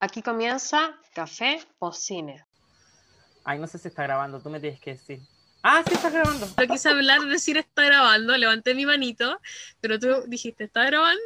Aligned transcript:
Aquí 0.00 0.22
comienza 0.22 0.94
Café 1.12 1.60
o 1.78 1.92
Cine. 1.92 2.44
Ay, 3.44 3.58
no 3.58 3.66
sé 3.66 3.78
si 3.78 3.88
está 3.88 4.02
grabando, 4.04 4.40
tú 4.40 4.50
me 4.50 4.60
tienes 4.60 4.80
que 4.80 4.92
decir. 4.92 5.20
Ah, 5.62 5.82
sí 5.86 5.94
está 5.94 6.08
grabando. 6.08 6.46
Yo 6.56 6.66
quise 6.68 6.88
hablar, 6.88 7.20
decir 7.22 7.56
está 7.56 7.82
grabando, 7.82 8.36
levanté 8.36 8.74
mi 8.74 8.86
manito, 8.86 9.40
pero 9.80 9.98
tú 9.98 10.06
dijiste, 10.28 10.64
¿está 10.64 10.84
grabando? 10.84 11.20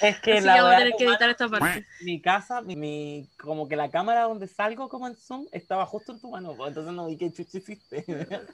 Es 0.00 0.18
que 0.20 0.38
Así 0.38 0.46
la 0.46 0.54
que 0.54 0.60
vamos 0.60 0.74
a 0.74 0.78
tener 0.78 0.92
que 0.98 1.04
editar 1.04 1.30
esta 1.30 1.48
parte. 1.48 1.86
Mi 2.00 2.20
casa, 2.20 2.60
mi, 2.62 2.74
mi- 2.74 3.28
como 3.38 3.68
que 3.68 3.76
la 3.76 3.88
cámara 3.90 4.22
donde 4.22 4.48
salgo 4.48 4.88
como 4.88 5.06
en 5.06 5.14
Zoom 5.16 5.46
estaba 5.52 5.86
justo 5.86 6.12
en 6.12 6.20
tu 6.20 6.30
mano, 6.30 6.54
pues, 6.56 6.68
entonces 6.70 6.92
no 6.92 7.06
vi 7.06 7.16
qué 7.16 7.32
chucho 7.32 7.58
hiciste. 7.58 8.04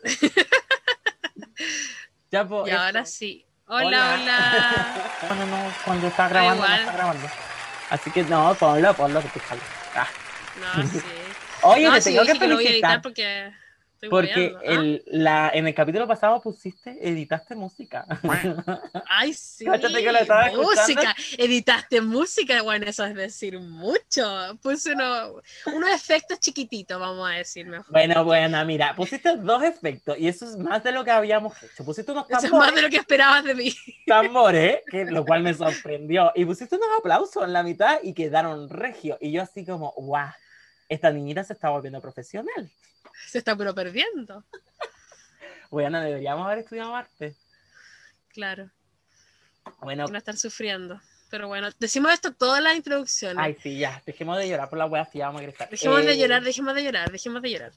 ya, 2.30 2.46
pues. 2.46 2.68
Y 2.68 2.70
ahora 2.76 3.04
sí. 3.06 3.46
Hola, 3.66 4.18
hola. 4.20 5.08
No, 5.30 5.34
no, 5.36 5.46
no, 5.46 5.72
cuando 5.86 6.08
está 6.08 6.28
grabando, 6.28 6.66
no 6.68 6.74
está 6.74 6.92
grabando. 6.92 7.26
Así 7.92 8.10
que 8.10 8.22
no, 8.24 8.54
ponlo, 8.54 8.94
ponlo, 8.94 9.20
que 9.20 9.28
te 9.28 9.40
sale. 9.40 9.60
Ah. 9.94 10.08
No, 10.60 10.88
sí. 10.88 10.98
Oye, 11.62 11.86
no, 11.86 11.92
te 11.92 12.00
sí, 12.00 12.10
tengo 12.10 12.24
que 12.24 12.38
que 12.38 12.48
lo 12.48 12.54
voy 12.54 12.64
a 12.64 12.68
felicitar. 12.68 12.90
editar 12.90 13.02
porque 13.02 13.52
estoy 14.02 14.10
Porque 14.10 14.56
el, 14.64 15.02
la, 15.06 15.50
en 15.54 15.66
el 15.68 15.74
capítulo 15.74 16.08
pasado 16.08 16.40
pusiste, 16.40 16.98
editaste 17.00 17.54
música. 17.54 18.04
Ay, 19.08 19.32
sí. 19.32 19.64
Cáchate 19.64 20.02
que 20.02 20.12
lo 20.12 20.18
estaba 20.18 20.50
música. 20.50 21.14
Editaste 21.38 22.00
música, 22.00 22.62
bueno, 22.62 22.86
eso 22.86 23.04
es 23.04 23.14
decir 23.14 23.60
mucho. 23.60 24.58
Puse 24.60 24.92
uno- 24.92 25.34
unos 25.66 25.90
efectos 25.90 26.40
chiquititos, 26.40 26.98
vamos 26.98 27.30
a 27.30 27.34
decir 27.34 27.66
mejor. 27.66 27.86
Bueno, 27.92 28.24
bueno, 28.24 28.64
mira, 28.64 28.94
pusiste 28.96 29.36
dos 29.36 29.62
efectos 29.62 30.18
y 30.18 30.26
eso 30.26 30.46
es 30.46 30.56
más 30.56 30.82
de 30.82 30.90
lo 30.90 31.04
que 31.04 31.12
habíamos 31.12 31.54
hecho. 31.62 31.84
Pusiste 31.84 32.10
unos 32.10 32.28
Eso 32.28 32.38
es 32.38 32.42
tambores, 32.44 32.66
más 32.66 32.74
de 32.74 32.82
lo 32.82 32.90
que 32.90 32.96
esperabas 32.96 33.44
de 33.44 33.54
mí. 33.54 33.72
tambores, 34.06 34.80
que, 34.90 35.04
lo 35.04 35.24
cual 35.24 35.42
me 35.42 35.54
sorprendió. 35.54 36.32
Y 36.34 36.44
pusiste 36.44 36.74
unos 36.74 36.88
aplausos 36.98 37.44
en 37.44 37.52
la 37.52 37.62
mitad 37.62 38.00
y 38.02 38.14
quedaron 38.14 38.68
regio. 38.68 39.16
Y 39.20 39.30
yo 39.30 39.42
así 39.42 39.64
como, 39.64 39.92
guau, 39.96 40.28
esta 40.88 41.10
niñita 41.12 41.44
se 41.44 41.52
está 41.52 41.70
volviendo 41.70 42.00
profesional. 42.00 42.68
Se 43.28 43.38
está 43.38 43.56
pero 43.56 43.74
perdiendo. 43.74 44.44
Bueno, 45.70 46.00
deberíamos 46.00 46.46
haber 46.46 46.58
estudiado 46.58 46.94
arte. 46.94 47.34
Claro. 48.28 48.70
Bueno, 49.80 50.06
no 50.06 50.18
estar 50.18 50.36
sufriendo. 50.36 51.00
Pero 51.30 51.48
bueno, 51.48 51.70
decimos 51.78 52.12
esto 52.12 52.32
todas 52.34 52.62
las 52.62 52.76
introducciones. 52.76 53.38
ay, 53.38 53.56
sí, 53.62 53.78
ya, 53.78 54.02
dejemos 54.04 54.36
de 54.36 54.48
llorar 54.48 54.68
por 54.68 54.78
la 54.78 54.84
wea, 54.86 55.06
sí, 55.06 55.18
ya 55.18 55.26
vamos 55.26 55.40
a 55.40 55.44
gritar. 55.44 55.70
dejemos 55.70 56.04
de 56.04 56.12
Eh, 56.12 56.18
llorar, 56.18 56.42
dejemos 56.42 56.74
de 56.74 56.84
llorar, 56.84 57.10
dejemos 57.10 57.40
de 57.42 57.50
llorar. 57.50 57.72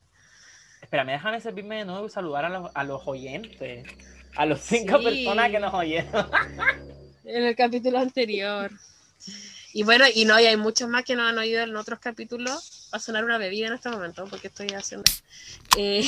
Espérame, 0.82 1.12
déjame 1.14 1.40
servirme 1.40 1.78
de 1.78 1.86
nuevo 1.86 2.06
y 2.06 2.10
saludar 2.10 2.46
a 2.46 2.50
los, 2.50 2.72
a 2.76 2.84
los 2.84 3.02
oyentes. 3.08 3.88
A 4.36 4.46
los 4.46 4.60
cinco 4.60 4.98
Sí. 5.00 5.06
personas 5.06 5.50
que 5.52 5.60
nos 5.60 5.74
oyeron. 5.74 6.30
En 7.24 7.44
el 7.44 7.56
capítulo 7.56 7.98
anterior. 7.98 8.70
Y 9.78 9.84
bueno, 9.84 10.06
y 10.16 10.24
no, 10.24 10.40
y 10.40 10.46
hay 10.46 10.56
muchos 10.56 10.88
más 10.88 11.04
que 11.04 11.18
nos 11.18 11.30
han 11.30 11.38
oído 11.38 11.62
en 11.62 11.76
otros 11.76 12.00
capítulos. 12.00 12.88
Va 12.94 12.98
a 12.98 13.02
sonar 13.02 13.26
una 13.26 13.38
bebida 13.38 13.68
en 13.68 13.74
este 13.74 13.90
momento 13.90 14.26
porque 14.30 14.48
estoy 14.48 14.68
haciendo. 14.70 15.12
Eh, 15.76 16.02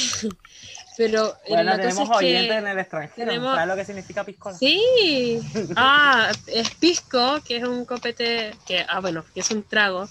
pero 0.97 1.33
eh, 1.43 1.49
Bueno, 1.49 1.63
la 1.65 1.71
cosa 1.75 1.89
tenemos 1.89 2.09
que- 2.17 2.25
oyentes 2.25 2.57
en 2.59 2.67
el 2.67 2.79
extranjero. 2.79 3.27
tenemos- 3.27 3.53
¿Sabes 3.55 3.67
lo 3.67 3.75
que 3.75 3.83
significa 3.85 4.23
piscola? 4.23 4.57
Sí. 4.57 5.41
Ah, 5.75 6.31
es 6.47 6.69
pisco, 6.75 7.41
que 7.45 7.57
es 7.57 7.65
un 7.65 7.83
copete, 7.83 8.55
que, 8.65 8.85
ah, 8.87 9.01
bueno, 9.01 9.25
que 9.33 9.41
es 9.41 9.51
un 9.51 9.63
trago 9.63 10.09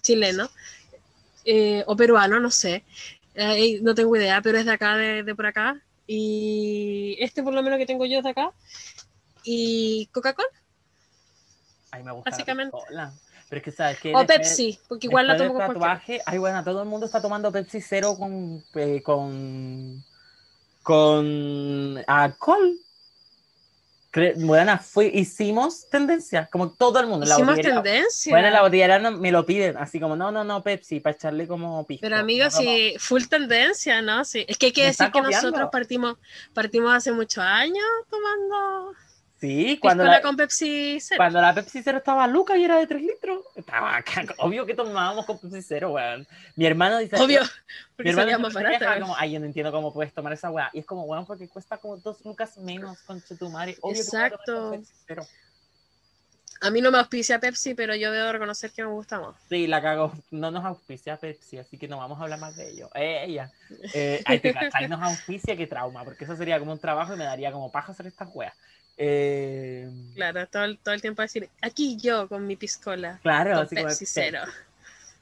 chileno 0.00 0.48
eh, 1.44 1.84
o 1.86 1.94
peruano, 1.96 2.40
no 2.40 2.50
sé. 2.50 2.84
Eh, 3.34 3.80
no 3.82 3.94
tengo 3.94 4.16
idea, 4.16 4.40
pero 4.40 4.56
es 4.56 4.64
de 4.64 4.72
acá, 4.72 4.96
de, 4.96 5.22
de 5.24 5.34
por 5.34 5.44
acá. 5.44 5.78
Y 6.06 7.18
este, 7.20 7.42
por 7.42 7.52
lo 7.52 7.62
menos, 7.62 7.78
que 7.78 7.84
tengo 7.84 8.06
yo 8.06 8.16
es 8.20 8.24
de 8.24 8.30
acá. 8.30 8.50
Y 9.42 10.08
Coca-Cola 10.10 10.48
Ay, 11.94 12.02
me 12.02 12.12
gusta 12.12 12.30
Básicamente. 12.30 12.76
la 12.76 12.80
piscola. 12.80 13.12
Pero 13.48 13.58
es 13.58 13.64
que, 13.64 13.70
¿sabes 13.72 14.00
qué? 14.00 14.14
o 14.14 14.18
Después- 14.18 14.38
Pepsi, 14.38 14.78
porque 14.88 15.06
igual 15.06 15.26
la 15.26 15.36
tomo 15.36 15.54
cualquiera. 15.54 15.74
tatuaje, 15.80 16.20
ay, 16.26 16.38
bueno, 16.38 16.64
todo 16.64 16.82
el 16.82 16.88
mundo 16.88 17.06
está 17.06 17.20
tomando 17.22 17.52
Pepsi 17.52 17.80
cero 17.80 18.16
con, 18.18 18.64
eh, 18.74 19.02
con, 19.02 20.02
con 20.82 22.02
alcohol. 22.06 22.78
Bueno, 24.36 24.78
fue, 24.78 25.06
hicimos 25.12 25.88
tendencia, 25.90 26.48
como 26.52 26.70
todo 26.70 27.00
el 27.00 27.08
mundo. 27.08 27.26
la 27.26 27.34
Hicimos 27.34 27.56
tendencia. 27.60 28.32
Bueno, 28.32 28.46
en 28.46 28.52
la 28.52 28.62
botellera 28.62 29.00
no- 29.00 29.10
me 29.10 29.32
lo 29.32 29.44
piden, 29.44 29.76
así 29.76 29.98
como, 29.98 30.14
no, 30.14 30.30
no, 30.30 30.44
no, 30.44 30.62
Pepsi, 30.62 31.00
para 31.00 31.16
echarle 31.16 31.48
como 31.48 31.84
pisco. 31.84 32.02
Pero 32.02 32.16
amigos, 32.18 32.54
No, 32.60 32.70
full 33.00 33.24
tendencia, 33.28 34.02
¿no? 34.02 34.24
Sí. 34.24 34.44
Es 34.48 34.56
que 34.56 34.66
hay 34.66 34.72
que 34.72 34.82
Me 34.82 34.86
decir 34.88 35.06
que 35.06 35.12
copiando. 35.18 35.30
nosotros 35.50 35.68
partimos, 35.72 36.16
partimos 36.52 36.94
hace 36.94 37.10
muchos 37.10 37.42
años 37.42 37.84
tomando 38.08 38.92
Sí, 39.44 39.78
cuando 39.78 40.04
la, 40.04 40.22
con 40.22 40.36
Pepsi 40.36 40.98
cero. 41.00 41.18
cuando 41.18 41.38
la 41.38 41.54
Pepsi 41.54 41.82
cero 41.82 41.98
estaba 41.98 42.26
Luca 42.26 42.56
y 42.56 42.64
era 42.64 42.78
de 42.78 42.86
3 42.86 43.02
litros, 43.02 43.44
estaba. 43.54 44.02
Obvio 44.38 44.64
que 44.64 44.74
tomábamos 44.74 45.26
con 45.26 45.38
Pepsi 45.38 45.60
cero, 45.60 45.92
weón. 45.92 46.26
Mi 46.56 46.64
hermano 46.64 46.96
dice, 46.96 47.16
Obvio, 47.16 47.42
Mi 47.42 47.48
porque 47.96 48.10
hermano 48.10 48.30
salía 48.30 48.38
más 48.38 48.54
barata. 48.54 49.00
como, 49.00 49.14
ay, 49.18 49.32
yo 49.32 49.40
no 49.40 49.46
entiendo 49.46 49.70
cómo 49.70 49.92
puedes 49.92 50.14
tomar 50.14 50.32
esa 50.32 50.50
weá. 50.50 50.70
Y 50.72 50.78
es 50.78 50.86
como, 50.86 51.02
weón, 51.02 51.26
porque 51.26 51.46
cuesta 51.46 51.76
como 51.76 51.98
dos 51.98 52.24
lucas 52.24 52.56
menos 52.56 53.02
con. 53.02 53.18
Obvio 53.18 53.28
que 53.28 53.34
tomar 53.34 53.68
Exacto. 53.68 54.70
con 54.70 54.78
Pepsi 54.78 54.94
cero. 55.06 55.26
A 56.62 56.70
mí 56.70 56.80
no 56.80 56.90
me 56.90 56.96
auspicia 56.96 57.38
Pepsi, 57.38 57.74
pero 57.74 57.94
yo 57.94 58.10
debo 58.10 58.32
reconocer 58.32 58.70
que 58.70 58.82
me 58.82 58.88
gusta 58.88 59.20
más. 59.20 59.36
Sí, 59.50 59.66
la 59.66 59.82
cago. 59.82 60.14
No 60.30 60.50
nos 60.50 60.64
auspicia 60.64 61.18
Pepsi, 61.18 61.58
así 61.58 61.76
que 61.76 61.86
no 61.86 61.98
vamos 61.98 62.18
a 62.18 62.22
hablar 62.22 62.38
más 62.38 62.56
de 62.56 62.70
ello. 62.70 62.88
Eh, 62.94 63.24
ella. 63.26 63.52
Eh, 63.92 64.22
ay, 64.24 64.40
te 64.40 64.54
cachai, 64.54 64.88
nos 64.88 65.02
auspicia, 65.02 65.54
qué 65.54 65.66
trauma, 65.66 66.02
porque 66.04 66.24
eso 66.24 66.34
sería 66.34 66.58
como 66.58 66.72
un 66.72 66.78
trabajo 66.78 67.12
y 67.12 67.18
me 67.18 67.24
daría 67.24 67.52
como 67.52 67.70
paja 67.70 67.92
hacer 67.92 68.06
estas 68.06 68.30
weas. 68.32 68.54
Eh, 68.96 69.88
Claro, 70.14 70.46
todo 70.46 70.64
el, 70.64 70.78
todo 70.78 70.94
el 70.94 71.00
tiempo 71.00 71.22
decir, 71.22 71.48
aquí 71.60 71.96
yo 71.96 72.28
con 72.28 72.46
mi 72.46 72.56
piscola, 72.56 73.18
claro, 73.22 73.54
con 73.54 73.64
así 73.64 73.74
como 73.74 73.88
Pepsi 73.88 74.06
cero. 74.06 74.40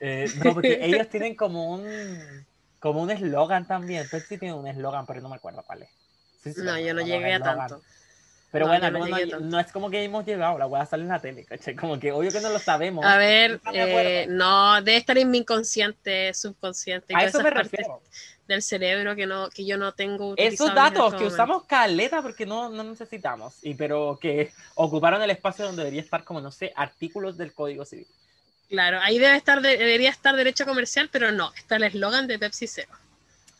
Eh, 0.00 0.30
no, 0.44 0.52
porque 0.54 0.78
ellos 0.82 1.08
tienen 1.08 1.34
como 1.34 1.72
un 1.72 2.44
como 2.80 3.02
un 3.02 3.10
eslogan 3.10 3.66
también. 3.66 4.06
Pepsi 4.10 4.36
tiene 4.38 4.54
un 4.54 4.66
eslogan, 4.66 5.06
pero 5.06 5.20
no 5.20 5.28
me 5.28 5.36
acuerdo 5.36 5.62
cuál 5.66 5.82
es. 5.82 5.90
Sí, 6.42 6.52
sí, 6.52 6.62
No, 6.62 6.78
yo 6.78 6.92
no 6.92 7.02
llegué 7.02 7.34
a 7.34 7.40
tanto. 7.40 7.80
Pero 8.52 8.66
No, 8.66 8.72
bueno, 8.72 8.90
no 8.90 9.06
no, 9.06 9.40
no 9.40 9.58
es 9.60 9.72
como 9.72 9.88
que 9.90 10.04
hemos 10.04 10.26
llegado, 10.26 10.58
la 10.58 10.66
voy 10.66 10.78
a 10.78 10.84
salir 10.84 11.04
en 11.04 11.08
la 11.12 11.20
tele, 11.20 11.44
¿cachai? 11.44 11.74
Como 11.74 11.98
que 11.98 12.12
obvio 12.12 12.30
que 12.30 12.40
no 12.40 12.50
lo 12.50 12.58
sabemos. 12.58 13.02
A 13.04 13.16
ver, 13.16 13.58
eh, 13.72 14.26
no, 14.28 14.74
debe 14.82 14.98
estar 14.98 15.16
en 15.16 15.30
mi 15.30 15.38
inconsciente, 15.38 16.34
subconsciente, 16.34 17.14
a 17.16 17.24
eso 17.24 17.42
me 17.42 17.48
refiero. 17.48 18.02
del 18.46 18.62
cerebro 18.62 19.16
que 19.16 19.26
no, 19.26 19.48
que 19.48 19.64
yo 19.64 19.78
no 19.78 19.92
tengo. 19.92 20.34
Esos 20.36 20.74
datos 20.74 21.06
este 21.14 21.16
que 21.16 21.26
usamos 21.28 21.64
caleta 21.64 22.20
porque 22.20 22.44
no, 22.44 22.68
no 22.68 22.84
necesitamos, 22.84 23.54
y 23.62 23.72
pero 23.72 24.18
que 24.20 24.52
ocuparon 24.74 25.22
el 25.22 25.30
espacio 25.30 25.64
donde 25.64 25.84
debería 25.84 26.02
estar 26.02 26.22
como, 26.22 26.42
no 26.42 26.50
sé, 26.50 26.74
artículos 26.76 27.38
del 27.38 27.54
Código 27.54 27.86
Civil. 27.86 28.06
Claro, 28.68 28.98
ahí 29.00 29.18
debe 29.18 29.36
estar, 29.36 29.62
de- 29.62 29.78
debería 29.78 30.10
estar 30.10 30.36
derecho 30.36 30.66
comercial, 30.66 31.08
pero 31.10 31.32
no, 31.32 31.54
está 31.54 31.76
el 31.76 31.84
eslogan 31.84 32.26
de 32.26 32.38
Pepsi 32.38 32.66
Cero. 32.66 32.92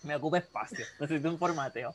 Me 0.02 0.16
ocupa 0.16 0.36
espacio, 0.36 0.84
necesito 1.00 1.30
un 1.30 1.38
formateo. 1.38 1.94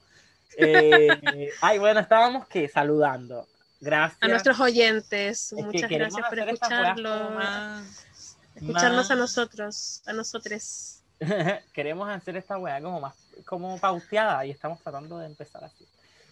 Eh, 0.58 1.52
ay, 1.62 1.78
bueno, 1.80 2.00
estábamos 2.00 2.48
que 2.48 2.68
saludando. 2.70 3.48
Gracias. 3.80 4.18
A 4.22 4.28
nuestros 4.28 4.60
oyentes, 4.60 5.52
Es 5.52 5.64
muchas 5.64 5.90
gracias 5.90 6.28
por 6.30 6.40
escucharlo, 6.40 7.30
más- 7.32 8.08
escucharnos 8.56 9.12
a 9.12 9.14
más- 9.16 9.20
nosotros, 9.20 10.02
a 10.06 10.14
nosotros. 10.14 11.02
queremos 11.74 12.10
hacer 12.10 12.38
esta 12.38 12.58
weá 12.58 12.80
como 12.82 13.00
más 13.02 13.16
como 13.46 13.80
pauteada 13.80 14.46
y 14.46 14.52
estamos 14.52 14.80
tratando 14.82 15.20
de 15.20 15.28
empezar 15.28 15.64
así. 15.64 15.88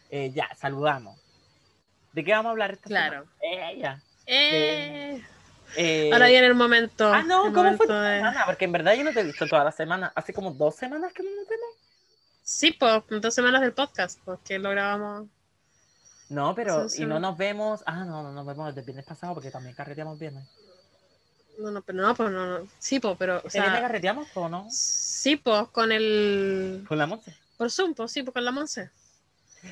Eh, 0.09 0.31
ya, 0.33 0.47
saludamos. 0.55 1.19
¿De 2.13 2.23
qué 2.23 2.31
vamos 2.31 2.47
a 2.47 2.51
hablar 2.51 2.71
esta 2.71 2.87
Claro. 2.87 3.25
semana? 3.39 3.71
Eh, 3.71 3.79
ya. 3.79 3.99
Eh, 4.25 5.23
Eh, 5.77 6.09
ahora 6.13 6.27
viene 6.27 6.47
el 6.47 6.55
momento. 6.55 7.11
Ah, 7.13 7.21
no, 7.23 7.43
¿cómo 7.43 7.53
fue 7.53 7.63
momento 7.63 7.85
tu 7.87 7.93
de- 7.93 8.17
semana? 8.17 8.43
Porque 8.45 8.65
en 8.65 8.71
verdad 8.71 8.93
yo 8.93 9.03
no 9.03 9.11
te 9.13 9.19
he 9.19 9.23
visto 9.23 9.47
toda 9.47 9.63
la 9.63 9.71
semana. 9.71 10.11
Hace 10.15 10.33
como 10.33 10.51
dos 10.51 10.75
semanas 10.75 11.11
que 11.13 11.21
no 11.23 11.29
nos 11.29 11.47
vemos. 11.47 11.69
Sí, 12.47 12.71
pues, 12.73 13.01
dos 13.09 13.33
semanas 13.33 13.61
del 13.61 13.73
podcast, 13.73 14.19
porque 14.23 14.59
lo 14.59 14.69
grabamos. 14.69 15.27
No, 16.29 16.53
pero 16.53 16.87
Sí, 16.87 17.01
y 17.01 17.05
no 17.07 17.19
nos 17.19 17.35
vemos. 17.37 17.81
Ah, 17.87 18.05
no, 18.05 18.21
no 18.21 18.31
nos 18.31 18.45
vemos 18.45 18.67
desde 18.67 18.81
el 18.81 18.85
viernes 18.85 19.05
pasado 19.05 19.33
porque 19.33 19.49
también 19.49 19.75
carreteamos 19.75 20.19
viernes. 20.19 20.47
No, 21.57 21.71
no, 21.71 21.81
pero 21.81 22.01
no, 22.03 22.13
pues 22.13 22.29
no, 22.31 22.45
no. 22.59 22.67
Sí, 22.77 22.99
pues, 22.99 23.15
pero, 23.17 23.37
o 23.37 23.47
¿Este 23.47 23.59
viernes 23.59 23.79
sea, 23.79 23.87
carreteamos 23.87 24.27
o 24.35 24.47
no? 24.47 24.67
sí, 24.69 25.37
pues, 25.37 25.67
con 25.69 25.91
el. 25.91 26.85
Con 26.87 26.99
la 26.99 27.07
Monse. 27.07 27.35
Por 27.57 27.71
Zoom, 27.71 27.95
pues, 27.95 28.11
sí, 28.11 28.21
pues, 28.21 28.33
con 28.33 28.45
la 28.45 28.51
Monse. 28.51 28.91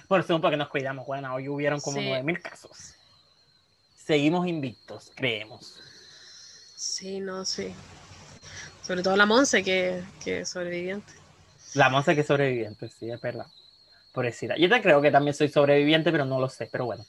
Por 0.07 0.23
Zoom, 0.23 0.41
porque 0.41 0.57
nos 0.57 0.69
cuidamos. 0.69 1.05
Bueno, 1.05 1.31
hoy 1.35 1.47
hubieron 1.49 1.79
como 1.79 1.99
Sí. 1.99 2.09
9000 2.09 2.41
casos. 2.41 2.95
Seguimos 3.95 4.47
invictos, 4.47 5.11
creemos. 5.15 5.79
Sí, 6.75 7.19
no, 7.19 7.45
sí. 7.45 7.71
Sobre 8.81 9.03
todo 9.03 9.15
la 9.15 9.27
Monse, 9.27 9.63
que, 9.63 10.03
que 10.23 10.39
es 10.39 10.49
sobreviviente. 10.49 11.13
La 11.75 11.89
Monse 11.89 12.15
que 12.15 12.21
es 12.21 12.27
sobreviviente, 12.27 12.89
sí, 12.89 13.09
es 13.11 13.19
verdad. 13.21 13.45
Pobrecita. 14.11 14.55
Yo 14.57 14.69
te 14.69 14.81
creo 14.81 15.01
que 15.01 15.11
también 15.11 15.33
soy 15.33 15.49
sobreviviente, 15.49 16.11
pero 16.11 16.25
no 16.25 16.39
lo 16.39 16.47
sé, 16.49 16.69
pero 16.71 16.85
bueno. 16.85 17.05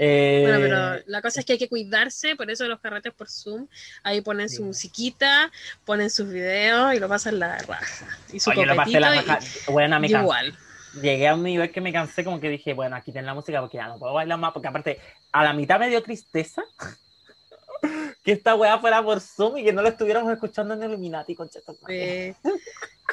Eh, 0.00 0.42
Bueno, 0.46 0.58
pero 0.60 1.02
la 1.08 1.20
cosa 1.20 1.40
es 1.40 1.46
que 1.46 1.54
hay 1.54 1.58
que 1.58 1.68
cuidarse, 1.68 2.36
por 2.36 2.48
eso 2.50 2.66
los 2.68 2.78
carretes 2.80 3.12
por 3.12 3.28
Zoom, 3.28 3.66
ahí 4.04 4.20
ponen 4.20 4.48
Sí. 4.48 4.56
su 4.56 4.64
musiquita, 4.64 5.50
ponen 5.84 6.08
sus 6.08 6.28
videos 6.30 6.94
y 6.94 7.00
lo 7.00 7.08
pasan 7.08 7.38
la 7.40 7.58
raja. 7.58 8.06
Y 8.32 8.38
su 8.40 8.50
oye, 8.50 8.64
lo 8.64 8.76
pasé 8.76 9.00
la 9.00 9.16
y- 9.16 9.18
raja. 9.18 9.40
Bueno, 9.68 9.98
me 10.00 10.06
y 10.06 10.10
igual. 10.14 10.56
Llegué 11.02 11.28
a 11.28 11.34
un 11.34 11.42
nivel 11.42 11.70
que 11.70 11.80
me 11.80 11.92
cansé, 11.92 12.24
como 12.24 12.40
que 12.40 12.48
dije, 12.48 12.72
bueno, 12.74 12.96
aquí 12.96 13.12
ten 13.12 13.26
la 13.26 13.34
música 13.34 13.60
porque 13.60 13.76
ya 13.76 13.88
no 13.88 13.98
puedo 13.98 14.14
bailar 14.14 14.38
más, 14.38 14.52
porque 14.52 14.68
aparte, 14.68 15.00
a 15.32 15.44
la 15.44 15.52
mitad 15.52 15.78
me 15.80 15.88
dio 15.90 16.02
tristeza 16.02 16.62
que 18.28 18.32
esta 18.34 18.54
weá 18.54 18.78
fuera 18.78 19.02
por 19.02 19.20
Zoom 19.22 19.56
y 19.56 19.64
que 19.64 19.72
no 19.72 19.80
lo 19.80 19.88
estuviéramos 19.88 20.30
escuchando 20.30 20.74
en 20.74 20.82
Illuminati, 20.82 21.34
madre. 21.34 22.34
Sí, 22.44 22.50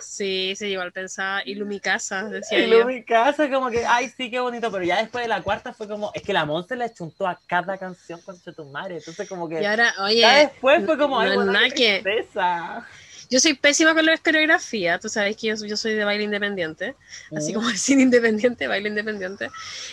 sí, 0.01 0.53
sí, 0.57 0.65
igual 0.67 0.91
pensaba 0.91 1.41
Ilumicasa, 1.45 2.25
decía 2.25 2.59
Y 2.59 2.63
yo. 2.63 2.67
luego 2.67 2.88
mi 2.89 3.01
casa, 3.06 3.50
como 3.50 3.69
que, 3.69 3.85
ay, 3.85 4.09
sí, 4.09 4.29
qué 4.29 4.41
bonito, 4.41 4.69
pero 4.69 4.83
ya 4.83 4.97
después 4.97 5.23
de 5.23 5.29
la 5.29 5.41
cuarta 5.41 5.73
fue 5.73 5.88
como, 5.88 6.12
es 6.13 6.21
que 6.21 6.33
la 6.33 6.44
Monse 6.44 6.75
le 6.75 6.94
chuntó 6.94 7.25
a 7.27 7.39
cada 7.47 7.77
canción 7.77 8.19
con 8.23 8.71
madre, 8.73 8.97
entonces 8.97 9.25
como 9.29 9.47
que, 9.47 9.62
Y 9.62 9.65
ahora, 9.65 9.94
ya 9.95 10.03
oye, 10.03 10.27
después 10.51 10.85
fue 10.85 10.97
como, 10.97 11.17
ay, 11.17 11.38
no- 11.38 11.53
qué 11.69 11.73
que- 11.73 12.01
tristeza. 12.03 12.85
yo 13.29 13.39
soy 13.39 13.53
pésima 13.53 13.94
con 13.94 14.06
la 14.06 14.17
coreografía, 14.17 15.00
tú 15.00 15.07
sabes 15.07 15.38
que 15.38 15.47
yo, 15.47 15.56
yo 15.65 15.77
soy 15.77 15.94
de 15.94 16.03
baile 16.03 16.25
independiente, 16.25 16.94
así 17.33 17.53
Mm. 17.53 17.56
como 17.56 17.69
el 17.69 17.77
cine 17.77 18.01
independiente, 18.01 18.67
baile 18.67 18.89
independiente. 18.89 19.50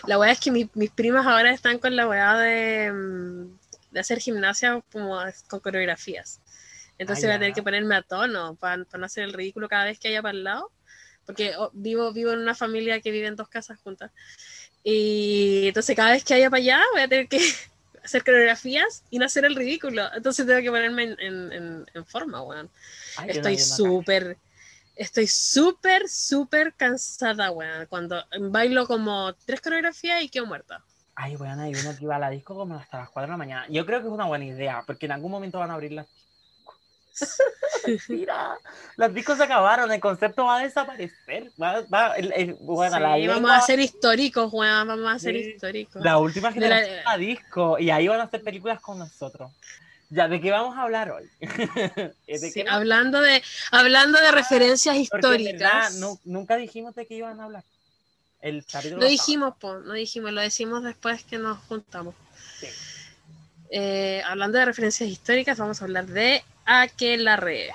La 0.08 0.18
weá 0.18 0.32
es 0.32 0.40
que 0.40 0.50
mi- 0.50 0.68
mis 0.74 0.90
primas 0.90 1.24
ahora 1.28 1.52
están 1.52 1.78
con 1.78 1.94
la 1.94 2.08
weá 2.08 2.36
de, 2.38 2.90
mm, 2.90 3.61
de 3.92 4.00
hacer 4.00 4.18
gimnasia 4.20 4.82
como 4.92 5.18
con 5.48 5.60
coreografías. 5.60 6.40
Entonces 6.98 7.24
Ah, 7.24 7.28
voy 7.28 7.36
a 7.36 7.38
tener 7.38 7.54
que 7.54 7.62
ponerme 7.62 7.94
a 7.96 8.02
tono 8.02 8.56
para 8.56 8.76
no 8.78 9.06
hacer 9.06 9.24
el 9.24 9.32
ridículo 9.32 9.68
cada 9.68 9.84
vez 9.84 9.98
que 9.98 10.08
haya 10.08 10.22
para 10.22 10.32
el 10.36 10.44
lado, 10.44 10.70
porque 11.26 11.54
oh, 11.56 11.70
vivo, 11.74 12.12
vivo 12.12 12.32
en 12.32 12.40
una 12.40 12.54
familia 12.54 13.00
que 13.00 13.10
vive 13.10 13.26
en 13.28 13.36
dos 13.36 13.48
casas 13.48 13.78
juntas. 13.80 14.10
Y 14.84 15.68
entonces 15.68 15.94
cada 15.96 16.12
vez 16.12 16.24
que 16.24 16.34
haya 16.34 16.50
para 16.50 16.60
allá 16.62 16.82
voy 16.92 17.02
a 17.02 17.08
tener 17.08 17.28
que 17.28 17.38
hacer 18.04 18.24
coreografías 18.24 19.04
y 19.10 19.18
no 19.18 19.26
hacer 19.26 19.44
el 19.44 19.54
ridículo. 19.54 20.02
Entonces 20.14 20.46
tengo 20.46 20.60
que 20.60 20.70
ponerme 20.70 21.04
en, 21.04 21.16
en- 21.20 21.52
en- 21.52 21.86
en 21.94 22.06
forma, 22.06 22.42
weón. 22.42 22.70
Ay, 23.16 23.30
Estoy 23.30 23.54
no 23.54 23.58
súper, 23.60 24.36
estoy 24.96 25.26
súper, 25.26 26.08
súper 26.08 26.74
cansada, 26.74 27.50
weón. 27.50 27.86
Cuando 27.86 28.24
bailo 28.50 28.86
como 28.86 29.34
tres 29.46 29.60
coreografías 29.60 30.22
y 30.22 30.28
quedo 30.28 30.46
muerta. 30.46 30.84
Ay, 31.14 31.36
bueno, 31.36 31.62
hay 31.62 31.74
uno 31.74 31.94
que 31.96 32.04
iba 32.04 32.16
a 32.16 32.18
la 32.18 32.30
disco 32.30 32.54
como 32.54 32.74
hasta 32.76 32.98
las 32.98 33.10
4 33.10 33.26
de 33.26 33.32
la 33.32 33.36
mañana. 33.36 33.66
Yo 33.68 33.84
creo 33.84 34.00
que 34.00 34.06
es 34.06 34.12
una 34.12 34.24
buena 34.26 34.44
idea, 34.46 34.82
porque 34.86 35.06
en 35.06 35.12
algún 35.12 35.30
momento 35.30 35.58
van 35.58 35.70
a 35.70 35.74
abrir 35.74 35.92
las 35.92 36.06
Mira, 38.08 38.56
las 38.96 39.12
discos 39.12 39.36
se 39.36 39.44
acabaron, 39.44 39.92
el 39.92 40.00
concepto 40.00 40.44
va 40.46 40.58
a 40.58 40.62
desaparecer. 40.62 41.52
Va, 41.60 41.82
va- 41.92 42.14
el- 42.16 42.32
el- 42.32 42.54
bueno, 42.54 42.96
Sí, 42.96 43.02
la, 43.02 43.08
vamos 43.10 43.26
lengua- 43.26 43.56
a 43.58 43.60
ser 43.60 43.80
históricos, 43.80 44.50
weón. 44.52 44.88
Vamos 44.88 45.12
a 45.12 45.18
ser 45.18 45.34
Sí. 45.34 45.50
históricos. 45.50 46.02
la 46.02 46.18
última 46.18 46.50
de 46.50 46.60
la- 46.60 46.76
generación 46.76 47.00
a 47.06 47.16
disco, 47.18 47.78
y 47.78 47.90
ahí 47.90 48.08
van 48.08 48.20
a 48.20 48.24
hacer 48.24 48.42
películas 48.42 48.80
con 48.80 48.98
nosotros. 48.98 49.50
Ya, 50.08 50.28
¿de 50.28 50.40
qué 50.40 50.50
vamos 50.50 50.76
a 50.76 50.82
hablar 50.82 51.10
hoy? 51.10 51.28
¿De 52.26 52.38
Sí, 52.38 52.64
hablando 52.68 53.20
de 53.20 53.42
hablando 53.70 54.18
de 54.20 54.30
referencias 54.30 54.96
Porque 55.10 55.26
en 55.26 55.32
verdad, 55.44 55.88
históricas. 55.88 55.94
nu- 55.96 56.20
nunca 56.24 56.56
dijimos 56.56 56.94
de 56.94 57.06
qué 57.06 57.14
iban 57.16 57.40
a 57.40 57.44
hablar. 57.44 57.64
El 58.42 58.64
capítulo 58.66 58.96
pasado. 59.00 59.10
dijimos, 59.10 59.54
po, 59.58 59.78
no 59.78 59.92
dijimos, 59.94 60.32
lo 60.32 60.40
decimos 60.42 60.82
después 60.82 61.24
que 61.24 61.38
nos 61.38 61.58
juntamos. 61.68 62.14
Sí. 62.58 62.66
Eh, 63.70 64.22
hablando 64.26 64.58
de 64.58 64.64
referencias 64.66 65.08
históricas, 65.08 65.56
vamos 65.58 65.80
a 65.80 65.84
hablar 65.84 66.06
de 66.06 66.42
Aquelarre. 66.66 67.70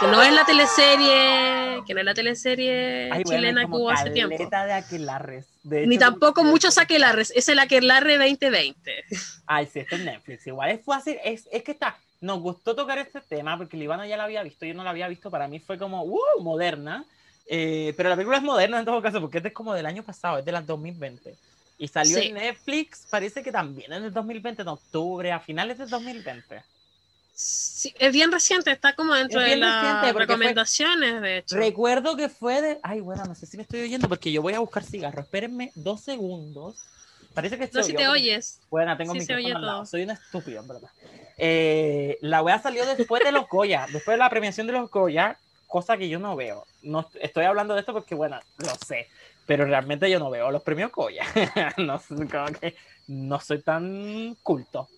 Que 0.00 0.06
no 0.08 0.22
es 0.22 0.32
la 0.32 0.44
teleserie, 0.44 1.82
que 1.86 1.94
no 1.94 2.00
es 2.00 2.04
la 2.06 2.14
teleserie 2.14 3.10
Ay, 3.12 3.24
chilena 3.24 3.62
es 3.62 3.66
que 3.68 3.72
hubo 3.74 3.90
hace 3.90 4.10
tiempo. 4.10 4.36
de 4.36 4.72
aquelarres. 4.72 5.46
De 5.62 5.86
Ni 5.86 5.94
hecho, 5.96 6.04
tampoco 6.06 6.34
como 6.34 6.48
que- 6.48 6.52
muchos 6.52 6.78
Aquelarres, 6.78 7.32
es 7.34 7.48
el 7.48 7.58
Aquelarre 7.58 8.18
2020. 8.18 9.04
Ay, 9.46 9.66
sí, 9.72 9.80
esto 9.80 9.96
es 9.96 10.04
Netflix. 10.04 10.46
Igual 10.46 10.70
es 10.70 10.84
fácil, 10.84 11.18
es, 11.24 11.48
es 11.50 11.62
que 11.62 11.72
está. 11.72 11.96
Nos 12.20 12.40
gustó 12.40 12.74
tocar 12.74 12.98
este 12.98 13.20
tema 13.22 13.56
porque 13.56 13.76
Libana 13.76 14.06
ya 14.06 14.16
la 14.18 14.24
había 14.24 14.42
visto, 14.42 14.64
yo 14.66 14.74
no 14.74 14.84
la 14.84 14.90
había 14.90 15.08
visto. 15.08 15.30
Para 15.30 15.48
mí 15.48 15.60
fue 15.60 15.78
como, 15.78 16.02
¡uh! 16.04 16.18
Moderna. 16.40 17.04
Eh, 17.48 17.94
pero 17.96 18.08
la 18.08 18.16
película 18.16 18.38
es 18.38 18.42
moderna 18.42 18.78
en 18.78 18.84
todo 18.84 19.00
caso 19.02 19.20
porque 19.20 19.38
es 19.38 19.44
de- 19.44 19.52
como 19.52 19.72
del 19.74 19.86
año 19.86 20.02
pasado, 20.02 20.38
es 20.38 20.44
de 20.44 20.52
las 20.52 20.66
2020. 20.66 21.36
Y 21.78 21.88
salió 21.88 22.18
Sí. 22.18 22.28
en 22.28 22.34
Netflix, 22.34 23.06
parece 23.10 23.42
que 23.42 23.52
también 23.52 23.92
en 23.92 24.04
el 24.04 24.12
2020, 24.12 24.62
en 24.62 24.68
octubre, 24.68 25.30
a 25.30 25.38
finales 25.40 25.78
del 25.78 25.88
2020. 25.90 26.62
Sí, 27.34 27.94
es 27.98 28.12
bien 28.14 28.32
reciente, 28.32 28.70
está 28.70 28.94
como 28.94 29.12
dentro 29.14 29.42
Es 29.42 29.50
de 29.50 29.56
las 29.56 29.84
porque 29.96 30.12
fue- 30.12 30.20
recomendaciones, 30.22 31.20
de 31.20 31.38
hecho. 31.38 31.56
Recuerdo 31.56 32.16
que 32.16 32.30
fue 32.30 32.62
de. 32.62 32.78
Ay, 32.82 33.00
bueno, 33.00 33.24
no 33.26 33.34
sé 33.34 33.44
si 33.44 33.58
me 33.58 33.62
estoy 33.64 33.82
oyendo 33.82 34.08
porque 34.08 34.32
yo 34.32 34.40
voy 34.40 34.54
a 34.54 34.58
buscar 34.60 34.82
cigarro. 34.82 35.20
Espérenme 35.20 35.70
dos 35.74 36.00
segundos. 36.00 36.76
Parece 37.34 37.58
que 37.58 37.64
estoy 37.64 37.82
No 37.82 37.86
si 37.86 37.92
te 37.94 38.08
oyes. 38.08 38.60
Bueno, 38.70 38.96
tengo 38.96 39.12
Sí 39.12 39.18
mi 39.28 39.34
oye 39.34 39.52
al 39.52 39.60
lado. 39.60 39.84
Soy 39.84 40.04
un 40.04 40.10
estúpido, 40.12 40.62
en 40.62 40.68
verdad. 40.68 40.88
Eh, 41.36 42.16
la 42.22 42.40
wea 42.42 42.58
salió 42.58 42.86
después 42.86 43.22
de 43.22 43.30
los 43.32 43.46
Goya, 43.50 43.86
después 43.92 44.14
de 44.14 44.18
la 44.18 44.30
premiación 44.30 44.66
de 44.66 44.72
los 44.72 44.90
Goya, 44.90 45.38
cosa 45.66 45.96
que 45.96 46.08
yo 46.08 46.18
no 46.18 46.36
veo. 46.36 46.64
No 46.82 47.00
est- 47.00 47.16
estoy 47.20 47.44
hablando 47.44 47.74
de 47.74 47.80
esto 47.80 47.92
porque, 47.92 48.14
bueno, 48.14 48.38
lo 48.58 48.70
sé, 48.86 49.08
pero 49.46 49.64
realmente 49.64 50.10
yo 50.10 50.18
no 50.18 50.30
veo 50.30 50.50
los 50.50 50.62
premios 50.62 50.92
Goya. 50.92 51.24
no, 51.78 51.98
como 53.06 53.40
soy 53.40 53.62
tan 53.62 54.36
culto. 54.42 54.88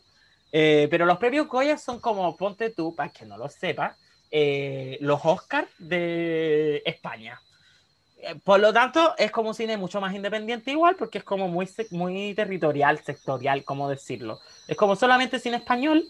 Eh, 0.52 0.88
pero 0.90 1.06
los 1.06 1.18
premios 1.18 1.48
Goya 1.48 1.78
son 1.78 2.00
como, 2.00 2.36
ponte 2.36 2.70
tú, 2.70 2.94
para 2.94 3.10
que 3.12 3.26
no 3.26 3.36
lo 3.38 3.48
sepa, 3.48 3.96
eh, 4.30 4.98
los 5.00 5.20
Oscars 5.24 5.70
de 5.78 6.82
España. 6.86 7.40
Eh, 8.16 8.34
Por 8.44 8.60
lo 8.60 8.72
tanto, 8.72 9.14
es 9.18 9.30
como 9.30 9.50
un 9.50 9.54
cine 9.54 9.76
mucho 9.76 10.00
más 10.00 10.14
independiente 10.14 10.70
igual, 10.72 10.96
porque 10.96 11.18
es 11.18 11.24
como 11.24 11.48
muy, 11.48 11.68
muy 11.90 12.34
territorial, 12.34 12.98
sectorial, 12.98 13.64
¿cómo 13.64 13.88
decirlo? 13.88 14.40
Es 14.66 14.76
como 14.76 14.96
solamente 14.96 15.38
cine 15.38 15.58
español, 15.58 16.08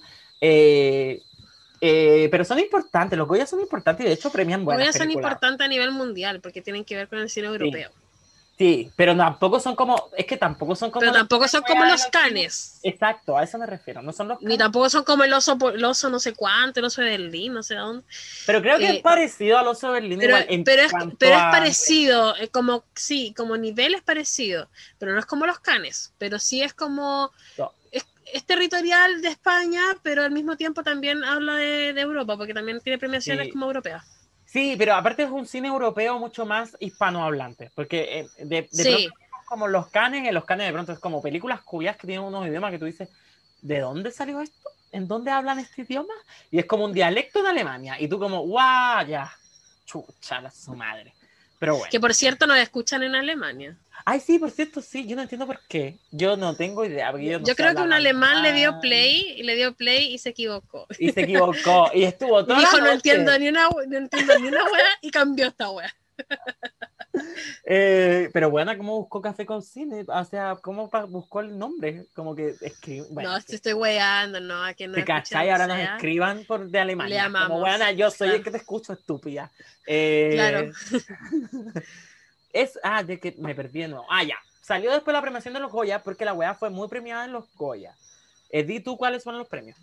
eh, 1.80 2.24
eh, 2.24 2.28
pero 2.30 2.44
son 2.44 2.58
importantes, 2.58 3.18
los 3.18 3.28
Goya 3.28 3.46
son 3.46 3.60
importantes 3.60 4.04
y 4.04 4.08
de 4.08 4.14
hecho 4.14 4.30
premian 4.30 4.64
buenas 4.64 4.86
Goya 4.86 4.92
son 4.92 5.10
importantes 5.10 5.64
a 5.64 5.68
nivel 5.68 5.90
mundial 5.92 6.40
porque 6.40 6.60
tienen 6.62 6.84
que 6.84 6.96
ver 6.96 7.08
con 7.08 7.18
el 7.18 7.30
cine 7.30 7.46
europeo. 7.48 7.90
Sí, 8.58 8.90
pero 8.96 9.16
tampoco 9.16 9.60
son 9.60 9.76
como, 9.76 10.10
es 10.16 10.26
que 10.26 10.36
tampoco 10.36 10.74
son 10.74 10.90
como... 10.90 10.98
Pero 10.98 11.12
los- 11.12 11.20
tampoco 11.20 11.46
son 11.46 11.62
como 11.62 11.84
los 11.84 12.04
canes. 12.06 12.80
Exacto, 12.82 13.38
a 13.38 13.44
eso 13.44 13.56
me 13.56 13.66
refiero, 13.66 14.02
no 14.02 14.12
son 14.12 14.26
los 14.26 14.42
Ni 14.42 14.58
tampoco 14.58 14.90
son 14.90 15.04
como 15.04 15.22
el 15.22 15.32
oso, 15.32 15.56
po- 15.56 15.68
el 15.70 15.84
oso 15.84 16.10
no 16.10 16.18
sé 16.18 16.34
cuánto, 16.34 16.80
el 16.80 16.86
oso 16.86 17.00
de 17.00 17.10
Berlín, 17.10 17.52
no 17.54 17.62
sé 17.62 17.76
dónde. 17.76 18.02
Pero 18.46 18.60
creo 18.60 18.78
que 18.78 18.86
eh, 18.88 18.96
es 18.96 19.00
parecido 19.00 19.58
al 19.58 19.68
oso 19.68 19.86
de 19.92 20.00
Berlín 20.00 20.18
Pero, 20.18 20.30
igual 20.38 20.46
en 20.52 20.64
pero, 20.64 20.82
es, 20.82 20.92
pero 21.20 21.36
es 21.36 21.40
parecido, 21.42 22.34
eh, 22.36 22.48
como, 22.48 22.82
sí, 22.96 23.32
como 23.36 23.56
nivel 23.56 23.94
es 23.94 24.02
parecido, 24.02 24.68
pero 24.98 25.12
no 25.12 25.20
es 25.20 25.26
como 25.26 25.46
los 25.46 25.60
canes, 25.60 26.12
pero 26.18 26.40
sí 26.40 26.60
es 26.60 26.74
como, 26.74 27.30
No. 27.56 27.70
Es, 28.32 28.44
territorial 28.44 29.22
de 29.22 29.28
España, 29.28 29.82
pero 30.02 30.22
al 30.22 30.30
mismo 30.30 30.56
tiempo 30.56 30.82
también 30.82 31.22
habla 31.24 31.54
de, 31.56 31.92
de 31.92 32.00
Europa, 32.00 32.36
porque 32.36 32.54
también 32.54 32.80
tiene 32.80 32.98
premiaciones 32.98 33.46
Sí. 33.46 33.52
como 33.52 33.66
europeas. 33.66 34.04
Sí, 34.44 34.76
pero 34.78 34.94
aparte 34.94 35.24
es 35.24 35.30
un 35.30 35.46
cine 35.46 35.68
europeo 35.68 36.18
mucho 36.18 36.46
más 36.46 36.76
hispanohablante, 36.80 37.70
porque 37.74 38.20
eh, 38.20 38.28
de, 38.44 38.62
de 38.62 38.68
Sí, 38.70 38.82
pronto 38.84 39.14
tenemos 39.18 39.46
como 39.46 39.68
los 39.68 39.88
canes, 39.88 40.26
en 40.26 40.34
los 40.34 40.44
canes 40.44 40.66
de 40.66 40.72
pronto 40.72 40.92
es 40.92 40.98
como 40.98 41.20
películas 41.20 41.60
cuyas 41.62 41.96
que 41.96 42.06
tienen 42.06 42.24
unos 42.24 42.46
idiomas 42.46 42.70
que 42.70 42.78
tú 42.78 42.86
dices, 42.86 43.08
¿de 43.60 43.80
dónde 43.80 44.10
salió 44.10 44.40
esto? 44.40 44.70
¿En 44.90 45.06
dónde 45.06 45.30
hablan 45.30 45.58
este 45.58 45.82
idioma? 45.82 46.14
Y 46.50 46.58
es 46.58 46.64
como 46.64 46.84
un 46.86 46.92
dialecto 46.94 47.42
de 47.42 47.50
Alemania, 47.50 48.00
y 48.00 48.08
tú 48.08 48.18
como, 48.18 48.40
¡guau! 48.46 49.06
Ya, 49.06 49.30
chucha 49.84 50.40
la 50.40 50.50
su 50.50 50.74
madre. 50.74 51.14
Pero 51.58 51.74
bueno. 51.76 51.90
que 51.90 51.98
por 52.00 52.14
cierto 52.14 52.46
nos 52.46 52.56
escuchan 52.58 53.02
en 53.02 53.14
Alemania. 53.16 53.76
Ay, 54.10 54.20
sí, 54.20 54.38
por 54.38 54.50
cierto, 54.50 54.80
sí, 54.80 55.06
yo 55.06 55.16
no 55.16 55.20
entiendo 55.20 55.46
por 55.46 55.60
qué. 55.68 55.98
Yo 56.10 56.34
no 56.38 56.56
tengo 56.56 56.82
idea. 56.82 57.12
yo 57.12 57.40
no 57.40 57.44
Yo 57.44 57.52
sé 57.52 57.56
creo 57.56 57.74
que 57.74 57.82
un 57.82 57.92
alemán 57.92 58.42
le 58.42 58.54
dio 58.54 58.80
play, 58.80 59.34
y 59.36 59.42
le 59.42 59.54
dio 59.54 59.74
play 59.74 60.14
y 60.14 60.16
se 60.16 60.30
equivocó. 60.30 60.86
Y 60.98 61.12
se 61.12 61.24
equivocó, 61.24 61.90
y 61.92 62.04
estuvo 62.04 62.42
todo. 62.46 62.58
dijo, 62.58 62.80
no 62.80 62.90
entiendo 62.90 63.38
ni 63.38 63.50
una, 63.50 63.68
no 63.68 63.98
entiendo 63.98 64.38
ni 64.38 64.48
una 64.48 64.64
wea, 64.64 64.88
y 65.02 65.10
cambió 65.10 65.48
esta 65.48 65.70
wea. 65.70 65.94
Eh, 67.64 68.30
pero 68.32 68.48
bueno, 68.48 68.76
¿cómo 68.76 68.96
buscó 68.96 69.20
Café 69.20 69.44
con 69.44 69.60
Cine? 69.60 70.04
O 70.06 70.24
sea, 70.24 70.56
¿cómo 70.62 70.88
buscó 71.08 71.40
el 71.40 71.58
nombre? 71.58 72.06
Como 72.14 72.36
que 72.36 72.54
es 72.60 72.78
que, 72.78 73.02
bueno, 73.10 73.32
no, 73.32 73.42
te 73.42 73.56
estoy 73.56 73.72
weando, 73.72 74.40
no, 74.40 74.62
a 74.62 74.72
que 74.74 74.86
no 74.86 74.94
¿te 74.94 75.04
cachai? 75.04 75.50
Ahora 75.50 75.66
nos 75.66 75.78
escriban 75.78 76.44
por 76.44 76.68
de 76.68 76.78
Alemania. 76.78 77.14
Le 77.16 77.20
amamos, 77.20 77.48
Como, 77.48 77.60
bueno, 77.60 77.90
yo 77.90 78.10
soy 78.10 78.28
el 78.28 78.44
que 78.44 78.52
te 78.52 78.58
escucho, 78.58 78.92
estúpida. 78.92 79.50
Eh, 79.86 80.30
Claro. 80.34 80.70
es, 82.52 82.78
ah, 82.82 83.02
de 83.02 83.18
que 83.20 83.34
me 83.38 83.54
perdí 83.54 83.80
de 83.80 83.88
nuevo. 83.88 84.06
Ah, 84.08 84.24
ya. 84.24 84.36
Salió 84.62 84.92
después 84.92 85.14
la 85.14 85.22
premiación 85.22 85.54
de 85.54 85.60
los 85.60 85.72
Goya 85.72 86.02
porque 86.02 86.24
la 86.24 86.34
weá 86.34 86.54
fue 86.54 86.70
muy 86.70 86.88
premiada 86.88 87.24
en 87.24 87.32
los 87.32 87.44
Goya. 87.54 87.94
Di 88.52 88.80
tú 88.80 88.96
cuáles 88.96 89.22
son 89.22 89.38
los 89.38 89.46
premios. 89.48 89.76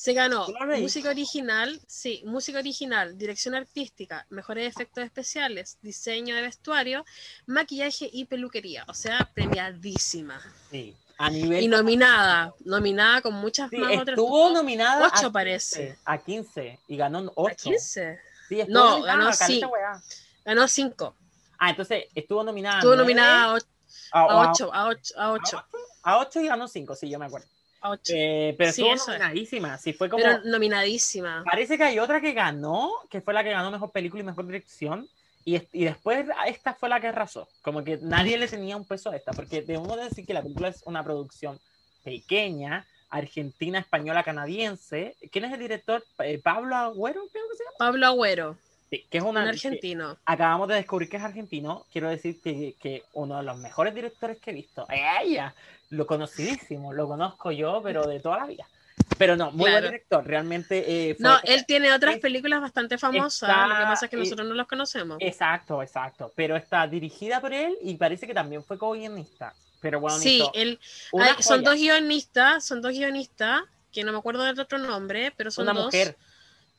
Se 0.00 0.14
ganó 0.14 0.46
música 0.78 1.10
original, 1.10 1.78
sí, 1.86 2.22
música 2.24 2.58
original, 2.58 3.18
dirección 3.18 3.54
artística, 3.54 4.24
mejores 4.30 4.66
efectos 4.66 5.04
especiales, 5.04 5.76
diseño 5.82 6.34
de 6.34 6.40
vestuario, 6.40 7.04
maquillaje 7.44 8.08
y 8.10 8.24
peluquería. 8.24 8.84
O 8.88 8.94
sea, 8.94 9.30
premiadísima. 9.34 10.40
Sí. 10.70 10.96
A 11.18 11.28
nivel. 11.28 11.62
Y 11.64 11.68
nominada, 11.68 12.54
nominada 12.64 13.20
con 13.20 13.34
muchas 13.34 13.68
Sí, 13.68 13.76
más 13.76 13.92
otras. 13.92 14.16
estuvo 14.16 14.48
nominada. 14.48 15.06
Ocho, 15.14 15.26
a 15.26 15.32
parece. 15.32 15.88
15, 15.88 15.98
A 16.06 16.18
15 16.18 16.78
y 16.88 16.96
ganó 16.96 17.18
¿A 17.18 17.32
8. 17.34 17.56
15? 17.64 18.20
Sí, 18.48 18.60
estuvo 18.60 18.74
No, 18.78 19.02
ganó 19.02 19.30
sí. 19.34 19.60
Ganó 20.44 20.66
5. 20.68 21.14
Ah, 21.58 21.70
entonces 21.70 22.04
estuvo 22.14 22.42
nominada. 22.42 22.78
Estuvo 22.78 22.96
nominada 22.96 23.58
a, 24.12 24.20
a 24.20 24.50
8, 24.50 24.70
a 24.72 24.86
8, 24.88 25.14
a 25.18 25.32
8, 25.32 25.64
A 26.02 26.18
8 26.18 26.40
y 26.40 26.46
ganó 26.48 26.68
5, 26.68 26.94
sí, 26.94 27.10
yo 27.10 27.18
me 27.18 27.26
acuerdo. 27.26 27.46
a 27.82 27.90
8. 27.90 28.12
Eh, 28.16 28.54
pero 28.56 28.72
Sí, 28.72 28.82
estuvo 28.82 28.94
eso 28.94 29.12
es. 29.12 29.18
nominadísima. 29.18 29.78
Sí, 29.78 29.92
fue 29.92 30.08
como. 30.08 30.22
Pero 30.22 30.40
nominadísima. 30.44 31.42
Parece 31.44 31.76
que 31.76 31.84
hay 31.84 31.98
otra 31.98 32.20
que 32.20 32.32
ganó, 32.32 32.90
que 33.10 33.20
fue 33.20 33.34
la 33.34 33.44
que 33.44 33.50
ganó 33.50 33.70
mejor 33.70 33.90
película 33.90 34.22
y 34.22 34.26
mejor 34.26 34.46
dirección. 34.46 35.08
Y, 35.44 35.56
y 35.72 35.84
después 35.84 36.26
esta 36.46 36.74
fue 36.74 36.88
la 36.88 37.00
que 37.00 37.08
arrasó. 37.08 37.48
Como 37.62 37.82
que 37.82 37.98
nadie 38.02 38.36
le 38.38 38.46
tenía 38.48 38.76
un 38.76 38.84
peso 38.84 39.10
a 39.10 39.16
esta, 39.16 39.32
porque 39.32 39.62
de 39.62 39.78
uno 39.78 39.96
decir 39.96 40.26
que 40.26 40.34
la 40.34 40.42
película 40.42 40.68
es 40.68 40.82
una 40.84 41.02
producción 41.02 41.58
pequeña, 42.04 42.86
argentina, 43.08 43.78
española, 43.78 44.22
canadiense. 44.22 45.16
¿Quién 45.32 45.44
es 45.46 45.52
el 45.52 45.60
director? 45.60 46.04
Eh, 46.20 46.38
Pablo 46.42 46.76
Agüero, 46.76 47.22
creo 47.32 47.44
que 47.50 47.56
se 47.56 47.64
llama. 47.64 47.76
Pablo 47.78 48.06
Agüero, 48.06 48.56
Sí, 48.90 49.06
que 49.08 49.18
es 49.18 49.24
un 49.24 49.34
que 49.36 49.40
argentino. 49.40 50.18
acabamos 50.24 50.66
de 50.68 50.74
descubrir 50.74 51.08
que 51.08 51.16
es 51.18 51.22
argentino. 51.22 51.86
Quiero 51.92 52.08
decir 52.08 52.40
que, 52.42 52.74
que 52.80 53.04
uno 53.12 53.36
de 53.36 53.44
los 53.44 53.56
mejores 53.58 53.94
directores 53.94 54.38
que 54.38 54.50
he 54.50 54.54
visto. 54.54 54.84
Ella, 54.90 55.54
lo 55.90 56.06
conocidísimo, 56.06 56.92
lo 56.92 57.06
conozco 57.06 57.52
yo, 57.52 57.80
pero 57.84 58.06
de 58.06 58.18
toda 58.18 58.38
la 58.38 58.46
vida. 58.46 58.66
Pero 59.16 59.36
no, 59.36 59.50
muy 59.52 59.64
Claro. 59.66 59.80
buen 59.82 59.92
director, 59.92 60.26
realmente. 60.26 61.10
eh, 61.10 61.14
fue- 61.14 61.22
No, 61.22 61.38
él 61.44 61.64
tiene 61.66 61.92
otras 61.92 62.16
es- 62.16 62.20
películas 62.20 62.60
bastante 62.60 62.98
famosas, 62.98 63.48
está- 63.48 63.66
lo 63.68 63.74
que 63.76 63.82
pasa 63.82 64.06
es 64.06 64.10
que 64.10 64.16
eh, 64.16 64.20
nosotros 64.20 64.48
no 64.48 64.54
los 64.54 64.66
conocemos. 64.66 65.18
Exacto, 65.20 65.82
exacto. 65.82 66.32
Pero 66.34 66.56
está 66.56 66.86
dirigida 66.86 67.40
por 67.40 67.52
él 67.52 67.76
y 67.82 67.94
parece 67.94 68.26
que 68.26 68.34
también 68.34 68.64
fue 68.64 68.76
co-guionista. 68.76 69.54
Pero 69.80 70.00
bueno, 70.00 70.18
Sí, 70.18 70.42
él, 70.52 70.78
hay- 71.18 71.42
son 71.42 71.62
dos 71.62 71.76
guionistas, 71.76 72.64
son 72.64 72.82
dos 72.82 72.92
guionistas, 72.92 73.62
que 73.92 74.04
no 74.04 74.12
me 74.12 74.18
acuerdo 74.18 74.42
del 74.44 74.58
otro 74.60 74.78
nombre, 74.78 75.32
pero 75.36 75.50
son 75.50 75.62
una 75.64 75.72
dos. 75.74 75.86
mujer 75.86 76.16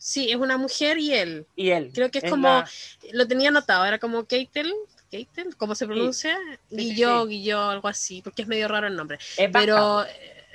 Sí, 0.04 0.32
es 0.32 0.36
una 0.38 0.58
mujer 0.58 0.98
y 0.98 1.14
él. 1.14 1.46
y 1.56 1.70
él. 1.70 1.92
Creo 1.94 2.10
que 2.10 2.18
es 2.18 2.24
Es 2.24 2.30
como, 2.32 2.48
la- 2.48 2.70
lo 3.14 3.28
tenía 3.28 3.50
anotado, 3.50 3.86
era 3.86 4.00
como 4.00 4.26
Keitel, 4.26 4.74
Keitel, 5.12 5.56
¿cómo 5.58 5.76
se 5.76 5.86
pronuncia? 5.86 6.36
sí, 6.72 6.76
Guilló, 6.76 7.22
sí. 7.24 7.28
Guilló, 7.30 7.70
algo 7.70 7.88
así, 7.88 8.22
porque 8.24 8.42
es 8.42 8.48
medio 8.48 8.68
raro 8.68 8.88
el 8.88 8.96
nombre. 8.96 9.20
es 9.38 9.50
Pero 9.52 10.04
eh, 10.04 10.10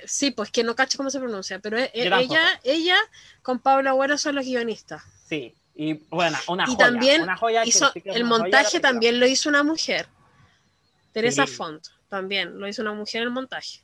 sí, 0.05 0.31
pues 0.31 0.51
que 0.51 0.65
no 0.65 0.75
cacho 0.75 0.97
cómo 0.97 1.09
se 1.09 1.19
pronuncia, 1.19 1.59
pero 1.59 1.77
e- 1.79 1.91
tampoco. 1.93 2.33
ella, 2.33 2.59
ella 2.65 2.97
con 3.41 3.59
Pablo 3.59 3.89
Agüero 3.89 4.17
son 4.17 4.35
los 4.35 4.43
guionistas. 4.45 5.01
Sí, 5.29 5.55
y 5.75 5.93
bueno, 6.09 6.37
una 6.49 6.63
Y 6.65 6.71
joya. 6.71 6.77
también 6.77 7.21
una 7.21 7.37
joya 7.37 7.63
que 7.63 7.69
Hizo, 7.69 7.93
que 7.93 8.01
el 8.05 8.23
una 8.23 8.29
montaje 8.29 8.79
también 8.81 9.17
lo 9.19 9.27
hizo 9.27 9.47
una 9.47 9.63
mujer, 9.63 10.07
Teresa. 11.13 11.47
Font, 11.47 11.85
también 12.09 12.59
lo 12.59 12.67
hizo 12.67 12.81
una 12.81 12.93
mujer 12.93 13.23
el 13.23 13.29
montaje, 13.31 13.79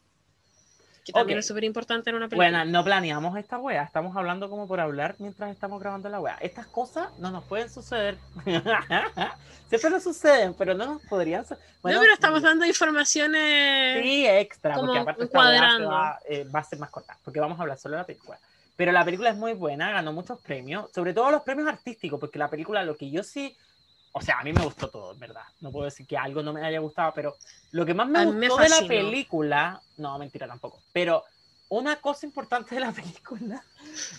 que 1.03 1.11
también 1.11 1.39
es 1.39 1.47
súper 1.47 1.63
importante 1.65 2.09
en 2.09 2.15
una 2.15 2.27
película. 2.27 2.49
Bueno, 2.49 2.71
no 2.71 2.83
planeamos 2.83 3.37
esta 3.37 3.57
wea, 3.57 3.83
estamos 3.83 4.15
hablando 4.15 4.49
como 4.49 4.67
por 4.67 4.79
hablar 4.79 5.15
mientras 5.19 5.51
estamos 5.51 5.79
grabando 5.81 6.07
la 6.09 6.19
wea. 6.19 6.37
Estas 6.39 6.65
cosas 6.67 7.09
no 7.19 7.29
nos 7.29 7.43
pueden 7.43 7.69
suceder. 7.69 8.17
Siempre 9.69 9.89
nos 9.89 10.03
suceden, 10.03 10.53
pero 10.53 10.73
no 10.73 10.85
nos 10.85 11.01
podrían 11.03 11.45
Bueno, 11.81 11.97
no, 11.97 12.01
pero 12.01 12.13
estamos 12.13 12.41
dando 12.41 12.65
informaciones. 12.65 14.01
Sí, 14.01 14.25
extra, 14.25 14.75
como 14.75 14.87
porque 14.87 14.99
aparte 14.99 15.23
esta 15.25 15.39
wea 15.39 15.77
se 15.77 15.83
va, 15.83 16.19
eh, 16.29 16.43
va 16.45 16.59
a 16.59 16.63
ser 16.63 16.79
más 16.79 16.89
corta, 16.89 17.17
porque 17.23 17.39
vamos 17.39 17.59
a 17.59 17.63
hablar 17.63 17.77
solo 17.77 17.95
de 17.95 18.01
la 18.01 18.05
película. 18.05 18.39
Pero 18.75 18.91
la 18.91 19.05
película 19.05 19.29
es 19.29 19.35
muy 19.35 19.53
buena, 19.53 19.91
ganó 19.91 20.13
muchos 20.13 20.39
premios, 20.39 20.89
sobre 20.91 21.13
todo 21.13 21.29
los 21.31 21.43
premios 21.43 21.67
artísticos, 21.67 22.19
porque 22.19 22.39
la 22.39 22.49
película, 22.49 22.83
lo 22.83 22.95
que 22.95 23.11
yo 23.11 23.23
sí, 23.23 23.55
o 24.13 24.21
sea, 24.21 24.39
a 24.39 24.43
mí 24.43 24.53
me 24.53 24.63
gustó 24.63 24.89
todo, 24.89 25.13
en 25.13 25.19
verdad. 25.19 25.43
No 25.59 25.71
puedo 25.71 25.85
decir 25.85 26.05
que 26.07 26.17
algo 26.17 26.41
no 26.41 26.53
me 26.53 26.63
haya 26.63 26.79
gustado, 26.79 27.11
pero 27.15 27.35
lo 27.71 27.85
que 27.85 27.93
más 27.93 28.07
me 28.07 28.19
A 28.19 28.25
me 28.25 28.47
gustó 28.47 28.63
de 28.63 28.69
la 28.69 28.87
película, 28.87 29.81
no, 29.97 30.17
mentira 30.19 30.47
tampoco, 30.47 30.81
pero 30.93 31.23
una 31.69 31.95
cosa 31.97 32.25
importante 32.25 32.75
de 32.75 32.81
la 32.81 32.91
película 32.93 33.63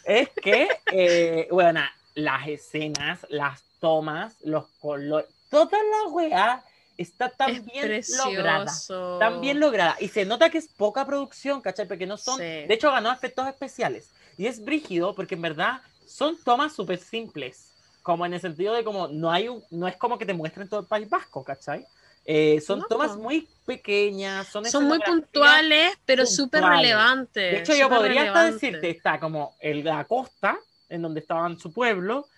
es 0.04 0.28
que, 0.30 0.68
eh, 0.90 1.48
bueno, 1.50 1.80
las 2.14 2.48
escenas, 2.48 3.24
las 3.28 3.62
tomas, 3.78 4.36
los 4.42 4.66
colores, 4.80 5.28
toda 5.48 5.78
la 5.78 6.10
weá 6.10 6.64
está 6.96 7.28
tan 7.28 7.50
es 7.50 7.64
bien 7.64 8.02
lograda 8.16 8.72
tan 9.18 9.40
bien 9.40 9.60
lograda. 9.60 9.96
Y 10.00 10.08
se 10.08 10.24
nota 10.24 10.50
que 10.50 10.58
es 10.58 10.68
poca 10.68 11.04
producción, 11.04 11.60
¿cachai? 11.60 11.86
Porque 11.86 12.06
no 12.06 12.16
son. 12.16 12.38
Sí. 12.38 12.44
De 12.44 12.74
hecho, 12.74 12.90
ganó 12.90 13.12
efectos 13.12 13.46
especiales. 13.48 14.10
Y 14.36 14.46
es 14.46 14.64
brígido 14.64 15.14
porque 15.14 15.34
en 15.34 15.42
verdad 15.42 15.80
son 16.06 16.36
tomas 16.42 16.72
súper 16.72 16.98
simples. 16.98 17.73
Como 18.04 18.26
en 18.26 18.34
el 18.34 18.40
sentido 18.40 18.74
de 18.74 18.84
como 18.84 19.08
no 19.08 19.32
hay 19.32 19.48
un, 19.48 19.64
no 19.70 19.88
es 19.88 19.96
como 19.96 20.18
que 20.18 20.26
te 20.26 20.34
muestren 20.34 20.68
todo 20.68 20.80
el 20.80 20.86
País 20.86 21.08
Vasco, 21.08 21.42
¿cachai? 21.42 21.86
Eh, 22.26 22.60
son 22.60 22.80
No. 22.80 22.84
tomas 22.86 23.16
muy 23.16 23.48
pequeñas, 23.64 24.46
son, 24.46 24.66
Son 24.66 24.84
muy 24.84 25.00
puntuales, 25.00 25.90
pero 26.04 26.26
súper 26.26 26.62
relevantes. 26.62 27.50
De 27.52 27.58
hecho, 27.60 27.74
yo 27.74 27.88
podría 27.88 28.20
hasta 28.24 28.32
relevantes. 28.42 28.60
decirte, 28.60 28.90
está 28.90 29.18
como 29.18 29.56
el, 29.58 29.82
la 29.82 30.04
costa, 30.04 30.58
en 30.90 31.00
donde 31.00 31.20
estaban 31.20 31.58
su 31.58 31.72
pueblo, 31.72 32.28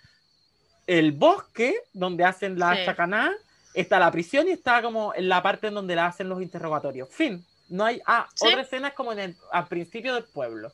el 0.87 1.11
bosque, 1.11 1.75
donde 1.91 2.23
hacen 2.23 2.57
la 2.57 2.73
Sí. 2.77 2.85
chacaná, 2.85 3.33
está 3.73 3.99
la 3.99 4.09
prisión 4.09 4.47
y 4.47 4.51
está 4.51 4.81
como 4.81 5.13
en 5.15 5.27
la 5.27 5.43
parte 5.43 5.67
en 5.67 5.73
donde 5.73 5.95
la 5.97 6.05
hacen 6.05 6.29
los 6.29 6.41
interrogatorios. 6.41 7.09
Fin. 7.11 7.45
No 7.67 7.83
hay. 7.83 8.01
Ah, 8.05 8.29
Sí. 8.35 8.47
otra 8.47 8.61
escena 8.61 8.87
es 8.87 8.93
como 8.93 9.11
en 9.11 9.19
el, 9.19 9.35
al 9.51 9.67
principio 9.67 10.13
del 10.13 10.23
pueblo. 10.23 10.71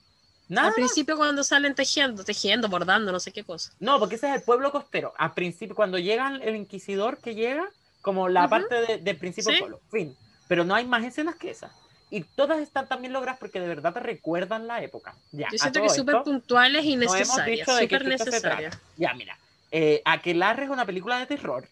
Nada. 0.49 0.67
Al 0.69 0.73
principio 0.73 1.15
cuando 1.17 1.43
salen 1.43 1.73
tejiendo, 1.73 2.23
tejiendo, 2.23 2.67
bordando, 2.67 3.11
no 3.11 3.19
sé 3.19 3.31
qué 3.31 3.43
cosa. 3.43 3.71
No, 3.79 3.97
porque 3.99 4.15
ese 4.15 4.29
es 4.29 4.35
el 4.35 4.41
pueblo 4.43 4.71
costero. 4.71 5.13
Al 5.17 5.33
principio, 5.33 5.75
cuando 5.75 5.97
llega 5.97 6.27
el 6.41 6.55
inquisidor 6.55 7.17
que 7.19 7.33
llega, 7.35 7.65
como 8.01 8.27
la 8.29 8.41
Ujú. 8.41 8.49
parte 8.49 8.75
de- 8.81 8.97
del 8.97 9.17
principio 9.17 9.47
del 9.49 9.55
Sí. 9.55 9.61
pueblo. 9.61 9.81
Fin. 9.89 10.15
Pero 10.47 10.65
no 10.65 10.75
hay 10.75 10.85
más 10.85 11.03
escenas 11.03 11.35
que 11.35 11.49
esas. 11.49 11.71
Y 12.09 12.23
todas 12.23 12.59
están 12.59 12.87
también 12.87 13.13
logradas 13.13 13.39
porque 13.39 13.59
de 13.59 13.67
verdad 13.67 13.93
te 13.93 13.99
recuerdan 14.01 14.67
la 14.67 14.83
época. 14.83 15.15
Ya, 15.31 15.47
Yo 15.51 15.57
siento 15.57 15.81
que 15.81 15.89
súper 15.89 16.21
puntuales 16.23 16.85
y 16.85 16.95
necesarias. 16.97 17.67
Súper 17.67 18.05
necesarias. 18.05 18.77
Ya, 18.97 19.13
mira. 19.15 19.37
Eh, 19.71 20.01
Aquelarre 20.05 20.65
es 20.65 20.69
una 20.69 20.85
película 20.85 21.17
de 21.17 21.25
terror. 21.25 21.67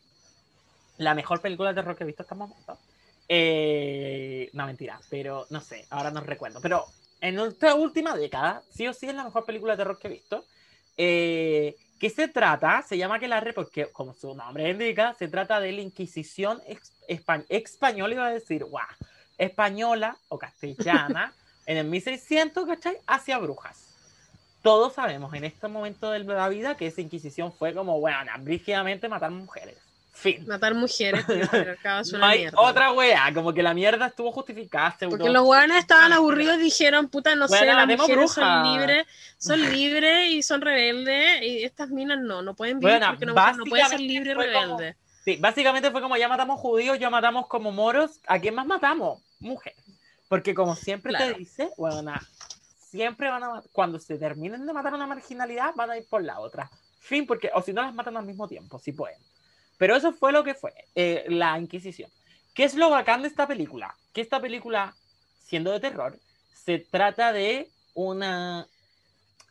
La 0.97 1.13
mejor 1.13 1.41
película 1.41 1.69
de 1.69 1.75
terror 1.75 1.95
que 1.95 2.03
he 2.03 2.07
visto 2.07 2.23
hasta 2.23 2.33
el 2.33 2.39
momento. 2.39 2.79
Eh, 3.27 4.49
no, 4.53 4.65
mentira, 4.65 4.99
pero 5.09 5.45
no 5.51 5.61
sé, 5.61 5.85
ahora 5.89 6.09
no 6.11 6.21
recuerdo. 6.21 6.59
Pero 6.61 6.85
en 7.21 7.39
esta 7.39 7.75
última 7.75 8.15
década, 8.15 8.63
sí 8.69 8.87
o 8.87 8.93
sí 8.93 9.07
es 9.07 9.15
la 9.15 9.23
mejor 9.23 9.45
película 9.45 9.73
de 9.73 9.77
terror 9.77 9.97
que 9.97 10.07
he 10.07 10.11
visto. 10.11 10.45
Eh, 10.97 11.77
¿Qué 11.99 12.09
se 12.09 12.27
trata? 12.27 12.81
Se 12.81 12.97
llama 12.97 13.15
Aquelarre 13.15 13.53
porque, 13.53 13.87
como 13.87 14.13
su 14.13 14.33
nombre 14.35 14.69
indica, 14.69 15.13
se 15.13 15.27
trata 15.27 15.59
de 15.59 15.71
la 15.71 15.81
Inquisición 15.81 16.61
española, 17.07 18.13
iba 18.13 18.25
a 18.27 18.33
decir, 18.33 18.65
guau, 18.65 18.85
española 19.37 20.17
o 20.27 20.37
castellana, 20.37 21.33
en 21.65 21.77
el 21.77 21.85
1600, 21.85 22.65
¿cachai? 22.65 22.97
Hacia 23.05 23.37
brujas 23.37 23.91
todos 24.61 24.93
sabemos 24.93 25.33
en 25.33 25.43
este 25.43 25.67
momento 25.67 26.11
de 26.11 26.19
la 26.19 26.49
vida 26.49 26.75
que 26.75 26.87
esa 26.87 27.01
Inquisición 27.01 27.51
fue 27.51 27.73
como, 27.73 27.99
bueno, 27.99 28.31
brígidamente 28.39 29.09
matar 29.09 29.31
mujeres. 29.31 29.77
Fin. 30.13 30.45
Matar 30.45 30.73
mujeres, 30.75 31.25
es 31.29 31.51
No 32.11 32.17
una 32.17 32.31
mierda. 32.35 32.59
otra 32.59 32.91
wea, 32.91 33.33
como 33.33 33.53
que 33.53 33.63
la 33.63 33.73
mierda 33.73 34.07
estuvo 34.07 34.31
justificada. 34.31 34.95
Porque 35.09 35.29
los 35.29 35.43
hueones 35.47 35.77
estaban 35.77 36.11
aburridos 36.13 36.57
y 36.57 36.63
dijeron, 36.63 37.07
puta, 37.07 37.35
no 37.35 37.47
sé, 37.47 37.65
las 37.65 37.87
mujeres 37.87 38.31
son 38.31 38.43
brujas. 38.43 38.67
libres, 38.67 39.07
son 39.37 39.61
libres 39.71 40.29
y 40.31 40.43
son 40.43 40.61
rebeldes, 40.61 41.41
y 41.43 41.63
estas 41.63 41.89
minas 41.89 42.19
no, 42.19 42.41
no 42.41 42.53
pueden 42.55 42.79
vivir 42.79 42.97
Bueno, 42.99 43.07
porque 43.13 43.25
mujer 43.25 43.55
no 43.57 43.63
puede 43.65 43.83
ser 43.83 43.91
básicamente 43.93 44.13
libre 44.13 44.31
y 44.31 44.35
fue 44.35 44.53
como- 44.53 44.77
rebelde. 44.77 44.97
Sí, 45.23 45.37
básicamente 45.39 45.91
fue 45.91 46.01
como 46.01 46.17
ya 46.17 46.27
matamos 46.27 46.59
judíos, 46.59 46.97
ya 46.99 47.09
matamos 47.09 47.47
como 47.47 47.71
moros. 47.71 48.19
¿A 48.27 48.39
quién 48.39 48.55
más 48.55 48.65
matamos? 48.65 49.21
Mujeres. 49.39 49.79
Porque 50.27 50.53
como 50.55 50.75
siempre 50.75 51.11
Claro. 51.13 51.33
te 51.33 51.39
dice, 51.39 51.69
bueno, 51.77 52.13
siempre 52.79 53.29
van 53.29 53.43
a 53.43 53.61
cuando 53.71 53.99
se 53.99 54.17
terminen 54.17 54.65
de 54.65 54.73
matar 54.73 54.93
una 54.93 55.07
marginalidad, 55.07 55.73
van 55.75 55.91
a 55.91 55.97
ir 55.97 56.05
por 56.09 56.23
la 56.23 56.39
otra. 56.39 56.69
Fin, 56.99 57.25
porque, 57.27 57.49
o 57.53 57.61
si 57.61 57.71
no 57.71 57.81
las 57.81 57.93
matan 57.93 58.17
al 58.17 58.25
mismo 58.25 58.47
tiempo, 58.47 58.79
si 58.79 58.91
pueden. 58.93 59.17
Pero 59.81 59.95
eso 59.95 60.13
fue 60.13 60.31
lo 60.31 60.43
que 60.43 60.53
fue, 60.53 60.71
eh, 60.93 61.25
la 61.27 61.57
Inquisición. 61.57 62.11
¿Qué 62.53 62.65
es 62.65 62.75
lo 62.75 62.91
bacán 62.91 63.23
de 63.23 63.27
esta 63.29 63.47
película? 63.47 63.97
Que 64.13 64.21
esta 64.21 64.39
película, 64.39 64.93
siendo 65.43 65.71
de 65.71 65.79
terror, 65.79 66.19
se 66.53 66.77
trata 66.77 67.33
de 67.33 67.67
una... 67.95 68.67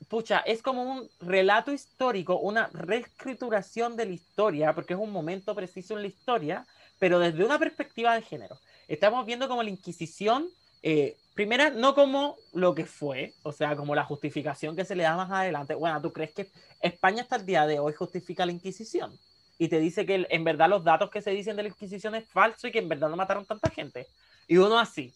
Pucha, 0.08 0.38
es 0.46 0.62
como 0.62 0.84
un 0.84 1.10
relato 1.18 1.72
histórico, 1.72 2.38
una 2.38 2.68
reescrituración 2.72 3.96
de 3.96 4.04
la 4.06 4.12
historia, 4.12 4.72
porque 4.72 4.94
es 4.94 5.00
un 5.00 5.10
momento 5.10 5.52
preciso 5.52 5.96
en 5.96 6.02
la 6.02 6.08
historia, 6.08 6.64
pero 7.00 7.18
desde 7.18 7.44
una 7.44 7.58
perspectiva 7.58 8.14
de 8.14 8.22
género. 8.22 8.56
Estamos 8.86 9.26
viendo 9.26 9.48
como 9.48 9.64
la 9.64 9.70
Inquisición, 9.70 10.48
eh, 10.84 11.16
primera, 11.34 11.70
no 11.70 11.92
como 11.96 12.36
lo 12.52 12.72
que 12.76 12.86
fue, 12.86 13.34
o 13.42 13.50
sea, 13.50 13.74
como 13.74 13.96
la 13.96 14.04
justificación 14.04 14.76
que 14.76 14.84
se 14.84 14.94
le 14.94 15.02
da 15.02 15.16
más 15.16 15.32
adelante. 15.32 15.74
Bueno, 15.74 16.00
¿tú 16.00 16.12
crees 16.12 16.30
que 16.30 16.52
España 16.80 17.22
hasta 17.22 17.34
el 17.34 17.46
día 17.46 17.66
de 17.66 17.80
hoy 17.80 17.94
justifica 17.94 18.46
la 18.46 18.52
Inquisición? 18.52 19.18
Y 19.62 19.68
te 19.68 19.78
dice 19.78 20.06
que 20.06 20.26
en 20.30 20.42
verdad 20.42 20.70
los 20.70 20.82
datos 20.82 21.10
que 21.10 21.20
se 21.20 21.32
dicen 21.32 21.54
de 21.54 21.64
la 21.64 21.68
Inquisición 21.68 22.14
es 22.14 22.26
falso 22.26 22.66
y 22.66 22.72
que 22.72 22.78
en 22.78 22.88
verdad 22.88 23.10
no 23.10 23.16
mataron 23.16 23.44
tanta 23.44 23.68
gente. 23.68 24.06
Y 24.48 24.56
uno 24.56 24.78
así. 24.78 25.12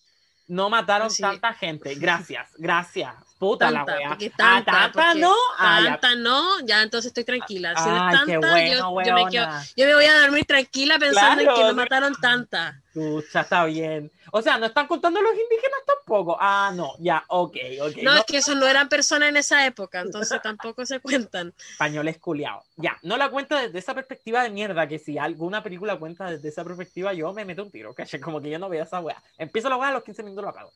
No 0.46 0.68
mataron 0.68 1.10
Sí. 1.10 1.22
tanta 1.22 1.54
gente. 1.54 1.94
Gracias, 1.94 2.50
gracias. 2.58 3.14
Puta 3.38 3.70
la 3.70 3.86
Tanta, 3.86 3.96
wea. 3.96 4.08
porque 4.10 4.30
Ah, 4.34 4.62
tanta, 4.62 4.72
tanta 4.92 5.14
no. 5.14 5.32
Ah, 5.58 5.80
ya. 5.82 5.90
Tanta 5.92 6.14
no, 6.16 6.60
ya 6.60 6.82
entonces 6.82 7.06
estoy 7.08 7.24
tranquila. 7.24 7.74
Si 7.74 7.88
no 7.88 7.96
es 7.96 8.16
tanta, 8.18 8.26
qué 8.26 8.36
bueno, 8.36 9.02
yo, 9.02 9.02
yo 9.02 9.14
me 9.14 9.30
quedo- 9.30 9.48
yo 9.78 9.86
me 9.86 9.94
voy 9.94 10.04
a 10.04 10.18
dormir 10.20 10.44
tranquila 10.44 10.98
pensando 10.98 11.40
en 11.40 11.46
Claro, 11.46 11.58
que 11.62 11.64
no 11.68 11.74
mataron 11.74 12.14
tanta. 12.20 12.82
Pucha, 12.94 13.40
está 13.40 13.64
bien. 13.64 14.12
O 14.30 14.40
sea, 14.40 14.56
no 14.56 14.66
están 14.66 14.86
contando 14.86 15.20
los 15.20 15.32
indígenas 15.32 15.80
tampoco. 15.84 16.36
Ah, 16.38 16.72
no, 16.72 16.94
ya, 17.00 17.24
ok, 17.26 17.56
ok. 17.80 17.96
No, 18.04 18.14
es 18.14 18.24
que 18.24 18.36
esos 18.36 18.54
no 18.54 18.68
eran 18.68 18.88
personas 18.88 19.30
en 19.30 19.36
esa 19.36 19.66
época, 19.66 20.00
entonces 20.00 20.40
tampoco 20.42 20.86
se 20.86 21.00
cuentan. 21.00 21.52
españoles 21.72 22.18
culiados. 22.18 22.64
Ya, 22.76 22.96
no 23.02 23.16
la 23.16 23.30
cuenta 23.30 23.60
desde 23.60 23.80
esa 23.80 23.94
perspectiva 23.94 24.44
de 24.44 24.50
mierda, 24.50 24.86
que 24.86 25.00
si 25.00 25.18
alguna 25.18 25.60
película 25.60 25.98
cuenta 25.98 26.30
desde 26.30 26.48
esa 26.48 26.62
perspectiva, 26.62 27.12
yo 27.12 27.32
me 27.32 27.44
meto 27.44 27.64
un 27.64 27.70
tiro, 27.72 27.92
¿cachai? 27.94 28.20
Como 28.20 28.40
que 28.40 28.50
yo 28.50 28.60
no 28.60 28.68
veo 28.68 28.84
esa 28.84 29.00
weá. 29.00 29.20
Empiezo 29.38 29.68
la 29.68 29.76
weá, 29.76 29.88
a 29.88 29.92
los 29.92 30.04
15 30.04 30.22
minutos 30.22 30.44
lo 30.44 30.50
apago. 30.50 30.72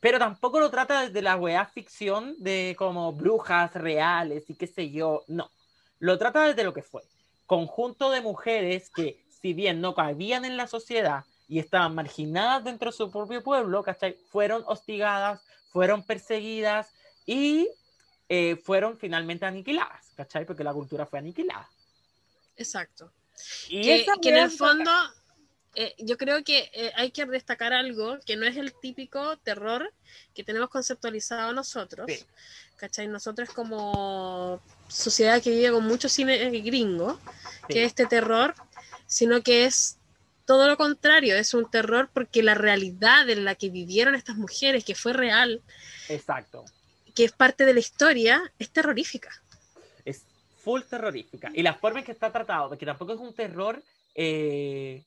Pero 0.00 0.18
tampoco 0.18 0.58
lo 0.58 0.70
trata 0.70 1.02
desde 1.02 1.22
la 1.22 1.36
weá 1.36 1.66
ficción 1.66 2.34
de 2.38 2.74
como 2.76 3.12
brujas 3.12 3.72
reales 3.74 4.50
y 4.50 4.56
qué 4.56 4.66
sé 4.66 4.90
yo, 4.90 5.22
no. 5.28 5.52
Lo 6.00 6.18
trata 6.18 6.48
desde 6.48 6.64
lo 6.64 6.74
que 6.74 6.82
fue. 6.82 7.02
Conjunto 7.46 8.10
de 8.10 8.22
mujeres 8.22 8.90
que, 8.90 9.24
si 9.40 9.52
bien 9.52 9.80
no 9.80 9.94
cabían 9.94 10.44
en 10.44 10.56
la 10.56 10.66
sociedad 10.66 11.24
y 11.48 11.58
estaban 11.58 11.94
marginadas 11.94 12.64
dentro 12.64 12.90
de 12.90 12.96
su 12.96 13.10
propio 13.10 13.42
pueblo, 13.42 13.82
¿cachai? 13.82 14.16
Fueron 14.30 14.62
hostigadas, 14.66 15.42
fueron 15.70 16.02
perseguidas 16.02 16.88
y 17.26 17.68
eh, 18.28 18.56
fueron 18.56 18.98
finalmente 18.98 19.44
aniquiladas, 19.46 20.12
¿cachai? 20.16 20.46
Porque 20.46 20.64
la 20.64 20.72
cultura 20.72 21.06
fue 21.06 21.18
aniquilada. 21.18 21.68
Exacto. 22.56 23.12
Y 23.68 23.82
que, 23.82 24.06
que 24.22 24.28
en 24.28 24.36
el 24.36 24.50
fondo 24.50 24.90
eh, 25.76 25.94
yo 25.98 26.16
creo 26.16 26.44
que 26.44 26.70
eh, 26.72 26.92
hay 26.94 27.10
que 27.10 27.24
destacar 27.26 27.72
algo 27.72 28.18
que 28.24 28.36
no 28.36 28.46
es 28.46 28.56
el 28.56 28.72
típico 28.72 29.36
terror 29.38 29.92
que 30.32 30.44
tenemos 30.44 30.70
conceptualizado 30.70 31.52
nosotros. 31.52 32.06
Sí. 32.08 32.24
¿Cachai? 32.76 33.08
Nosotros 33.08 33.50
como 33.50 34.60
sociedad 34.88 35.42
que 35.42 35.50
vive 35.50 35.72
con 35.72 35.84
mucho 35.84 36.08
cine 36.08 36.50
gringo, 36.60 37.18
Sí. 37.66 37.74
que 37.74 37.84
este 37.84 38.06
terror, 38.06 38.54
sino 39.06 39.42
que 39.42 39.64
es 39.64 39.98
todo 40.46 40.68
lo 40.68 40.76
contrario, 40.76 41.36
es 41.36 41.54
un 41.54 41.70
terror 41.70 42.10
porque 42.12 42.42
la 42.42 42.54
realidad 42.54 43.28
en 43.28 43.44
la 43.44 43.54
que 43.54 43.70
vivieron 43.70 44.14
estas 44.14 44.36
mujeres, 44.36 44.84
que 44.84 44.94
fue 44.94 45.12
real, 45.12 45.62
Exacto. 46.08 46.64
que 47.14 47.24
es 47.24 47.32
parte 47.32 47.64
de 47.64 47.74
la 47.74 47.80
historia, 47.80 48.42
es 48.58 48.70
terrorífica. 48.70 49.30
Es 50.04 50.24
full 50.58 50.82
terrorífica. 50.82 51.50
Y 51.54 51.62
la 51.62 51.74
forma 51.74 52.00
en 52.00 52.04
que 52.04 52.12
está 52.12 52.30
tratado, 52.30 52.68
porque 52.68 52.86
tampoco 52.86 53.14
es 53.14 53.20
un 53.20 53.34
terror, 53.34 53.82
eh, 54.14 55.02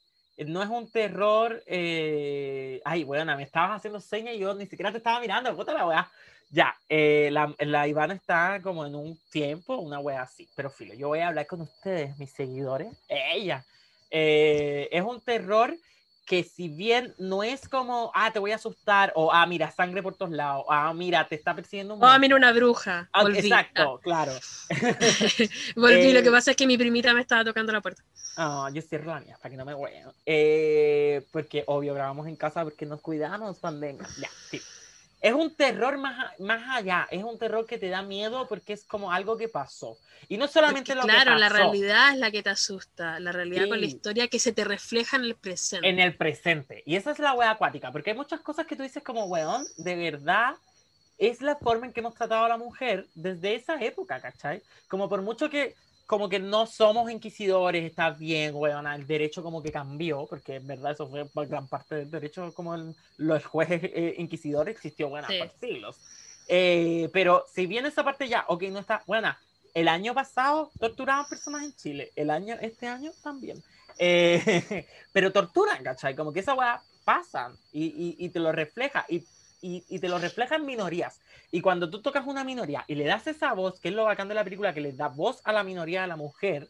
no 0.46 0.62
es 0.62 0.70
un 0.70 0.89
terror, 0.89 1.63
eh, 1.65 2.82
ay, 2.86 3.03
bueno, 3.03 3.36
me 3.36 3.44
estabas 3.44 3.77
haciendo 3.77 4.00
señas 4.00 4.36
y 4.36 4.39
yo 4.39 4.53
ni 4.53 4.67
siquiera 4.67 4.91
te 4.91 4.98
estaba 4.98 5.20
mirando, 5.20 5.56
puta 5.56 5.74
la 5.74 5.88
weá. 5.88 6.12
Ya, 6.50 6.74
eh, 6.88 7.29
la, 7.32 7.53
la 7.60 7.88
Ivana 7.89 8.13
está 8.13 8.62
como 8.62 8.86
en 8.86 8.96
un 8.96 9.20
tiempo, 9.29 9.75
una 9.77 10.00
wea 10.00 10.22
así, 10.22 10.48
pero 10.56 10.70
filo, 10.70 10.94
yo 10.94 11.10
voy 11.10 11.20
a 11.20 11.27
hablar 11.27 11.46
con 11.46 11.62
ustedes, 11.62 12.17
mis 12.17 12.32
seguidores, 12.32 12.88
ella. 13.10 13.65
Eh, 14.10 14.90
es 14.92 15.04
un 15.04 15.22
terror 15.22 15.78
que 16.26 16.44
si 16.44 16.68
bien 16.68 17.16
no 17.18 17.42
es 17.42 17.70
como, 17.70 18.12
ah, 18.14 18.32
te 18.34 18.40
voy 18.40 18.52
a 18.52 18.56
asustar, 18.56 19.14
o 19.16 19.32
ah, 19.32 19.46
mira, 19.46 19.72
sangre 19.72 20.04
por 20.04 20.16
todos 20.16 20.32
lados, 20.32 20.66
ah, 20.70 20.94
mira, 20.94 21.26
te 21.28 21.36
está 21.36 21.56
persiguiendo 21.56 21.94
un 21.94 22.02
Oh, 22.02 22.06
monstruo. 22.06 22.20
mira 22.20 22.36
una 22.36 22.52
bruja. 22.52 23.10
Ah, 23.14 23.22
Volví. 23.24 23.38
Exacto, 23.40 24.00
claro. 24.04 24.34
Ah, 24.34 24.66
volví, 25.78 26.10
Eh, 26.10 26.14
lo 26.14 26.22
que 26.22 26.32
pasa 26.32 26.52
es 26.52 26.58
que 26.58 26.68
mi 26.68 26.78
primita 26.78 27.14
me 27.14 27.22
estaba 27.22 27.46
tocando 27.46 27.72
la 27.72 27.80
puerta. 27.80 28.04
Ah, 28.36 28.70
yo 28.74 28.82
cierro 28.82 29.14
la 29.14 29.22
mía 29.22 29.38
para 29.42 29.50
que 29.50 29.58
no 29.58 29.64
me 29.66 29.74
huean. 29.74 30.12
Eh, 30.26 31.26
porque 31.32 31.64
obvio 31.66 31.94
grabamos 31.94 32.28
en 32.28 32.36
casa 32.36 32.64
porque 32.64 32.86
nos 32.86 33.00
cuidamos, 33.02 33.58
pandemia. 33.60 34.06
Ya, 34.20 34.30
sí. 34.52 34.62
Es 35.20 35.34
un 35.34 35.56
terror 35.56 35.98
más, 35.98 36.40
más 36.40 36.64
allá, 36.76 37.08
es 37.10 37.24
un 37.24 37.40
terror 37.40 37.66
que 37.66 37.78
te 37.78 37.90
da 37.90 38.02
miedo 38.04 38.48
porque 38.48 38.74
es 38.74 38.84
como 38.84 39.12
algo 39.12 39.38
que 39.38 39.50
pasó. 39.50 39.98
Y 40.30 40.38
no 40.38 40.48
solamente 40.48 40.94
Porque, 40.94 41.08
lo 41.08 41.14
claro, 41.14 41.34
que 41.34 41.40
la 41.40 41.50
pasó 41.50 41.58
realidad 41.58 42.14
es 42.14 42.20
la 42.20 42.32
que 42.32 42.44
te 42.44 42.50
asusta, 42.50 43.20
la 43.20 43.32
realidad 43.32 43.68
con 43.68 43.80
la 43.80 43.86
historia 43.86 44.28
que 44.28 44.40
se 44.40 44.52
te 44.52 44.64
refleja 44.64 45.18
en 45.18 45.24
el 45.24 45.36
presente. 45.36 45.88
en 45.88 46.00
el 46.00 46.16
presente. 46.16 46.84
Y 46.86 46.96
esa 46.96 47.12
es 47.12 47.20
la 47.20 47.34
wea 47.34 47.52
acuática, 47.52 47.92
porque 47.92 48.12
hay 48.12 48.18
muchas 48.18 48.42
cosas 48.42 48.68
que 48.68 48.76
tú 48.76 48.84
dices 48.84 49.04
como, 49.04 49.26
weón, 49.26 49.66
de 49.78 49.96
verdad 49.96 50.56
es 51.18 51.42
la 51.42 51.56
forma 51.56 51.88
en 51.88 51.94
que 51.94 52.02
hemos 52.02 52.14
tratado 52.14 52.46
a 52.46 52.50
la 52.50 52.58
mujer 52.58 53.08
desde 53.16 53.56
esa 53.56 53.82
época, 53.82 54.22
¿cachai? 54.22 54.62
Como 54.88 55.10
por 55.10 55.22
mucho 55.22 55.50
que 55.50 55.76
como 56.08 56.30
que 56.30 56.40
no 56.40 56.66
somos 56.66 57.12
inquisidores, 57.12 57.84
está 57.84 58.12
bien, 58.12 58.56
weón, 58.56 58.88
el 58.88 59.06
derecho 59.06 59.44
como 59.44 59.62
que 59.62 59.72
cambió, 59.74 60.26
porque 60.26 60.56
en 60.56 60.66
verdad 60.66 60.94
eso 60.94 61.08
fue 61.08 61.46
gran 61.46 61.68
parte 61.68 61.96
del 61.96 62.10
derecho, 62.10 62.54
como 62.54 62.74
el, 62.76 62.96
los 63.18 63.46
jueces 63.46 63.82
eh, 63.84 64.16
inquisidores 64.18 64.74
existió, 64.74 65.10
bueno, 65.10 65.28
Sí. 65.28 65.38
por 65.38 65.52
siglos. 65.60 65.98
Eh, 66.48 67.10
pero 67.12 67.44
si 67.54 67.68
bien 67.68 67.86
esa 67.86 68.06
parte 68.06 68.30
ya, 68.30 68.46
ok, 68.48 68.64
no 68.72 68.80
está, 68.80 69.04
buena, 69.06 69.38
el 69.74 69.90
año 69.90 70.14
pasado 70.14 70.72
torturaban 70.80 71.28
personas 71.28 71.64
en 71.66 71.76
Chile, 71.76 72.12
el 72.16 72.30
año, 72.30 72.56
este 72.62 72.88
año 72.88 73.12
también. 73.22 73.62
Eh, 74.00 74.88
pero 75.12 75.34
torturan, 75.34 75.84
¿cachai? 75.84 76.16
Como 76.16 76.32
que 76.32 76.40
esa 76.40 76.54
weá 76.54 76.82
pasa 77.04 77.52
y, 77.74 77.86
y, 77.86 78.26
y 78.26 78.30
te 78.30 78.40
lo 78.40 78.54
refleja 78.54 79.06
y, 79.10 79.26
y, 79.62 80.00
te 80.00 80.10
lo 80.10 80.20
refleja 80.20 80.56
en 80.56 80.66
minorías. 80.66 81.20
Y 81.52 81.62
cuando 81.62 81.90
tú 81.90 82.02
tocas 82.02 82.26
una 82.28 82.44
minoría 82.44 82.84
y 82.88 82.96
le 82.96 83.05
das 83.05 83.27
esa 83.27 83.53
voz, 83.53 83.79
que 83.79 83.90
es 83.90 83.94
lo 83.94 84.05
bacán 84.05 84.27
de 84.27 84.36
la 84.36 84.44
película, 84.44 84.74
que 84.74 84.81
le 84.81 84.94
da 84.94 85.08
voz 85.08 85.42
a 85.44 85.53
la 85.53 85.64
minoría 85.64 86.01
de 86.01 86.08
la 86.08 86.16
mujer, 86.16 86.68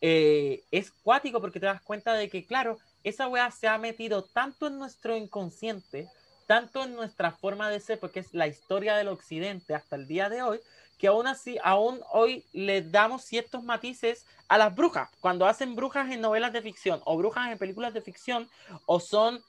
eh, 0.00 0.62
es 0.70 0.90
cuático 0.90 1.40
porque 1.40 1.60
te 1.60 1.66
das 1.66 1.82
cuenta 1.82 2.14
de 2.14 2.28
que, 2.28 2.44
claro, 2.44 2.78
esa 3.04 3.28
weá 3.28 3.50
se 3.50 3.68
ha 3.68 3.78
metido 3.78 4.24
tanto 4.24 4.66
en 4.66 4.78
nuestro 4.78 5.16
inconsciente, 5.16 6.08
tanto 6.46 6.84
en 6.84 6.94
nuestra 6.94 7.32
forma 7.32 7.70
de 7.70 7.80
ser, 7.80 7.98
porque 7.98 8.20
es 8.20 8.32
la 8.32 8.46
historia 8.46 8.96
del 8.96 9.08
occidente 9.08 9.74
hasta 9.74 9.96
el 9.96 10.06
día 10.06 10.28
de 10.28 10.42
hoy, 10.42 10.60
que 10.98 11.06
aún 11.06 11.26
así, 11.26 11.58
aún 11.62 12.00
hoy 12.12 12.44
le 12.52 12.82
damos 12.82 13.24
ciertos 13.24 13.62
matices 13.62 14.26
a 14.48 14.58
las 14.58 14.74
brujas. 14.74 15.08
Cuando 15.20 15.46
hacen 15.46 15.74
brujas 15.74 16.10
en 16.10 16.20
novelas 16.20 16.52
de 16.52 16.60
ficción 16.60 17.00
o 17.04 17.16
brujas 17.16 17.50
en 17.50 17.58
películas 17.58 17.94
de 17.94 18.02
ficción, 18.02 18.50
o 18.84 19.00
son 19.00 19.42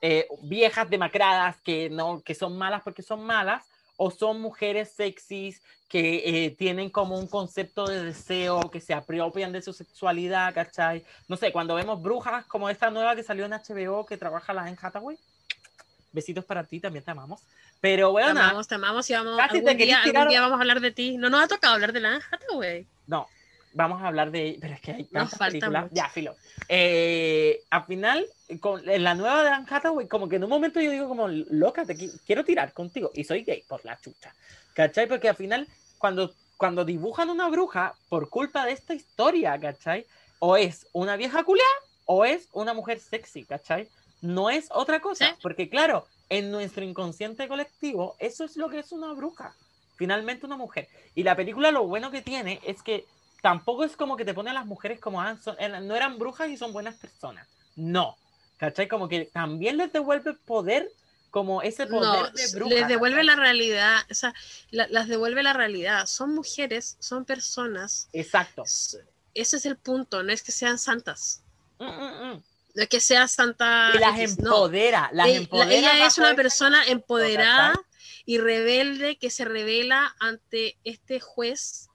eh, 0.00 0.26
viejas 0.42 0.88
demacradas 0.88 1.56
que, 1.62 1.90
no, 1.90 2.22
que 2.22 2.34
son 2.34 2.56
malas 2.56 2.82
porque 2.82 3.02
son 3.02 3.24
malas, 3.24 3.64
o 3.96 4.10
son 4.10 4.40
mujeres 4.40 4.92
sexys 4.96 5.60
que 5.88 6.22
eh, 6.24 6.50
tienen 6.50 6.88
como 6.90 7.18
un 7.18 7.26
concepto 7.26 7.86
de 7.86 8.04
deseo, 8.04 8.70
que 8.70 8.80
se 8.80 8.94
apropian 8.94 9.52
de 9.52 9.60
su 9.60 9.72
sexualidad, 9.72 10.54
¿cachai? 10.54 11.04
No 11.26 11.36
sé, 11.36 11.50
cuando 11.50 11.74
vemos 11.74 12.00
brujas 12.00 12.44
como 12.46 12.68
esta 12.68 12.90
nueva 12.90 13.16
que 13.16 13.22
salió 13.24 13.46
en 13.46 13.52
HBO 13.52 14.06
que 14.06 14.16
trabaja 14.16 14.52
la 14.52 14.68
en 14.68 14.76
Hathaway, 14.80 15.18
besitos 16.12 16.44
para 16.44 16.62
ti, 16.64 16.78
también 16.78 17.04
te 17.04 17.10
amamos. 17.10 17.40
Pero 17.80 18.08
te 18.08 18.12
bueno, 18.12 18.34
nada, 18.34 18.50
amamos, 18.50 18.68
te 18.68 18.74
amamos 18.74 19.10
y 19.10 19.14
vamos, 19.14 19.36
te 19.36 19.42
algún, 19.42 19.76
día, 19.76 20.02
algún 20.02 20.28
día 20.28 20.40
vamos 20.42 20.58
a 20.58 20.60
hablar 20.60 20.80
de 20.80 20.90
ti. 20.90 21.16
No 21.16 21.30
nos 21.30 21.42
ha 21.42 21.48
tocado 21.48 21.74
hablar 21.74 21.92
de 21.92 22.00
la 22.00 22.20
Hathaway. 22.30 22.86
no, 23.06 23.26
vamos 23.72 24.02
a 24.02 24.08
hablar 24.08 24.30
de 24.30 24.58
pero 24.60 24.74
es 24.74 24.80
que 24.80 24.92
hay 24.92 25.04
tantas 25.04 25.38
películas. 25.38 25.82
mucho. 25.84 25.94
Ya, 25.94 26.08
filo. 26.08 26.34
Eh, 26.68 27.62
al 27.70 27.84
final, 27.86 28.26
con, 28.60 28.88
en 28.88 29.02
la 29.04 29.14
nueva 29.14 29.42
de 29.44 29.50
Anne 29.50 29.66
Hathaway, 29.68 30.06
como 30.08 30.28
que 30.28 30.36
en 30.36 30.44
un 30.44 30.50
momento 30.50 30.80
yo 30.80 30.90
digo 30.90 31.08
como, 31.08 31.28
loca, 31.28 31.84
te 31.84 31.96
qui- 31.96 32.18
quiero 32.26 32.44
tirar 32.44 32.72
contigo. 32.72 33.10
Y 33.14 33.24
soy 33.24 33.42
gay 33.44 33.62
por 33.68 33.84
la 33.84 33.98
chucha. 34.00 34.34
¿Cachai? 34.74 35.06
Porque 35.08 35.28
al 35.28 35.36
final, 35.36 35.66
cuando, 35.98 36.32
cuando 36.56 36.84
dibujan 36.84 37.30
una 37.30 37.48
bruja 37.48 37.94
por 38.08 38.28
culpa 38.28 38.64
de 38.66 38.72
esta 38.72 38.94
historia, 38.94 39.58
¿cachai? 39.58 40.06
O 40.38 40.56
es 40.56 40.86
una 40.92 41.16
vieja 41.16 41.42
culia 41.44 41.64
o 42.04 42.24
es 42.24 42.48
una 42.52 42.74
mujer 42.74 43.00
sexy, 43.00 43.44
¿cachai? 43.44 43.88
No 44.20 44.50
es 44.50 44.68
otra 44.70 45.00
cosa. 45.00 45.26
Sí. 45.26 45.34
Porque 45.42 45.68
claro, 45.68 46.06
en 46.28 46.50
nuestro 46.50 46.84
inconsciente 46.84 47.48
colectivo, 47.48 48.14
eso 48.18 48.44
es 48.44 48.56
lo 48.56 48.68
que 48.68 48.78
es 48.78 48.92
una 48.92 49.12
bruja. 49.14 49.52
Finalmente 49.96 50.46
una 50.46 50.56
mujer. 50.56 50.88
Y 51.16 51.24
la 51.24 51.34
película 51.34 51.72
lo 51.72 51.86
bueno 51.88 52.10
que 52.12 52.22
tiene 52.22 52.60
es 52.64 52.82
que 52.82 53.04
tampoco 53.42 53.84
es 53.84 53.96
como 53.96 54.16
que 54.16 54.24
te 54.24 54.34
pone 54.34 54.50
a 54.50 54.54
las 54.54 54.66
mujeres 54.66 55.00
como 55.00 55.20
ah, 55.20 55.36
son- 55.42 55.56
no 55.86 55.94
eran 55.96 56.18
brujas 56.18 56.48
y 56.48 56.56
son 56.56 56.72
buenas 56.72 56.96
personas. 56.96 57.46
No. 57.76 58.16
¿Cachai? 58.56 58.88
Como 58.88 59.08
que 59.08 59.26
también 59.26 59.76
les 59.76 59.92
devuelve 59.92 60.34
poder, 60.34 60.90
como 61.30 61.62
ese 61.62 61.86
poder 61.86 62.22
No, 62.22 62.30
de 62.30 62.50
bruja. 62.52 62.74
les 62.74 62.88
devuelve 62.88 63.22
la 63.22 63.36
realidad, 63.36 63.98
o 64.10 64.14
sea, 64.14 64.34
la- 64.70 64.88
las 64.88 65.06
devuelve 65.06 65.42
la 65.42 65.52
realidad. 65.52 66.06
Son 66.06 66.34
mujeres, 66.34 66.96
son 66.98 67.24
personas. 67.24 68.08
Exacto. 68.12 68.64
Ese 69.34 69.56
es 69.56 69.64
el 69.66 69.76
punto, 69.76 70.22
no 70.24 70.32
es 70.32 70.42
que 70.42 70.50
sean 70.52 70.78
santas. 70.78 71.42
Mm, 71.78 71.84
mm, 71.84 72.32
mm. 72.34 72.42
No 72.74 72.82
es 72.82 72.88
que 72.88 73.00
sea 73.00 73.28
santa. 73.28 73.90
Y 73.94 73.98
las 73.98 74.16
no. 74.38 74.44
empodera. 74.50 75.10
Las 75.12 75.28
empodera 75.28 75.72
ella 75.94 76.06
es 76.06 76.18
una 76.18 76.34
persona 76.34 76.84
empoderada 76.86 77.74
y 78.24 78.38
rebelde 78.38 79.16
que 79.16 79.30
se 79.30 79.44
revela 79.44 80.14
ante 80.20 80.76
este 80.84 81.18
juez, 81.20 81.88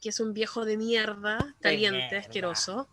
que 0.00 0.08
es 0.10 0.20
un 0.20 0.32
viejo 0.32 0.64
de 0.64 0.76
mierda, 0.76 1.54
caliente, 1.60 1.98
mierda. 1.98 2.18
asqueroso, 2.18 2.88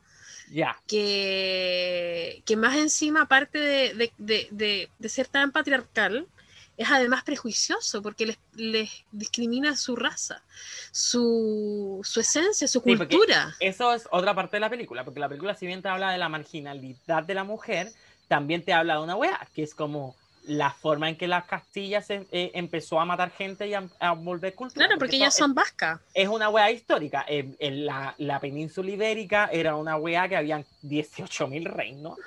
Ya. 0.52 0.76
que, 0.88 2.44
que 2.46 2.56
más 2.58 2.78
encima, 2.78 3.22
aparte 3.24 3.60
de, 3.60 4.14
de- 4.18 4.90
de- 5.00 5.10
ser 5.10 5.28
tan 5.28 5.52
patriarcal, 5.52 6.28
es 6.78 6.90
además 6.92 7.24
prejuicioso 7.24 8.02
porque 8.02 8.28
les, 8.28 8.38
les 8.56 8.90
discrimina 9.12 9.76
su 9.76 9.96
raza, 9.96 10.44
su, 10.92 12.00
su 12.04 12.20
esencia, 12.20 12.68
su 12.68 12.82
Sí, 12.84 12.98
cultura. 12.98 13.56
Eso 13.60 13.94
es 13.94 14.08
otra 14.12 14.36
parte 14.36 14.58
de 14.58 14.62
la 14.62 14.70
película, 14.70 15.04
porque 15.04 15.20
la 15.20 15.28
película, 15.30 15.56
si 15.56 15.66
bien 15.66 15.82
te 15.82 15.90
habla 15.90 16.12
de 16.12 16.18
la 16.18 16.30
marginalidad 16.30 17.24
de 17.24 17.34
la 17.34 17.44
mujer, 17.44 17.92
también 18.28 18.64
te 18.64 18.74
habla 18.74 18.96
de 18.98 19.02
una 19.04 19.16
weá, 19.16 19.50
que 19.54 19.64
es 19.64 19.74
como 19.74 20.16
la 20.48 20.72
forma 20.72 21.10
en 21.10 21.16
que 21.18 21.28
las 21.28 21.46
Castillas 21.46 22.08
se, 22.08 22.26
eh, 22.32 22.52
empezó 22.56 23.00
a 23.00 23.06
matar 23.06 23.30
gente 23.32 23.68
y 23.68 23.74
a, 23.74 23.84
a 24.00 24.12
volver 24.14 24.56
cultura. 24.56 24.86
Claro, 24.88 24.98
porque 25.00 25.18
ellas 25.18 25.36
son 25.36 25.54
vascas. 25.54 26.00
es 26.14 26.28
una 26.28 26.50
wea 26.50 26.72
histórica. 26.72 27.26
En, 27.28 27.56
en 27.60 27.86
la, 27.86 28.16
la 28.18 28.40
península 28.40 28.90
ibérica 28.92 29.50
era 29.52 29.76
una 29.76 29.98
wea 29.98 30.28
que 30.28 30.38
habían 30.38 30.66
18.000 30.84 31.64
reinos. 31.66 32.18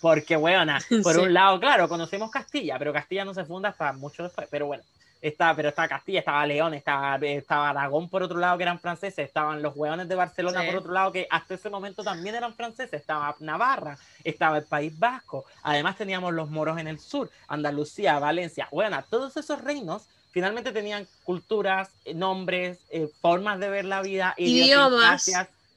Porque, 0.00 0.36
weona, 0.36 0.78
por 1.02 1.14
Sí. 1.14 1.20
un 1.20 1.32
lado, 1.34 1.58
claro, 1.58 1.88
conocemos 1.88 2.30
Castilla, 2.30 2.78
pero 2.78 2.92
Castilla 2.92 3.24
no 3.24 3.34
se 3.34 3.44
funda 3.44 3.70
hasta 3.70 3.92
mucho 3.92 4.22
después. 4.22 4.46
Pero 4.50 4.66
bueno, 4.66 4.82
está, 5.20 5.54
pero 5.54 5.68
está 5.70 5.88
Castilla, 5.88 6.20
estaba 6.20 6.46
León, 6.46 6.74
estaba, 6.74 7.16
estaba 7.26 7.70
Aragón 7.70 8.08
por 8.08 8.22
otro 8.22 8.38
lado, 8.38 8.56
que 8.56 8.62
eran 8.62 8.78
franceses, 8.78 9.26
estaban 9.26 9.62
los 9.62 9.74
weones 9.76 10.08
de 10.08 10.14
Barcelona 10.14 10.60
Sí. 10.62 10.66
por 10.68 10.76
otro 10.76 10.92
lado, 10.92 11.12
que 11.12 11.26
hasta 11.30 11.54
ese 11.54 11.70
momento 11.70 12.02
también 12.04 12.34
eran 12.34 12.54
franceses, 12.54 12.92
estaba 13.00 13.34
Navarra, 13.40 13.98
estaba 14.24 14.58
el 14.58 14.64
País 14.64 14.96
Vasco, 14.98 15.44
además 15.62 15.96
teníamos 15.96 16.32
los 16.34 16.48
moros 16.50 16.78
en 16.78 16.88
el 16.88 16.98
sur, 17.00 17.30
Andalucía, 17.48 18.18
Valencia, 18.18 18.68
bueno, 18.70 19.02
todos 19.10 19.36
esos 19.36 19.60
reinos 19.62 20.08
finalmente 20.30 20.70
tenían 20.72 21.06
culturas, 21.24 21.90
eh, 22.04 22.14
nombres, 22.14 22.78
eh, 22.90 23.08
formas 23.20 23.58
de 23.58 23.70
ver 23.70 23.84
la 23.86 24.02
vida, 24.02 24.34
Idiomas. 24.36 25.26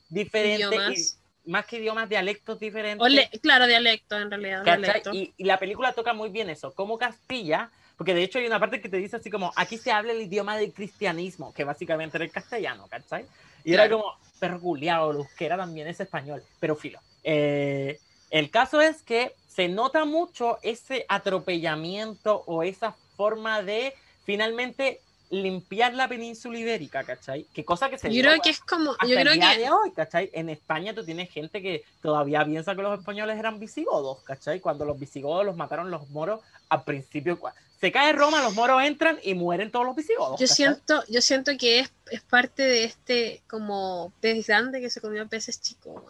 diferentes. 0.10 0.69
Idiomas. 0.69 1.17
más 1.45 1.65
que 1.65 1.77
idiomas, 1.77 2.08
dialectos 2.08 2.60
diferentes. 2.60 3.30
Claro, 3.41 3.65
dialecto 3.65 4.15
en 4.19 4.30
realidad. 4.30 4.63
dialecto. 4.63 5.12
Y, 5.13 5.34
y 5.38 5.43
la 5.45 5.58
película 5.58 5.91
toca 5.93 6.13
muy 6.13 6.30
bien 6.30 6.49
eso, 6.51 6.71
como 6.75 6.99
Castilla, 6.99 7.71
porque 8.01 8.15
de 8.15 8.23
hecho 8.23 8.39
hay 8.39 8.47
una 8.47 8.59
parte 8.59 8.81
que 8.81 8.89
te 8.89 8.97
dice 8.97 9.17
así 9.17 9.29
como, 9.29 9.53
aquí 9.55 9.77
se 9.77 9.91
habla 9.91 10.11
el 10.11 10.21
idioma 10.23 10.57
del 10.57 10.73
cristianismo, 10.73 11.53
que 11.53 11.63
básicamente 11.63 12.17
era 12.17 12.25
el 12.25 12.31
castellano, 12.31 12.87
¿cachai? 12.89 13.27
Y 13.63 13.75
era 13.75 13.83
Claro. 13.83 14.01
como, 14.01 14.17
perro 14.39 14.59
culiao, 14.59 15.11
el 15.11 15.17
euskera 15.17 15.55
también 15.55 15.87
es 15.87 15.99
español, 15.99 16.41
pero 16.59 16.75
filo. 16.75 16.99
Eh, 17.23 17.99
el 18.31 18.49
caso 18.49 18.81
es 18.81 19.03
que 19.03 19.35
se 19.47 19.67
nota 19.67 20.03
mucho 20.03 20.57
ese 20.63 21.05
atropellamiento 21.09 22.41
o 22.47 22.63
esa 22.63 22.95
forma 23.15 23.61
de 23.61 23.93
finalmente 24.25 24.99
limpiar 25.29 25.93
la 25.93 26.07
península 26.07 26.57
ibérica, 26.57 27.03
¿cachai? 27.03 27.45
Que 27.53 27.63
cosa 27.63 27.87
que 27.87 27.99
se 27.99 28.11
Yo 28.11 28.23
creo 28.23 28.41
que 28.41 28.49
es 28.49 28.61
como, 28.61 28.93
hasta 28.93 29.05
yo 29.05 29.15
el 29.15 29.21
creo 29.21 29.33
día 29.35 29.53
que 29.53 29.59
de 29.59 29.69
hoy, 29.69 29.91
¿cachai? 29.91 30.31
En 30.33 30.49
España 30.49 30.95
tú 30.95 31.05
tienes 31.05 31.29
gente 31.29 31.61
que 31.61 31.83
todavía 32.01 32.43
piensa 32.43 32.75
que 32.75 32.81
los 32.81 32.97
españoles 32.97 33.37
eran 33.37 33.59
visigodos, 33.59 34.23
¿cachai? 34.23 34.59
Cuando 34.59 34.85
los 34.85 34.99
visigodos 34.99 35.45
los 35.45 35.55
mataron 35.55 35.91
los 35.91 36.09
moros 36.09 36.41
al 36.67 36.83
principio. 36.83 37.39
Se 37.81 37.91
cae 37.91 38.13
Roma, 38.13 38.43
los 38.43 38.53
moros 38.53 38.83
entran 38.83 39.19
y 39.23 39.33
mueren 39.33 39.71
todos 39.71 39.87
los 39.87 39.95
visigodos. 39.95 40.39
Yo 40.39 40.45
siento, 40.45 41.03
yo 41.09 41.19
siento 41.19 41.51
que 41.57 41.79
es, 41.79 41.91
es 42.11 42.21
parte 42.21 42.61
de 42.61 42.83
este 42.83 43.41
como 43.47 44.13
pez 44.21 44.45
grande 44.45 44.79
que 44.79 44.91
se 44.91 45.01
comió 45.01 45.27
peces 45.27 45.59
chicos, 45.59 46.03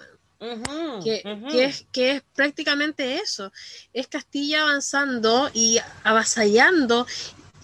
que, 1.02 1.24
que 1.50 1.64
es, 1.64 1.86
que 1.94 2.12
es 2.12 2.24
prácticamente 2.36 3.16
eso. 3.16 3.54
Es 3.94 4.08
Castilla 4.08 4.64
avanzando 4.64 5.50
y 5.54 5.80
avasallando 6.04 7.08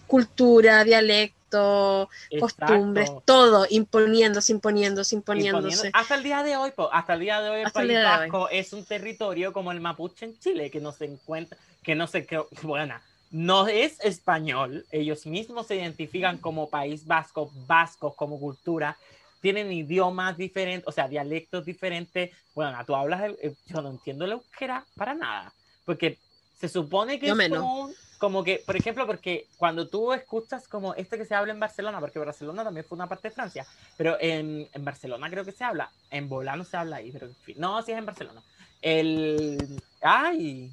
cultura, 0.07 0.85
dialecto, 0.85 2.09
costumbres, 2.39 3.11
todo, 3.25 3.67
imponiéndose, 3.69 4.53
imponiéndose, 4.53 5.15
imponiéndose. 5.15 5.89
Hasta 5.91 6.15
el 6.15 6.23
día 6.23 6.43
de 6.43 6.55
hoy, 6.55 6.71
po, 6.71 6.89
hasta 6.93 7.13
el 7.13 7.19
día 7.19 7.41
de 7.41 7.49
hoy 7.49 7.59
el 7.59 7.65
Hasta 7.65 7.81
el 7.81 7.87
País. 7.89 8.03
Vasco 8.03 8.49
es 8.49 8.71
un 8.71 8.85
territorio 8.85 9.51
como 9.51 9.73
el 9.73 9.81
mapuche 9.81 10.25
en 10.25 10.39
Chile, 10.39 10.71
que 10.71 10.79
no 10.79 10.93
se 10.93 11.05
encuentra, 11.05 11.57
que 11.83 11.93
no 11.93 12.07
se, 12.07 12.25
que, 12.25 12.41
bueno, 12.61 12.95
no 13.31 13.67
es 13.67 13.99
español, 14.03 14.85
ellos 14.91 15.25
mismos 15.25 15.67
se 15.67 15.75
identifican 15.75 16.37
como 16.37 16.69
País 16.69 17.05
Vasco, 17.05 17.51
vascos 17.67 18.15
como 18.15 18.39
cultura, 18.39 18.97
tienen 19.41 19.71
idiomas 19.71 20.37
diferentes, 20.37 20.87
o 20.87 20.91
sea, 20.91 21.07
dialectos 21.07 21.63
diferentes. 21.65 22.31
Bueno, 22.55 22.77
tú 22.85 22.95
hablas, 22.95 23.21
el- 23.23 23.37
el- 23.41 23.57
yo 23.65 23.81
no 23.81 23.89
entiendo 23.91 24.25
el 24.25 24.31
euskera 24.31 24.85
para 24.95 25.13
nada, 25.13 25.53
porque 25.85 26.17
se 26.59 26.67
supone 26.69 27.19
que 27.19 27.27
es 27.27 27.49
como, 27.49 27.83
un- 27.83 27.95
como 28.17 28.43
que, 28.43 28.63
por 28.65 28.75
ejemplo, 28.75 29.05
porque 29.05 29.47
cuando 29.57 29.87
tú 29.87 30.11
escuchas 30.11 30.67
como 30.67 30.95
este 30.95 31.17
que 31.19 31.25
se 31.25 31.35
habla 31.35 31.53
en 31.53 31.59
Barcelona, 31.59 31.99
porque 31.99 32.17
Barcelona 32.17 32.63
también 32.63 32.85
fue 32.85 32.95
una 32.95 33.07
parte 33.07 33.27
de 33.27 33.35
Francia, 33.35 33.67
pero 33.95 34.17
en, 34.19 34.67
en 34.73 34.85
Barcelona 34.85 35.29
creo 35.29 35.45
que 35.45 35.51
se 35.51 35.63
habla, 35.63 35.91
en 36.09 36.27
Bolano 36.27 36.63
se 36.63 36.77
habla 36.77 36.95
ahí, 36.95 37.11
pero 37.11 37.27
en 37.27 37.35
fin, 37.35 37.55
no, 37.59 37.79
sí 37.83 37.91
es 37.91 37.97
en 37.99 38.05
Barcelona. 38.07 38.41
El, 38.81 39.79
ay, 40.01 40.71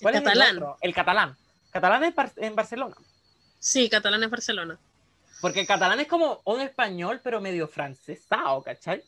¿cuál 0.00 0.14
es 0.14 0.22
catalán. 0.22 0.56
otro? 0.56 0.78
El 0.80 0.94
catalán. 0.94 1.36
Catalán 1.80 2.14
en 2.36 2.54
Barcelona. 2.54 2.96
Sí, 3.58 3.88
catalán 3.88 4.22
es 4.22 4.30
Barcelona. 4.30 4.78
Porque 5.40 5.60
el 5.60 5.66
catalán 5.66 6.00
es 6.00 6.06
como 6.08 6.40
un 6.44 6.60
español, 6.60 7.20
pero 7.22 7.40
medio 7.40 7.68
francesado, 7.68 8.62
¿cachai? 8.62 9.02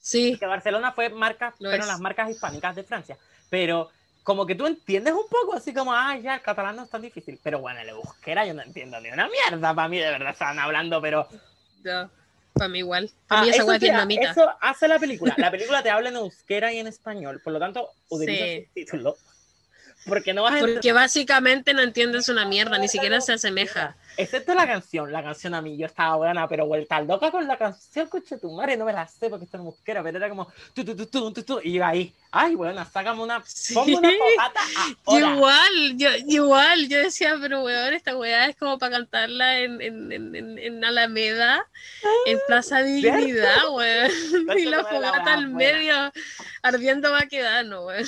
Sí, 0.00 0.30
Porque 0.32 0.46
Barcelona 0.46 0.92
fue 0.92 1.08
marca, 1.10 1.52
fueron 1.58 1.86
las 1.86 2.00
marcas 2.00 2.30
hispánicas 2.30 2.76
de 2.76 2.84
Francia. 2.84 3.18
Pero 3.50 3.90
como 4.22 4.46
que 4.46 4.54
tú 4.54 4.66
entiendes 4.66 5.12
un 5.14 5.28
poco, 5.28 5.54
así 5.54 5.74
como, 5.74 5.92
ah, 5.92 6.16
ya, 6.18 6.36
el 6.36 6.42
catalán 6.42 6.76
no 6.76 6.84
es 6.84 6.90
tan 6.90 7.02
difícil. 7.02 7.38
Pero 7.42 7.58
bueno, 7.60 7.80
el 7.80 7.88
euskera 7.90 8.46
yo 8.46 8.54
no 8.54 8.62
entiendo 8.62 9.00
ni 9.00 9.10
una 9.10 9.28
mierda. 9.28 9.74
Para 9.74 9.88
mí, 9.88 9.98
de 9.98 10.10
verdad, 10.10 10.30
estaban 10.30 10.58
hablando, 10.58 11.00
pero. 11.02 11.28
para 12.54 12.68
mí 12.68 12.78
igual. 12.78 13.10
Para 13.26 13.40
Ah, 13.40 13.44
mí 13.44 13.50
esa 13.50 13.58
eso, 13.58 13.66
mira, 13.66 13.78
vietnamita. 13.78 14.30
eso 14.30 14.50
hace 14.60 14.88
la 14.88 14.98
película. 14.98 15.34
La 15.36 15.50
película 15.50 15.82
te 15.82 15.90
habla 15.90 16.08
en 16.08 16.16
euskera 16.16 16.72
y 16.72 16.78
en 16.78 16.86
español. 16.86 17.40
Por 17.42 17.52
lo 17.52 17.58
tanto, 17.58 17.90
utiliza 18.08 18.44
Sí. 18.46 18.64
subtítulos. 18.66 19.18
Porque 20.06 20.32
no 20.32 20.42
vas 20.42 20.54
a 20.54 20.60
Porque 20.60 20.92
básicamente 20.92 21.74
no 21.74 21.82
entiendes 21.82 22.28
una 22.28 22.46
mierda, 22.46 22.78
ni 22.78 22.88
siquiera 22.88 23.20
se 23.20 23.32
asemeja. 23.32 23.96
Excepto 24.16 24.54
la 24.54 24.66
canción, 24.66 25.12
la 25.12 25.22
canción 25.22 25.54
a 25.54 25.60
mí 25.62 25.76
yo 25.76 25.86
estaba 25.86 26.16
buena, 26.16 26.48
pero 26.48 26.66
vuelta 26.66 27.00
loca 27.00 27.30
con 27.30 27.46
la 27.46 27.56
canción, 27.58 28.08
coche 28.08 28.38
tu 28.38 28.50
madre, 28.52 28.76
no 28.76 28.84
me 28.84 28.92
la 28.92 29.06
sé 29.06 29.28
porque 29.28 29.44
esto 29.44 29.58
no 29.58 29.64
es 29.64 29.66
musquera, 29.76 30.02
pero 30.02 30.16
era 30.18 30.28
como 30.28 30.48
tu, 30.74 30.84
tu, 30.84 30.96
tu, 30.96 31.06
tu, 31.06 31.32
tu, 31.32 31.42
tu, 31.42 31.60
y 31.62 31.74
yo 31.74 31.84
ahí, 31.84 32.14
ay, 32.30 32.54
bueno, 32.54 32.84
sácame 32.84 33.22
una, 33.22 33.42
Sí. 33.44 33.74
ponme 33.74 33.96
una 33.96 34.10
fogata 34.10 34.60
ahora. 35.04 35.34
Igual, 35.34 35.96
yo, 35.96 36.08
igual, 36.28 36.88
yo 36.88 36.98
decía, 36.98 37.36
pero 37.40 37.62
weón, 37.62 37.94
esta 37.94 38.16
weá 38.16 38.46
es 38.46 38.56
como 38.56 38.78
para 38.78 38.92
cantarla 38.96 39.58
en, 39.60 39.80
en, 39.82 40.12
en, 40.12 40.58
en- 40.58 40.84
Alameda, 40.84 41.66
en 42.26 42.38
Plaza 42.46 42.82
Dignidad, 42.82 43.70
weón. 43.72 44.10
Y 44.56 44.64
la 44.66 44.84
fogata 44.84 45.34
al 45.34 45.48
medio 45.48 46.12
ardiendo 46.62 47.10
Baquedano, 47.12 47.86
weón. 47.86 48.04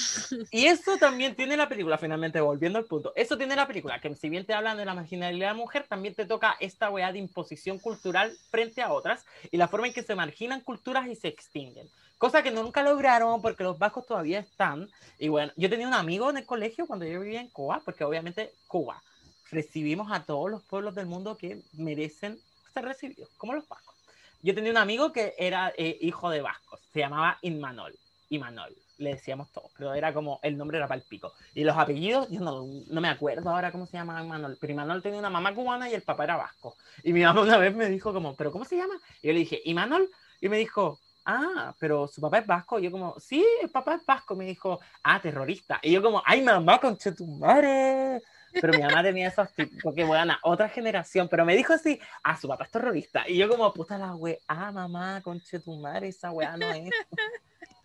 Y 0.51 0.67
eso 0.67 0.97
también 0.97 1.35
tiene 1.35 1.57
la 1.57 1.69
película, 1.69 1.99
finalmente, 1.99 2.41
volviendo 2.41 2.79
al 2.79 2.85
punto. 2.87 3.13
Eso 3.17 3.37
tiene 3.37 3.57
la 3.57 3.67
película, 3.67 4.01
que 4.01 4.15
si 4.15 4.29
bien 4.29 4.45
te 4.47 4.55
hablan 4.55 4.77
de 4.77 4.85
la 4.85 4.95
marginalidad 4.95 5.49
de 5.49 5.53
la 5.53 5.59
mujer, 5.59 5.85
también 5.89 5.98
te 6.15 6.27
toca 6.27 6.57
esta 6.61 6.91
weá 6.91 7.13
de 7.13 7.19
imposición 7.19 7.79
cultural 7.79 8.37
frente 8.51 8.83
a 8.83 8.93
otras 8.93 9.25
y 9.51 9.57
la 9.57 9.69
forma 9.69 9.87
en 9.87 9.93
que 9.93 10.03
se 10.03 10.15
marginan 10.15 10.61
culturas 10.61 11.07
y 11.09 11.15
se 11.15 11.29
extinguen. 11.29 11.89
Cosa 12.19 12.43
que 12.43 12.51
nunca 12.51 12.83
lograron 12.83 13.41
porque 13.41 13.63
los 13.63 13.79
vascos 13.79 14.07
todavía 14.07 14.41
están. 14.41 14.91
Y 15.19 15.29
bueno, 15.29 15.53
yo 15.57 15.71
tenía 15.71 15.87
un 15.87 15.95
amigo 15.95 16.31
en 16.31 16.39
el 16.39 16.47
colegio 16.47 16.87
cuando 16.87 17.07
yo 17.07 17.21
vivía 17.21 17.41
en 17.41 17.49
Cuba, 17.49 17.81
porque 17.85 18.05
obviamente 18.05 18.53
Cuba 18.67 19.03
recibimos 19.51 20.11
a 20.13 20.25
todos 20.25 20.51
los 20.51 20.63
pueblos 20.65 20.95
del 20.95 21.07
mundo 21.07 21.37
que 21.37 21.63
merecen 21.73 22.39
ser 22.75 22.85
recibidos, 22.85 23.29
como 23.37 23.55
los 23.55 23.69
vascos. 23.69 23.95
Yo 24.43 24.55
tenía 24.55 24.71
un 24.71 24.77
amigo 24.79 25.13
que 25.13 25.35
era 25.39 25.73
eh, 25.77 25.99
hijo 26.01 26.31
de 26.31 26.43
vascos, 26.43 26.81
se 26.93 27.01
llamaba 27.01 27.39
Inmanol. 27.43 27.97
Imanol, 28.31 28.77
le 28.99 29.11
decíamos 29.11 29.51
todos, 29.51 29.71
pero 29.77 29.95
era 29.95 30.13
como, 30.13 30.41
el 30.43 30.57
nombre 30.57 30.79
era 30.79 30.87
para 30.87 31.01
el 31.01 31.07
pico. 31.07 31.33
Y 31.55 31.65
los 31.65 31.77
apellidos, 31.77 32.29
yo 32.31 32.41
no, 32.41 32.67
no 32.89 33.01
me 33.01 33.09
acuerdo 33.09 33.51
ahora 33.51 33.73
cómo 33.73 33.87
se 33.87 33.97
llama 33.97 34.23
Imanol, 34.23 34.59
pero 34.61 34.73
Imanol 34.73 35.03
tenía 35.03 35.19
una 35.19 35.31
mamá 35.31 35.55
cubana 35.55 35.89
y 35.89 35.95
el 35.95 36.03
papá 36.03 36.25
era 36.25 36.37
vasco. 36.37 36.77
Y 37.03 37.13
mi 37.13 37.23
mamá 37.23 37.41
una 37.41 37.59
vez 37.59 37.75
me 37.75 37.89
dijo 37.89 38.13
como, 38.13 38.35
¿pero 38.35 38.53
cómo 38.53 38.65
se 38.65 38.77
llama? 38.77 38.95
Y 39.23 39.29
yo 39.29 39.33
le 39.33 39.41
dije, 39.41 39.61
Imanol, 39.65 40.11
y 40.41 40.49
me 40.49 40.59
dijo, 40.59 40.99
ah, 41.25 41.75
pero 41.79 42.09
su 42.09 42.21
papá 42.21 42.39
es 42.39 42.47
vasco. 42.47 42.79
Y 42.79 42.85
yo 42.85 42.91
como, 42.91 43.19
sí, 43.21 43.45
el 43.63 43.71
papá 43.71 43.95
es 43.95 44.07
vasco. 44.07 44.35
Me 44.35 44.47
dijo, 44.47 44.81
ah, 45.03 45.21
terrorista. 45.21 45.79
Y 45.83 45.93
yo 45.93 46.03
como, 46.03 46.23
ay, 46.25 46.43
mamá, 46.43 46.81
concha 46.81 47.15
tu 47.15 47.27
madre. 47.27 48.21
Pero 48.53 48.73
mi 48.73 48.83
mamá 48.83 49.03
tenía 49.03 49.29
esos 49.29 49.53
tipos, 49.53 49.79
porque 49.83 50.05
bueno, 50.05 50.35
otra 50.43 50.71
generación, 50.71 51.29
pero 51.29 51.45
me 51.45 51.55
dijo 51.55 51.75
así, 51.75 52.01
ah, 52.23 52.37
su 52.37 52.49
papá 52.49 52.65
es 52.65 52.71
terrorista. 52.71 53.29
Y 53.29 53.37
yo 53.37 53.49
como, 53.49 53.73
puta 53.75 53.99
la 53.99 54.15
wea, 54.15 54.39
ah, 54.49 54.73
mamá, 54.73 55.21
concha 55.23 55.61
tu 55.61 55.77
madre, 55.77 56.09
esa 56.09 56.31
wea 56.33 56.57
no 56.57 56.67
es. 56.73 56.91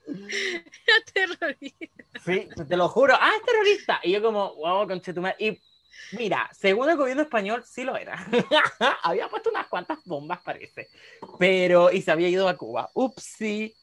Terrorista. 1.13 2.03
Sí, 2.25 2.47
te 2.67 2.77
lo 2.77 2.89
juro. 2.89 3.15
Ah, 3.19 3.31
es 3.37 3.45
terrorista. 3.45 3.99
Y 4.03 4.11
yo 4.11 4.21
como, 4.21 4.55
wow, 4.55 4.87
conchetumare. 4.87 5.35
Y 5.39 5.61
mira, 6.13 6.49
según 6.53 6.89
el 6.89 6.97
gobierno 6.97 7.23
español, 7.23 7.63
sí 7.65 7.83
lo 7.83 7.95
era. 7.97 8.25
había 9.03 9.27
puesto 9.29 9.49
unas 9.49 9.67
cuantas 9.67 9.99
bombas, 10.05 10.41
parece. 10.41 10.89
Pero, 11.39 11.91
y 11.91 12.01
se 12.01 12.11
había 12.11 12.29
ido 12.29 12.47
a 12.47 12.57
Cuba. 12.57 12.89
Upsi. 12.93 13.73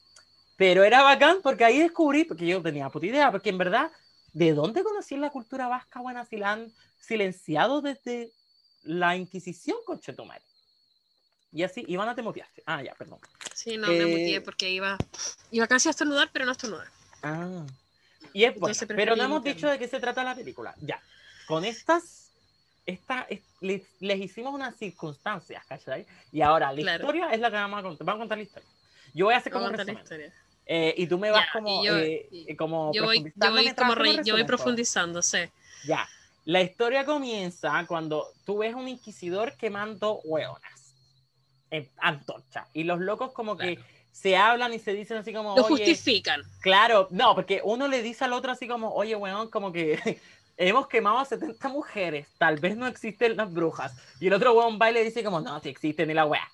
Pero 0.57 0.83
era 0.83 1.01
bacán 1.01 1.39
porque 1.41 1.65
ahí 1.65 1.79
descubrí, 1.79 2.23
porque 2.23 2.45
yo 2.45 2.61
tenía 2.61 2.89
puta 2.89 3.07
idea, 3.07 3.31
porque 3.31 3.49
en 3.49 3.57
verdad, 3.57 3.91
¿de 4.33 4.53
dónde 4.53 4.83
conocí 4.83 5.17
la 5.17 5.31
cultura 5.31 5.67
vasca 5.67 6.01
buena 6.01 6.23
si 6.25 6.39
silenciado 6.99 7.81
desde 7.81 8.31
la 8.83 9.15
Inquisición, 9.15 9.77
conchetumare? 9.85 10.43
Y 11.53 11.63
así, 11.63 11.83
Ivana, 11.87 12.15
te 12.15 12.21
moteaste. 12.21 12.63
Ah, 12.65 12.81
ya, 12.81 12.93
perdón. 12.95 13.19
Sí, 13.53 13.77
no, 13.77 13.87
me 13.87 13.97
Eh, 14.03 14.05
muteé 14.05 14.41
porque 14.41 14.69
iba, 14.69 14.97
iba 15.51 15.67
casi 15.67 15.89
a 15.89 15.91
estornudar, 15.91 16.29
pero 16.31 16.45
no 16.45 16.51
estornudar. 16.53 16.87
Ah. 17.23 17.65
Y 18.33 18.45
es 18.45 18.57
bueno, 18.57 18.75
pero 18.87 19.15
no 19.15 19.23
hemos 19.23 19.43
dicho 19.43 19.67
de 19.69 19.77
qué 19.77 19.87
se 19.87 19.99
trata 19.99 20.23
la 20.23 20.35
película. 20.35 20.73
Ya, 20.79 21.01
con 21.47 21.65
estas, 21.65 22.31
esta, 22.85 23.25
es- 23.29 23.41
les, 23.59 23.83
les 23.99 24.19
hicimos 24.21 24.53
unas 24.53 24.77
circunstancias, 24.77 25.65
¿cachai? 25.67 26.05
Y 26.31 26.41
ahora 26.41 26.71
la 26.71 26.81
Claro. 26.81 27.03
historia 27.03 27.31
es 27.33 27.39
la 27.41 27.49
que 27.49 27.57
vamos 27.57 27.79
a 27.79 27.83
contar. 27.83 28.05
Vamos 28.05 28.19
a 28.19 28.21
contar 28.21 28.37
la 28.37 28.43
historia. 28.43 28.69
Yo 29.13 29.25
voy 29.25 29.33
a 29.33 29.37
hacer 29.37 29.51
como 29.51 29.65
un 29.65 29.73
resumen. 29.73 30.33
Eh, 30.65 30.93
y 30.95 31.07
tú 31.07 31.17
me 31.17 31.31
vas 31.31 31.45
Ya, 31.47 31.51
como, 31.51 31.83
yo- 31.83 31.97
eh, 31.97 32.55
como 32.57 32.93
Yo 32.93 33.03
voy, 33.03 33.17
yo 33.35 33.51
voy, 33.51 33.73
como 33.73 33.95
yo 34.23 34.37
po. 34.37 34.45
profundizando, 34.47 35.21
sí. 35.21 35.39
Ya, 35.85 36.07
la 36.45 36.61
historia 36.61 37.03
comienza 37.03 37.83
cuando 37.87 38.31
tú 38.45 38.59
ves 38.59 38.73
un 38.73 38.87
inquisidor 38.87 39.57
quemando 39.57 40.21
hueonas 40.23 40.80
en 41.71 41.89
antorcha. 41.97 42.67
Y 42.73 42.83
los 42.83 42.99
locos 42.99 43.31
como 43.31 43.57
que 43.57 43.79
se 44.11 44.37
hablan 44.37 44.73
y 44.73 44.79
se 44.79 44.93
dicen 44.93 45.17
así 45.17 45.33
como, 45.33 45.55
Lo 45.55 45.65
oye, 45.65 45.85
justifican. 45.85 46.43
Claro, 46.59 47.07
no, 47.11 47.33
porque 47.33 47.61
uno 47.63 47.87
le 47.87 48.03
dice 48.03 48.25
al 48.25 48.33
otro 48.33 48.51
así 48.51 48.67
como, 48.67 48.93
oye, 48.93 49.15
weón, 49.15 49.49
como 49.49 49.71
que 49.71 50.19
hemos 50.57 50.87
quemado 50.87 51.19
a 51.19 51.25
70 51.25 51.69
mujeres, 51.69 52.27
tal 52.37 52.57
vez 52.57 52.75
no 52.75 52.85
existen 52.85 53.37
las 53.37 53.51
brujas. 53.51 53.95
Y 54.19 54.27
el 54.27 54.33
otro 54.33 54.53
weón 54.53 54.77
va 54.79 54.91
y 54.91 54.93
le 54.93 55.03
dice 55.03 55.23
como, 55.23 55.39
no, 55.39 55.59
sí 55.61 55.69
existen 55.69 56.09
ni 56.09 56.13
la 56.13 56.25
wea. 56.25 56.47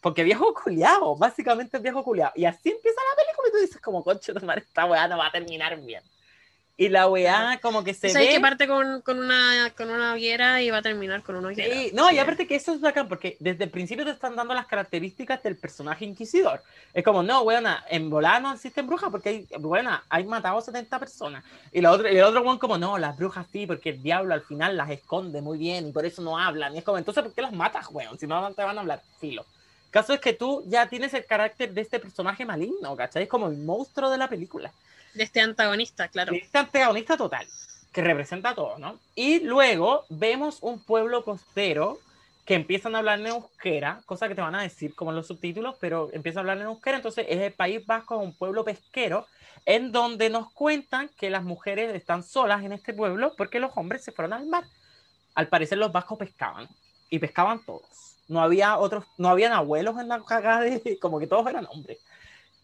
Porque 0.00 0.24
viejo 0.24 0.52
culiao, 0.54 1.16
básicamente 1.16 1.76
es 1.76 1.82
viejo 1.82 2.02
culiao. 2.02 2.32
Y 2.34 2.46
así 2.46 2.70
empieza 2.70 3.00
la 3.10 3.22
película 3.22 3.48
y 3.48 3.52
tú 3.52 3.58
dices 3.58 3.80
como, 3.80 4.02
concha, 4.02 4.32
tu 4.32 4.44
madre, 4.44 4.62
esta 4.66 4.86
weá 4.86 5.06
no 5.06 5.18
va 5.18 5.26
a 5.26 5.32
terminar 5.32 5.78
bien. 5.80 6.02
Y 6.76 6.88
la 6.88 7.06
weá 7.06 7.60
como 7.62 7.84
que 7.84 7.94
se 7.94 8.12
ve... 8.12 8.30
que 8.30 8.40
parte 8.40 8.66
con, 8.66 9.00
con, 9.02 9.20
una, 9.20 9.72
con 9.76 9.90
una 9.90 10.12
hoguera 10.12 10.60
y 10.60 10.70
va 10.70 10.78
a 10.78 10.82
terminar 10.82 11.22
con 11.22 11.36
una 11.36 11.48
hoguera. 11.48 11.72
Sí, 11.72 11.92
no, 11.94 12.10
y 12.10 12.18
aparte 12.18 12.48
que 12.48 12.56
eso 12.56 12.72
es 12.74 12.80
bacán, 12.80 13.06
porque 13.06 13.36
desde 13.38 13.64
el 13.64 13.70
principio 13.70 14.04
te 14.04 14.10
están 14.10 14.34
dando 14.34 14.54
las 14.54 14.66
características 14.66 15.40
del 15.44 15.56
personaje 15.56 16.04
inquisidor. 16.04 16.62
Es 16.92 17.04
como, 17.04 17.22
no, 17.22 17.42
weona, 17.42 17.84
en 17.88 18.10
volada 18.10 18.40
no 18.40 18.52
existen 18.52 18.88
brujas 18.88 19.08
porque 19.10 19.28
hay, 19.28 19.48
buena, 19.60 20.02
hay 20.08 20.24
matado 20.24 20.58
a 20.58 20.62
70 20.62 20.98
personas. 20.98 21.44
Y, 21.70 21.80
la 21.80 21.92
otra, 21.92 22.10
y 22.10 22.16
el 22.16 22.24
otro 22.24 22.42
weón 22.42 22.58
como, 22.58 22.76
no, 22.76 22.98
las 22.98 23.16
brujas 23.16 23.46
sí, 23.52 23.68
porque 23.68 23.90
el 23.90 24.02
diablo 24.02 24.34
al 24.34 24.42
final 24.42 24.76
las 24.76 24.90
esconde 24.90 25.40
muy 25.42 25.58
bien 25.58 25.88
y 25.88 25.92
por 25.92 26.04
eso 26.04 26.22
no 26.22 26.36
hablan. 26.36 26.74
Y 26.74 26.78
es 26.78 26.84
como, 26.84 26.98
entonces, 26.98 27.22
¿por 27.22 27.32
qué 27.32 27.42
las 27.42 27.52
matas, 27.52 27.86
weón? 27.92 28.18
Si 28.18 28.26
no 28.26 28.52
te 28.52 28.64
van 28.64 28.78
a 28.78 28.80
hablar, 28.80 29.00
filo. 29.20 29.46
Caso 29.92 30.12
es 30.12 30.18
que 30.18 30.32
tú 30.32 30.64
ya 30.66 30.88
tienes 30.88 31.14
el 31.14 31.24
carácter 31.24 31.72
de 31.72 31.82
este 31.82 32.00
personaje 32.00 32.44
maligno, 32.44 32.96
¿cachai? 32.96 33.22
Es 33.22 33.28
como 33.28 33.46
el 33.46 33.58
monstruo 33.58 34.10
de 34.10 34.18
la 34.18 34.28
película 34.28 34.72
de 35.14 35.24
este 35.24 35.40
antagonista, 35.40 36.08
claro. 36.08 36.32
De 36.32 36.38
este 36.38 36.58
antagonista 36.58 37.16
total, 37.16 37.46
que 37.92 38.02
representa 38.02 38.54
todo, 38.54 38.78
¿no? 38.78 38.98
Y 39.14 39.40
luego 39.40 40.04
vemos 40.08 40.58
un 40.60 40.82
pueblo 40.82 41.24
costero 41.24 41.98
que 42.44 42.54
empiezan 42.54 42.94
a 42.94 42.98
hablar 42.98 43.20
en 43.20 43.28
euskera, 43.28 44.02
cosa 44.04 44.28
que 44.28 44.34
te 44.34 44.42
van 44.42 44.54
a 44.54 44.62
decir 44.62 44.94
como 44.94 45.10
en 45.10 45.16
los 45.16 45.26
subtítulos, 45.26 45.76
pero 45.80 46.10
empieza 46.12 46.40
a 46.40 46.42
hablar 46.42 46.58
en 46.58 46.64
euskera, 46.64 46.98
entonces 46.98 47.26
es 47.28 47.40
el 47.40 47.52
País 47.52 47.84
Vasco, 47.86 48.18
un 48.18 48.34
pueblo 48.34 48.64
pesquero, 48.64 49.26
en 49.64 49.92
donde 49.92 50.28
nos 50.28 50.52
cuentan 50.52 51.08
que 51.16 51.30
las 51.30 51.42
mujeres 51.42 51.94
están 51.94 52.22
solas 52.22 52.62
en 52.64 52.72
este 52.72 52.92
pueblo 52.92 53.32
porque 53.36 53.60
los 53.60 53.72
hombres 53.76 54.04
se 54.04 54.12
fueron 54.12 54.34
al 54.34 54.46
mar. 54.46 54.64
Al 55.34 55.48
parecer 55.48 55.78
los 55.78 55.90
vascos 55.90 56.18
pescaban, 56.18 56.68
y 57.14 57.18
pescaban 57.18 57.60
todos. 57.64 58.16
No 58.28 58.40
había 58.40 58.76
otros, 58.78 59.04
no 59.18 59.28
habían 59.28 59.52
abuelos 59.52 59.98
en 60.00 60.08
la 60.08 60.20
cagada 60.22 60.66
como 61.00 61.18
que 61.18 61.26
todos 61.26 61.46
eran 61.46 61.66
hombres. 61.66 61.98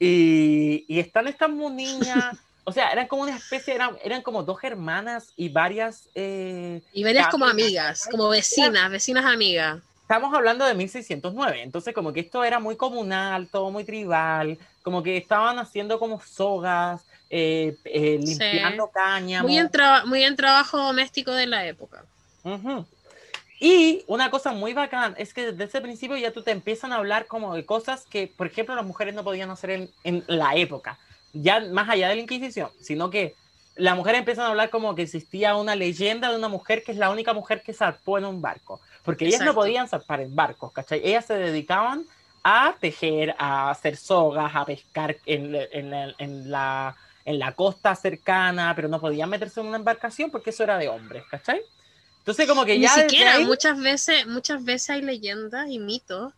Y, 0.02 0.86
y 0.88 0.98
están 0.98 1.28
estas 1.28 1.50
niñas, 1.50 2.36
o 2.64 2.72
sea, 2.72 2.90
eran 2.90 3.06
como 3.06 3.22
una 3.22 3.36
especie, 3.36 3.74
eran, 3.74 3.96
eran 4.02 4.22
como 4.22 4.42
dos 4.42 4.64
hermanas 4.64 5.32
y 5.36 5.50
varias... 5.50 6.08
Eh, 6.14 6.80
y 6.92 7.04
varias 7.04 7.28
como 7.28 7.44
amigas, 7.44 8.08
como 8.10 8.30
vecinas, 8.30 8.90
vecinas 8.90 9.26
amigas. 9.26 9.80
Estamos 10.00 10.34
hablando 10.34 10.64
de 10.64 10.74
1609, 10.74 11.62
entonces 11.62 11.94
como 11.94 12.12
que 12.12 12.20
esto 12.20 12.42
era 12.42 12.58
muy 12.58 12.76
comunal, 12.76 13.46
todo 13.48 13.70
muy 13.70 13.84
tribal, 13.84 14.58
como 14.82 15.02
que 15.02 15.18
estaban 15.18 15.58
haciendo 15.58 16.00
como 16.00 16.20
sogas, 16.20 17.06
eh, 17.28 17.76
eh, 17.84 18.18
limpiando 18.20 18.86
Sí. 18.86 18.90
caña. 18.92 19.42
Muy 19.42 19.58
en, 19.58 19.70
muy 20.06 20.24
en 20.24 20.34
trabajo 20.34 20.78
doméstico 20.78 21.32
de 21.32 21.46
la 21.46 21.66
época. 21.66 22.04
Y 23.62 24.04
una 24.06 24.30
cosa 24.30 24.52
muy 24.52 24.72
bacán 24.72 25.14
es 25.18 25.34
que 25.34 25.52
desde 25.52 25.64
ese 25.64 25.80
principio 25.82 26.16
ya 26.16 26.32
tú 26.32 26.42
te 26.42 26.50
empiezan 26.50 26.92
a 26.92 26.96
hablar 26.96 27.26
como 27.26 27.54
de 27.54 27.66
cosas 27.66 28.06
que, 28.08 28.26
por 28.26 28.46
ejemplo, 28.46 28.74
las 28.74 28.86
mujeres 28.86 29.14
no 29.14 29.22
podían 29.22 29.50
hacer 29.50 29.70
en, 29.70 29.90
en 30.02 30.24
la 30.26 30.54
época, 30.56 30.98
ya 31.34 31.60
más 31.60 31.88
allá 31.90 32.08
de 32.08 32.14
la 32.16 32.22
Inquisición, 32.22 32.70
sino 32.80 33.10
que 33.10 33.34
las 33.76 33.94
mujeres 33.96 34.20
empiezan 34.20 34.46
a 34.46 34.48
hablar 34.48 34.70
como 34.70 34.94
que 34.94 35.02
existía 35.02 35.56
una 35.56 35.76
leyenda 35.76 36.30
de 36.30 36.36
una 36.36 36.48
mujer 36.48 36.82
que 36.82 36.92
es 36.92 36.98
la 36.98 37.10
única 37.10 37.34
mujer 37.34 37.62
que 37.62 37.74
zarpó 37.74 38.16
en 38.18 38.24
un 38.24 38.40
barco, 38.40 38.80
porque 39.04 39.26
ellas 39.26 39.40
no 39.42 39.54
podían 39.54 39.88
zarpar 39.88 40.20
en 40.22 40.34
barcos, 40.34 40.72
¿cachai? 40.72 41.00
Ellas 41.04 41.26
se 41.26 41.34
dedicaban 41.34 42.04
a 42.42 42.74
tejer, 42.80 43.34
a 43.38 43.70
hacer 43.70 43.96
sogas, 43.98 44.52
a 44.54 44.64
pescar 44.64 45.16
en, 45.26 45.54
en- 45.54 45.92
en- 45.92 46.14
en 46.18 46.50
la, 46.50 46.96
en 47.26 47.38
la 47.38 47.52
costa 47.52 47.94
cercana, 47.94 48.72
pero 48.74 48.88
no 48.88 48.98
podían 49.00 49.28
meterse 49.28 49.60
en 49.60 49.66
una 49.66 49.76
embarcación 49.76 50.30
porque 50.30 50.48
eso 50.50 50.62
era 50.64 50.78
de 50.78 50.88
hombres, 50.88 51.24
¿cachai? 51.30 51.60
Entonces 52.30 52.46
como 52.48 52.64
que 52.64 52.76
Ni 52.76 52.82
ya 52.84 52.94
desde 52.94 53.08
siquiera, 53.10 53.34
ahí- 53.34 53.44
muchas 53.44 53.78
veces, 53.80 54.26
muchas 54.26 54.64
veces 54.64 54.90
hay 54.90 55.02
leyendas 55.02 55.68
y 55.68 55.78
mitos 55.78 56.32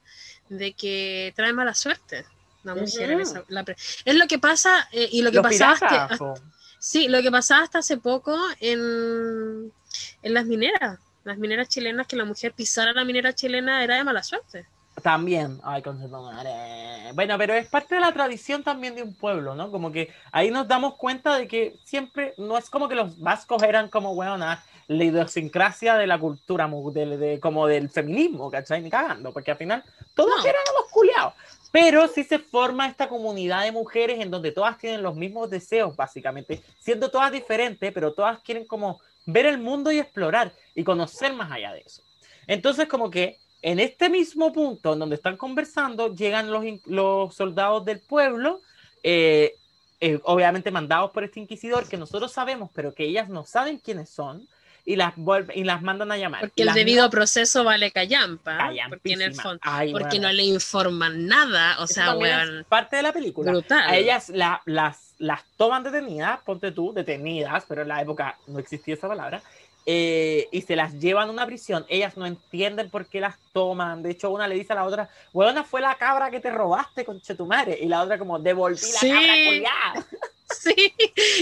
de 0.49 0.73
que 0.73 1.33
trae 1.37 1.53
mala 1.53 1.75
suerte 1.75 2.25
la 2.65 2.75
mujer 2.75 3.11
en 3.11 3.21
Ujú. 3.21 3.31
esa- 3.31 3.45
la 3.49 3.65
pre- 3.65 3.77
es 4.05 4.15
lo 4.15 4.27
que 4.27 4.39
pasa 4.39 4.89
eh, 4.93 5.09
y 5.13 5.23
lo 5.23 5.31
que 5.31 5.37
los 5.37 5.43
pasaba 5.43 5.73
hasta- 5.73 6.19
sí 6.79 7.09
lo 7.09 7.21
que 7.23 7.31
pasaba 7.31 7.63
hasta 7.65 7.79
hace 7.79 7.97
poco 7.97 8.37
en, 8.61 9.73
en 10.23 10.35
las 10.35 10.47
mineras 10.47 10.99
las 11.25 11.39
mineras 11.39 11.69
chilenas 11.69 12.07
que 12.07 12.17
la 12.17 12.25
mujer 12.25 12.53
pisara 12.53 12.93
la 12.93 13.05
minera 13.05 13.33
chilena 13.35 13.83
era 13.85 13.97
de 13.97 14.05
mala 14.05 14.23
suerte 14.23 14.67
También, 15.03 15.59
ay, 15.65 15.83
madre. 16.11 17.13
Bueno, 17.15 17.39
pero 17.39 17.55
es 17.55 17.67
parte 17.67 17.95
de 17.95 18.01
la 18.01 18.13
tradición 18.13 18.63
también 18.63 18.95
de 18.95 19.03
un 19.03 19.15
pueblo, 19.15 19.55
¿no? 19.55 19.71
Como 19.71 19.91
que 19.91 20.13
ahí 20.33 20.51
nos 20.51 20.69
damos 20.69 20.97
cuenta 20.97 21.37
de 21.39 21.49
que 21.49 21.77
siempre, 21.85 22.35
no 22.37 22.59
es 22.59 22.69
como 22.69 22.89
que 22.89 22.95
los 22.95 23.19
vascos 23.19 23.63
eran 23.63 23.89
como, 23.89 24.15
bueno, 24.15 24.37
la 24.89 25.05
idiosincrasia 25.05 25.97
de 25.97 26.07
la 26.07 26.19
cultura, 26.19 26.69
del- 26.93 27.19
de, 27.19 27.41
como 27.41 27.67
del 27.67 27.89
feminismo, 27.91 28.51
¿cachai? 28.51 28.83
Ni 28.83 28.91
cagando, 28.91 29.33
porque 29.33 29.51
al 29.53 29.57
final 29.57 29.85
todos 30.15 30.37
No. 30.39 30.45
eran 30.45 30.63
los 30.81 30.91
culiados. 30.91 31.35
Pero 31.71 32.07
sí 32.09 32.25
se 32.25 32.39
forma 32.39 32.87
esta 32.87 33.09
comunidad 33.09 33.63
de 33.63 33.73
mujeres 33.73 34.21
en 34.21 34.31
donde 34.31 34.53
todas 34.53 34.77
tienen 34.77 35.03
los 35.03 35.15
mismos 35.15 35.49
deseos, 35.49 35.97
básicamente, 35.97 36.63
siendo 36.81 37.11
todas 37.11 37.33
diferentes, 37.33 37.93
pero 37.93 38.13
todas 38.13 38.41
quieren 38.41 38.67
como 38.67 39.01
ver 39.25 39.47
el 39.47 39.59
mundo 39.59 39.91
y 39.91 39.99
explorar 39.99 40.53
y 40.75 40.85
conocer 40.85 41.33
más 41.33 41.51
allá 41.51 41.73
de 41.73 41.81
eso. 41.81 42.03
Entonces, 42.47 42.89
como 42.89 43.09
que 43.11 43.39
en 43.63 43.79
este 43.79 44.11
mismo 44.11 44.53
punto 44.53 44.93
en 44.93 44.99
donde 44.99 45.15
están 45.17 45.37
conversando, 45.37 46.15
llegan 46.15 46.51
los, 46.51 46.65
los 46.87 47.35
soldados 47.35 47.85
del 47.85 48.01
pueblo, 48.01 48.61
eh, 49.03 49.57
eh, 50.01 50.19
obviamente 50.25 50.73
mandados 50.73 51.13
por 51.13 51.23
este 51.23 51.39
inquisidor 51.39 51.89
que 51.89 51.97
nosotros 51.97 52.33
sabemos, 52.33 52.71
pero 52.75 52.93
que 52.93 53.05
ellas 53.05 53.29
no 53.29 53.45
saben 53.45 53.79
quiénes 53.79 54.11
son, 54.11 54.49
y 54.85 54.97
las, 54.97 55.15
y 55.55 55.65
las 55.65 55.81
mandan 55.83 56.11
a 56.11 56.17
llamar. 56.17 56.41
porque 56.41 56.63
el 56.63 56.73
debido 56.73 57.09
proceso 57.09 57.63
vale 57.63 57.93
callampa 57.93 58.71
porque 58.89 59.13
en 59.13 59.23
el 59.23 59.35
fondo 59.35 59.61
Ay, 59.63 59.93
porque 59.93 60.09
bueno. 60.19 60.29
no 60.29 60.33
le 60.33 60.43
informan 60.45 61.27
nada 61.27 61.77
o 61.81 61.85
Eso 61.85 61.95
sea 61.95 62.13
es 62.13 62.17
weón 62.19 62.67
parte 62.69 62.97
de 62.97 63.03
la 63.03 63.13
película. 63.13 63.51
brutal 63.53 63.81
A 63.89 63.97
ellas 63.97 64.29
la- 64.29 64.61
las, 64.67 65.15
las 65.19 65.43
toman 65.57 65.85
detenidas, 65.85 66.41
ponte 66.43 66.73
tú, 66.73 66.93
detenidas, 66.93 67.65
pero 67.69 67.83
en 67.83 67.89
la 67.89 68.03
época 68.03 68.37
no 68.49 68.59
existía 68.59 68.95
esa 68.95 69.07
palabra, 69.09 69.41
eh, 69.87 70.49
y 70.53 70.61
se 70.63 70.77
las 70.77 70.95
llevan 70.99 71.29
a 71.29 71.33
una 71.33 71.45
prisión. 71.47 71.85
Ellas 71.89 72.17
no 72.17 72.25
entienden 72.27 72.89
por 72.91 73.07
qué 73.07 73.21
las 73.21 73.37
toman. 73.53 74.03
De 74.03 74.11
hecho, 74.13 74.31
una 74.31 74.47
le 74.47 74.55
dice 74.55 74.73
a 74.73 74.77
la 74.77 74.85
otra, 74.85 75.09
weona, 75.33 75.65
fue 75.65 75.81
la 75.81 75.97
cabra 75.97 76.31
que 76.31 76.39
te 76.39 76.51
robaste, 76.51 77.05
conche 77.05 77.35
tu 77.35 77.47
madre. 77.47 77.77
Y 77.81 77.87
la 77.87 78.01
otra 78.03 78.17
como, 78.17 78.39
devolví 78.39 78.77
la 78.81 78.99
Sí. 79.01 79.09
cabra 79.11 79.33
culiá. 79.47 79.71
Sí, 80.63 80.95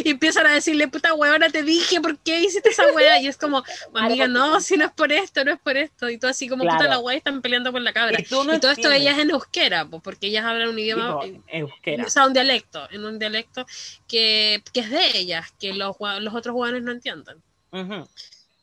y 0.05 0.11
empiezan 0.11 0.47
a 0.47 0.55
decirle, 0.55 0.89
puta 0.89 1.13
huevona, 1.15 1.51
te 1.51 1.63
dije, 1.63 2.01
¿por 2.01 2.19
qué 2.19 2.41
hiciste 2.41 2.71
esa 2.71 2.91
hueá? 2.93 3.21
Y 3.21 3.27
es 3.29 3.37
como, 3.37 3.63
amiga, 3.95 4.29
no, 4.29 4.61
si 4.61 4.77
no 4.77 4.87
es 4.87 4.93
por 4.93 5.13
esto, 5.13 5.45
no 5.45 5.53
es 5.53 5.61
por 5.61 5.77
esto. 5.77 6.09
Y 6.09 6.19
tú 6.19 6.27
así 6.27 6.49
como, 6.49 6.65
puta 6.65 6.89
la 6.89 6.99
hueá, 6.99 7.17
están 7.17 7.43
peleando 7.43 7.73
por 7.73 7.83
la 7.83 7.93
cabra. 7.93 8.19
Y 8.21 8.25
tú 8.25 8.45
no 8.45 8.55
y 8.55 8.61
todo 8.61 8.71
esto 8.71 8.91
ellas 8.91 9.19
en 9.19 9.31
euskera, 9.31 9.85
pues, 9.85 10.03
porque 10.03 10.29
ellas 10.29 10.45
hablan 10.45 10.69
un 10.71 10.79
idioma, 10.79 11.21
Tipo, 11.21 11.45
euskera. 11.49 12.05
o 12.07 12.11
sea, 12.11 12.27
un 12.27 12.33
dialecto, 12.33 12.89
en 12.91 13.05
un 13.05 13.19
dialecto 13.19 13.67
que, 14.09 14.63
que 14.73 14.81
es 14.81 14.91
de 14.91 15.19
ellas, 15.19 15.53
que 15.59 15.75
los, 15.75 15.97
los 16.21 16.35
otros 16.35 16.55
hueones 16.55 16.83
no 16.83 16.93
entienden. 16.93 17.43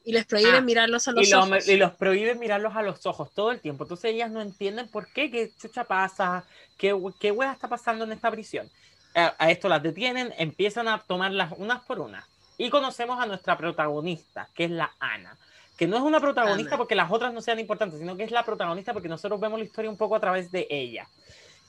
Y 0.04 0.14
les 0.14 0.26
prohíben 0.26 0.56
Ah, 0.56 0.62
mirarlos 0.62 1.08
a 1.10 1.12
los 1.12 1.28
y, 1.28 1.32
los, 1.32 1.46
ojos. 1.46 1.68
y 1.68 1.76
los 1.76 1.92
prohíben 1.96 2.40
mirarlos 2.40 2.76
a 2.76 2.82
los 2.82 3.06
ojos 3.06 3.30
todo 3.34 3.52
el 3.52 3.60
tiempo. 3.60 3.84
Entonces 3.84 4.12
ellas 4.14 4.32
no 4.32 4.42
entienden 4.42 4.88
por 4.88 5.12
qué, 5.12 5.30
qué 5.30 5.52
chucha 5.62 5.84
pasa, 5.84 6.46
qué, 6.78 6.96
qué 7.20 7.32
hueá 7.32 7.52
está 7.52 7.68
pasando 7.68 8.06
en 8.06 8.14
esta 8.14 8.32
prisión. 8.32 8.70
A, 9.18 9.36
a 9.40 9.50
esto 9.52 9.68
las 9.68 9.82
detienen, 9.82 10.34
empiezan 10.38 10.88
a 10.88 11.00
tomarlas 11.00 11.52
unas 11.58 11.84
por 11.84 12.00
unas. 12.00 12.24
Y 12.58 12.70
conocemos 12.70 13.20
a 13.20 13.26
nuestra 13.26 13.58
protagonista, 13.58 14.48
que 14.54 14.66
es 14.66 14.72
la 14.72 14.92
Ana. 15.00 15.36
Que 15.78 15.88
no 15.88 15.98
es 15.98 16.04
una 16.04 16.20
protagonista 16.20 16.72
Ana. 16.72 16.78
porque 16.78 16.96
las 16.96 17.12
otras 17.12 17.34
no 17.34 17.42
sean 17.42 17.60
importantes, 17.60 18.00
sino 18.00 18.16
que 18.16 18.24
es 18.24 18.32
la 18.32 18.44
protagonista 18.46 18.94
porque 18.94 19.10
nosotros 19.10 19.40
vemos 19.40 19.60
la 19.60 19.66
historia 19.66 19.90
un 19.90 19.98
poco 19.98 20.16
a 20.16 20.20
través 20.20 20.52
de 20.52 20.68
ella. 20.70 21.08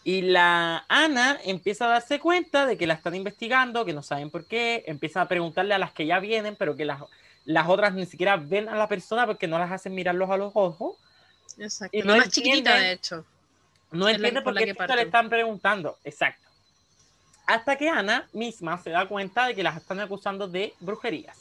Y 0.04 0.22
la 0.22 0.84
Ana 0.88 1.38
empieza 1.44 1.86
a 1.86 1.88
darse 1.88 2.18
cuenta 2.20 2.64
de 2.66 2.78
que 2.78 2.86
la 2.86 2.94
están 2.94 3.14
investigando, 3.14 3.84
que 3.84 3.92
no 3.92 4.02
saben 4.02 4.30
por 4.30 4.44
qué, 4.46 4.84
empieza 4.86 5.20
a 5.22 5.28
preguntarle 5.28 5.74
a 5.74 5.78
las 5.78 5.92
que 5.92 6.06
ya 6.06 6.20
vienen, 6.20 6.54
pero 6.56 6.76
que 6.76 6.84
las, 6.86 7.00
las 7.44 7.68
otras 7.68 7.92
ni 7.94 8.06
siquiera 8.06 8.36
ven 8.36 8.68
a 8.68 8.76
la 8.76 8.88
persona 8.88 9.26
porque 9.26 9.46
no 9.48 9.58
las 9.58 9.70
hacen 9.72 9.94
mirarlos 9.94 10.30
a 10.30 10.36
los 10.36 10.52
ojos. 10.54 10.96
Exacto. 11.58 11.96
y 11.96 12.02
la 12.02 12.12
no 12.12 12.16
más 12.18 12.28
chiquita, 12.30 12.56
entienden- 12.56 12.80
de 12.80 12.92
hecho. 12.92 13.24
No 13.90 14.06
Es 14.08 14.12
la- 14.20 14.28
entiende 14.28 14.42
por 14.42 14.54
la 14.54 14.60
qué 14.60 14.74
le 14.96 15.02
están 15.02 15.28
preguntando. 15.28 15.98
Exacto. 16.04 16.47
Hasta 17.48 17.76
que 17.76 17.88
Ana 17.88 18.28
misma 18.34 18.76
se 18.76 18.90
da 18.90 19.08
cuenta 19.08 19.46
de 19.46 19.54
que 19.54 19.62
las 19.62 19.78
están 19.78 19.98
acusando 20.00 20.46
de 20.48 20.74
brujerías. 20.80 21.38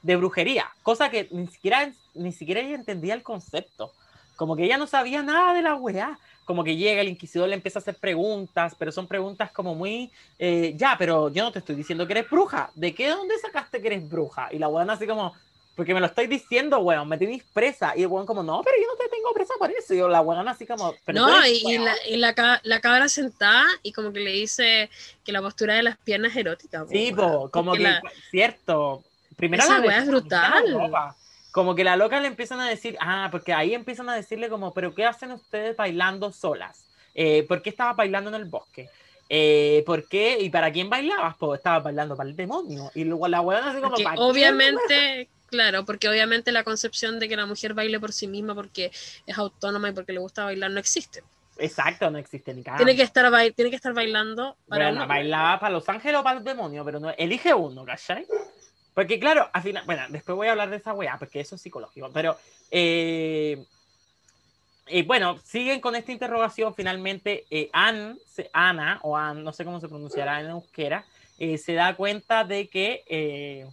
De 0.00 0.16
brujería. 0.16 0.70
Cosa 0.82 1.10
que 1.10 1.28
ni 1.30 1.46
siquiera, 1.46 1.92
ni 2.14 2.32
siquiera 2.32 2.62
ella 2.62 2.74
entendía 2.74 3.12
el 3.12 3.22
concepto. 3.22 3.92
Como 4.34 4.56
que 4.56 4.64
ella 4.64 4.78
no 4.78 4.86
sabía 4.86 5.22
nada 5.22 5.52
de 5.52 5.60
la 5.60 5.74
weá. 5.74 6.18
Como 6.46 6.64
que 6.64 6.74
llega 6.76 7.02
el 7.02 7.08
inquisidor, 7.08 7.50
le 7.50 7.54
empieza 7.54 7.80
a 7.80 7.82
hacer 7.82 7.96
preguntas, 7.96 8.74
pero 8.78 8.92
son 8.92 9.06
preguntas 9.06 9.52
como 9.52 9.74
muy. 9.74 10.10
eh, 10.38 10.72
ya, 10.74 10.96
pero 10.98 11.28
yo 11.28 11.44
no 11.44 11.52
te 11.52 11.58
estoy 11.58 11.76
diciendo 11.76 12.06
que 12.06 12.14
eres 12.14 12.30
bruja. 12.30 12.70
¿De 12.74 12.94
qué? 12.94 13.10
¿Dónde 13.10 13.38
sacaste 13.38 13.82
que 13.82 13.88
eres 13.88 14.08
bruja? 14.08 14.48
Y 14.52 14.58
la 14.58 14.68
weón 14.68 14.88
así 14.88 15.06
como. 15.06 15.34
Porque 15.74 15.94
me 15.94 16.00
lo 16.00 16.06
estáis 16.06 16.28
diciendo, 16.28 16.78
weón, 16.80 17.08
me 17.08 17.16
tenéis 17.16 17.44
presa. 17.52 17.94
Y 17.96 18.02
el 18.02 18.08
weón 18.08 18.26
como, 18.26 18.42
no, 18.42 18.60
pero 18.62 18.76
yo 18.76 18.86
no 18.88 18.96
te 18.96 19.08
tengo 19.08 19.32
presa 19.32 19.54
por 19.58 19.70
eso. 19.70 19.94
Y 19.94 19.98
yo, 19.98 20.08
la 20.08 20.20
weón 20.20 20.46
así 20.46 20.66
como, 20.66 20.94
pero 21.04 21.20
No, 21.20 21.42
eres 21.42 21.62
y, 21.62 21.64
weón. 21.66 21.84
la, 21.86 21.94
y 22.08 22.16
la, 22.18 22.60
la 22.62 22.80
cabra 22.80 23.08
sentada 23.08 23.64
y 23.82 23.92
como 23.92 24.12
que 24.12 24.20
le 24.20 24.32
dice 24.32 24.90
que 25.24 25.32
la 25.32 25.40
postura 25.40 25.74
de 25.74 25.82
las 25.82 25.96
piernas 25.96 26.32
es 26.32 26.38
erótica. 26.38 26.84
Sí, 26.90 27.12
po, 27.16 27.50
como 27.50 27.72
que, 27.72 27.80
la- 27.84 28.02
cierto. 28.30 29.02
Primero 29.36 29.62
Esa 29.64 29.78
la 29.78 29.86
weá 29.86 29.98
es 29.98 30.06
brutal. 30.06 30.64
Como 31.52 31.74
que 31.74 31.84
la 31.84 31.96
loca 31.96 32.20
le 32.20 32.28
empiezan 32.28 32.60
a 32.60 32.68
decir, 32.68 32.96
ah, 33.00 33.28
porque 33.30 33.52
ahí 33.52 33.74
empiezan 33.74 34.08
a 34.08 34.14
decirle 34.14 34.48
como, 34.48 34.72
pero 34.72 34.94
¿qué 34.94 35.04
hacen 35.04 35.32
ustedes 35.32 35.76
bailando 35.76 36.32
solas? 36.32 36.84
Eh, 37.14 37.44
¿Por 37.48 37.60
qué 37.60 37.70
estaba 37.70 37.92
bailando 37.92 38.30
en 38.30 38.36
el 38.36 38.44
bosque? 38.46 38.88
Eh, 39.28 39.82
¿Por 39.86 40.06
qué? 40.08 40.38
¿Y 40.40 40.50
para 40.50 40.70
quién 40.72 40.88
bailabas? 40.90 41.36
Pues 41.38 41.58
estabas 41.58 41.82
bailando 41.82 42.16
para 42.16 42.28
el 42.28 42.36
demonio. 42.36 42.90
Y 42.94 43.04
luego 43.04 43.28
la 43.28 43.40
weona 43.40 43.70
así 43.70 43.78
como 43.80 43.90
Porque 43.90 44.04
¿para 44.04 44.16
quién, 44.16 44.28
obviamente, 44.30 45.28
claro, 45.52 45.84
porque 45.84 46.08
obviamente 46.08 46.50
la 46.50 46.64
concepción 46.64 47.20
de 47.20 47.28
que 47.28 47.36
la 47.36 47.46
mujer 47.46 47.74
baile 47.74 48.00
por 48.00 48.12
sí 48.12 48.26
misma 48.26 48.54
porque 48.54 48.90
es 49.26 49.38
autónoma 49.38 49.90
y 49.90 49.92
porque 49.92 50.12
le 50.12 50.18
gusta 50.18 50.44
bailar 50.44 50.70
no 50.70 50.80
existe. 50.80 51.22
Exacto, 51.58 52.10
no 52.10 52.16
existe 52.18 52.54
ni 52.54 52.62
cada 52.62 52.78
Tiene 52.78 52.96
que 52.96 53.02
estar, 53.02 53.30
tiene 53.54 53.70
que 53.70 53.76
estar 53.76 53.92
bailando 53.92 54.56
para 54.66 54.88
Bueno, 54.88 55.06
bailaba 55.06 55.60
para 55.60 55.74
Los 55.74 55.86
Ángeles 55.88 56.18
o 56.18 56.22
para 56.24 56.38
el 56.38 56.44
demonio, 56.44 56.84
pero 56.84 56.98
no, 56.98 57.10
elige 57.10 57.52
uno, 57.52 57.84
¿cachai? 57.84 58.26
Porque 58.94 59.20
claro, 59.20 59.48
al 59.52 59.62
final, 59.62 59.84
bueno, 59.84 60.02
después 60.08 60.34
voy 60.34 60.48
a 60.48 60.52
hablar 60.52 60.70
de 60.70 60.76
esa 60.78 60.94
weá, 60.94 61.18
porque 61.18 61.40
eso 61.40 61.54
es 61.56 61.62
psicológico, 61.62 62.10
pero 62.12 62.38
eh, 62.70 63.62
eh, 64.86 65.02
bueno, 65.04 65.38
siguen 65.44 65.80
con 65.80 65.94
esta 65.94 66.12
interrogación, 66.12 66.74
finalmente 66.74 67.44
eh, 67.50 67.68
Ann, 67.72 68.18
se- 68.26 68.50
Ana, 68.54 68.98
o 69.02 69.16
Ann, 69.16 69.44
no 69.44 69.52
sé 69.52 69.64
cómo 69.64 69.80
se 69.80 69.88
pronunciará 69.88 70.40
en 70.40 70.48
euskera, 70.48 71.04
eh, 71.38 71.58
se 71.58 71.74
da 71.74 71.94
cuenta 71.94 72.44
de 72.44 72.68
que 72.68 73.66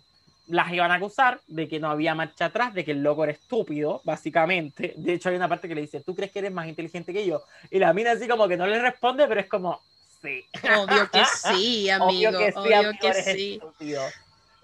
las 0.49 0.71
iban 0.73 0.91
a 0.91 0.95
acusar, 0.95 1.39
de 1.47 1.67
que 1.67 1.79
no 1.79 1.89
había 1.89 2.15
marcha 2.15 2.45
atrás, 2.45 2.73
de 2.73 2.83
que 2.83 2.91
el 2.91 3.03
loco 3.03 3.23
era 3.23 3.33
estúpido, 3.33 4.01
básicamente. 4.03 4.93
De 4.97 5.13
hecho, 5.13 5.29
hay 5.29 5.35
una 5.35 5.47
parte 5.47 5.67
que 5.67 5.75
le 5.75 5.81
dice, 5.81 6.01
¿tú 6.01 6.15
crees 6.15 6.31
que 6.31 6.39
eres 6.39 6.51
más 6.51 6.67
inteligente 6.67 7.13
que 7.13 7.25
yo? 7.25 7.43
Y 7.69 7.77
la 7.79 7.93
mina 7.93 8.11
así 8.11 8.27
como 8.27 8.47
que 8.47 8.57
no 8.57 8.65
le 8.65 8.81
responde, 8.81 9.27
pero 9.27 9.39
es 9.39 9.47
como, 9.47 9.79
sí. 10.21 10.43
Obvio 10.75 11.09
que 11.11 11.21
sí, 11.53 11.89
amigo. 11.89 12.29
Obvio 12.29 12.39
que 12.39 12.51
sí, 12.51 12.57
obvio 12.57 12.77
amigo, 12.77 12.93
que 12.99 13.07
eres 13.07 13.25
sí. 13.25 13.53
estúpido. 13.53 14.01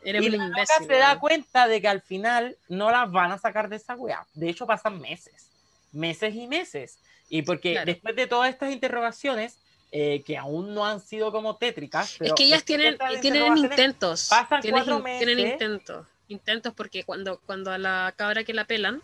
Eres 0.03 0.23
y 0.23 0.29
la 0.29 0.47
loca 0.47 0.65
se 0.85 0.93
da 0.93 1.19
cuenta 1.19 1.67
de 1.67 1.81
que 1.81 1.87
al 1.87 2.01
final 2.01 2.57
no 2.67 2.91
las 2.91 3.09
van 3.11 3.31
a 3.31 3.37
sacar 3.37 3.69
de 3.69 3.77
esa 3.77 3.95
weá. 3.95 4.25
De 4.33 4.49
hecho, 4.49 4.67
pasan 4.67 4.99
meses, 4.99 5.51
meses 5.91 6.33
y 6.35 6.47
meses. 6.47 6.99
Y 7.29 7.41
porque 7.41 7.73
Claro. 7.73 7.85
después 7.85 8.15
de 8.15 8.27
todas 8.27 8.49
estas 8.49 8.71
interrogaciones, 8.71 9.57
eh, 9.97 10.23
que 10.25 10.37
aún 10.37 10.73
no 10.73 10.85
han 10.85 10.99
sido 10.99 11.31
como 11.31 11.55
tétricas, 11.55 12.17
Es 12.19 12.33
que 12.33 12.43
ellas 12.43 12.65
tienen, 12.65 12.97
tienen 13.21 13.57
intentos. 13.57 14.27
pasan 14.29 14.59
tienen, 14.59 14.83
cuatro 14.83 14.97
in- 15.09 15.17
tienen 15.19 15.37
meses. 15.37 15.53
intentos. 15.53 16.05
Intentos 16.27 16.73
porque 16.73 17.05
cuando, 17.05 17.39
cuando 17.45 17.71
a 17.71 17.77
la 17.77 18.13
cabra 18.17 18.43
que 18.43 18.53
la 18.53 18.65
pelan. 18.65 19.01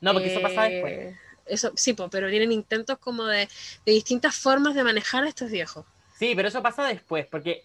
No, 0.00 0.12
porque 0.12 0.32
eso 0.32 0.42
pasa 0.42 0.66
eh, 0.66 0.72
después. 0.72 1.16
Eso, 1.46 1.72
sí, 1.76 1.94
pero 2.10 2.28
tienen 2.28 2.50
intentos 2.50 2.98
como 2.98 3.24
de, 3.24 3.48
de 3.86 3.92
distintas 3.92 4.34
formas 4.34 4.74
de 4.74 4.82
manejar 4.82 5.22
a 5.22 5.28
estos 5.28 5.48
viejos. 5.48 5.86
Sí, 6.18 6.32
pero 6.34 6.48
eso 6.48 6.60
pasa 6.60 6.82
después, 6.88 7.26
porque 7.26 7.64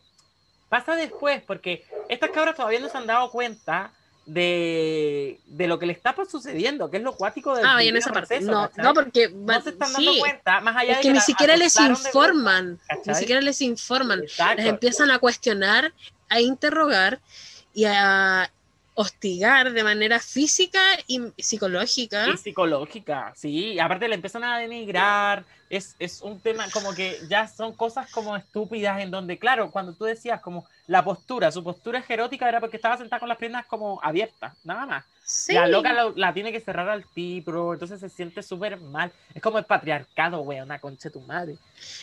pasa 0.69 0.95
después, 0.95 1.41
porque 1.41 1.83
estas 2.09 2.29
cabras 2.29 2.55
todavía 2.55 2.79
no 2.79 2.89
se 2.89 2.97
han 2.97 3.07
dado 3.07 3.31
cuenta 3.31 3.91
de, 4.25 5.39
de 5.45 5.67
lo 5.67 5.77
que 5.79 5.85
le 5.85 5.93
está 5.93 6.15
sucediendo, 6.29 6.89
que 6.89 6.97
es 6.97 7.03
lo 7.03 7.15
cuático 7.15 7.55
del 7.55 7.65
Ah, 7.65 7.83
y 7.83 7.89
en 7.89 7.97
esa 7.97 8.11
parte. 8.11 8.39
proceso, 8.39 8.51
No, 8.51 8.71
no, 8.83 8.93
porque 8.93 9.29
no 9.29 9.61
se 9.61 9.69
están 9.69 9.93
dando 9.93 10.11
sí, 10.13 10.19
cuenta, 10.19 10.59
más 10.61 10.75
allá 10.75 10.91
es 10.93 10.97
de 10.97 11.01
que 11.03 11.09
ni 11.09 11.15
la 11.15 11.21
siquiera 11.21 11.57
les 11.57 11.75
acosaron 11.77 12.01
de 12.03 12.09
informan. 12.09 12.65
vuelta, 12.65 12.95
Ni 12.95 12.97
¿cachai? 13.01 13.15
siquiera 13.15 13.41
les 13.41 13.61
informan. 13.61 14.21
Les 14.21 14.65
empiezan 14.65 15.11
a 15.11 15.19
cuestionar, 15.19 15.93
a 16.29 16.39
interrogar 16.41 17.19
y 17.73 17.85
a 17.85 18.51
hostigar 18.95 19.73
de 19.73 19.83
manera 19.83 20.19
física 20.19 20.81
y 21.07 21.19
psicológica. 21.37 22.27
Y 22.29 22.37
psicológica, 22.37 23.33
sí. 23.35 23.77
Aparte 23.79 24.07
le 24.07 24.15
empiezan 24.15 24.43
a 24.43 24.57
denigrar. 24.57 25.43
Es, 25.69 25.95
es 25.97 26.21
un 26.21 26.39
tema 26.39 26.69
como 26.71 26.93
que 26.93 27.19
ya 27.27 27.47
son 27.47 27.73
cosas 27.73 28.09
como 28.11 28.35
estúpidas 28.37 28.99
en 29.01 29.09
donde, 29.09 29.39
claro, 29.39 29.71
cuando 29.71 29.93
tú 29.93 30.05
decías 30.05 30.39
como 30.39 30.67
la 30.85 31.03
postura, 31.03 31.51
su 31.51 31.63
postura 31.63 31.99
es 31.99 32.09
erótica 32.09 32.47
era 32.47 32.59
porque 32.59 32.75
estaba 32.77 32.97
sentada 32.97 33.19
con 33.19 33.29
las 33.29 33.37
piernas 33.39 33.65
como 33.65 33.99
abiertas, 34.03 34.53
nada 34.63 34.85
más. 34.85 35.05
Sí. 35.23 35.53
La 35.53 35.65
loca 35.67 35.91
la, 35.91 36.11
la 36.15 36.33
tiene 36.35 36.51
que 36.51 36.59
cerrar 36.59 36.87
al 36.87 37.03
tipo, 37.07 37.73
entonces 37.73 37.99
se 37.99 38.09
siente 38.09 38.43
súper 38.43 38.77
mal. 38.79 39.11
Es 39.33 39.41
como 39.41 39.57
el 39.57 39.65
patriarcado, 39.65 40.41
güey, 40.41 40.61
una 40.61 40.77
concha 40.79 41.09
de 41.09 41.13
tu 41.13 41.21
madre. 41.21 41.55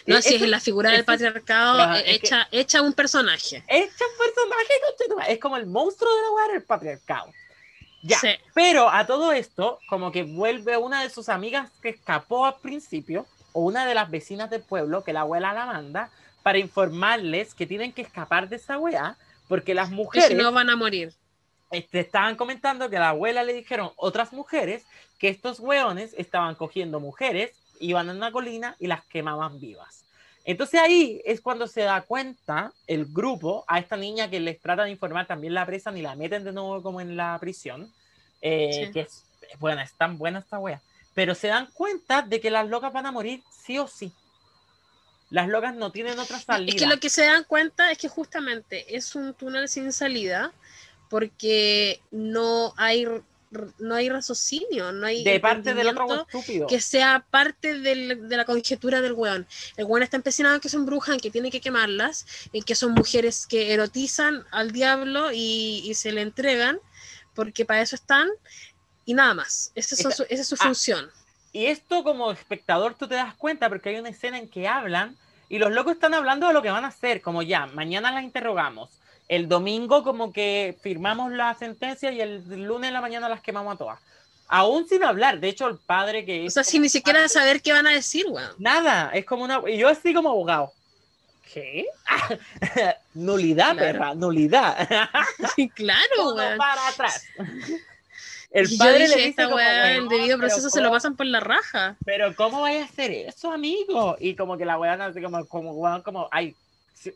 No, 0.09 0.17
Eh, 0.19 0.23
si 0.23 0.35
eso- 0.35 0.45
es 0.45 0.51
la 0.51 0.59
figura 0.59 0.91
del 0.91 0.99
eso- 1.01 1.07
patriarcado 1.07 1.95
es 1.95 2.03
que- 2.03 2.11
hecha, 2.15 2.49
hecha 2.51 2.83
un 2.83 2.93
personaje. 2.95 3.63
Este 3.69 4.05
personaje, 4.19 4.73
concha 4.89 5.05
de 5.05 5.09
tu 5.09 5.17
madre, 5.17 5.33
es 5.35 5.39
como 5.39 5.57
el 5.57 5.67
monstruo 5.67 6.13
de 6.13 6.21
la 6.23 6.31
weá 6.33 6.49
del 6.55 6.63
patriarcado. 6.65 7.31
Ya. 8.03 8.19
Sí. 8.19 8.31
Pero 8.55 8.91
a 8.91 9.07
todo 9.07 9.31
esto, 9.31 9.79
como 9.89 10.11
que 10.11 10.25
vuelve 10.25 10.77
una 10.77 11.05
de 11.05 11.11
sus 11.11 11.29
amigas 11.29 11.71
que 11.81 11.91
escapó 11.91 12.45
al 12.47 12.57
principio, 12.57 13.25
o 13.53 13.61
una 13.63 13.87
de 13.87 13.95
las 13.95 14.11
vecinas 14.11 14.51
del 14.51 14.63
pueblo, 14.63 15.05
que 15.05 15.13
la 15.13 15.21
abuela 15.23 15.53
la 15.53 15.67
manda, 15.67 16.11
para 16.43 16.59
informarles 16.59 17.55
que 17.55 17.67
tienen 17.67 17.93
que 17.93 18.03
escapar 18.03 18.49
de 18.49 18.57
esa 18.57 18.79
weá, 18.79 19.17
porque 19.49 19.75
las 19.75 19.89
Que 19.91 19.95
mujeres 19.95 20.29
si 20.29 20.35
no 20.35 20.51
van 20.53 20.71
a 20.71 20.77
morir. 20.77 21.13
este, 21.71 22.01
estaban 22.01 22.37
comentando 22.37 22.91
que 22.91 22.97
a 22.97 23.01
la 23.01 23.09
abuela 23.11 23.43
le 23.45 23.53
dijeron 23.55 23.91
otras 23.97 24.33
mujeres 24.33 24.85
que 25.19 25.29
estos 25.29 25.61
weones 25.61 26.15
estaban 26.19 26.55
cogiendo 26.55 26.99
mujeres, 27.01 27.53
iban 27.81 28.09
a 28.11 28.13
una 28.13 28.33
colina 28.33 28.77
y 28.79 28.87
las 28.89 29.05
quemaban 29.07 29.61
vivas. 29.61 30.05
Entonces 30.45 30.81
ahí 30.81 31.23
es 31.25 31.41
cuando 31.41 31.69
se 31.69 31.83
da 31.83 32.01
cuenta 32.03 32.73
el 32.89 33.07
grupo 33.07 33.65
a 33.69 33.79
esta 33.79 33.97
niña 33.97 34.29
que 34.29 34.41
les 34.41 34.61
trata 34.61 34.83
de 34.85 34.91
informar, 34.91 35.27
también 35.29 35.55
la 35.55 35.63
apresan 35.63 35.97
y 35.97 36.03
la 36.03 36.17
meten 36.17 36.43
de 36.43 36.53
nuevo 36.53 36.83
como 36.83 37.01
en 37.01 37.17
la 37.17 37.39
prisión. 37.39 37.93
eh, 38.41 38.87
Sí. 38.87 38.93
Que 38.93 39.01
es, 39.03 39.25
buena, 39.61 39.85
es 39.85 39.93
tan 39.95 40.19
buena 40.19 40.41
esta 40.41 40.59
wea. 40.59 40.81
Pero 41.15 41.35
se 41.35 41.49
dan 41.49 41.67
cuenta 41.75 42.23
de 42.23 42.41
que 42.41 42.51
las 42.51 42.69
locas 42.69 42.93
van 42.93 43.07
a 43.07 43.13
morir 43.13 43.43
sí 43.65 43.79
o 43.79 43.87
sí. 43.87 44.13
Las 45.31 45.49
locas 45.49 45.75
no 45.75 45.91
tienen 45.93 46.19
otra 46.19 46.39
salida. 46.39 46.71
Es 46.75 46.79
que 46.81 46.87
lo 46.87 46.99
que 47.01 47.09
se 47.11 47.25
dan 47.25 47.45
cuenta 47.45 47.91
es 47.91 47.99
que 47.99 48.09
justamente 48.09 48.97
es 48.97 49.15
un 49.15 49.33
túnel 49.35 49.69
sin 49.69 49.93
salida 49.93 50.53
porque 51.09 52.01
no 52.11 52.73
hay, 52.77 53.07
no 53.79 53.95
hay 53.95 54.09
raciocinio, 54.09 54.93
no 54.93 55.07
hay 55.07 55.23
de 55.25 55.41
parte 55.41 55.75
del 55.75 55.89
otro 55.89 56.27
estúpido. 56.27 56.67
que 56.67 56.81
sea 56.81 57.25
parte 57.31 57.79
del- 57.79 58.29
de 58.29 58.37
la 58.37 58.45
conjetura 58.47 59.01
del 59.03 59.13
weón. 59.13 59.47
El 59.77 59.85
weón 59.85 60.03
está 60.03 60.17
empecinado 60.17 60.55
en 60.55 60.61
que 60.61 60.69
son 60.71 60.87
brujas, 60.87 61.15
en 61.15 61.21
que 61.21 61.31
tiene 61.31 61.51
que 61.51 61.61
quemarlas, 61.61 62.27
en 62.53 62.63
que 62.63 62.75
son 62.75 62.93
mujeres 62.93 63.47
que 63.47 63.73
erotizan 63.75 64.45
al 64.51 64.73
diablo 64.73 65.33
y, 65.33 65.83
y 65.85 65.95
se 65.95 66.13
le 66.13 66.23
entregan, 66.23 66.79
porque 67.35 67.65
para 67.67 67.83
eso 67.83 67.95
están, 67.97 68.29
y 69.05 69.15
nada 69.15 69.35
más. 69.35 69.73
Esa 69.75 69.95
es 69.95 70.01
su, 70.03 70.09
Esa- 70.09 70.25
esa 70.25 70.43
es 70.43 70.49
su 70.49 70.57
ah, 70.61 70.65
función. 70.65 71.11
Y 71.53 71.67
esto 71.67 72.03
como 72.03 72.31
espectador 72.33 72.95
tú 72.95 73.07
te 73.09 73.15
das 73.15 73.35
cuenta 73.35 73.69
porque 73.69 73.91
hay 73.91 73.97
una 73.97 74.09
escena 74.09 74.39
en 74.39 74.49
que 74.49 74.67
hablan 74.69 75.17
y 75.49 75.59
los 75.59 75.71
locos 75.71 75.93
están 75.95 76.15
hablando 76.15 76.47
de 76.49 76.55
lo 76.55 76.63
que 76.63 76.71
van 76.71 76.85
a 76.85 76.89
hacer, 76.89 77.21
como 77.21 77.43
ya, 77.43 77.67
mañana 77.67 78.11
las 78.11 78.25
interrogamos, 78.25 78.89
el 79.29 79.49
domingo 79.49 80.03
como 80.03 80.33
que 80.33 80.79
firmamos 80.83 81.31
la 81.33 81.53
sentencia 81.55 82.11
y 82.11 82.21
el 82.23 82.43
lunes 82.67 82.89
en 82.89 82.95
la 82.95 83.01
mañana 83.03 83.29
las 83.29 83.43
quemamos 83.43 83.75
a 83.75 83.79
todas. 83.79 84.01
Aún 84.49 84.87
sin 84.89 85.03
hablar, 85.05 85.41
de 85.41 85.49
hecho 85.49 85.67
el 85.67 85.79
padre 85.79 86.25
que 86.25 86.47
O 86.47 86.51
sea, 86.51 86.65
sin 86.65 86.83
ni 86.83 86.89
siquiera 86.89 87.27
saber 87.29 87.61
qué 87.63 87.73
van 87.73 87.87
a 87.87 87.91
decir, 87.91 88.27
weón. 88.29 88.51
Nada, 88.59 89.11
es 89.15 89.25
como 89.25 89.45
una... 89.45 89.61
Y 89.67 89.79
yo 89.79 89.89
así 89.89 90.13
como 90.15 90.31
abogado. 90.31 90.73
¿Qué? 91.53 91.87
nulidad, 93.15 93.73
Claro. 93.77 93.79
perra, 93.79 94.15
nulidad. 94.15 94.89
claro, 95.75 96.35
weón. 96.35 96.59
para 96.59 96.89
atrás. 96.89 97.25
El 98.53 98.69
padre 98.77 99.05
dije, 99.05 99.09
le 99.09 99.17
dice 99.17 99.29
esta 99.29 99.45
como, 99.45 99.57
weá, 99.57 99.93
el 99.93 100.01
"Weón, 100.01 100.09
debido 100.09 100.39
proceso 100.39 100.69
se 100.69 100.81
lo 100.81 100.89
¿cómo- 100.89 100.97
pasan 100.97 101.17
por 101.17 101.27
la 101.27 101.41
raja. 101.41 101.97
pero 102.05 102.35
¿cómo 102.37 102.61
vaya 102.61 102.83
a 102.83 102.85
hacer 102.85 103.11
eso, 103.11 103.51
amigo? 103.51 104.17
Y 104.21 104.35
como 104.37 104.57
que 104.59 104.65
la 104.67 104.79
weá 104.79 104.99
como, 105.23 105.47
como, 105.47 105.73
weón, 105.73 106.03
como, 106.03 106.29
ay, 106.31 106.55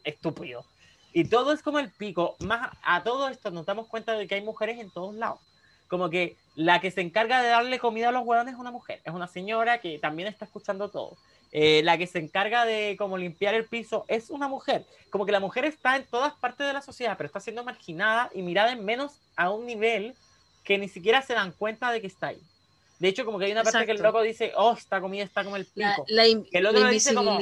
estúpido. 0.04 0.64
Y 1.12 1.24
todo 1.24 1.52
es 1.52 1.62
como 1.62 1.78
el 1.78 1.90
pico. 1.90 2.36
Más 2.40 2.70
a 2.82 3.02
todo 3.02 3.28
esto 3.28 3.50
nos 3.50 3.64
damos 3.66 3.86
cuenta 3.86 4.12
de 4.14 4.26
que 4.26 4.34
hay 4.34 4.42
mujeres 4.42 4.78
en 4.80 4.90
todos 4.90 5.14
lados. 5.14 5.40
Como 5.88 6.10
que 6.10 6.36
la 6.56 6.80
que 6.80 6.90
se 6.90 7.00
encarga 7.00 7.42
de 7.42 7.48
darle 7.48 7.78
comida 7.78 8.08
a 8.08 8.12
los 8.12 8.24
hueones 8.26 8.54
es 8.54 8.60
una 8.60 8.70
mujer. 8.70 9.00
Es 9.04 9.12
una 9.14 9.28
señora 9.28 9.78
que 9.78 9.98
también 9.98 10.28
está 10.28 10.44
escuchando 10.44 10.88
todo. 10.90 11.16
Eh, 11.52 11.80
la 11.84 11.96
que 11.96 12.06
se 12.06 12.18
encarga 12.18 12.64
de 12.64 12.96
como 12.98 13.16
limpiar 13.16 13.54
el 13.54 13.64
piso 13.66 14.04
es 14.08 14.30
una 14.30 14.48
mujer. 14.48 14.84
Como 15.10 15.24
que 15.24 15.32
la 15.32 15.40
mujer 15.40 15.64
está 15.64 15.96
en 15.96 16.04
todas 16.04 16.34
partes 16.34 16.66
de 16.66 16.72
la 16.72 16.82
sociedad, 16.82 17.14
pero 17.16 17.28
está 17.28 17.40
siendo 17.40 17.62
marginada 17.64 18.30
y 18.34 18.42
mirada 18.42 18.72
en 18.72 18.84
menos 18.84 19.12
a 19.36 19.50
un 19.50 19.64
nivel 19.64 20.14
que 20.66 20.76
ni 20.78 20.88
siquiera 20.88 21.22
se 21.22 21.32
dan 21.32 21.52
cuenta 21.52 21.90
de 21.92 22.00
que 22.00 22.08
está 22.08 22.28
ahí. 22.28 22.40
De 22.98 23.08
hecho, 23.08 23.24
como 23.24 23.38
que 23.38 23.44
hay 23.46 23.52
una 23.52 23.62
parte 23.62 23.86
que 23.86 23.92
el 23.92 24.02
loco 24.02 24.20
dice, 24.22 24.52
oh, 24.56 24.74
esta 24.76 25.00
comida 25.00 25.22
está 25.22 25.44
como 25.44 25.56
el 25.56 25.66
La, 25.74 25.92
pico. 25.94 26.04
la 26.08 26.26
in- 26.26 26.44
Que 26.44 26.58
el 26.58 26.66
otro 26.66 26.80
la 26.80 26.90
dice 26.90 27.14
como- 27.14 27.38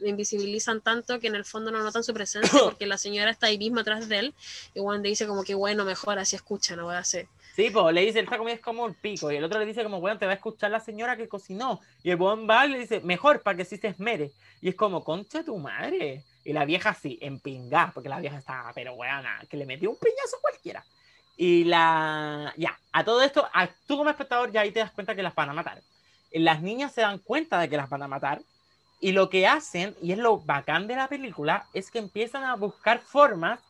la 0.00 0.08
invisibilizan 0.08 0.80
tanto 0.80 1.18
que 1.18 1.26
en 1.26 1.34
el 1.34 1.44
fondo 1.44 1.70
no 1.72 1.82
notan 1.82 2.04
su 2.04 2.14
presencia 2.14 2.50
porque 2.64 2.86
la 2.86 2.98
señora 2.98 3.30
está 3.30 3.46
ahí 3.46 3.58
mismo 3.58 3.80
atrás 3.80 4.08
de 4.08 4.18
él 4.20 4.34
y 4.74 4.80
Juan 4.80 5.02
le 5.02 5.08
dice 5.08 5.26
como 5.26 5.42
que 5.42 5.54
bueno, 5.54 5.84
mejor 5.84 6.18
así 6.18 6.36
escucha, 6.36 6.76
no 6.76 6.84
voy 6.84 6.94
a 6.94 6.98
hacer. 6.98 7.26
Sí, 7.56 7.70
pues 7.70 7.92
le 7.92 8.02
dice, 8.02 8.20
esta 8.20 8.38
comida 8.38 8.54
es 8.54 8.60
como 8.60 8.86
el 8.86 8.94
pico. 8.94 9.32
Y 9.32 9.36
el 9.36 9.42
otro 9.42 9.58
le 9.58 9.66
dice 9.66 9.82
como, 9.82 10.00
bueno, 10.00 10.16
te 10.16 10.26
va 10.26 10.32
a 10.32 10.36
escuchar 10.36 10.70
la 10.70 10.78
señora 10.78 11.16
que 11.16 11.26
cocinó. 11.26 11.80
Y 12.04 12.10
el 12.10 12.16
buen 12.16 12.48
va 12.48 12.66
y 12.66 12.70
le 12.70 12.78
dice, 12.78 13.00
mejor, 13.00 13.42
para 13.42 13.56
que 13.56 13.64
sí 13.64 13.76
se 13.78 13.88
esmere. 13.88 14.30
Y 14.60 14.68
es 14.68 14.76
como, 14.76 15.02
concha 15.02 15.42
tu 15.42 15.58
madre. 15.58 16.22
Y 16.44 16.52
la 16.52 16.64
vieja 16.64 16.90
así, 16.90 17.18
en 17.20 17.40
porque 17.92 18.08
la 18.08 18.20
vieja 18.20 18.38
estaba, 18.38 18.70
pero 18.76 18.92
weona, 18.94 19.44
que 19.50 19.56
le 19.56 19.66
metió 19.66 19.90
un 19.90 19.96
piñazo 19.96 20.36
cualquiera. 20.40 20.84
Y 21.40 21.62
la, 21.64 22.52
ya, 22.56 22.76
a 22.92 23.04
todo 23.04 23.22
esto, 23.22 23.48
a- 23.54 23.68
tú 23.86 23.96
como 23.96 24.10
espectador 24.10 24.50
ya 24.50 24.62
ahí 24.62 24.72
te 24.72 24.80
das 24.80 24.90
cuenta 24.90 25.14
que 25.14 25.22
las 25.22 25.34
van 25.34 25.48
a 25.48 25.52
matar. 25.52 25.80
Las 26.32 26.60
niñas 26.60 26.92
se 26.92 27.00
dan 27.00 27.18
cuenta 27.18 27.58
de 27.60 27.68
que 27.70 27.76
las 27.76 27.88
van 27.88 28.02
a 28.02 28.08
matar. 28.08 28.42
Y 29.00 29.12
lo 29.12 29.30
que 29.30 29.46
hacen, 29.46 29.94
y 30.02 30.10
es 30.10 30.18
lo 30.18 30.38
bacán 30.40 30.88
de 30.88 30.96
la 30.96 31.06
película, 31.08 31.66
es 31.72 31.90
que 31.92 32.00
empiezan 32.00 32.42
a 32.42 32.56
buscar 32.56 32.98
formas 33.00 33.60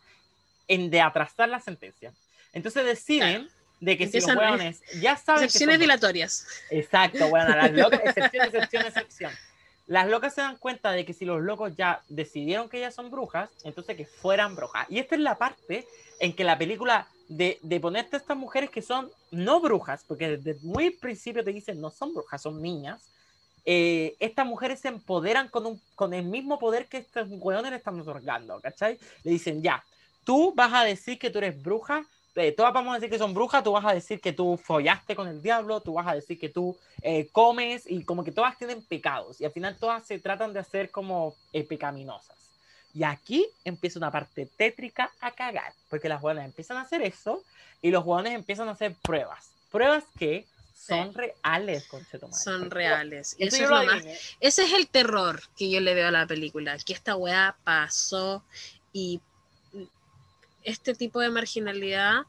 en 0.66 0.88
de 0.90 1.02
atrasar 1.02 1.50
la 1.50 1.60
sentencia. 1.60 2.12
Entonces 2.54 2.84
deciden 2.86 3.50
de 3.80 3.98
que 3.98 4.06
si 4.06 4.18
los 4.20 4.28
Empiezan, 4.30 4.38
hueones 4.54 4.82
ya 5.02 5.16
saben 5.18 5.40
que 5.42 5.44
Excepciones 5.46 5.74
son- 5.74 5.80
dilatorias. 5.82 6.46
Exacto, 6.70 7.28
bueno, 7.28 7.54
las 7.54 7.70
locas, 7.72 8.00
excepción, 8.02 8.46
excepción, 8.46 8.86
excepción. 8.86 9.32
las 9.86 10.08
locas 10.08 10.34
se 10.34 10.40
dan 10.40 10.56
cuenta 10.56 10.90
de 10.92 11.04
que 11.04 11.12
si 11.12 11.26
los 11.26 11.42
locos 11.42 11.76
ya 11.76 12.02
decidieron 12.08 12.68
que 12.70 12.78
ellas 12.78 12.94
son 12.94 13.10
brujas, 13.10 13.50
entonces 13.64 13.94
que 13.96 14.06
fueran 14.06 14.56
brujas. 14.56 14.86
Y 14.90 14.98
esta 14.98 15.14
es 15.14 15.20
la 15.20 15.36
parte 15.36 15.86
en 16.18 16.32
que 16.34 16.44
la 16.44 16.56
película 16.56 17.06
de, 17.28 17.58
de 17.62 17.80
ponerte 17.80 18.16
a 18.16 18.18
estas 18.18 18.36
mujeres 18.36 18.70
que 18.70 18.82
son 18.82 19.10
no 19.30 19.60
brujas, 19.60 20.04
porque 20.06 20.36
desde 20.36 20.60
muy 20.62 20.90
principio 20.90 21.44
te 21.44 21.52
dicen 21.52 21.80
no 21.80 21.90
son 21.90 22.14
brujas, 22.14 22.42
son 22.42 22.60
niñas, 22.60 23.02
eh, 23.64 24.16
estas 24.18 24.46
mujeres 24.46 24.80
se 24.80 24.88
empoderan 24.88 25.48
con, 25.48 25.66
un, 25.66 25.80
con 25.94 26.14
el 26.14 26.24
mismo 26.24 26.58
poder 26.58 26.86
que 26.86 26.98
estos 26.98 27.28
hueones 27.30 27.70
le 27.70 27.76
están 27.76 28.00
otorgando, 28.00 28.58
¿cachai? 28.60 28.98
Le 29.24 29.30
dicen, 29.30 29.62
ya, 29.62 29.84
tú 30.24 30.54
vas 30.56 30.72
a 30.72 30.84
decir 30.84 31.18
que 31.18 31.28
tú 31.28 31.38
eres 31.38 31.62
bruja, 31.62 32.06
eh, 32.34 32.52
todas 32.52 32.72
vamos 32.72 32.92
a 32.92 32.94
decir 32.94 33.10
que 33.10 33.18
son 33.18 33.34
brujas, 33.34 33.62
tú 33.62 33.72
vas 33.72 33.84
a 33.84 33.92
decir 33.92 34.20
que 34.20 34.32
tú 34.32 34.56
follaste 34.56 35.14
con 35.16 35.28
el 35.28 35.42
diablo, 35.42 35.80
tú 35.80 35.94
vas 35.94 36.06
a 36.06 36.14
decir 36.14 36.38
que 36.38 36.48
tú 36.48 36.76
eh, 37.02 37.28
comes 37.32 37.84
y 37.86 38.04
como 38.04 38.24
que 38.24 38.32
todas 38.32 38.56
tienen 38.56 38.82
pecados 38.82 39.40
y 39.40 39.44
al 39.44 39.52
final 39.52 39.76
todas 39.76 40.06
se 40.06 40.18
tratan 40.18 40.52
de 40.52 40.60
hacer 40.60 40.90
como 40.90 41.34
eh, 41.52 41.64
pecaminosas. 41.64 42.47
Y 42.98 43.04
aquí 43.04 43.46
empieza 43.64 44.00
una 44.00 44.10
parte 44.10 44.46
tétrica 44.56 45.12
a 45.20 45.30
cagar, 45.30 45.72
porque 45.88 46.08
las 46.08 46.20
hueonas 46.20 46.44
empiezan 46.46 46.78
a 46.78 46.80
hacer 46.80 47.00
eso 47.02 47.44
y 47.80 47.92
los 47.92 48.04
hueones 48.04 48.34
empiezan 48.34 48.66
a 48.68 48.72
hacer 48.72 48.96
pruebas. 49.02 49.50
Pruebas 49.70 50.02
que 50.18 50.46
son 50.74 51.14
reales, 51.14 51.86
conchetumadre. 51.86 52.42
Son 52.42 52.68
reales. 52.72 53.36
Eso 53.38 53.62
es 53.62 53.70
lo 53.70 53.84
más-. 53.84 54.04
Ese 54.40 54.64
es 54.64 54.72
el 54.72 54.88
terror 54.88 55.40
que 55.56 55.70
yo 55.70 55.78
le 55.78 55.94
veo 55.94 56.08
a 56.08 56.10
la 56.10 56.26
película, 56.26 56.76
que 56.78 56.92
esta 56.92 57.14
weá 57.14 57.56
pasó 57.62 58.42
y 58.92 59.20
este 60.64 60.92
tipo 60.92 61.20
de 61.20 61.30
marginalidad 61.30 62.22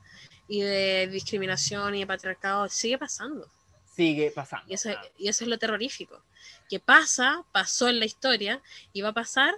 y 0.47 0.61
de 0.61 1.07
discriminación 1.07 1.95
y 1.95 2.01
de 2.01 2.05
patriarcado 2.05 2.69
sigue 2.69 2.99
pasando. 2.99 3.47
Sigue 3.95 4.29
pasando. 4.29 4.69
Y 4.69 4.75
eso, 4.75 4.91
claro. 4.91 5.09
y 5.17 5.29
eso 5.29 5.43
es 5.45 5.49
lo 5.49 5.57
terrorífico. 5.57 6.21
Que 6.69 6.79
pasa, 6.79 7.43
pasó 7.51 7.89
en 7.89 7.97
la 7.97 8.05
historia 8.05 8.61
y 8.93 9.01
va 9.01 9.09
a 9.09 9.13
pasar 9.13 9.55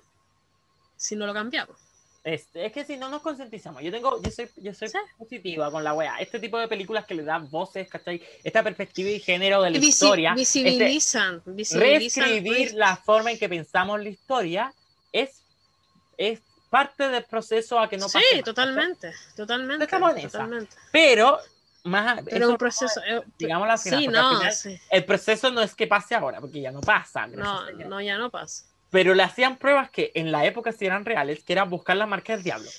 si 1.02 1.16
no 1.16 1.26
lo 1.26 1.34
cambiamos. 1.34 1.76
Este, 2.24 2.68
es 2.68 2.72
que 2.72 2.86
si 2.86 2.98
no 2.98 3.10
nos 3.10 3.24
concientizamos, 3.24 3.82
yo 3.82 3.90
tengo, 3.92 4.22
yo 4.22 4.30
soy, 4.30 4.48
yo 4.58 4.72
soy 4.76 4.90
Sí. 4.90 4.98
positiva 5.18 5.72
con 5.72 5.84
la 5.84 5.94
wea. 5.96 6.18
Este 6.20 6.40
tipo 6.40 6.60
de 6.60 6.68
películas 6.68 7.06
que 7.06 7.16
le 7.16 7.24
dan 7.24 7.50
voces, 7.50 7.90
¿cachai? 7.90 8.22
Esta 8.44 8.62
perspectiva 8.62 9.10
y 9.10 9.20
género 9.20 9.64
de 9.64 9.72
la 9.72 9.80
Visi- 9.80 9.88
historia. 9.88 10.30
este, 10.38 10.40
visibilizan, 10.62 11.42
visibilizan. 11.46 11.80
reescribir 12.24 12.74
la 12.76 12.96
forma 12.96 13.32
en 13.32 13.40
que 13.40 13.50
pensamos 13.50 14.00
la 14.00 14.10
historia 14.10 14.72
es, 15.12 15.42
es 16.16 16.42
parte 16.70 17.10
del 17.10 17.24
proceso 17.24 17.80
a 17.80 17.90
que 17.90 17.98
no 17.98 18.06
pase. 18.06 18.20
sí, 18.20 18.24
más, 18.24 18.30
¿cachai? 18.30 18.44
totalmente, 18.44 19.12
totalmente. 19.36 19.84
Estamos 19.86 20.12
en 20.12 20.18
esa. 20.20 20.30
totalmente. 20.30 20.76
Pero, 20.92 21.40
más, 21.86 22.22
Pero 22.24 22.46
un 22.46 22.52
no 22.52 22.58
proceso. 22.60 23.02
es- 23.04 23.14
eh, 23.16 23.24
digamos 23.40 23.68
la 23.68 23.80
final, 23.80 24.00
sí, 24.00 24.08
no, 24.08 24.38
final 24.38 24.54
sí. 24.54 24.80
el 24.92 25.06
proceso 25.06 25.50
no 25.50 25.62
es 25.64 25.74
que 25.74 25.88
pase 25.88 26.14
ahora, 26.14 26.40
porque 26.40 26.62
ya 26.62 26.72
no 26.72 26.82
pasa. 26.82 27.26
no, 27.26 27.68
no, 27.72 28.00
ya 28.00 28.20
no 28.20 28.30
pasa. 28.30 28.66
Pero 28.92 29.16
le 29.16 29.24
hacían 29.24 29.58
pruebas 29.58 29.90
que 29.90 30.12
en 30.16 30.32
la 30.32 30.46
época 30.46 30.72
sí 30.72 30.86
eran 30.86 31.06
reales, 31.06 31.44
que 31.44 31.54
era 31.54 31.64
buscar 31.64 31.98
la 31.98 32.06
marca 32.06 32.34
del 32.34 32.44
diablo. 32.44 32.70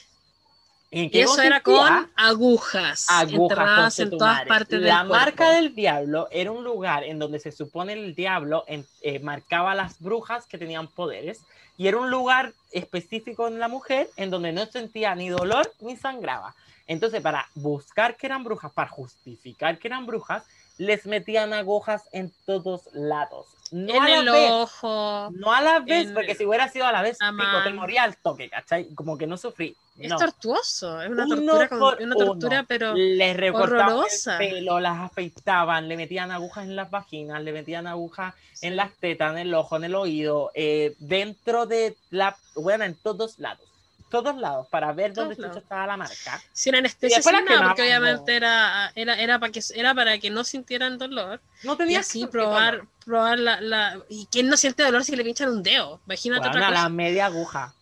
¿En 0.94 1.08
Y 1.10 1.20
eso 1.20 1.40
era 1.40 1.62
con 1.62 2.10
agujas, 2.16 3.06
agujas 3.08 3.98
en 3.98 4.10
todas 4.10 4.44
partes 4.44 4.78
del 4.78 4.88
La 4.88 5.06
cuerpo. 5.06 5.14
marca 5.14 5.50
del 5.52 5.74
diablo 5.74 6.28
era 6.30 6.52
un 6.52 6.62
lugar 6.62 7.02
en 7.04 7.18
donde 7.18 7.40
se 7.40 7.50
supone 7.50 7.94
el 7.94 8.14
diablo 8.14 8.64
en- 8.68 8.86
eh, 9.00 9.18
marcaba 9.18 9.72
a 9.72 9.74
las 9.74 9.98
brujas 10.00 10.44
que 10.46 10.58
tenían 10.58 10.88
poderes 10.88 11.40
y 11.78 11.88
era 11.88 11.96
un 11.96 12.10
lugar 12.10 12.52
específico 12.72 13.48
en 13.48 13.58
la 13.58 13.68
mujer 13.68 14.10
en 14.16 14.28
donde 14.28 14.52
no 14.52 14.66
sentía 14.66 15.14
ni 15.14 15.30
dolor 15.30 15.72
ni 15.80 15.96
sangraba. 15.96 16.54
Entonces, 16.86 17.22
para 17.22 17.48
buscar 17.54 18.18
que 18.18 18.26
eran 18.26 18.44
brujas, 18.44 18.70
para 18.72 18.90
justificar 18.90 19.78
que 19.78 19.88
eran 19.88 20.04
brujas, 20.04 20.44
les 20.76 21.06
metían 21.06 21.54
agujas 21.54 22.02
en 22.12 22.30
todos 22.44 22.82
lados. 22.92 23.46
No 23.72 23.94
en 23.94 24.02
a 24.02 24.08
la 24.08 24.16
el 24.18 24.30
vez, 24.30 24.50
ojo. 24.50 25.30
no 25.32 25.52
a 25.52 25.60
la 25.62 25.80
vez, 25.80 26.08
en 26.08 26.14
porque 26.14 26.34
si 26.34 26.44
hubiera 26.44 26.68
sido 26.68 26.84
a 26.86 26.92
la 26.92 27.00
vez, 27.02 27.16
pico, 27.18 27.62
te 27.64 27.72
moría 27.72 28.02
al 28.04 28.16
toque, 28.18 28.50
¿cachai? 28.50 28.94
Como 28.94 29.16
que 29.16 29.26
no 29.26 29.36
sufrí. 29.38 29.74
Es 29.98 30.10
No. 30.10 30.16
tortuoso, 30.18 31.00
es 31.02 31.10
una 31.10 31.24
Uno 31.24 31.36
tortura, 31.36 31.68
con- 31.68 32.02
una 32.02 32.14
tortura 32.14 32.58
uno. 32.60 32.64
pero 32.68 32.94
les 32.94 33.36
recortaban 33.36 33.88
horrorosa. 33.94 34.38
el 34.42 34.50
pelo, 34.50 34.78
las 34.80 34.98
afeitaban, 34.98 35.88
le 35.88 35.96
metían 35.96 36.30
agujas 36.30 36.64
en 36.64 36.76
las 36.76 36.90
vaginas, 36.90 37.42
le 37.42 37.52
metían 37.52 37.86
agujas 37.86 38.34
en 38.60 38.76
las 38.76 38.92
tetas, 38.94 39.32
en 39.32 39.38
el 39.38 39.54
ojo, 39.54 39.76
en 39.76 39.84
el 39.84 39.94
oído, 39.94 40.50
eh, 40.54 40.94
dentro 40.98 41.64
de 41.66 41.96
la, 42.10 42.36
bueno, 42.54 42.84
en 42.84 42.94
todos 42.94 43.38
lados, 43.38 43.66
todos 44.12 44.36
lados, 44.36 44.68
para 44.68 44.92
ver 44.92 45.12
dónde 45.12 45.34
Todos 45.34 45.56
estaba 45.56 45.86
la 45.88 45.96
marca. 45.96 46.40
sin 46.52 46.76
anestesia, 46.76 47.16
la 47.18 47.22
sin 47.22 47.44
nada, 47.44 47.66
porque 47.68 47.82
obviamente 47.82 48.30
¿no? 48.30 48.36
era, 48.36 48.92
era, 48.94 49.14
era, 49.20 49.38
para 49.40 49.50
que, 49.50 49.60
era 49.74 49.94
para 49.94 50.18
que 50.18 50.30
no 50.30 50.44
sintieran 50.44 50.98
dolor 50.98 51.40
No 51.64 51.72
y 51.72 51.76
tenía 51.78 52.00
así 52.00 52.26
probar, 52.28 52.82
probar 53.04 53.40
la, 53.40 53.60
la... 53.60 53.98
¿Y 54.08 54.26
quién 54.26 54.46
no 54.48 54.56
siente 54.56 54.84
dolor 54.84 55.02
si 55.02 55.16
le 55.16 55.24
pinchan 55.24 55.48
un 55.48 55.64
dedo? 55.64 56.00
Imagínate 56.06 56.40
Bueno, 56.48 56.56
otra 56.58 56.68
cosa. 56.68 56.82
la 56.82 56.88
media 56.88 57.26
aguja. 57.26 57.74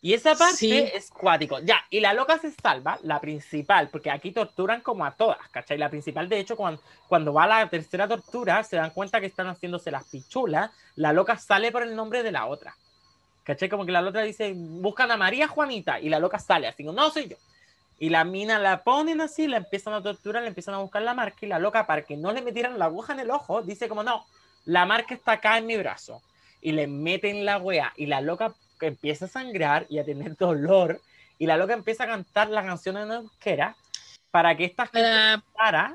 Y 0.00 0.12
esa 0.12 0.34
parte 0.34 0.56
Sí. 0.56 0.72
es 0.72 1.08
cuático. 1.10 1.60
Ya, 1.60 1.82
y 1.88 2.00
la 2.00 2.12
loca 2.12 2.38
se 2.38 2.50
salva, 2.50 2.98
la 3.04 3.20
principal, 3.22 3.88
porque 3.88 4.10
aquí 4.10 4.32
torturan 4.32 4.82
como 4.82 5.04
a 5.06 5.12
todas, 5.12 5.38
¿cachai? 5.50 5.78
La 5.78 5.88
principal, 5.88 6.28
de 6.28 6.40
hecho, 6.40 6.56
cuando, 6.56 6.82
cuando 7.08 7.32
va 7.32 7.44
a 7.44 7.46
la 7.46 7.68
tercera 7.70 8.06
tortura, 8.06 8.62
se 8.64 8.76
dan 8.76 8.90
cuenta 8.90 9.18
que 9.20 9.26
están 9.26 9.46
haciéndose 9.46 9.90
las 9.90 10.04
pichulas, 10.04 10.70
la 10.96 11.12
loca 11.14 11.38
sale 11.38 11.72
por 11.72 11.82
el 11.84 11.96
nombre 11.96 12.22
de 12.22 12.32
la 12.32 12.44
otra. 12.46 12.76
¿Cachai? 13.44 13.68
Como 13.68 13.84
que 13.86 13.92
la 13.92 14.00
otra 14.00 14.22
dice, 14.22 14.52
buscan 14.56 15.10
a 15.10 15.16
María 15.16 15.46
Juanita, 15.48 16.00
y 16.00 16.08
la 16.08 16.18
loca 16.18 16.38
sale 16.38 16.66
así, 16.66 16.82
no 16.82 17.10
soy 17.10 17.28
yo. 17.28 17.36
Y 17.98 18.08
la 18.08 18.24
mina 18.24 18.58
la 18.58 18.82
ponen 18.82 19.20
así, 19.20 19.46
la 19.46 19.58
empiezan 19.58 19.94
a 19.94 20.02
torturar, 20.02 20.42
le 20.42 20.48
empiezan 20.48 20.74
a 20.74 20.78
buscar 20.78 21.02
la 21.02 21.14
marca, 21.14 21.38
y 21.42 21.46
la 21.46 21.58
loca, 21.58 21.86
para 21.86 22.02
que 22.02 22.16
no 22.16 22.32
le 22.32 22.42
metieran 22.42 22.78
la 22.78 22.86
aguja 22.86 23.12
en 23.12 23.20
el 23.20 23.30
ojo, 23.30 23.62
dice 23.62 23.88
como, 23.88 24.02
no, 24.02 24.24
la 24.64 24.84
marca 24.86 25.14
está 25.14 25.32
acá 25.32 25.58
en 25.58 25.66
mi 25.66 25.76
brazo. 25.76 26.22
Y 26.60 26.72
le 26.72 26.86
meten 26.86 27.44
la 27.44 27.58
wea, 27.58 27.92
y 27.96 28.06
la 28.06 28.20
loca 28.20 28.54
empieza 28.80 29.26
a 29.26 29.28
sangrar 29.28 29.86
y 29.88 29.98
a 29.98 30.04
tener 30.04 30.36
dolor, 30.38 31.00
y 31.38 31.46
la 31.46 31.56
loca 31.56 31.74
empieza 31.74 32.04
a 32.04 32.08
cantar 32.08 32.48
la 32.48 32.64
canción 32.64 32.96
en 32.96 33.10
euskera 33.12 33.76
para 34.30 34.56
que 34.56 34.64
esta 34.64 34.86
gente 34.86 35.02
Para 35.02 35.42
para 35.54 35.94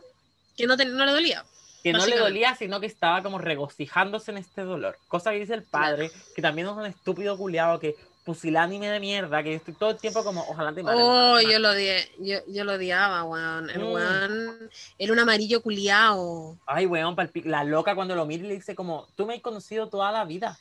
que 0.56 0.68
no, 0.68 0.78
te- 0.78 0.86
no 0.86 1.06
le 1.06 1.12
dolía. 1.12 1.43
Que 1.84 1.94
no 1.94 2.06
le 2.06 2.18
dolía, 2.18 2.56
sino 2.56 2.80
que 2.80 2.88
estaba 2.88 3.24
como 3.24 3.38
regocijándose 3.38 4.32
en 4.32 4.38
este 4.38 4.62
dolor. 4.64 4.98
Cosa 5.08 5.32
que 5.32 5.40
dice 5.40 5.54
el 5.54 5.64
padre, 5.64 6.12
que 6.36 6.42
también 6.42 6.68
es 6.68 6.74
un 6.74 6.86
estúpido 6.86 7.38
culiado 7.38 7.80
que 7.80 7.96
pusilánime 8.26 8.90
de 8.90 9.00
mierda, 9.00 9.42
que 9.42 9.52
yo 9.52 9.56
estoy 9.58 9.74
todo 9.74 9.90
el 9.92 9.98
tiempo 9.98 10.24
como, 10.24 10.42
ojalá 10.48 10.72
te 10.74 10.84
maten. 10.84 11.02
Oh, 11.02 11.40
yo 11.40 11.58
lo 11.58 11.72
odié, 11.72 12.12
yo, 12.20 12.38
yo 12.48 12.64
lo 12.64 12.74
odiaba, 12.74 13.24
weón. 13.24 13.70
El 13.72 13.80
Mm. 13.80 13.92
weón 13.92 14.70
era 15.00 15.14
un 15.14 15.20
amarillo 15.20 15.62
culiao. 15.64 16.58
Ay, 16.68 16.86
weón, 16.86 17.16
la 17.46 17.64
loca 17.64 17.96
cuando 17.96 18.16
lo 18.16 18.26
mira 18.26 18.44
y 18.44 18.50
le 18.50 18.54
dice 18.56 18.76
como, 18.76 19.08
tú 19.16 19.26
me 19.26 19.34
has 19.36 19.42
conocido 19.42 19.88
toda 19.90 20.12
la 20.12 20.26
vida. 20.26 20.60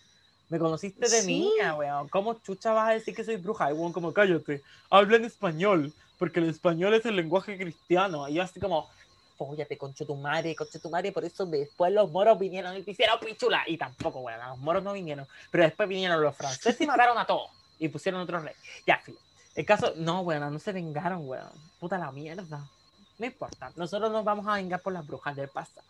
Me 0.49 0.59
conociste 0.59 1.11
de 1.11 1.21
Sí. 1.21 1.27
niña, 1.27 1.75
weón. 1.75 2.09
¿Cómo 2.09 2.41
chucha 2.41 2.73
vas 2.73 2.89
a 2.89 2.93
decir 2.93 3.15
que 3.15 3.23
soy 3.25 3.37
bruja? 3.37 3.71
Y 3.71 3.75
weón, 3.75 3.93
como, 3.93 4.15
cállate, 4.15 4.63
habla 4.89 5.17
en 5.19 5.27
español, 5.27 5.93
porque 6.19 6.41
el 6.41 6.49
español 6.49 6.95
es 6.95 7.05
el 7.05 7.17
lenguaje 7.17 7.59
cristiano. 7.59 8.27
Y 8.29 8.35
yo 8.35 8.43
así 8.43 8.59
como, 8.61 8.89
fóllate, 9.39 9.79
concho 9.79 10.05
tu 10.05 10.17
madre, 10.17 10.55
concho 10.57 10.81
tu 10.81 10.91
madre. 10.91 11.13
Por 11.13 11.25
eso 11.25 11.47
después 11.47 11.93
los 11.93 12.11
moros 12.11 12.39
vinieron 12.39 12.77
y 12.77 12.83
te 12.83 12.91
hicieron 12.91 13.19
pichula. 13.21 13.63
Y 13.67 13.79
tampoco, 13.79 14.21
weón, 14.21 14.41
los 14.41 14.59
moros 14.59 14.83
no 14.83 14.93
vinieron. 14.93 15.27
Pero 15.51 15.65
después 15.65 15.89
vinieron 15.89 16.21
los 16.21 16.37
franceses 16.37 16.81
y 16.81 16.87
mataron 16.87 17.17
a 17.17 17.25
todos. 17.25 17.51
Y 17.79 17.89
pusieron 17.89 18.21
otro 18.21 18.41
rey. 18.41 18.55
Ya, 18.87 18.99
filo. 18.99 19.19
El 19.55 19.65
caso, 19.65 19.93
no, 19.97 20.21
weón, 20.21 20.53
no 20.53 20.59
se 20.59 20.73
vengaron, 20.73 21.27
weón. 21.27 21.49
Puta 21.79 21.97
la 21.97 22.11
mierda. 22.11 22.69
No 23.17 23.27
importa. 23.27 23.73
Nosotros 23.77 24.11
nos 24.11 24.25
vamos 24.25 24.47
a 24.47 24.55
vengar 24.55 24.83
por 24.83 24.93
las 24.93 25.07
brujas 25.07 25.35
del 25.37 25.49
pasado. 25.49 25.87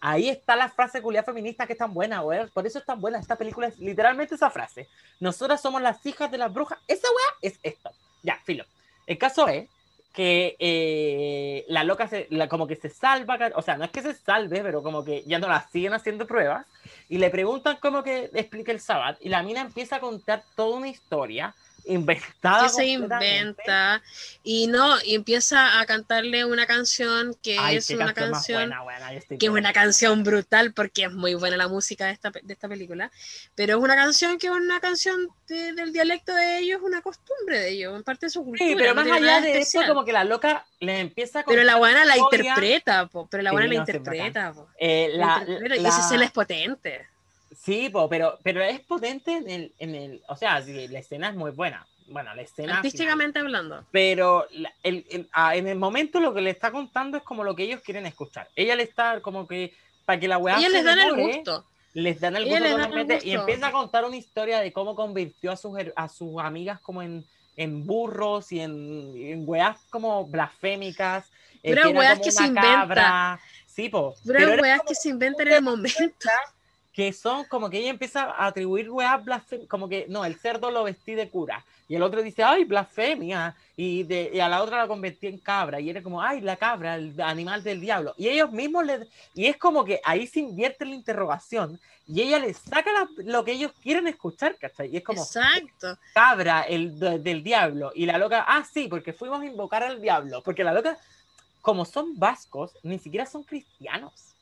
Ahí 0.00 0.28
está 0.28 0.56
la 0.56 0.68
frase 0.68 1.00
culiada 1.00 1.24
feminista 1.24 1.66
que 1.66 1.74
es 1.74 1.78
tan 1.78 1.94
buena, 1.94 2.22
weón. 2.22 2.50
Por 2.52 2.66
eso 2.66 2.78
es 2.78 2.84
tan 2.84 3.00
buena. 3.00 3.18
Esta 3.18 3.36
película 3.36 3.68
es 3.68 3.78
literalmente 3.78 4.34
esa 4.34 4.50
frase. 4.50 4.88
Nosotras 5.20 5.60
somos 5.60 5.80
las 5.80 6.04
hijas 6.04 6.30
de 6.30 6.38
las 6.38 6.52
brujas. 6.52 6.78
Esa 6.88 7.08
weá 7.08 7.38
es 7.42 7.58
esto. 7.62 7.90
Ya, 8.22 8.40
filo. 8.44 8.64
El 9.06 9.18
caso 9.18 9.46
es 9.46 9.68
que 10.16 10.56
eh, 10.58 11.66
la 11.68 11.84
loca 11.84 12.08
se, 12.08 12.26
como 12.48 12.66
que 12.66 12.74
se 12.74 12.88
salva, 12.88 13.38
o 13.54 13.60
sea, 13.60 13.76
no 13.76 13.84
es 13.84 13.90
que 13.90 14.00
se 14.00 14.14
salve, 14.14 14.62
pero 14.62 14.82
como 14.82 15.04
que 15.04 15.22
ya 15.26 15.38
no 15.38 15.46
la 15.46 15.68
siguen 15.68 15.92
haciendo 15.92 16.26
pruebas 16.26 16.64
y 17.10 17.18
le 17.18 17.28
preguntan 17.28 17.76
cómo 17.82 18.02
que 18.02 18.30
explica 18.32 18.72
el 18.72 18.80
sábado 18.80 19.18
y 19.20 19.28
la 19.28 19.42
mina 19.42 19.60
empieza 19.60 19.96
a 19.96 20.00
contar 20.00 20.42
toda 20.54 20.78
una 20.78 20.88
historia 20.88 21.54
inventada. 21.86 22.64
que 22.64 22.68
se 22.68 22.84
inventa 22.86 24.02
y 24.42 24.66
no, 24.66 24.96
y 25.02 25.14
empieza 25.14 25.80
a 25.80 25.86
cantarle 25.86 26.44
una 26.44 26.66
canción 26.66 27.34
que 27.42 27.56
Ay, 27.58 27.76
es 27.76 27.90
una 27.90 28.12
canción 28.12 28.68
buena, 28.70 28.82
buena, 28.82 29.10
que 29.38 29.46
es 29.46 29.50
una 29.50 29.72
canción 29.72 30.22
brutal 30.24 30.72
porque 30.72 31.04
es 31.04 31.12
muy 31.12 31.34
buena 31.34 31.56
la 31.56 31.68
música 31.68 32.06
de 32.06 32.12
esta, 32.12 32.30
de 32.30 32.52
esta 32.52 32.68
película, 32.68 33.10
pero 33.54 33.76
es 33.78 33.82
una 33.82 33.94
canción 33.96 34.38
que 34.38 34.48
es 34.48 34.52
una 34.52 34.80
canción 34.80 35.28
de- 35.48 35.72
del 35.72 35.92
dialecto 35.92 36.34
de 36.34 36.58
ellos, 36.58 36.80
una 36.82 37.02
costumbre 37.02 37.58
de 37.60 37.70
ellos, 37.70 37.96
en 37.96 38.02
parte 38.02 38.26
de 38.26 38.30
su 38.30 38.44
cultura. 38.44 38.68
Sí, 38.68 38.74
pero 38.76 38.94
más 38.94 39.06
allá 39.10 39.40
de 39.40 39.50
eso, 39.50 39.58
especial. 39.58 39.86
como 39.88 40.04
que 40.04 40.12
la 40.12 40.24
loca 40.24 40.66
le 40.80 41.00
empieza 41.00 41.40
a 41.40 41.44
Pero 41.44 41.62
la 41.64 41.76
buena 41.76 42.04
la 42.04 42.16
historia. 42.16 42.50
interpreta, 42.50 43.06
po, 43.06 43.26
pero 43.30 43.42
la 43.42 43.50
Sí, 43.50 43.54
buena 43.54 43.68
la 43.68 43.74
no, 43.74 43.80
interpreta, 43.80 44.52
po. 44.52 44.68
eh, 44.78 45.08
La 45.14 45.26
la, 45.26 45.38
interpreta, 45.40 45.76
y 45.76 45.80
la- 45.80 45.88
esa 45.88 46.00
escena 46.00 46.24
es 46.24 46.30
potente. 46.32 47.08
Sí, 47.56 47.88
po, 47.88 48.08
pero, 48.08 48.38
pero 48.42 48.62
es 48.62 48.80
potente 48.80 49.32
en 49.32 49.48
el, 49.50 49.72
en 49.78 49.94
el, 49.94 50.22
o 50.28 50.36
sea, 50.36 50.62
sí, 50.62 50.88
la 50.88 50.98
escena 50.98 51.30
es 51.30 51.34
muy 51.34 51.50
buena. 51.50 51.86
Bueno, 52.08 52.32
la 52.34 52.42
escena. 52.42 52.66
final. 52.68 52.76
Artísticamente 52.78 53.38
hablando. 53.40 53.84
Pero 53.90 54.46
la- 54.52 54.72
el- 54.84 55.04
el- 55.10 55.28
ah, 55.32 55.56
en 55.56 55.66
el 55.66 55.76
momento 55.76 56.20
lo 56.20 56.32
que 56.32 56.40
le 56.40 56.50
está 56.50 56.70
contando 56.70 57.16
es 57.16 57.24
como 57.24 57.42
lo 57.42 57.56
que 57.56 57.64
ellos 57.64 57.80
quieren 57.80 58.06
escuchar. 58.06 58.48
Ella 58.54 58.76
le 58.76 58.84
está 58.84 59.20
como 59.20 59.48
que, 59.48 59.74
para 60.04 60.20
que 60.20 60.28
la 60.28 60.38
weá 60.38 60.58
Ellos 60.58 60.72
les 60.72 60.84
dan 60.84 60.98
el 61.00 61.16
gusto. 61.16 61.64
les 61.94 62.20
dan 62.20 62.36
el 62.36 62.44
gusto 62.44 62.60
les 62.60 62.70
da 62.70 62.76
el 62.76 62.82
totalmente 62.90 63.18
y 63.26 63.32
empieza 63.32 63.66
a 63.68 63.72
contar 63.72 64.04
una 64.04 64.16
historia 64.16 64.60
de 64.60 64.72
cómo 64.72 64.94
convirtió 64.94 65.50
a 65.50 65.56
sus, 65.56 65.76
a 65.96 66.08
sus 66.08 66.38
amigas 66.40 66.78
como 66.80 67.02
en, 67.02 67.24
en 67.56 67.84
burros 67.86 68.52
y 68.52 68.60
en, 68.60 69.12
en 69.16 69.42
weas 69.48 69.78
como 69.90 70.26
blasfémicas. 70.26 71.24
eh, 71.64 71.72
era 71.72 71.88
weas 71.88 72.12
como 72.18 72.24
que 72.24 72.30
se 72.30 72.50
una 72.50 72.60
cabra. 72.62 73.40
Sí, 73.66 73.88
po. 73.88 74.14
Pero 74.24 74.38
Pero 74.38 74.52
era 74.52 74.62
weas 74.62 74.78
como 74.78 74.88
que 74.90 74.94
se 74.94 75.08
inventan 75.08 75.48
en 75.48 75.54
el 75.54 75.62
momento. 75.62 76.28
Que 76.96 77.12
son 77.12 77.44
como 77.44 77.68
que 77.68 77.76
ella 77.78 77.90
empieza 77.90 78.22
a 78.22 78.46
atribuir 78.46 78.88
weas 78.90 79.20
como 79.68 79.86
que 79.86 80.06
no, 80.08 80.24
el 80.24 80.36
cerdo 80.36 80.70
lo 80.70 80.82
vestí 80.82 81.14
de 81.14 81.28
cura. 81.28 81.62
Y 81.88 81.94
el 81.94 82.02
otro 82.02 82.22
dice, 82.22 82.42
ay, 82.42 82.64
blasfemia. 82.64 83.54
Y, 83.76 84.02
de, 84.04 84.30
y 84.32 84.40
a 84.40 84.48
la 84.48 84.62
otra 84.62 84.78
la 84.78 84.88
convertí 84.88 85.26
en 85.26 85.36
cabra. 85.36 85.78
Y 85.78 85.90
era 85.90 86.02
como, 86.02 86.22
ay, 86.22 86.40
la 86.40 86.56
cabra, 86.56 86.94
el 86.96 87.20
animal 87.20 87.62
del 87.62 87.82
diablo. 87.82 88.14
Y 88.16 88.28
ellos 88.28 88.50
mismos 88.50 88.86
le. 88.86 89.06
Y 89.34 89.44
es 89.44 89.58
como 89.58 89.84
que 89.84 90.00
ahí 90.04 90.26
se 90.26 90.40
invierte 90.40 90.86
la 90.86 90.94
interrogación. 90.94 91.78
Y 92.08 92.22
ella 92.22 92.38
les 92.38 92.56
saca 92.56 92.90
la- 92.90 93.08
lo 93.24 93.44
que 93.44 93.52
ellos 93.52 93.72
quieren 93.82 94.06
escuchar, 94.08 94.56
¿cachai? 94.56 94.88
Y 94.90 94.96
es 94.96 95.04
como, 95.04 95.22
Exacto. 95.22 95.98
cabra 96.14 96.62
el 96.62 96.98
de- 96.98 97.18
del 97.18 97.44
diablo. 97.44 97.92
Y 97.94 98.06
la 98.06 98.16
loca, 98.16 98.46
ah, 98.48 98.64
sí, 98.64 98.88
porque 98.88 99.12
fuimos 99.12 99.42
a 99.42 99.44
invocar 99.44 99.82
al 99.82 100.00
diablo. 100.00 100.42
Porque 100.42 100.64
la 100.64 100.72
loca, 100.72 100.96
como 101.60 101.84
son 101.84 102.18
vascos, 102.18 102.72
ni 102.82 102.98
siquiera 102.98 103.26
son 103.26 103.42
cristianos. 103.42 104.32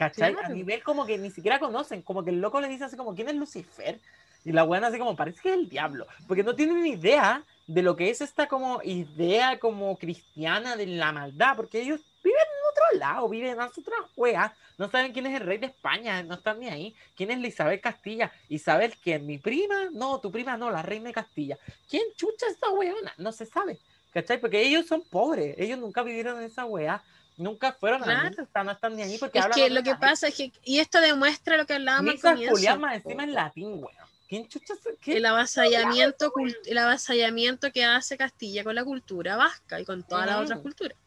¿Cachai? 0.00 0.32
A 0.32 0.36
Claro. 0.38 0.54
nivel 0.54 0.82
como 0.82 1.04
que 1.04 1.18
ni 1.18 1.30
siquiera 1.30 1.58
conocen. 1.58 2.00
Como 2.00 2.24
que 2.24 2.30
el 2.30 2.40
loco 2.40 2.58
le 2.58 2.68
dice 2.68 2.84
así 2.84 2.96
como, 2.96 3.14
¿quién 3.14 3.28
es 3.28 3.34
Lucifer? 3.34 4.00
Y 4.46 4.52
la 4.52 4.62
buena 4.62 4.86
así 4.86 4.98
como, 4.98 5.14
parece 5.14 5.42
que 5.42 5.50
es 5.50 5.56
el 5.56 5.68
diablo. 5.68 6.06
Porque 6.26 6.42
no 6.42 6.54
tienen 6.54 6.82
ni 6.82 6.92
idea 6.92 7.44
de 7.66 7.82
lo 7.82 7.94
que 7.96 8.08
es 8.08 8.22
esta 8.22 8.48
como 8.48 8.80
idea 8.82 9.58
como 9.58 9.98
cristiana 9.98 10.74
de 10.76 10.86
la 10.86 11.12
maldad. 11.12 11.54
Porque 11.54 11.82
ellos 11.82 12.00
viven 12.24 12.40
en 12.40 12.70
otro 12.70 12.98
lado, 12.98 13.28
viven 13.28 13.50
en 13.50 13.60
otras 13.60 13.84
juegas. 14.14 14.52
No 14.78 14.90
saben 14.90 15.12
quién 15.12 15.26
es 15.26 15.38
el 15.38 15.46
rey 15.46 15.58
de 15.58 15.66
España, 15.66 16.22
no 16.22 16.36
están 16.36 16.60
ni 16.60 16.68
ahí. 16.70 16.94
¿Quién 17.14 17.30
es 17.30 17.38
la 17.38 17.48
Isabel 17.48 17.78
Castilla? 17.82 18.32
Isabel, 18.48 18.94
¿quién? 19.02 19.26
¿Mi 19.26 19.36
prima? 19.36 19.90
No, 19.92 20.18
tu 20.18 20.30
prima 20.32 20.56
no, 20.56 20.70
la 20.70 20.80
reina 20.80 21.08
de 21.08 21.12
Castilla. 21.12 21.58
¿Quién 21.90 22.04
chucha 22.16 22.46
es 22.46 22.54
esta 22.54 22.70
weona? 22.70 23.12
No 23.18 23.32
se 23.32 23.44
sabe. 23.44 23.78
¿Cachai? 24.14 24.40
Porque 24.40 24.62
ellos 24.62 24.86
son 24.86 25.02
pobres. 25.02 25.56
Ellos 25.58 25.78
nunca 25.78 26.02
vivieron 26.02 26.38
en 26.38 26.44
esa 26.44 26.64
wea. 26.64 27.02
Nunca 27.40 27.72
fueron 27.72 28.02
Claro. 28.02 28.28
misa, 28.28 28.64
no 28.64 28.70
están 28.72 28.94
ni 28.96 29.02
ahí 29.02 29.16
porque 29.16 29.38
Es 29.38 29.44
hablan 29.46 29.58
que 29.58 29.70
lo 29.70 29.82
que 29.82 29.94
pasa 29.94 30.28
es 30.28 30.34
que, 30.34 30.52
y 30.62 30.78
esto 30.78 31.00
demuestra 31.00 31.56
lo 31.56 31.64
que 31.66 31.72
hablábamos 31.74 32.12
al 32.14 32.20
comienzo, 32.20 32.54
Julián 32.54 32.80
más 32.80 32.94
encima 32.96 33.24
en 33.24 33.32
latín, 33.32 33.68
weón. 33.72 33.90
¿Quién 34.28 34.46
chucha 34.46 34.74
es? 34.74 34.80
¿Qué? 35.00 35.16
el 35.16 35.24
avasallamiento, 35.26 36.30
cult- 36.32 36.58
el 36.66 36.76
avasallamiento 36.78 37.72
que 37.72 37.84
hace 37.84 38.18
Castilla 38.18 38.62
con 38.62 38.74
la 38.74 38.84
cultura 38.84 39.36
vasca 39.36 39.80
y 39.80 39.84
con 39.86 40.02
todas 40.02 40.26
las 40.26 40.38
Mm. 40.38 40.42
otras 40.42 40.58
culturas. 40.60 40.98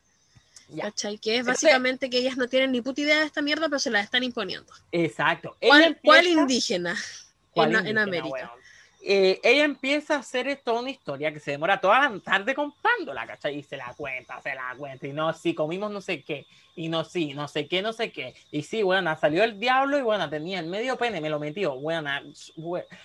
Ya. 0.70 0.86
¿Cachai? 0.86 1.20
Que 1.20 1.38
es 1.38 1.46
básicamente 1.46 2.10
que 2.10 2.18
ellas 2.18 2.36
no 2.36 2.48
tienen 2.48 2.72
ni 2.72 2.82
puta 2.82 3.02
idea 3.02 3.20
de 3.20 3.26
esta 3.26 3.44
mierda, 3.44 3.70
pero 3.70 3.78
se 3.80 3.92
la 3.92 4.00
están 4.02 4.24
imponiendo. 4.24 4.74
Exacto. 4.92 5.56
¿Cuál, 5.62 6.28
indígena 6.28 6.96
¿Cuál 7.52 7.76
en, 7.86 7.98
América? 8.00 8.52
Eh, 9.06 9.42
ella 9.44 9.66
empieza 9.66 10.16
a 10.16 10.20
hacer 10.20 10.62
toda 10.64 10.80
una 10.80 10.90
historia 10.90 11.34
que 11.34 11.42
se 11.42 11.52
demora 11.52 11.82
toda 11.82 12.10
la 12.10 12.20
tarde 12.20 12.56
contándola, 12.56 13.28
¿cachai? 13.28 13.58
Y 13.58 13.64
se 13.64 13.76
la 13.76 13.94
cuenta, 13.98 14.42
se 14.42 14.56
la 14.56 14.74
cuenta, 14.78 15.06
y 15.06 15.12
no, 15.12 15.34
sí, 15.34 15.54
comimos 15.54 15.92
no 15.92 16.00
sé 16.00 16.24
qué, 16.24 16.48
y 16.74 16.88
no, 16.88 17.04
sí, 17.04 17.34
no 17.34 17.50
sé 17.50 17.68
qué, 17.68 17.82
no 17.82 17.92
sé 17.92 18.14
qué, 18.14 18.34
y 18.50 18.64
sí, 18.64 18.82
bueno, 18.82 19.14
salió 19.20 19.44
el 19.44 19.60
diablo, 19.60 19.98
y 19.98 20.04
bueno, 20.04 20.30
tenía 20.30 20.60
el 20.60 20.68
medio 20.68 20.96
pene, 20.98 21.20
me 21.20 21.30
lo 21.30 21.38
metió, 21.38 21.76
bueno, 21.76 22.10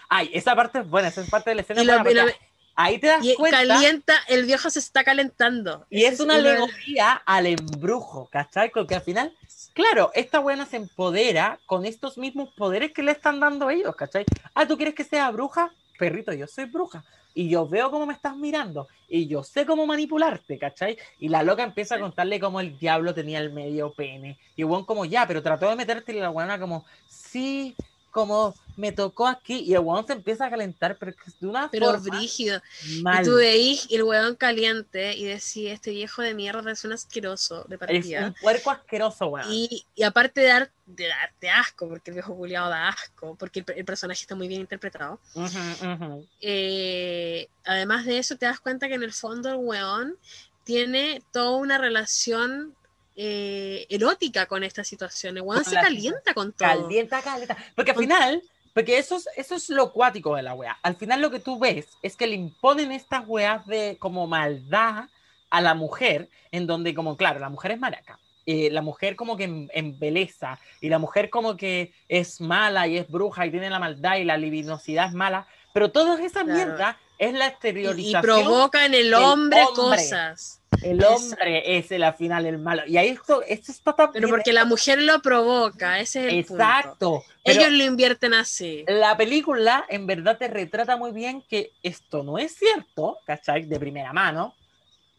ay, 0.08 0.30
esa 0.32 0.54
parte 0.54 0.78
es 0.78 0.88
buena, 0.88 1.08
esa 1.08 1.22
es 1.22 1.30
parte 1.30 1.50
de 1.50 1.56
la 1.56 1.62
escena, 1.62 1.82
Y 1.82 1.86
buena, 1.86 2.00
y 2.00 2.14
porque 2.14 2.36
ahí 2.76 2.98
te 3.00 3.06
das 3.08 3.24
Y 3.24 3.34
cuenta, 3.34 3.66
calienta, 3.66 4.14
el 4.28 4.44
viejo 4.44 4.70
se 4.70 4.78
está 4.78 5.02
calentando. 5.02 5.84
y 5.90 6.04
Ese 6.04 6.14
es 6.14 6.20
una 6.20 6.36
alegoría 6.36 7.14
al 7.26 7.46
embrujo, 7.46 8.28
¿cachai? 8.30 8.70
Porque 8.70 8.94
al 8.94 9.02
final, 9.02 9.32
claro, 9.72 10.12
esta 10.14 10.38
buena 10.38 10.64
se 10.64 10.76
empodera 10.76 11.58
con 11.66 11.84
estos 11.84 12.18
mismos 12.18 12.50
poderes 12.54 12.92
que 12.92 13.02
le 13.02 13.10
están 13.10 13.40
dando 13.40 13.68
ellos, 13.68 13.96
¿cachai? 13.96 14.24
Ah, 14.54 14.64
¿tú 14.64 14.76
quieres 14.76 14.94
que 14.94 15.02
sea 15.02 15.28
bruja? 15.32 15.72
Perrito, 15.98 16.32
yo 16.32 16.46
soy 16.46 16.64
bruja. 16.64 17.04
Y 17.34 17.48
yo 17.48 17.68
veo 17.68 17.90
cómo 17.90 18.06
me 18.06 18.14
estás 18.14 18.36
mirando. 18.36 18.88
Y 19.08 19.26
yo 19.26 19.42
sé 19.42 19.66
cómo 19.66 19.86
manipularte, 19.86 20.58
¿cachai? 20.58 20.96
Y 21.20 21.28
la 21.28 21.42
loca 21.42 21.62
empieza 21.62 21.96
a 21.96 22.00
contarle 22.00 22.40
cómo 22.40 22.60
el 22.60 22.78
diablo 22.78 23.12
tenía 23.14 23.38
el 23.40 23.52
medio 23.52 23.92
pene. 23.92 24.38
Y 24.56 24.62
el 24.62 24.68
weón 24.68 24.84
como, 24.84 25.04
ya, 25.04 25.26
pero 25.26 25.42
trató 25.42 25.68
de 25.68 25.76
meterte 25.76 26.12
y 26.12 26.20
la 26.20 26.30
buena 26.30 26.58
como, 26.58 26.84
sí, 27.06 27.76
como 28.10 28.54
me 28.76 28.92
tocó 28.92 29.26
aquí. 29.26 29.60
Y 29.60 29.74
el 29.74 29.80
weón 29.80 30.06
se 30.06 30.12
empieza 30.12 30.46
a 30.46 30.50
calentar, 30.50 30.96
pero 30.98 31.12
es 31.26 31.38
de 31.40 31.46
una 31.46 31.68
Pero 31.68 31.86
forma 31.92 32.16
brígido. 32.18 32.60
mal. 33.02 33.22
Y 33.22 33.28
tú 33.28 33.34
veís 33.36 33.86
el 33.90 34.04
hueón 34.04 34.36
caliente 34.36 35.16
y 35.16 35.24
decís, 35.24 35.70
este 35.70 35.90
viejo 35.90 36.22
de 36.22 36.34
mierda 36.34 36.70
es 36.70 36.84
un 36.84 36.92
asqueroso 36.92 37.64
de 37.64 37.74
Es 37.74 37.78
partida. 37.80 38.26
un 38.26 38.34
puerco 38.34 38.70
asqueroso, 38.70 39.26
weón. 39.26 39.52
Y, 39.52 39.84
y 39.94 40.02
aparte 40.04 40.40
de, 40.42 40.46
dar, 40.46 40.72
de 40.86 41.08
darte 41.08 41.50
asco, 41.50 41.88
porque 41.88 42.10
el 42.10 42.14
viejo 42.14 42.36
culiado 42.36 42.70
da 42.70 42.88
asco, 42.88 43.34
porque 43.36 43.60
el, 43.66 43.78
el 43.78 43.84
personaje 43.84 44.20
está 44.20 44.34
muy 44.34 44.48
bien 44.48 44.60
interpretado. 44.60 45.20
Ujú, 45.34 45.46
ujú. 45.48 46.28
eh, 46.40 47.48
además 47.64 48.06
de 48.06 48.18
eso, 48.18 48.36
te 48.36 48.46
das 48.46 48.60
cuenta 48.60 48.88
que 48.88 48.94
en 48.94 49.02
el 49.02 49.12
fondo 49.12 49.48
el 49.50 49.56
weón 49.56 50.16
tiene 50.64 51.22
toda 51.32 51.56
una 51.56 51.78
relación 51.78 52.74
eh, 53.20 53.84
erótica 53.90 54.46
con 54.46 54.62
esta 54.62 54.84
situación. 54.84 55.36
El 55.36 55.42
weón 55.42 55.64
se 55.64 55.74
calienta 55.74 56.32
con 56.34 56.52
todo. 56.52 56.68
Calienta, 56.68 57.20
calienta. 57.20 57.56
Porque 57.74 57.90
al 57.90 57.96
Con- 57.96 58.04
final, 58.04 58.42
porque 58.72 58.96
eso 58.98 59.16
es, 59.16 59.28
eso 59.36 59.56
es 59.56 59.68
lo 59.70 59.92
cuático 59.92 60.36
de 60.36 60.42
la 60.44 60.54
wea. 60.54 60.78
Al 60.82 60.94
final 60.94 61.20
lo 61.20 61.30
que 61.30 61.40
tú 61.40 61.58
ves 61.58 61.88
es 62.00 62.16
que 62.16 62.28
le 62.28 62.36
imponen 62.36 62.92
estas 62.92 63.24
weas 63.26 63.66
de 63.66 63.96
como 63.98 64.26
maldad 64.28 65.06
a 65.50 65.60
la 65.60 65.74
mujer, 65.74 66.28
en 66.52 66.66
donde 66.68 66.94
como, 66.94 67.16
claro, 67.16 67.40
la 67.40 67.48
mujer 67.48 67.72
es 67.72 67.80
maraca. 67.80 68.18
eh, 68.50 68.70
la 68.70 68.80
mujer 68.80 69.14
como 69.14 69.36
que 69.36 69.44
em- 69.44 69.68
embeleza 69.74 70.58
y 70.80 70.88
la 70.88 70.98
mujer 70.98 71.28
como 71.28 71.54
que 71.58 71.92
es 72.08 72.40
mala 72.40 72.86
y 72.88 72.96
es 72.96 73.06
bruja 73.06 73.44
y 73.44 73.50
tiene 73.50 73.68
la 73.68 73.78
maldad 73.78 74.16
y 74.16 74.24
la 74.24 74.38
libidinosidad 74.38 75.08
es 75.08 75.12
mala, 75.12 75.46
pero 75.74 75.90
toda 75.90 76.14
esa 76.24 76.44
Claro. 76.44 76.54
mierda 76.54 76.98
es 77.18 77.32
la 77.32 77.38
Y, 77.38 77.48
y 77.48 77.50
exteriorización. 77.50 78.22
provoca 78.22 78.86
en 78.86 78.94
el 78.94 79.12
hombre, 79.14 79.60
hombre. 79.64 79.74
cosas. 79.98 80.60
el 80.82 81.02
hombre 81.04 81.76
es 81.78 81.90
el 81.90 82.02
al 82.04 82.14
final 82.14 82.46
el 82.46 82.58
malo. 82.58 82.82
Y 82.86 82.96
ahí 82.96 83.08
esto, 83.08 83.42
esto 83.42 83.72
está 83.72 83.94
tan 83.94 84.12
Pero 84.12 84.28
porque 84.28 84.52
la 84.52 84.64
mujer 84.64 85.02
lo 85.02 85.20
provoca, 85.20 85.98
ese 85.98 86.26
es 86.28 86.32
el 86.34 86.44
punto. 86.44 86.62
Exacto. 86.62 87.24
Pero 87.44 87.60
Ellos 87.60 87.72
lo 87.72 87.84
invierten 87.84 88.34
así. 88.34 88.84
la 88.86 89.16
película 89.16 89.84
en 89.88 90.06
verdad 90.06 90.38
te 90.38 90.46
retrata 90.48 90.96
muy 90.96 91.10
bien 91.12 91.42
que 91.42 91.72
esto 91.82 92.22
no 92.22 92.38
es 92.38 92.54
cierto, 92.54 93.18
¿cachai? 93.26 93.64
De 93.64 93.78
primera 93.80 94.12
mano. 94.12 94.54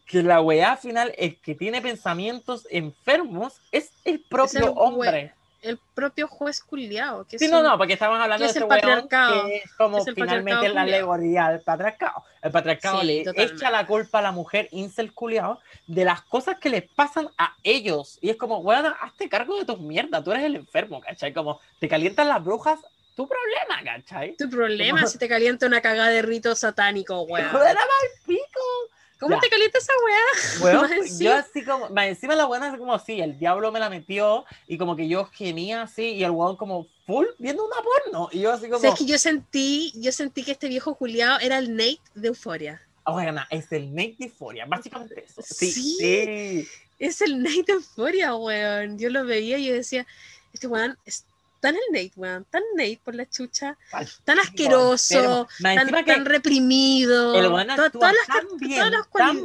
Que 0.06 0.22
la 0.22 0.40
weá 0.40 0.76
final, 0.76 1.12
el 1.18 1.36
que 1.40 1.54
tiene 1.54 1.80
pensamientos 1.82 2.66
enfermos 2.70 3.54
es 3.70 3.90
el 4.04 4.20
propio 4.20 4.58
el 4.60 4.64
we- 4.70 4.74
hombre. 4.76 5.34
El 5.62 5.78
propio 5.94 6.26
juez 6.26 6.60
culiao. 6.62 7.26
Que 7.26 7.38
Sí, 7.38 7.44
es 7.44 7.50
no, 7.50 7.58
un- 7.58 7.64
no, 7.64 7.76
porque 7.76 7.92
estamos 7.92 8.18
hablando 8.18 8.44
de 8.44 8.50
es 8.50 8.56
el 8.56 8.62
weón 8.64 8.80
patriarcado. 8.80 9.46
que 9.46 9.56
es 9.56 9.72
como 9.76 9.98
Es 9.98 10.06
el 10.06 10.14
finalmente 10.14 10.68
la 10.70 10.82
alegoría 10.82 11.48
del 11.50 11.60
patriarcado. 11.60 12.24
El 12.40 12.50
patriarcado 12.50 13.00
Sí, 13.00 13.06
le 13.06 13.24
totalmente. 13.24 13.54
echa 13.56 13.70
la 13.70 13.86
culpa 13.86 14.20
a 14.20 14.22
la 14.22 14.32
mujer 14.32 14.68
incel 14.70 15.12
culiao 15.12 15.60
de 15.86 16.04
las 16.06 16.22
cosas 16.22 16.58
que 16.58 16.70
les 16.70 16.84
pasan 16.88 17.28
a 17.36 17.54
ellos. 17.62 18.18
Y 18.22 18.30
es 18.30 18.36
como, 18.36 18.58
weón, 18.60 18.86
hazte 19.02 19.28
cargo 19.28 19.58
de 19.58 19.66
tus 19.66 19.78
mierdas, 19.80 20.24
tú 20.24 20.32
eres 20.32 20.44
el 20.44 20.56
enfermo, 20.56 21.00
¿cachai? 21.00 21.32
Como 21.34 21.60
te 21.78 21.88
calientan 21.88 22.28
las 22.28 22.42
brujas, 22.42 22.78
tu 23.14 23.28
problema, 23.28 23.82
¿cachai? 23.84 24.36
Tu 24.36 24.48
problema 24.48 25.00
Como- 25.00 25.10
si 25.10 25.18
te 25.18 25.28
calienta 25.28 25.66
una 25.66 25.82
cagada 25.82 26.08
de 26.08 26.22
rito 26.22 26.54
satánico, 26.54 27.20
weón. 27.28 27.48
Joder, 27.50 27.74
mal 27.74 27.86
pico. 28.26 28.60
¿Cómo 29.20 29.34
Ya. 29.36 29.40
te 29.40 29.48
calienta 29.50 29.78
esa 29.78 29.92
weá? 30.04 30.88
Pues, 30.98 31.18
yo 31.18 31.34
así 31.34 31.62
como, 31.62 31.88
más 31.90 32.06
encima 32.06 32.34
la 32.34 32.46
buena 32.46 32.68
es 32.72 32.78
como 32.78 32.98
sí, 32.98 33.20
el 33.20 33.38
diablo 33.38 33.70
me 33.70 33.78
la 33.78 33.90
metió 33.90 34.44
y 34.66 34.78
como 34.78 34.96
que 34.96 35.06
yo 35.08 35.26
gemía 35.26 35.82
así 35.82 36.12
y 36.12 36.24
el 36.24 36.30
weón 36.30 36.56
como 36.56 36.86
full 37.06 37.26
viendo 37.38 37.64
una 37.64 37.76
porno 37.82 38.28
y 38.32 38.40
yo 38.40 38.52
así 38.52 38.66
O 38.66 38.70
como, 38.70 38.80
sea, 38.80 38.90
es 38.90 38.98
que 38.98 39.04
yo 39.04 39.18
sentí, 39.18 39.92
yo 39.96 40.10
sentí 40.10 40.42
que 40.42 40.52
este 40.52 40.68
viejo 40.68 40.94
culiao 40.94 41.38
era 41.40 41.58
el 41.58 41.76
Nate 41.76 42.00
de 42.14 42.28
Euforia. 42.28 42.80
oigan, 43.04 43.38
es 43.50 43.70
el 43.72 43.94
Nate 43.94 44.16
de 44.18 44.24
Euphoria, 44.26 44.64
básicamente 44.66 45.24
eso. 45.24 45.42
Sí, 45.44 45.70
Sí. 45.70 45.96
sí. 46.00 46.68
Es 46.98 47.20
el 47.20 47.42
Nate 47.42 47.64
de 47.66 47.72
Euforia, 47.74 48.34
weón. 48.34 48.98
Yo 48.98 49.10
lo 49.10 49.24
veía 49.24 49.58
y 49.58 49.66
yo 49.66 49.74
decía, 49.74 50.06
este 50.52 50.66
weón 50.66 50.96
es 51.04 51.24
tan 51.60 51.74
el 51.76 51.80
Nate, 51.92 52.12
weón, 52.16 52.44
tan 52.50 52.62
Nate 52.74 53.00
por 53.04 53.14
la 53.14 53.28
chucha, 53.28 53.76
tan 54.24 54.38
asqueroso, 54.40 55.46
tan, 55.62 56.24
reprimido. 56.24 57.34
weón 57.52 57.68
to- 57.76 57.90
todas 57.90 58.14
las, 58.14 58.26
tan 58.26 58.46
todas 58.48 58.58
bien, 58.60 58.90
las, 58.90 58.90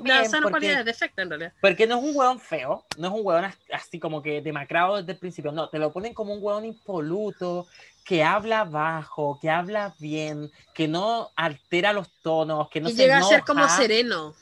bien, 0.04 0.32
cualidades, 0.52 0.86
defectos 0.86 1.24
en 1.24 1.30
realidad. 1.30 1.54
Porque 1.62 1.86
no 1.88 1.98
es 1.98 2.04
un 2.04 2.16
hueón 2.16 2.40
feo, 2.40 2.86
no 2.98 3.08
es 3.08 3.14
un 3.14 3.26
as- 3.46 3.58
así 3.72 4.00
como 4.00 4.22
que 4.22 4.42
demacrado 4.42 4.98
desde 4.98 5.12
el 5.12 5.18
principio, 5.20 5.52
no, 5.52 5.70
te 5.70 5.78
lo 5.78 5.92
ponen 5.92 6.14
como 6.14 6.34
un 6.34 6.40
hueón 6.42 6.66
impoluto, 6.66 7.68
que 8.04 8.24
habla 8.24 8.64
bajo, 8.64 9.40
que 9.42 9.50
habla 9.50 9.94
bien, 10.00 10.52
que 10.74 10.88
no 10.88 11.32
altera 11.36 11.92
los 11.92 12.10
tonos, 12.22 12.70
que 12.70 12.80
no 12.80 12.90
y 12.90 12.94
se 12.94 13.04
llega 13.04 13.18
a 13.18 13.24
ser 13.24 13.42
como 13.42 13.68
sereno. 13.68 14.36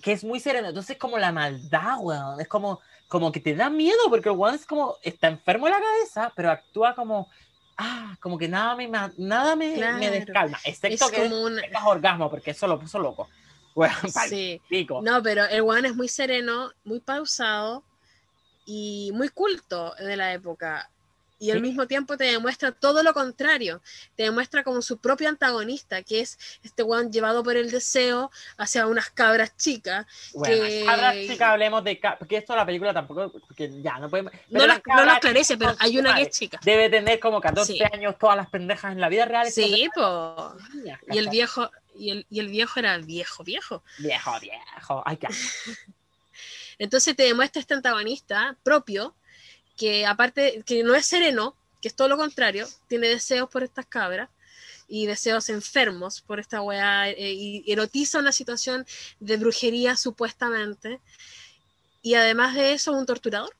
que, 0.00 0.12
es 0.12 0.24
muy 0.24 0.40
sereno, 0.40 0.68
entonces 0.68 0.96
como 0.96 1.18
la 1.18 1.32
maldad, 1.32 1.98
hueón, 1.98 2.40
es 2.40 2.48
como, 2.48 2.80
como 3.10 3.32
que 3.32 3.40
te 3.40 3.56
da 3.56 3.68
miedo, 3.68 3.98
porque 4.08 4.28
el 4.28 4.36
hueón 4.36 4.54
es 4.54 4.64
como, 4.64 4.94
está 5.02 5.26
enfermo 5.26 5.66
de 5.66 5.72
la 5.72 5.80
cabeza, 5.80 6.32
pero 6.36 6.48
actúa 6.48 6.94
como, 6.94 7.28
ah, 7.76 8.16
como 8.20 8.38
que 8.38 8.46
nada 8.46 8.76
me, 8.76 8.86
nada 8.86 9.56
me, 9.56 9.76
me 9.98 10.10
descalma, 10.10 10.56
Es 10.64 10.82
excepto 10.82 11.10
que 11.10 11.24
como 11.24 11.42
un... 11.42 11.56
tengas 11.60 11.82
orgasmo, 11.84 12.30
porque 12.30 12.52
eso 12.52 12.68
lo 12.68 12.78
puso 12.78 13.00
loco. 13.00 13.28
Pal 13.74 14.28
Sí. 14.28 14.60
pico. 14.68 15.00
No, 15.02 15.20
pero 15.24 15.44
el 15.46 15.62
weón 15.62 15.86
es 15.86 15.96
muy 15.96 16.06
sereno, 16.08 16.70
muy 16.84 17.00
pausado 17.00 17.82
y 18.64 19.10
muy 19.12 19.28
culto 19.28 19.92
de 19.98 20.16
la 20.16 20.32
época. 20.32 20.88
Y 21.40 21.50
al 21.50 21.60
mismo 21.62 21.86
tiempo 21.86 22.16
te 22.18 22.24
demuestra 22.24 22.70
todo 22.70 23.02
lo 23.02 23.14
contrario. 23.14 23.80
Te 24.14 24.24
demuestra 24.24 24.62
como 24.62 24.82
su 24.82 24.98
propio 24.98 25.28
antagonista, 25.28 26.02
que 26.02 26.20
es 26.20 26.38
este 26.62 26.82
weón 26.82 27.10
llevado 27.10 27.42
por 27.42 27.56
el 27.56 27.70
deseo 27.70 28.30
hacia 28.58 28.86
unas 28.86 29.08
cabras 29.10 29.56
chicas. 29.56 30.06
Bueno, 30.34 30.64
que- 30.64 30.84
cabras 30.84 31.14
chicas, 31.16 31.40
hablemos 31.48 31.82
de 31.82 31.98
ca- 31.98 32.18
porque 32.18 32.36
esto 32.36 32.54
la 32.54 32.66
película 32.66 32.92
tampoco, 32.92 33.32
porque 33.48 33.70
ya 33.82 33.98
no 33.98 34.10
podemos. 34.10 34.32
No 34.34 34.38
pero 34.50 34.66
las 34.66 34.76
no 34.76 34.82
lo 34.94 34.96
cabras 34.98 35.16
aclarece, 35.16 35.56
pero 35.56 35.74
hay 35.78 35.98
una 35.98 36.14
que 36.14 36.22
es 36.22 36.30
chica. 36.38 36.60
Debe 36.62 36.90
tener 36.90 37.18
como 37.18 37.40
14 37.40 37.72
Sí. 37.72 37.80
años 37.90 38.16
todas 38.18 38.36
las 38.36 38.50
pendejas 38.50 38.92
en 38.92 39.00
la 39.00 39.08
vida 39.08 39.24
real. 39.24 39.50
Sí, 39.50 39.88
po. 39.94 40.54
niñas, 40.74 41.00
Y 41.10 41.16
el 41.16 41.30
viejo, 41.30 41.70
y 41.96 42.10
el, 42.10 42.26
y 42.30 42.40
el 42.40 42.48
viejo 42.48 42.78
era 42.80 42.98
viejo, 42.98 43.44
viejo. 43.44 43.82
Viejo, 43.98 44.38
viejo. 44.40 45.02
Ay, 45.06 45.16
qué. 45.16 45.28
Entonces 46.78 47.14
te 47.16 47.24
demuestra 47.24 47.60
este 47.60 47.74
antagonista 47.74 48.56
propio, 48.62 49.14
que 49.80 50.04
aparte, 50.04 50.62
que 50.66 50.82
no 50.84 50.94
es 50.94 51.06
sereno, 51.06 51.54
que 51.80 51.88
es 51.88 51.94
todo 51.96 52.06
lo 52.08 52.18
contrario, 52.18 52.66
tiene 52.86 53.08
deseos 53.08 53.48
por 53.48 53.62
estas 53.62 53.86
cabras 53.86 54.28
y 54.86 55.06
deseos 55.06 55.48
enfermos 55.48 56.20
por 56.20 56.38
esta 56.38 56.60
weá, 56.60 57.08
eh, 57.08 57.32
y 57.32 57.64
erotiza 57.72 58.18
una 58.18 58.32
situación 58.32 58.84
de 59.20 59.38
brujería 59.38 59.96
supuestamente, 59.96 61.00
y 62.02 62.12
además 62.14 62.54
de 62.54 62.74
eso, 62.74 62.92
un 62.92 63.06
torturador, 63.06 63.54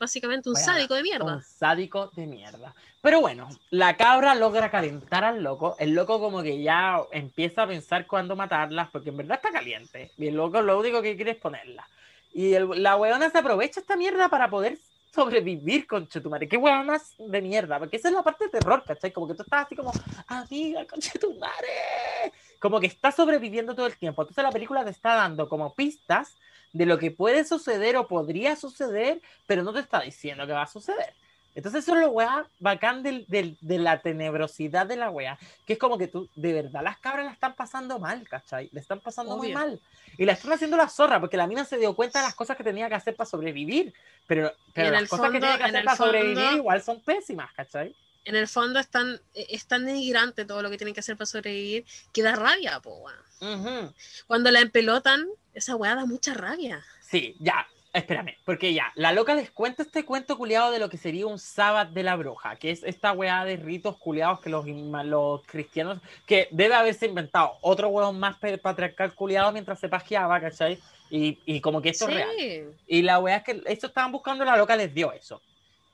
básicamente 0.00 0.48
un 0.48 0.56
Weá, 0.56 0.64
sádico 0.64 0.94
de 0.94 1.00
Un 1.02 1.04
mierda. 1.08 1.42
sádico 1.42 2.10
de 2.16 2.26
mierda. 2.26 2.74
Pero 3.00 3.20
bueno, 3.20 3.48
la 3.70 3.96
cabra 3.96 4.34
logra 4.34 4.70
calentar 4.72 5.22
al 5.24 5.42
loco. 5.42 5.76
El 5.78 5.90
loco 5.94 6.18
como 6.18 6.42
que 6.42 6.60
ya 6.62 6.98
empieza 7.12 7.62
a 7.62 7.66
pensar 7.68 8.06
cuándo 8.08 8.34
matarlas, 8.34 8.90
porque 8.90 9.10
en 9.10 9.18
verdad 9.18 9.36
está 9.36 9.52
caliente. 9.52 10.10
Y 10.18 10.26
el 10.26 10.34
loco 10.34 10.60
lo 10.62 10.78
único 10.80 11.00
que 11.00 11.14
quiere 11.16 11.30
es 11.32 11.36
ponerla. 11.38 11.88
Y 12.32 12.54
el- 12.54 12.82
la 12.82 12.96
weona 12.96 13.30
se 13.30 13.38
aprovecha 13.38 13.80
esta 13.80 13.96
mierda 13.96 14.28
para 14.28 14.50
poder 14.50 14.78
sobrevivir 15.12 15.86
con 15.86 16.06
Chetumare. 16.06 16.48
Qué 16.48 16.56
weonas 16.56 17.14
de 17.18 17.42
mierda, 17.42 17.78
porque 17.78 17.96
esa 17.96 18.08
es 18.08 18.14
la 18.14 18.22
parte 18.22 18.44
de 18.44 18.50
terror, 18.50 18.82
¿cachai? 18.86 19.12
Como 19.12 19.28
que 19.28 19.34
tú 19.34 19.42
estás 19.42 19.66
así 19.66 19.76
como, 19.76 19.92
amiga, 20.26 20.86
con 20.86 21.00
Chetumare. 21.00 22.32
Como 22.58 22.80
que 22.80 22.86
está 22.86 23.10
sobreviviendo 23.10 23.74
todo 23.74 23.86
el 23.86 23.96
tiempo. 23.96 24.22
Entonces 24.22 24.44
la 24.44 24.52
película 24.52 24.84
te 24.84 24.90
está 24.90 25.14
dando 25.14 25.48
como 25.48 25.74
pistas 25.74 26.36
de 26.72 26.86
lo 26.86 26.98
que 26.98 27.10
puede 27.10 27.44
suceder 27.44 27.96
o 27.96 28.06
podría 28.06 28.54
suceder, 28.56 29.20
pero 29.46 29.62
no 29.62 29.72
te 29.72 29.80
está 29.80 30.00
diciendo 30.00 30.46
que 30.46 30.52
va 30.52 30.62
a 30.62 30.66
suceder. 30.66 31.14
Entonces 31.60 31.84
eso 31.84 31.94
es 31.94 32.00
lo 32.00 32.08
weá 32.10 32.46
bacán 32.58 33.02
del, 33.02 33.26
del- 33.28 33.58
de 33.60 33.78
la 33.78 34.00
tenebrosidad 34.00 34.86
de 34.86 34.96
la 34.96 35.10
weá, 35.10 35.38
que 35.66 35.74
es 35.74 35.78
como 35.78 35.98
que 35.98 36.08
tú, 36.08 36.26
de 36.34 36.54
verdad, 36.54 36.82
las 36.82 36.98
cabras 36.98 37.26
la 37.26 37.32
están 37.32 37.54
pasando 37.54 37.98
mal, 37.98 38.26
¿cachai? 38.26 38.70
Le 38.72 38.80
están 38.80 39.00
pasando 39.00 39.36
muy 39.36 39.48
Obvio. 39.48 39.58
mal. 39.58 39.80
Y 40.16 40.24
la 40.24 40.32
están 40.32 40.52
haciendo 40.54 40.78
la 40.78 40.88
zorra, 40.88 41.20
porque 41.20 41.36
la 41.36 41.46
mina 41.46 41.66
se 41.66 41.76
dio 41.76 41.94
cuenta 41.94 42.20
de 42.20 42.26
las 42.26 42.34
cosas 42.34 42.56
que 42.56 42.64
tenía 42.64 42.88
que 42.88 42.94
hacer 42.94 43.14
para 43.14 43.28
sobrevivir, 43.28 43.92
pero, 44.26 44.52
pero 44.72 44.90
las 44.90 45.08
cosas 45.08 45.30
que 45.30 45.38
fondo- 45.38 45.46
que 45.48 45.54
en 45.54 45.62
hacer 45.62 45.76
el 45.76 45.84
para 45.84 45.96
sobrevivir 45.98 46.36
fondo- 46.44 46.56
igual 46.56 46.82
son 46.82 47.00
pésimas, 47.02 47.52
¿cachai? 47.54 47.94
En 48.24 48.36
el 48.36 48.48
fondo 48.48 48.78
es 48.78 48.88
tan, 48.88 49.20
eh, 49.34 49.46
es 49.50 49.66
tan 49.66 49.84
denigrante 49.84 50.46
todo 50.46 50.62
lo 50.62 50.70
que 50.70 50.78
tienen 50.78 50.94
que 50.94 51.00
hacer 51.00 51.16
para 51.16 51.26
sobrevivir 51.26 51.84
que 52.12 52.22
da 52.22 52.36
rabia, 52.36 52.80
po, 52.80 52.96
weón. 52.96 53.60
Ujú. 53.60 53.94
Cuando 54.26 54.50
la 54.50 54.60
empelotan, 54.60 55.26
esa 55.54 55.76
weá 55.76 55.94
da 55.94 56.06
mucha 56.06 56.32
rabia. 56.32 56.82
Sí, 57.00 57.34
ya, 57.38 57.66
espérame, 57.92 58.36
porque 58.44 58.72
ya, 58.72 58.92
la 58.94 59.12
loca 59.12 59.34
les 59.34 59.50
cuenta 59.50 59.82
este 59.82 60.04
cuento 60.04 60.36
culiado 60.36 60.70
de 60.70 60.78
lo 60.78 60.88
que 60.88 60.96
sería 60.96 61.26
un 61.26 61.38
sábado 61.38 61.92
de 61.92 62.02
la 62.02 62.16
bruja, 62.16 62.56
que 62.56 62.70
es 62.70 62.82
esta 62.84 63.12
weá 63.12 63.44
de 63.44 63.56
ritos 63.56 63.96
culiados 63.98 64.40
que 64.40 64.50
los, 64.50 64.66
los 64.66 65.42
cristianos, 65.46 65.98
que 66.26 66.48
debe 66.50 66.74
haberse 66.74 67.06
inventado 67.06 67.52
otro 67.60 67.88
weón 67.88 68.18
más 68.18 68.36
patriarcal 68.62 69.14
culiado 69.14 69.52
mientras 69.52 69.78
se 69.80 69.88
pajeaba, 69.88 70.40
¿cachai? 70.40 70.78
Y, 71.10 71.38
y 71.44 71.60
como 71.60 71.82
que 71.82 71.88
esto 71.88 72.08
es 72.08 72.14
real. 72.14 72.30
Sí. 72.38 72.62
Y 72.86 73.02
la 73.02 73.18
weá 73.18 73.38
es 73.38 73.44
que 73.44 73.62
esto 73.66 73.88
estaban 73.88 74.12
buscando, 74.12 74.44
la 74.44 74.56
loca 74.56 74.76
les 74.76 74.94
dio 74.94 75.12
eso. 75.12 75.42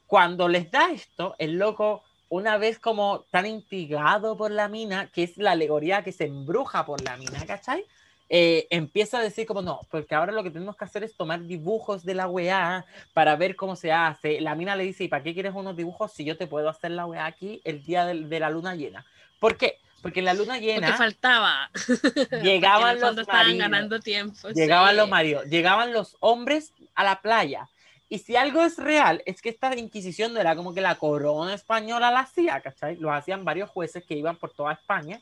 Cuando 0.07 0.49
les 0.49 0.71
da 0.71 0.91
esto, 0.93 1.35
el 1.39 1.59
loco, 1.59 2.03
una 2.29 2.59
vez 2.59 2.79
como 2.79 3.25
tan 3.31 3.47
intrigado 3.47 4.37
por 4.37 4.51
la 4.51 4.69
mina, 4.69 5.11
que 5.13 5.23
es 5.23 5.37
la 5.39 5.53
alegoría 5.53 6.05
que 6.05 6.13
se 6.13 6.27
embruja 6.27 6.85
por 6.85 7.01
la 7.03 7.17
mina, 7.17 7.45
¿cachai? 7.47 7.85
Eh, 8.29 8.67
empieza 8.71 9.19
a 9.19 9.23
decir 9.23 9.47
como 9.47 9.63
no, 9.63 9.81
porque 9.89 10.15
ahora 10.15 10.33
lo 10.33 10.43
que 10.43 10.51
tenemos 10.51 10.77
que 10.77 10.85
hacer 10.85 11.05
es 11.05 11.15
tomar 11.15 11.43
dibujos 11.43 12.05
de 12.05 12.15
la 12.15 12.27
weá 12.27 12.85
para 13.13 13.37
ver 13.37 13.55
cómo 13.55 13.77
se 13.77 13.93
hace. 13.93 14.41
La 14.41 14.57
mina 14.57 14.75
le 14.75 14.85
dice, 14.85 15.05
¿y 15.05 15.09
para 15.09 15.23
qué 15.23 15.33
quieres 15.33 15.55
unos 15.55 15.77
dibujos 15.77 16.13
si 16.13 16.25
yo 16.25 16.37
te 16.37 16.49
puedo 16.49 16.69
hacer 16.69 16.91
la 16.91 17.07
weá 17.07 17.27
aquí 17.27 17.61
el 17.65 17.85
día 17.85 18.05
de, 18.05 18.41
la 18.41 18.51
luna 18.51 18.75
llena? 18.75 19.07
¿Por 19.39 19.57
qué? 19.57 19.79
Porque 20.03 20.21
en 20.21 20.27
la 20.27 20.35
luna 20.35 20.55
Porque 20.55 20.67
llena 20.67 20.97
faltaba. 20.97 21.71
llegaban 22.43 22.99
Porque 22.99 23.17
los 23.17 23.29
maridos. 23.29 23.59
ganando 23.59 24.01
tiempo. 24.01 24.49
Llegaban 24.51 24.91
sí. 24.91 24.97
los 24.97 25.09
maridos, 25.09 25.45
llegaban 25.47 25.93
los 25.93 26.17
hombres 26.21 26.73
a 26.97 27.05
la 27.05 27.21
playa. 27.21 27.69
Y 28.09 28.19
si 28.19 28.37
algo 28.37 28.63
es 28.63 28.77
real, 28.77 29.23
es 29.27 29.41
que 29.43 29.49
esta 29.49 29.75
Inquisición 29.77 30.33
no 30.33 30.41
era 30.41 30.55
como 30.55 30.75
que 30.75 30.81
la 30.81 30.95
corona 30.97 31.55
española 31.55 32.11
la 32.11 32.21
hacía, 32.21 32.61
¿cachai? 32.61 32.97
Lo 32.97 33.13
hacían 33.13 33.45
varios 33.45 33.71
jueces 33.71 34.05
que 34.05 34.15
iban 34.15 34.37
por 34.37 34.53
toda 34.53 34.73
España, 34.73 35.21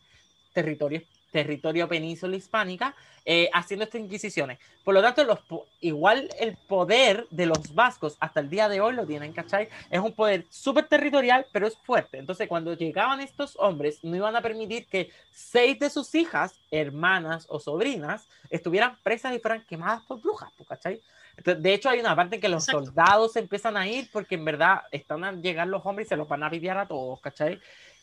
territorio, 0.53 1.03
territorio 1.35 1.89
península 1.89 2.37
hispánica, 2.37 2.95
eh, 3.25 3.51
haciendo 3.53 3.85
estas 3.85 4.01
inquisiciones. 4.01 4.61
Por 4.85 4.95
lo 4.95 5.03
tanto, 5.03 5.25
los, 5.25 5.41
igual 5.81 6.29
el 6.39 6.57
poder 6.57 7.27
de 7.31 7.47
los 7.47 7.75
vascos 7.75 8.17
hasta 8.21 8.39
el 8.39 8.49
día 8.49 8.69
de 8.69 8.81
hoy 8.81 8.95
lo 8.95 9.05
tienen, 9.05 9.33
¿cachai? 9.33 9.69
Es 9.91 9.99
un 9.99 10.13
poder 10.13 10.47
súper 10.49 10.87
territorial, 10.87 11.45
pero 11.51 11.67
es 11.67 11.77
fuerte. 11.77 12.19
Entonces, 12.19 12.47
cuando 12.47 12.75
llegaban 12.75 13.21
estos 13.21 13.57
hombres, 13.59 13.99
no 14.05 14.15
iban 14.15 14.37
a 14.37 14.43
permitir 14.43 14.87
que 14.87 15.11
seis 15.33 15.77
de 15.81 15.91
sus 15.91 16.15
hijas, 16.15 16.55
hermanas 16.71 17.47
o 17.49 17.59
sobrinas, 17.59 18.29
estuvieran 18.49 18.97
presas 19.03 19.35
y 19.35 19.41
fueran 19.41 19.65
quemadas 19.65 20.05
por 20.05 20.21
brujas, 20.21 20.53
pues, 20.57 20.69
¿cachai? 20.69 21.01
Entonces, 21.37 21.65
de 21.65 21.75
hecho, 21.75 21.89
hay 21.89 21.99
una 21.99 22.15
parte 22.15 22.37
en 22.37 22.43
que 22.43 22.49
los 22.49 22.69
Exacto. 22.69 22.87
soldados 22.87 23.33
se 23.33 23.41
empiezan 23.41 23.77
a 23.77 23.89
ir 23.89 24.09
porque 24.13 24.37
en 24.37 24.45
verdad 24.45 24.83
están 24.93 25.25
a 25.25 25.33
llegar 25.33 25.67
los 25.67 25.85
hombres 25.85 26.07
y 26.07 26.11
se 26.11 26.17
los 26.17 26.29
van 26.29 26.45
a 26.45 26.51
pidiar 26.51 26.79
a 26.79 26.87
todos, 26.87 27.21
¿cachai? 27.21 27.59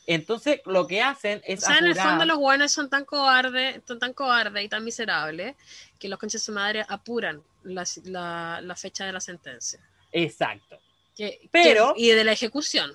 Entonces, 0.08 0.62
lo 0.66 0.88
que 0.88 1.02
hacen 1.02 1.40
O 1.40 1.42
es 1.46 1.62
sea, 1.64 1.78
en 1.78 1.86
el 1.86 1.96
fondo 1.96 2.26
los 2.26 2.38
buenos 2.38 2.72
son 2.72 2.90
tan 2.90 3.06
cobardes, 3.06 3.82
son 3.88 4.00
tan 4.00 4.14
cobardes 4.14 4.64
y 4.64 4.68
tan 4.70 4.84
miserables 4.84 5.56
que 6.00 6.10
los 6.10 6.18
conches 6.20 6.46
de 6.46 6.54
madre 6.54 6.86
apuran 6.90 7.42
la, 7.64 7.86
la- 8.06 8.60
la 8.62 8.76
fecha 8.76 9.06
de 9.06 9.14
la 9.14 9.20
sentencia. 9.20 9.80
Exacto. 10.12 10.80
Que- 11.16 11.48
Pero- 11.52 11.94
que- 11.96 12.02
y 12.02 12.12
de 12.12 12.24
la 12.24 12.32
ejecución. 12.32 12.92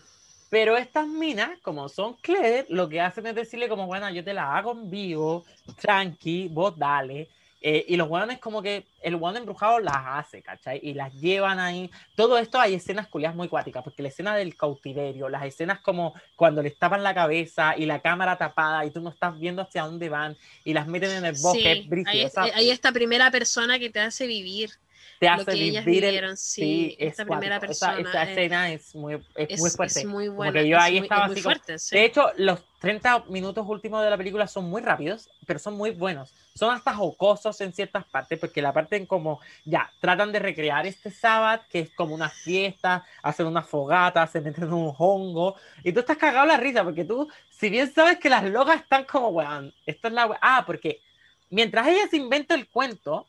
Pero 0.51 0.77
estas 0.77 1.07
minas, 1.09 1.51
como 1.63 1.89
son 1.89 2.15
clever, 2.15 2.67
lo 2.69 2.89
que 2.89 3.01
hacen 3.01 3.27
es 3.27 3.35
decirle 3.35 3.69
como, 3.69 3.87
bueno, 3.87 4.09
yo 4.11 4.23
te 4.23 4.33
la 4.35 4.57
hago 4.57 4.73
en 4.73 4.91
vivo, 4.91 5.45
tranqui, 5.81 6.49
vos 6.49 6.77
dale. 6.79 7.29
Eh, 7.61 7.85
y 7.89 7.97
los 7.97 8.09
hueones 8.09 8.39
como 8.39 8.63
que 8.63 8.87
el 9.01 9.15
hueón 9.17 9.37
embrujado 9.37 9.79
las 9.79 9.97
hace, 9.97 10.43
¿cachai? 10.43 10.79
Y 10.83 10.95
las 10.95 11.13
llevan 11.15 11.59
ahí. 11.59 11.91
Todo 12.15 12.39
esto 12.39 12.61
hay 12.61 12.75
escenas 12.75 13.09
culiadas 13.09 13.37
muy 13.37 13.49
cuáticas, 13.49 13.83
porque 13.83 14.03
la 14.03 14.09
escena 14.09 14.37
del 14.37 14.57
cautiverio, 14.57 15.29
las 15.29 15.45
escenas 15.45 15.81
como 15.81 16.15
cuando 16.37 16.63
les 16.63 16.79
tapan 16.79 17.03
la 17.03 17.15
cabeza 17.15 17.75
y 17.77 17.87
la 17.87 18.01
cámara 18.01 18.37
tapada 18.37 18.85
y 18.85 18.91
tú 18.91 19.01
no 19.01 19.11
estás 19.11 19.39
viendo 19.39 19.63
hacia 19.63 19.85
dónde 19.85 20.09
van 20.09 20.37
y 20.65 20.75
las 20.75 20.87
meten 20.87 21.11
en 21.11 21.25
el 21.25 21.37
bosque, 21.41 21.61
Sí, 21.61 21.81
es 21.81 21.89
brígido, 21.89 22.31
hay 22.55 22.71
esta 22.71 22.93
primera 22.93 23.31
persona 23.31 23.79
que 23.79 23.91
te 23.91 24.01
hace 24.01 24.27
vivir 24.27 24.71
te 25.19 25.27
lo 25.27 25.33
hace 25.33 25.45
que 25.47 25.53
ellas 25.53 25.85
vivir 25.85 26.05
el- 26.05 26.11
vivieron. 26.11 26.37
Sí, 26.37 26.97
es 26.99 27.11
esta 27.13 27.25
primera 27.25 27.59
cuático. 27.59 27.73
Esa- 27.73 27.87
persona 27.97 28.11
esa 28.11 28.23
es- 28.25 28.29
escena 28.31 28.73
es 28.73 28.95
muy, 28.95 29.15
es 29.15 29.21
es, 29.51 29.59
muy 29.61 29.69
es 29.69 29.77
fuerte. 29.77 30.07
muy 30.07 30.27
Como 30.27 30.37
buena. 30.37 30.53
que 30.53 30.69
yo 30.69 30.77
es 30.77 30.83
ahí 30.83 30.93
muy- 30.93 30.99
es 30.99 31.03
estaba 31.05 31.27
muy 31.27 31.33
así 31.35 31.43
como- 31.43 31.55
fuerte, 31.55 31.79
sí. 31.79 31.97
De 31.97 32.05
hecho, 32.05 32.31
los 32.37 32.61
30 32.81 33.25
minutos 33.29 33.65
últimos 33.69 34.05
de 34.05 34.11
la 34.11 34.17
película 34.17 34.47
son 34.47 34.65
muy 34.69 34.83
rápidos, 34.83 35.29
pero 35.47 35.59
son 35.59 35.75
muy 35.77 35.91
buenos. 35.91 36.33
Son 36.55 36.73
hasta 36.75 36.95
jocosos 36.95 37.61
en 37.61 37.73
ciertas 37.73 38.05
partes, 38.07 38.39
porque 38.39 38.63
la 38.63 38.73
parte 38.73 38.97
en 38.97 39.07
como, 39.07 39.41
ya, 39.65 39.91
tratan 40.01 40.33
de 40.33 40.39
recrear 40.39 40.87
este 40.87 41.11
sábado, 41.11 41.63
que 41.71 41.81
es 41.81 41.91
como 41.91 42.15
una 42.15 42.29
fiesta, 42.31 43.05
hacen 43.23 43.47
una 43.47 43.63
fogata, 43.63 44.27
se 44.27 44.41
meten 44.41 44.65
en 44.65 44.73
un 44.73 44.95
hongo, 44.97 45.57
y 45.85 45.93
tú 45.93 46.01
estás 46.01 46.17
cagado 46.17 46.47
la 46.47 46.57
risa, 46.57 46.83
porque 46.85 47.05
tú, 47.05 47.29
si 47.51 47.69
bien 47.71 47.93
sabes 47.93 48.19
que 48.19 48.29
las 48.31 48.45
locas 48.45 48.81
están 48.81 49.05
como, 49.05 49.29
weón, 49.29 49.75
esto 49.87 50.09
es 50.09 50.15
la 50.15 50.39
Ah, 50.41 50.63
porque 50.67 51.01
mientras 51.51 51.87
ella 51.89 52.07
se 52.11 52.17
inventa 52.17 52.55
el 52.55 52.69
cuento, 52.69 53.27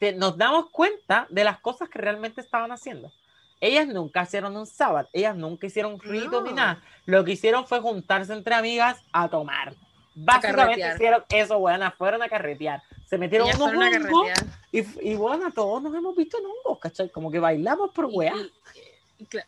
te- 0.00 0.12
nos 0.14 0.36
damos 0.36 0.70
cuenta 0.70 1.26
de 1.30 1.44
las 1.44 1.60
cosas 1.60 1.88
que 1.88 2.00
realmente 2.00 2.40
estaban 2.40 2.72
haciendo. 2.72 3.12
Ellas 3.60 3.86
nunca 3.86 4.22
hicieron 4.24 4.56
un 4.56 4.66
sábado, 4.66 5.08
ellas 5.12 5.36
nunca 5.36 5.66
hicieron 5.66 6.00
ritos 6.00 6.42
ni 6.42 6.50
No. 6.50 6.56
nada. 6.56 6.82
Lo 7.06 7.24
que 7.24 7.32
hicieron 7.32 7.66
fue 7.66 7.78
juntarse 7.80 8.32
entre 8.32 8.54
amigas 8.54 8.98
a 9.12 9.28
tomar. 9.28 9.74
Básicamente 10.14 10.56
carretear. 10.80 10.94
hicieron 10.96 11.24
eso, 11.28 11.58
buenas, 11.60 11.94
fueron 11.94 12.22
a 12.22 12.28
carretear. 12.28 12.82
Se 13.06 13.16
metieron 13.18 13.46
Ellas 13.48 13.60
unos 13.60 13.74
a 13.84 13.86
hongos 13.86 14.30
y, 14.72 15.10
y 15.10 15.14
bueno, 15.14 15.50
todos 15.52 15.82
nos 15.82 15.94
hemos 15.94 16.16
visto 16.16 16.38
en 16.38 16.46
hongos, 16.46 16.78
¿cachai? 16.80 17.10
Como 17.10 17.30
que 17.30 17.38
bailamos 17.38 17.90
por 17.90 18.06
weá. 18.06 18.34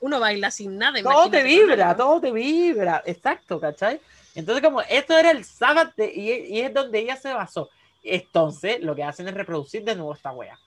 uno 0.00 0.20
baila 0.20 0.50
sin 0.50 0.76
nada. 0.76 1.02
Todo 1.02 1.30
te 1.30 1.42
vibra, 1.42 1.90
algo. 1.90 2.02
todo 2.04 2.20
te 2.20 2.30
vibra, 2.32 3.02
exacto, 3.06 3.58
¿cachai? 3.58 4.00
Entonces, 4.34 4.62
como 4.62 4.82
esto 4.82 5.16
era 5.16 5.30
el 5.30 5.44
sábado 5.44 5.90
de- 5.96 6.12
y, 6.14 6.56
y 6.56 6.60
es 6.60 6.72
donde 6.74 6.98
ella 6.98 7.16
se 7.16 7.32
basó. 7.32 7.70
Entonces, 8.02 8.80
lo 8.80 8.94
que 8.94 9.04
hacen 9.04 9.28
es 9.28 9.34
reproducir 9.34 9.84
de 9.84 9.94
nuevo 9.94 10.14
esta 10.14 10.32
wea. 10.32 10.58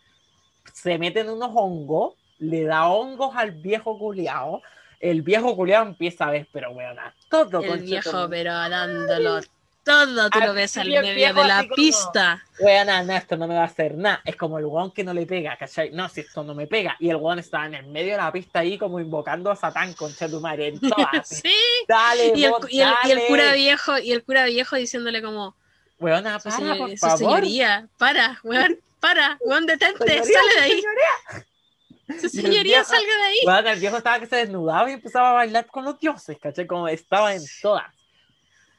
Se 0.73 0.97
meten 0.97 1.29
unos 1.29 1.51
hongos, 1.53 2.13
le 2.39 2.63
da 2.63 2.87
hongos 2.87 3.35
al 3.35 3.51
viejo 3.51 3.97
culiao. 3.97 4.61
El 4.99 5.21
viejo 5.21 5.55
culiao 5.55 5.85
empieza 5.85 6.25
a 6.27 6.31
ver, 6.31 6.47
pero 6.51 6.71
weona, 6.71 7.13
todo 7.29 7.61
El 7.61 7.81
viejo, 7.81 8.27
pero 8.29 8.53
dándolo 8.53 9.41
todo 9.83 10.31
tú 10.31 10.39
lo 10.39 10.53
ves 10.55 10.75
al 10.77 10.89
medio 10.89 11.31
de 11.31 11.43
la 11.45 11.63
pista. 11.75 12.43
Weona, 12.59 13.03
no, 13.03 13.13
esto 13.13 13.37
no 13.37 13.47
me 13.47 13.53
va 13.53 13.61
a 13.61 13.65
hacer 13.65 13.93
nada. 13.95 14.19
Es 14.25 14.35
como 14.35 14.57
el 14.57 14.65
weón 14.65 14.89
que 14.91 15.03
no 15.03 15.13
le 15.13 15.27
pega, 15.27 15.55
¿cachai? 15.57 15.91
No, 15.91 16.09
si 16.09 16.21
esto 16.21 16.43
no 16.43 16.55
me 16.55 16.65
pega. 16.65 16.95
Y 16.99 17.09
el 17.11 17.17
weón 17.17 17.37
estaba 17.37 17.67
en 17.67 17.75
el 17.75 17.85
medio 17.85 18.13
de 18.13 18.17
la 18.17 18.31
pista 18.31 18.59
ahí 18.59 18.79
como 18.79 18.99
invocando 18.99 19.51
a 19.51 19.55
Satán, 19.55 19.93
concha 19.93 20.27
tu 20.27 20.41
madre, 20.41 20.69
en 20.69 20.79
todas. 20.79 21.27
Sí. 21.43 21.53
Dale, 21.87 22.33
Y 22.35 22.45
el, 22.45 22.49
vos, 22.51 22.65
y 22.71 22.81
el- 22.81 22.89
y 23.03 23.11
el 23.11 23.17
dale. 23.17 23.27
cura 23.27 23.53
viejo, 23.53 23.97
y 23.99 24.11
el 24.11 24.23
cura 24.23 24.45
viejo 24.45 24.75
diciéndole 24.75 25.21
como, 25.21 25.55
Weona, 25.99 26.39
para, 26.39 26.55
señor- 26.55 26.77
por 26.77 26.89
su 26.91 26.97
favor. 26.97 27.17
señoría, 27.17 27.87
para, 27.97 28.39
weón, 28.43 28.79
para, 28.99 29.37
weón, 29.41 29.65
detente, 29.65 30.05
Señoría, 30.05 30.23
sale 30.23 30.53
de 30.53 30.59
ahí, 30.61 30.81
señoría. 30.81 32.21
su 32.21 32.29
señoría, 32.29 32.63
viejo- 32.63 32.85
salga 32.85 33.15
de 33.17 33.23
ahí. 33.23 33.37
Weona, 33.45 33.71
el 33.73 33.79
viejo 33.79 33.97
estaba 33.97 34.19
que 34.19 34.27
se 34.27 34.35
desnudaba 34.35 34.89
y 34.89 34.93
empezaba 34.93 35.29
a 35.31 35.33
bailar 35.33 35.65
con 35.67 35.85
los 35.85 35.99
dioses, 35.99 36.37
¿cachai? 36.41 36.67
Como 36.67 36.87
estaba 36.87 37.33
en 37.33 37.41
todas. 37.61 37.85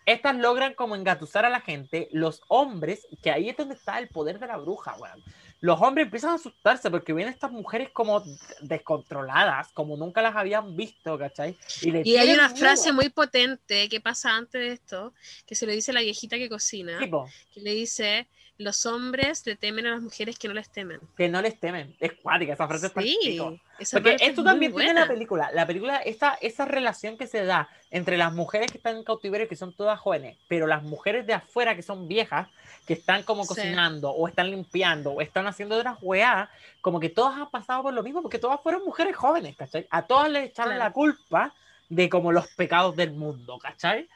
Estas 0.04 0.36
logran 0.36 0.74
como 0.74 0.94
engatusar 0.94 1.44
a 1.44 1.50
la 1.50 1.60
gente, 1.60 2.08
los 2.12 2.40
hombres, 2.48 3.06
que 3.22 3.30
ahí 3.32 3.48
es 3.48 3.56
donde 3.56 3.74
está 3.74 3.98
el 3.98 4.08
poder 4.08 4.38
de 4.38 4.46
la 4.46 4.56
bruja, 4.56 4.94
weón. 4.98 5.22
Los 5.60 5.80
hombres 5.80 6.04
empiezan 6.06 6.30
a 6.30 6.34
asustarse 6.34 6.90
porque 6.90 7.12
ven 7.12 7.28
estas 7.28 7.50
mujeres 7.50 7.88
como 7.90 8.22
descontroladas, 8.60 9.68
como 9.72 9.96
nunca 9.96 10.20
las 10.22 10.36
habían 10.36 10.76
visto, 10.76 11.18
¿cachai? 11.18 11.56
le 11.82 12.02
Y 12.04 12.16
hay 12.16 12.32
una 12.32 12.48
miedo. 12.48 12.60
frase 12.60 12.92
muy 12.92 13.08
potente 13.08 13.88
que 13.88 14.00
pasa 14.00 14.36
antes 14.36 14.60
de 14.60 14.72
esto, 14.72 15.14
que 15.46 15.54
se 15.54 15.66
lo 15.66 15.72
dice 15.72 15.92
la 15.92 16.00
viejita 16.00 16.36
que 16.36 16.48
cocina, 16.48 16.98
Tipo, 16.98 17.28
que 17.52 17.60
le 17.60 17.72
dice, 17.74 18.28
los 18.58 18.86
hombres 18.86 19.44
le 19.46 19.56
temen 19.56 19.86
a 19.86 19.90
las 19.90 20.00
mujeres 20.00 20.38
que 20.38 20.48
no 20.48 20.54
les 20.54 20.70
temen. 20.70 21.00
que 21.16 21.28
no 21.28 21.42
les 21.42 21.58
temen. 21.60 21.94
Es 22.00 22.12
cuática, 22.14 22.54
esa 22.54 22.66
frase 22.66 22.86
es 22.86 22.92
Sí, 22.94 23.38
esa 23.78 23.96
Porque 23.96 24.10
parte 24.12 24.24
es 24.24 24.30
esto 24.30 24.42
muy 24.42 24.50
también 24.50 24.74
tiene 24.74 24.94
la 24.94 25.06
película. 25.06 25.50
La 25.52 25.66
película, 25.66 25.98
esa, 25.98 26.34
esa 26.40 26.64
relación 26.64 27.18
que 27.18 27.26
se 27.26 27.44
da 27.44 27.68
entre 27.90 28.16
las 28.16 28.32
mujeres 28.32 28.70
que 28.70 28.78
están 28.78 28.96
en 28.96 29.04
cautiverio, 29.04 29.46
que 29.48 29.56
son 29.56 29.72
todas 29.74 29.98
jóvenes, 30.00 30.38
pero 30.48 30.66
las 30.66 30.82
mujeres 30.82 31.26
de 31.26 31.34
afuera, 31.34 31.76
que 31.76 31.82
son 31.82 32.08
viejas, 32.08 32.48
que 32.86 32.94
están 32.94 33.22
como 33.24 33.42
Sí. 33.42 33.48
cocinando, 33.48 34.10
o 34.10 34.26
están 34.28 34.50
limpiando, 34.50 35.12
o 35.12 35.20
están 35.20 35.46
haciendo 35.46 35.76
otras 35.76 35.98
weas, 36.00 36.48
como 36.80 36.98
que 37.00 37.10
todas 37.10 37.36
han 37.38 37.50
pasado 37.50 37.82
por 37.82 37.92
lo 37.92 38.02
mismo, 38.02 38.22
porque 38.22 38.38
todas 38.38 38.60
fueron 38.62 38.84
mujeres 38.84 39.14
jóvenes, 39.16 39.54
¿cachai? 39.56 39.86
A 39.90 40.02
todas 40.06 40.30
les 40.30 40.46
echaron 40.50 40.74
Claro. 40.74 40.84
la 40.88 40.92
culpa 40.92 41.54
de 41.88 42.08
como 42.08 42.32
los 42.32 42.48
pecados 42.48 42.96
del 42.96 43.12
mundo, 43.12 43.58
¿cachai? 43.58 44.08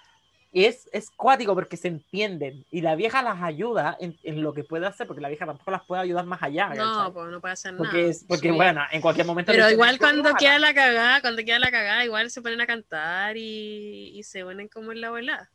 Y 0.52 0.64
es, 0.64 0.88
es 0.92 1.10
cuático 1.12 1.54
porque 1.54 1.76
se 1.76 1.86
entienden 1.86 2.64
y 2.72 2.80
la 2.80 2.96
vieja 2.96 3.22
las 3.22 3.40
ayuda 3.40 3.96
en, 4.00 4.16
en 4.24 4.42
lo 4.42 4.52
que 4.52 4.64
puede 4.64 4.84
hacer, 4.84 5.06
porque 5.06 5.20
la 5.22 5.28
vieja 5.28 5.46
tampoco 5.46 5.70
las 5.70 5.84
puede 5.84 6.02
ayudar 6.02 6.24
más 6.26 6.42
allá. 6.42 6.70
No, 6.70 7.12
pues 7.12 7.30
no 7.30 7.40
puede 7.40 7.52
hacer 7.52 7.76
Porque, 7.76 7.98
nada. 7.98 8.08
es, 8.10 8.24
porque 8.26 8.48
Sí. 8.48 8.54
bueno, 8.56 8.82
en 8.90 9.00
cualquier 9.00 9.26
momento. 9.28 9.52
Pero 9.52 9.70
igual 9.70 9.92
"Tú 9.96 10.04
cuando 10.04 10.22
déjala". 10.24 10.38
queda 10.38 10.58
la 10.58 10.74
cagada, 10.74 11.20
cuando 11.20 11.44
queda 11.44 11.58
la 11.60 11.70
cagada, 11.70 12.04
igual 12.04 12.30
se 12.32 12.42
ponen 12.42 12.60
a 12.60 12.66
cantar 12.66 13.36
y, 13.36 14.10
y 14.14 14.22
se 14.24 14.42
ponen 14.42 14.66
como 14.66 14.90
en 14.90 15.00
la 15.02 15.06
abuela. 15.06 15.48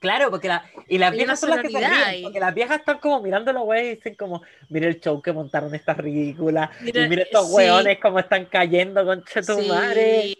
Claro, 0.00 0.30
porque 0.30 0.48
la, 0.48 0.64
y 0.88 0.98
las 0.98 1.12
Hay 1.12 1.18
viejas 1.18 1.40
son 1.40 1.50
las 1.50 1.60
que 1.62 1.70
se 1.70 1.78
ríen, 1.78 2.22
porque 2.24 2.40
las 2.40 2.54
viejas 2.54 2.80
están 2.80 2.98
como 2.98 3.20
mirando 3.22 3.52
los 3.52 3.62
güeyes 3.62 3.92
y 3.92 3.96
dicen 3.96 4.14
como, 4.16 4.42
mira 4.68 4.88
el 4.88 5.00
show 5.00 5.22
que 5.22 5.32
montaron 5.32 5.74
estas 5.74 5.96
ridículas, 5.96 6.70
y 6.82 6.92
mira 6.92 7.22
estos 7.22 7.48
sí. 7.48 7.54
hueones 7.54 7.98
como 8.00 8.18
están 8.18 8.44
cayendo 8.46 9.04
con 9.06 9.24
tu 9.24 9.62
madre. 9.68 10.36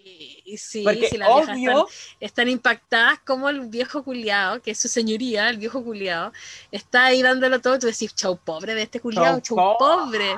Sí, 0.47 0.57
sí, 0.57 0.85
Porque 0.85 1.09
sí, 1.09 1.19
las 1.19 1.29
viejas 1.29 1.57
obvio, 1.57 1.71
están, 1.71 1.87
están 2.21 2.49
impactadas 2.49 3.19
como 3.21 3.49
el 3.49 3.63
viejo 3.67 4.05
culiado, 4.05 4.63
que 4.63 4.71
es 4.71 4.79
su 4.79 4.87
señoría, 4.87 5.49
el 5.51 5.59
viejo 5.59 5.83
culiado, 5.83 6.33
está 6.71 7.07
ahí 7.07 7.21
dándolo 7.21 7.61
todo, 7.61 7.75
y 7.75 7.79
tú 7.81 7.87
decís, 7.89 8.15
chau 8.15 8.37
pobre 8.37 8.75
de 8.75 8.83
este 8.83 9.01
culiado, 9.01 9.41
Chau, 9.41 9.57
chau 9.57 9.77
pobre. 9.77 10.37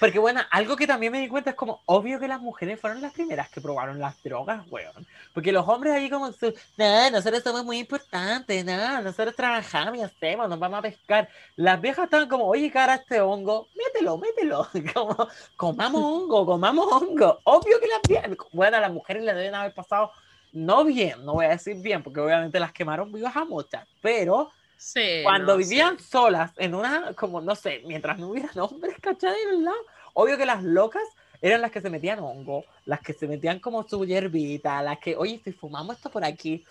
porque 0.00 0.18
bueno, 0.18 0.40
algo 0.50 0.74
que 0.74 0.88
también 0.88 1.12
me 1.12 1.20
di 1.20 1.28
cuenta 1.28 1.50
es 1.50 1.56
como, 1.56 1.82
obvio 1.86 2.18
que 2.18 2.26
las 2.26 2.40
mujeres 2.40 2.80
fueron 2.80 3.00
las 3.00 3.12
primeras 3.12 3.48
que 3.48 3.60
probaron 3.60 4.00
las 4.00 4.20
drogas, 4.24 4.64
weón. 4.68 5.06
Porque 5.32 5.52
los 5.52 5.66
hombres 5.68 5.94
ahí 5.94 6.10
como, 6.10 6.30
no, 6.76 7.10
nosotros 7.10 7.42
somos 7.44 7.64
muy 7.64 7.78
importantes, 7.78 8.64
no, 8.64 9.02
nosotros 9.02 9.36
trabajamos 9.36 9.98
y 9.98 10.02
hacemos, 10.02 10.48
nos 10.48 10.58
vamos 10.58 10.80
a 10.80 10.82
pescar. 10.82 11.28
Las 11.54 11.80
viejas 11.80 12.04
estaban 12.06 12.28
como, 12.28 12.46
oye, 12.46 12.70
cara, 12.70 12.94
este 12.96 13.20
hongo, 13.20 13.68
mételo, 13.76 14.18
mételo. 14.18 14.68
Como, 14.94 15.28
comamos 15.56 16.02
hongo, 16.04 16.46
comamos 16.46 16.86
hongo. 16.92 17.40
Obvio 17.44 17.80
que 17.80 17.88
las 17.88 18.00
viejas, 18.06 18.30
bueno, 18.52 18.76
a 18.76 18.80
las 18.80 18.92
mujeres 18.92 19.22
les 19.22 19.34
deben 19.44 19.54
haber 19.54 19.74
pasado, 19.74 20.10
no 20.52 20.84
bien, 20.84 21.24
no 21.24 21.34
voy 21.34 21.46
a 21.46 21.50
decir 21.50 21.76
bien, 21.76 22.02
porque 22.02 22.20
obviamente 22.20 22.60
las 22.60 22.72
quemaron 22.72 23.12
vivas 23.12 23.36
a 23.36 23.44
muchas, 23.44 23.86
pero 24.00 24.50
Sí, 24.76 25.20
cuando 25.22 25.52
no, 25.52 25.58
vivían 25.58 25.98
sí. 25.98 26.04
solas 26.04 26.52
en 26.58 26.74
una, 26.74 27.14
como 27.14 27.40
no 27.40 27.54
sé, 27.54 27.82
mientras 27.86 28.18
no 28.18 28.28
hubieran 28.28 28.58
hombres, 28.58 28.96
el 29.22 29.64
lado, 29.64 29.76
obvio 30.12 30.36
que 30.36 30.46
las 30.46 30.62
locas 30.62 31.02
eran 31.40 31.60
las 31.60 31.70
que 31.70 31.80
se 31.80 31.90
metían 31.90 32.20
hongo, 32.20 32.64
las 32.84 33.00
que 33.00 33.12
se 33.12 33.26
metían 33.26 33.60
como 33.60 33.86
su 33.88 34.04
hierbita, 34.04 34.82
las 34.82 34.98
que, 34.98 35.16
oye, 35.16 35.40
si 35.42 35.52
fumamos 35.52 35.96
esto 35.96 36.10
por 36.10 36.24
aquí, 36.24 36.64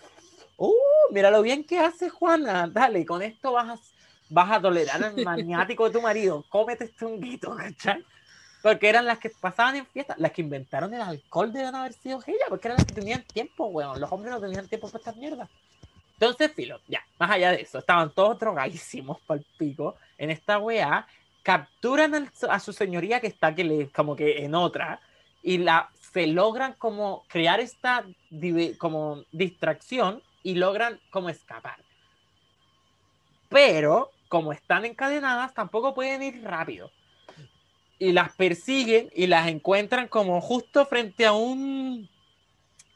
uh, 0.56 0.72
mira 1.10 1.30
lo 1.30 1.42
bien 1.42 1.64
que 1.64 1.78
hace 1.78 2.08
Juana, 2.08 2.68
dale, 2.68 3.04
con 3.04 3.22
esto 3.22 3.52
vas 3.52 3.68
a, 3.68 3.82
vas 4.30 4.50
a 4.50 4.60
tolerar 4.60 5.02
al 5.02 5.16
maniático 5.24 5.84
de 5.84 5.90
tu 5.92 6.02
marido, 6.02 6.44
cómete 6.48 6.84
este 6.84 7.04
honguito, 7.04 7.54
¿cachai? 7.54 8.04
Porque 8.64 8.88
eran 8.88 9.04
las 9.04 9.18
que 9.18 9.28
pasaban 9.28 9.76
en 9.76 9.84
fiesta, 9.84 10.14
las 10.16 10.32
que 10.32 10.40
inventaron 10.40 10.94
el 10.94 11.02
alcohol 11.02 11.52
deben 11.52 11.74
haber 11.74 11.92
sido 11.92 12.18
ellas, 12.26 12.46
porque 12.48 12.68
eran 12.68 12.78
las 12.78 12.86
que 12.86 12.94
tenían 12.94 13.22
tiempo, 13.22 13.66
weón, 13.66 14.00
los 14.00 14.10
hombres 14.10 14.32
no 14.32 14.40
tenían 14.40 14.66
tiempo 14.66 14.88
para 14.88 15.00
estas 15.00 15.16
mierdas. 15.16 15.50
Entonces, 16.14 16.50
filo, 16.50 16.80
ya, 16.88 17.04
más 17.18 17.30
allá 17.30 17.50
de 17.50 17.60
eso, 17.60 17.80
estaban 17.80 18.14
todos 18.14 18.38
drogadísimos 18.38 19.20
pal 19.26 19.44
pico 19.58 19.96
en 20.16 20.30
esta 20.30 20.58
weá, 20.58 21.06
capturan 21.42 22.30
a 22.48 22.58
su 22.58 22.72
señoría 22.72 23.20
que 23.20 23.26
está 23.26 23.54
que 23.54 23.64
le, 23.64 23.90
como 23.90 24.16
que 24.16 24.42
en 24.42 24.54
otra, 24.54 24.98
y 25.42 25.58
la 25.58 25.90
se 26.14 26.26
logran 26.26 26.72
como 26.72 27.24
crear 27.28 27.60
esta 27.60 28.06
como 28.78 29.24
distracción 29.30 30.22
y 30.42 30.54
logran 30.54 30.98
como 31.10 31.28
escapar. 31.28 31.84
Pero, 33.50 34.10
como 34.28 34.54
están 34.54 34.86
encadenadas, 34.86 35.52
tampoco 35.52 35.92
pueden 35.92 36.22
ir 36.22 36.42
rápido. 36.42 36.90
Y 37.98 38.12
las 38.12 38.34
persiguen 38.34 39.10
y 39.14 39.26
las 39.26 39.48
encuentran 39.48 40.08
como 40.08 40.40
justo 40.40 40.86
frente 40.86 41.26
a 41.26 41.32
un 41.32 42.08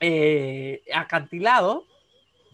eh, 0.00 0.82
acantilado 0.92 1.84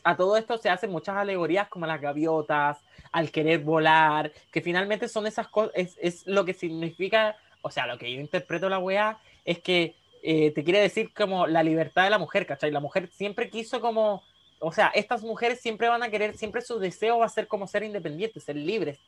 a 0.04 0.16
todo 0.16 0.36
esto 0.36 0.58
se 0.58 0.68
hacen 0.68 0.90
muchas 0.90 1.16
alegorías 1.16 1.68
como 1.68 1.86
las 1.86 2.00
gaviotas, 2.00 2.78
al 3.10 3.30
querer 3.30 3.60
volar, 3.60 4.32
que 4.52 4.60
finalmente 4.60 5.08
son 5.08 5.26
esas 5.26 5.48
cosas, 5.48 5.72
es, 5.74 5.96
es 5.98 6.26
lo 6.26 6.44
que 6.44 6.52
significa, 6.52 7.36
o 7.62 7.70
sea, 7.70 7.86
lo 7.86 7.98
que 7.98 8.12
yo 8.12 8.20
interpreto 8.20 8.68
la 8.68 8.78
weá 8.78 9.18
es 9.44 9.60
que 9.60 9.94
eh, 10.22 10.50
te 10.50 10.62
quiere 10.62 10.80
decir 10.80 11.12
como 11.14 11.46
la 11.46 11.62
libertad 11.62 12.04
de 12.04 12.10
la 12.10 12.18
mujer, 12.18 12.46
¿cachai? 12.46 12.70
La 12.70 12.80
mujer 12.80 13.08
siempre 13.12 13.48
quiso 13.48 13.80
como, 13.80 14.22
o 14.58 14.72
sea, 14.72 14.88
estas 14.94 15.22
mujeres 15.22 15.60
siempre 15.60 15.88
van 15.88 16.02
a 16.02 16.10
querer, 16.10 16.36
siempre 16.36 16.60
su 16.60 16.78
deseo 16.78 17.18
va 17.18 17.26
a 17.26 17.30
ser 17.30 17.46
como 17.46 17.66
ser 17.66 17.82
independientes, 17.82 18.44
ser 18.44 18.56
libres, 18.56 18.98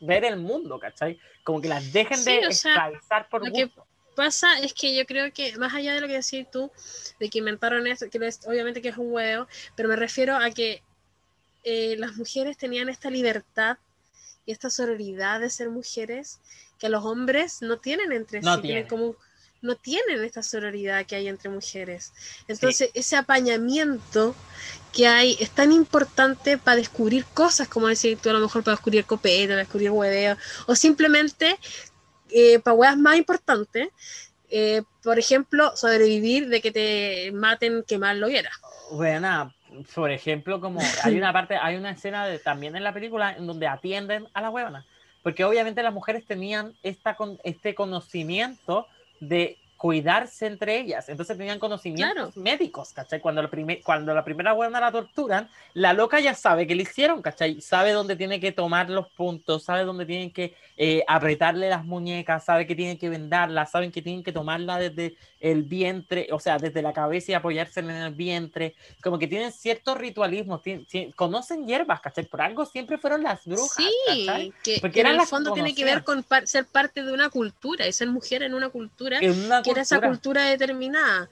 ver 0.00 0.24
el 0.24 0.36
mundo, 0.38 0.78
¿cachai? 0.78 1.18
Como 1.44 1.60
que 1.60 1.68
las 1.68 1.92
dejen 1.92 2.18
Sí, 2.18 2.24
de 2.36 2.52
sea, 2.52 2.70
esclavizar 2.72 3.28
por 3.28 3.46
lo 3.46 3.52
que- 3.52 3.70
pasa 4.14 4.58
es 4.58 4.74
que 4.74 4.96
yo 4.96 5.06
creo 5.06 5.32
que, 5.32 5.56
más 5.58 5.72
allá 5.74 5.94
de 5.94 6.00
lo 6.00 6.08
que 6.08 6.14
decís 6.14 6.50
tú, 6.50 6.72
de 7.20 7.30
que 7.30 7.38
inventaron 7.38 7.86
esto, 7.86 8.10
que 8.10 8.18
es- 8.26 8.40
obviamente 8.48 8.82
que 8.82 8.88
es 8.88 8.96
un 8.96 9.12
huevo, 9.12 9.46
pero 9.76 9.88
me 9.88 9.96
refiero 9.96 10.36
a 10.36 10.50
que 10.50 10.82
eh, 11.64 11.96
las 11.98 12.16
mujeres 12.16 12.56
tenían 12.56 12.88
esta 12.88 13.10
libertad 13.10 13.78
y 14.46 14.52
esta 14.52 14.70
sororidad 14.70 15.40
de 15.40 15.50
ser 15.50 15.68
mujeres 15.70 16.40
que 16.78 16.88
los 16.88 17.04
hombres 17.04 17.60
no 17.62 17.78
tienen 17.78 18.12
entre 18.12 18.40
No 18.40 18.56
sí, 18.56 18.62
tienen 18.62 18.86
tienen. 18.86 18.88
como 18.88 19.16
no 19.60 19.74
tienen 19.76 20.22
esta 20.24 20.42
sororidad 20.42 21.04
que 21.06 21.16
hay 21.16 21.28
entre 21.28 21.50
mujeres. 21.50 22.12
Entonces, 22.46 22.90
ese 22.94 23.16
apañamiento 23.16 24.34
que 24.92 25.06
hay 25.06 25.36
es 25.40 25.50
tan 25.50 25.72
importante 25.72 26.58
para 26.58 26.76
descubrir 26.76 27.24
cosas, 27.34 27.68
como 27.68 27.88
decir 27.88 28.18
tú, 28.18 28.30
a 28.30 28.32
lo 28.32 28.40
mejor 28.40 28.62
para 28.62 28.76
descubrir 28.76 29.04
copete, 29.04 29.48
para 29.48 29.58
descubrir 29.58 29.90
hueveo, 29.90 30.36
o 30.66 30.74
simplemente 30.74 31.58
eh, 32.30 32.58
para 32.60 32.74
huevas 32.74 32.96
más 32.96 33.16
importantes, 33.16 33.88
eh, 34.50 34.82
por 35.02 35.18
ejemplo, 35.18 35.76
sobrevivir 35.76 36.48
de 36.48 36.60
que 36.60 36.70
te 36.70 37.32
maten 37.32 37.84
que 37.86 37.98
mal 37.98 38.18
lo 38.20 38.28
viera. 38.28 38.50
Bueno, 38.92 39.52
por 39.94 40.10
ejemplo, 40.10 40.60
como 40.60 40.80
hay 41.02 41.16
una 41.16 41.32
parte, 41.32 41.56
hay 41.56 41.76
una 41.76 41.90
escena 41.90 42.26
de, 42.26 42.38
también 42.38 42.76
en 42.76 42.84
la 42.84 42.92
película 42.92 43.32
en 43.32 43.46
donde 43.46 43.66
atienden 43.66 44.26
a 44.32 44.40
la 44.40 44.50
huevona, 44.50 44.86
porque 45.22 45.44
obviamente 45.44 45.82
las 45.82 45.92
mujeres 45.92 46.24
tenían 46.24 46.74
esta, 46.82 47.14
con, 47.14 47.38
este 47.44 47.74
conocimiento 47.74 48.86
de 49.20 49.56
cuidarse 49.78 50.46
entre 50.46 50.78
ellas, 50.80 51.08
entonces 51.08 51.38
tenían 51.38 51.58
conocimientos 51.60 52.36
médicos, 52.36 52.92
¿cachai? 52.92 53.20
Cuando 53.20 53.40
la, 53.42 53.48
primer, 53.48 53.80
cuando 53.82 54.12
la 54.12 54.24
primera 54.24 54.52
huevona 54.52 54.80
la 54.80 54.90
torturan, 54.92 55.48
la 55.72 55.92
loca 55.92 56.18
ya 56.20 56.34
sabe 56.34 56.66
que 56.66 56.74
le 56.74 56.82
hicieron, 56.82 57.22
¿cachai? 57.22 57.60
Sabe 57.60 57.92
dónde 57.92 58.16
tiene 58.16 58.40
que 58.40 58.50
tomar 58.52 58.90
los 58.90 59.08
puntos, 59.08 59.62
sabe 59.62 59.84
dónde 59.84 60.04
tienen 60.04 60.32
que 60.32 60.54
eh, 60.76 61.04
apretarle 61.06 61.70
las 61.70 61.84
muñecas, 61.84 62.44
sabe 62.44 62.66
que 62.66 62.74
tienen 62.74 62.98
que 62.98 63.08
vendarla, 63.08 63.66
saben 63.66 63.90
que 63.92 64.02
tienen 64.02 64.22
que 64.24 64.32
tomarla 64.32 64.78
desde 64.78 65.16
el 65.40 65.62
vientre, 65.62 66.26
o 66.32 66.40
sea, 66.40 66.58
desde 66.58 66.82
la 66.82 66.92
cabeza 66.92 67.30
y 67.30 67.34
apoyársela 67.34 67.96
en 67.96 68.02
el 68.02 68.14
vientre, 68.14 68.74
como 69.00 69.18
que 69.20 69.28
tienen 69.28 69.52
cierto 69.52 69.94
ritualismo, 69.94 70.60
tien- 70.60 70.84
tien- 70.88 71.14
conocen 71.14 71.66
hierbas, 71.68 72.00
¿cachai? 72.00 72.24
Por 72.26 72.42
algo 72.42 72.66
siempre 72.66 72.98
fueron 72.98 73.22
las 73.22 73.44
brujas, 73.44 73.86
¿cachai? 74.06 74.46
Sí, 74.46 74.52
que, 74.64 74.78
Porque 74.80 74.94
que 74.94 75.00
en 75.00 75.06
eran 75.06 75.12
el 75.12 75.18
las 75.18 75.26
que 75.28 75.30
fondo 75.30 75.52
tiene 75.52 75.72
que 75.74 75.84
ver 75.84 76.02
con 76.02 76.24
par- 76.24 76.48
ser 76.48 76.66
parte 76.66 77.04
de 77.04 77.12
una 77.12 77.28
cultura 77.30 77.86
y 77.86 77.92
ser 77.92 78.08
mujer 78.08 78.42
en 78.42 78.54
una 78.54 78.68
cultura 78.68 79.18
En 79.20 79.44
una 79.44 79.62
esa 79.76 80.00
cultura 80.00 80.44
determinada. 80.44 81.28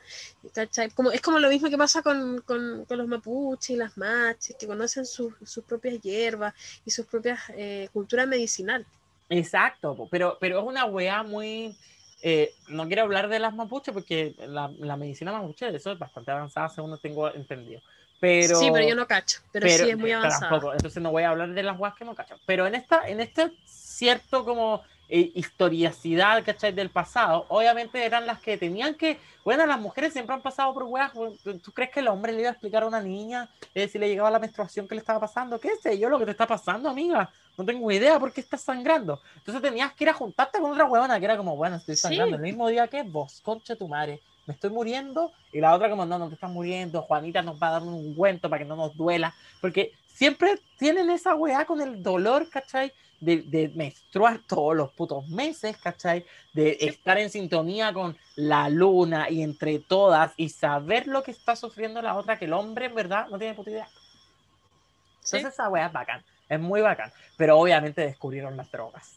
¿cachai? 0.53 0.91
Como, 0.91 1.11
es 1.13 1.21
como 1.21 1.39
lo 1.39 1.49
mismo 1.49 1.71
que 1.71 1.79
pasa 1.79 2.03
con, 2.03 2.41
con, 2.43 2.85
con 2.85 2.99
los 2.99 3.07
mapuches 3.07 3.71
y 3.71 3.77
las 3.77 3.97
maches, 3.97 4.57
que 4.59 4.67
conocen 4.67 5.07
sus, 5.07 5.33
sus 5.45 5.65
propias 5.65 6.01
hierbas 6.03 6.53
y 6.85 6.91
sus 6.91 7.07
propias 7.07 7.41
eh, 7.57 7.89
culturas 7.93 8.27
medicinal. 8.27 8.85
Exacto, 9.29 10.09
pero, 10.11 10.37
pero 10.41 10.59
es 10.59 10.65
una 10.67 10.85
weá 10.85 11.23
muy... 11.23 11.77
eh, 12.23 12.53
no 12.69 12.87
quiero 12.87 13.03
hablar 13.03 13.29
de 13.29 13.39
las 13.39 13.55
mapuches 13.55 13.95
porque 13.95 14.35
la, 14.39 14.71
la 14.79 14.97
medicina 14.97 15.33
mapuche 15.33 15.75
eso 15.75 15.93
es 15.93 15.99
bastante 15.99 16.31
avanzada 16.31 16.69
según 16.69 16.99
tengo 17.01 17.33
entendido. 17.33 17.81
Pero, 18.19 18.59
sí, 18.59 18.71
pero 18.73 18.89
yo 18.89 18.95
no 18.95 19.07
cacho, 19.07 19.41
pero, 19.53 19.69
sí 19.69 19.91
es 19.91 19.99
muy 19.99 20.11
avanzada. 20.11 20.49
tampoco, 20.49 20.73
entonces 20.73 21.03
no 21.03 21.11
voy 21.11 21.25
a 21.25 21.31
hablar 21.31 21.53
de 21.53 21.63
las 21.63 21.79
weas 21.79 21.95
que 21.95 22.05
no 22.05 22.15
cacho. 22.15 22.37
Pero 22.47 22.67
en 22.67 22.75
esta, 22.75 23.07
en 23.07 23.21
este 23.21 23.53
cierto 23.67 24.43
como 24.43 24.83
eh, 25.09 25.31
historiacidad, 25.35 26.45
¿cachai? 26.45 26.73
Del 26.73 26.91
pasado, 26.91 27.47
obviamente 27.49 28.05
eran 28.05 28.27
las 28.27 28.41
que 28.41 28.57
tenían 28.57 28.95
que, 28.95 29.19
bueno, 29.45 29.65
las 29.67 29.81
mujeres 29.81 30.13
siempre 30.13 30.35
han 30.35 30.43
pasado 30.43 30.73
por 30.75 30.85
weas, 30.85 31.13
¿tú 31.13 31.73
crees 31.73 31.91
que 31.91 32.01
el 32.01 32.09
hombre 32.09 32.33
le 32.33 32.41
iba 32.41 32.49
a 32.49 32.53
explicar 32.53 32.83
a 32.83 32.87
una 32.87 33.01
niña 33.01 33.49
eh, 33.75 33.87
si 33.89 33.99
le 33.99 34.09
llegaba 34.09 34.31
la 34.31 34.39
menstruación 34.39 34.89
que 34.89 34.95
le 34.95 35.01
estaba 35.01 35.21
pasando? 35.21 35.61
¿Qué 35.61 35.77
sé 35.83 35.99
yo 35.99 36.09
lo 36.09 36.19
que 36.19 36.25
te 36.25 36.33
está 36.33 36.47
pasando, 36.47 36.89
amiga? 36.89 37.31
No 37.57 37.65
tengo 37.65 37.91
idea 37.91 38.19
por 38.19 38.33
qué 38.33 38.41
estás 38.41 38.63
sangrando. 38.63 39.21
Entonces 39.37 39.63
tenías 39.63 39.93
que 39.95 40.05
ir 40.05 40.11
a 40.11 40.15
juntarte 40.15 40.59
con 40.61 40.73
otra 40.73 40.85
huevona 40.85 41.19
que 41.19 41.25
era 41.25 41.37
como, 41.37 41.57
bueno, 41.57 41.77
estoy 41.77 41.97
sangrando 41.97 42.37
Sí. 42.37 42.43
el 42.43 42.43
mismo 42.43 42.69
día 42.69 42.87
que 42.89 43.03
vos, 43.03 43.41
concha 43.43 43.77
tu 43.77 43.89
madre, 43.89 44.21
me 44.47 44.55
estoy 44.55 44.71
muriendo. 44.71 45.33
Y 45.53 45.61
la 45.61 45.75
otra 45.75 45.89
como, 45.89 46.05
no, 46.05 46.19
no 46.19 46.29
te 46.29 46.35
estás 46.35 46.51
muriendo, 46.51 47.03
Juanita 47.03 47.43
nos 47.43 47.61
va 47.63 47.69
a 47.69 47.73
dar 47.73 47.83
un 47.83 47.95
ungüento 47.95 48.51
para 48.51 48.63
que 48.63 48.69
no 48.69 48.77
nos 48.77 48.95
duela. 48.97 49.35
Porque 49.61 49.93
siempre 50.07 50.59
tienen 50.79 51.09
esa 51.11 51.35
weá 51.35 51.65
con 51.65 51.81
el 51.81 52.03
dolor, 52.03 52.51
¿cachai? 52.51 52.93
De, 53.21 53.43
de 53.43 53.69
menstruar 53.71 54.41
todos 54.47 54.77
los 54.77 54.93
putos 54.93 55.27
meses, 55.29 55.77
¿cachai? 55.79 56.27
De 56.53 56.77
estar 56.81 57.17
en 57.19 57.31
sintonía 57.31 57.93
con 57.93 58.17
la 58.35 58.69
luna 58.69 59.31
y 59.31 59.43
entre 59.43 59.79
todas 59.79 60.33
y 60.37 60.51
saber 60.51 61.07
lo 61.07 61.23
que 61.23 61.31
está 61.31 61.57
sufriendo 61.57 62.03
la 62.03 62.17
otra, 62.17 62.39
que 62.39 62.45
el 62.45 62.53
hombre 62.53 62.87
en 62.87 62.95
verdad 62.95 63.29
no 63.29 63.39
tiene 63.39 63.55
puta 63.55 63.71
idea. 63.71 63.89
¿sí? 65.21 65.37
Entonces 65.37 65.55
esa 65.55 65.69
weá 65.69 65.87
es 65.87 65.93
bacán, 65.93 66.23
es 66.49 66.61
muy 66.61 66.81
bacán. 66.83 67.13
Pero 67.37 67.59
obviamente 67.59 68.03
descubrieron 68.03 68.57
las 68.57 68.71
drogas. 68.71 69.17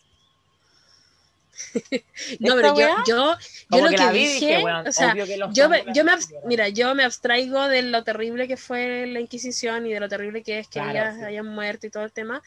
No, 2.40 2.56
pero 2.56 2.78
yo, 2.78 2.88
yo, 3.08 3.38
yo 3.70 3.84
lo 3.84 3.90
que 3.90 3.96
que, 3.96 4.12
dije, 4.12 4.34
dije, 4.46 4.64
weón, 4.64 4.88
o 4.88 4.92
sea, 4.92 5.14
que 5.14 5.38
yo 5.52 5.70
me, 5.70 5.84
yo 5.94 6.04
me, 6.04 6.14
mira, 6.46 6.70
yo 6.70 6.96
me 6.96 7.04
abstraigo 7.04 7.68
de 7.68 7.82
lo 7.82 8.04
terrible 8.04 8.48
que 8.48 8.58
fue 8.58 9.08
la 9.08 9.20
Inquisición 9.20 9.86
y 9.86 9.94
de 9.94 10.00
lo 10.00 10.10
terrible 10.10 10.44
que 10.44 10.60
es 10.60 10.68
que 10.68 10.80
Claro, 10.80 10.92
ellas 10.92 11.16
sí. 11.18 11.24
hayan 11.24 11.48
muerto 11.48 11.88
y 11.88 11.90
todo 11.90 12.04
el 12.04 12.12
tema. 12.12 12.42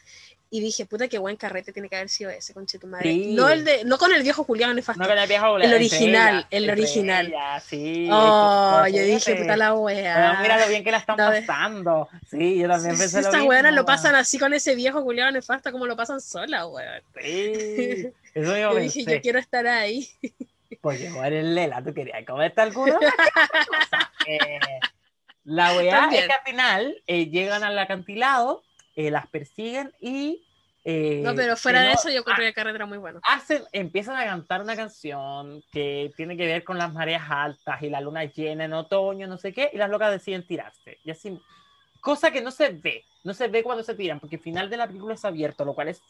Y 0.54 0.60
dije, 0.60 0.84
puta, 0.84 1.08
qué 1.08 1.16
buen 1.16 1.36
carrete 1.36 1.72
tiene 1.72 1.88
que 1.88 1.96
haber 1.96 2.10
sido 2.10 2.28
ese, 2.28 2.52
conche 2.52 2.78
tu 2.78 2.86
madre. 2.86 3.10
Sí. 3.10 3.32
No 3.34 3.48
el 3.48 3.64
de, 3.64 3.84
no 3.86 3.96
con 3.96 4.12
el 4.12 4.22
viejo 4.22 4.44
Julián 4.44 4.76
nefasto. 4.76 5.02
No 5.02 5.08
con 5.08 5.16
el 5.16 5.26
viejo 5.26 5.56
El 5.56 5.62
entre 5.62 5.76
original, 5.76 6.46
el 6.50 6.68
original. 6.68 7.34
sí. 7.66 8.06
oh, 8.12 8.80
pues, 8.82 8.92
yo 8.94 9.02
dije, 9.02 9.34
puta 9.36 9.56
la 9.56 9.72
wea. 9.72 10.38
mira 10.42 10.60
lo 10.60 10.68
bien 10.68 10.84
que 10.84 10.90
la 10.90 10.98
están 10.98 11.16
No, 11.16 11.30
pasando. 11.30 12.08
Sí, 12.30 12.58
yo 12.58 12.68
también 12.68 12.98
pensé 12.98 13.22
lo 13.22 13.28
Estas 13.28 13.42
weonas 13.44 13.72
lo 13.72 13.76
weón. 13.76 13.86
pasan 13.86 14.14
así 14.14 14.38
con 14.38 14.52
ese 14.52 14.74
viejo 14.74 15.00
Julián 15.00 15.32
nefasto 15.32 15.72
como 15.72 15.86
lo 15.86 15.96
pasan 15.96 16.20
sola, 16.20 16.66
weón. 16.66 17.00
Sí, 17.18 18.08
eso 18.34 18.56
yo 18.58 18.72
Yo 18.74 18.74
dije, 18.76 19.04
yo 19.06 19.20
quiero 19.22 19.38
estar 19.38 19.66
ahí. 19.66 20.06
Porque 20.82 21.08
vos 21.08 21.24
eres 21.24 21.44
Lela, 21.46 21.82
tú 21.82 21.94
querías 21.94 22.26
comerte 22.26 22.60
alguna 22.60 22.92
cosa. 22.98 24.12
Eh, 24.26 24.60
la 25.44 25.74
weá 25.76 26.08
es 26.12 26.26
que 26.26 26.32
al 26.32 26.42
final 26.44 27.02
eh, 27.06 27.26
llegan 27.30 27.64
al 27.64 27.78
acantilado, 27.78 28.62
eh, 28.96 29.10
las 29.10 29.26
persiguen 29.28 29.92
y. 30.00 30.46
eh, 30.84 31.20
No, 31.24 31.34
pero 31.34 31.56
fuera 31.56 31.80
de 31.82 31.88
no- 31.88 31.94
eso, 31.94 32.10
yo 32.10 32.18
encontré 32.18 32.44
que 32.44 32.48
el 32.48 32.54
carrete 32.54 32.76
era 32.76 32.86
muy 32.86 32.98
bueno. 32.98 33.20
hacen, 33.24 33.62
empiezan 33.72 34.16
a 34.16 34.24
cantar 34.24 34.62
una 34.62 34.74
canción 34.76 35.62
que 35.70 36.10
tiene 36.16 36.36
que 36.36 36.46
ver 36.46 36.64
con 36.64 36.78
las 36.78 36.92
mareas 36.92 37.22
altas 37.30 37.82
y 37.82 37.90
la 37.90 38.00
luna 38.00 38.24
llena 38.24 38.64
en 38.64 38.72
otoño, 38.72 39.26
no 39.26 39.38
sé 39.38 39.52
qué, 39.52 39.70
y 39.72 39.76
las 39.78 39.90
locas 39.90 40.10
deciden 40.10 40.46
tirarse. 40.46 40.98
Y 41.04 41.10
así, 41.10 41.38
cosa 42.00 42.30
que 42.30 42.40
no 42.42 42.50
se 42.50 42.70
ve, 42.70 43.04
no 43.24 43.32
se 43.34 43.48
ve 43.48 43.62
cuando 43.62 43.84
se 43.84 43.94
tiran, 43.94 44.18
porque 44.20 44.36
el 44.36 44.42
final 44.42 44.68
de 44.68 44.76
la 44.76 44.86
película 44.86 45.14
es 45.14 45.24
abierto, 45.24 45.64
lo 45.64 45.74
cual 45.74 45.88
es 45.88 46.02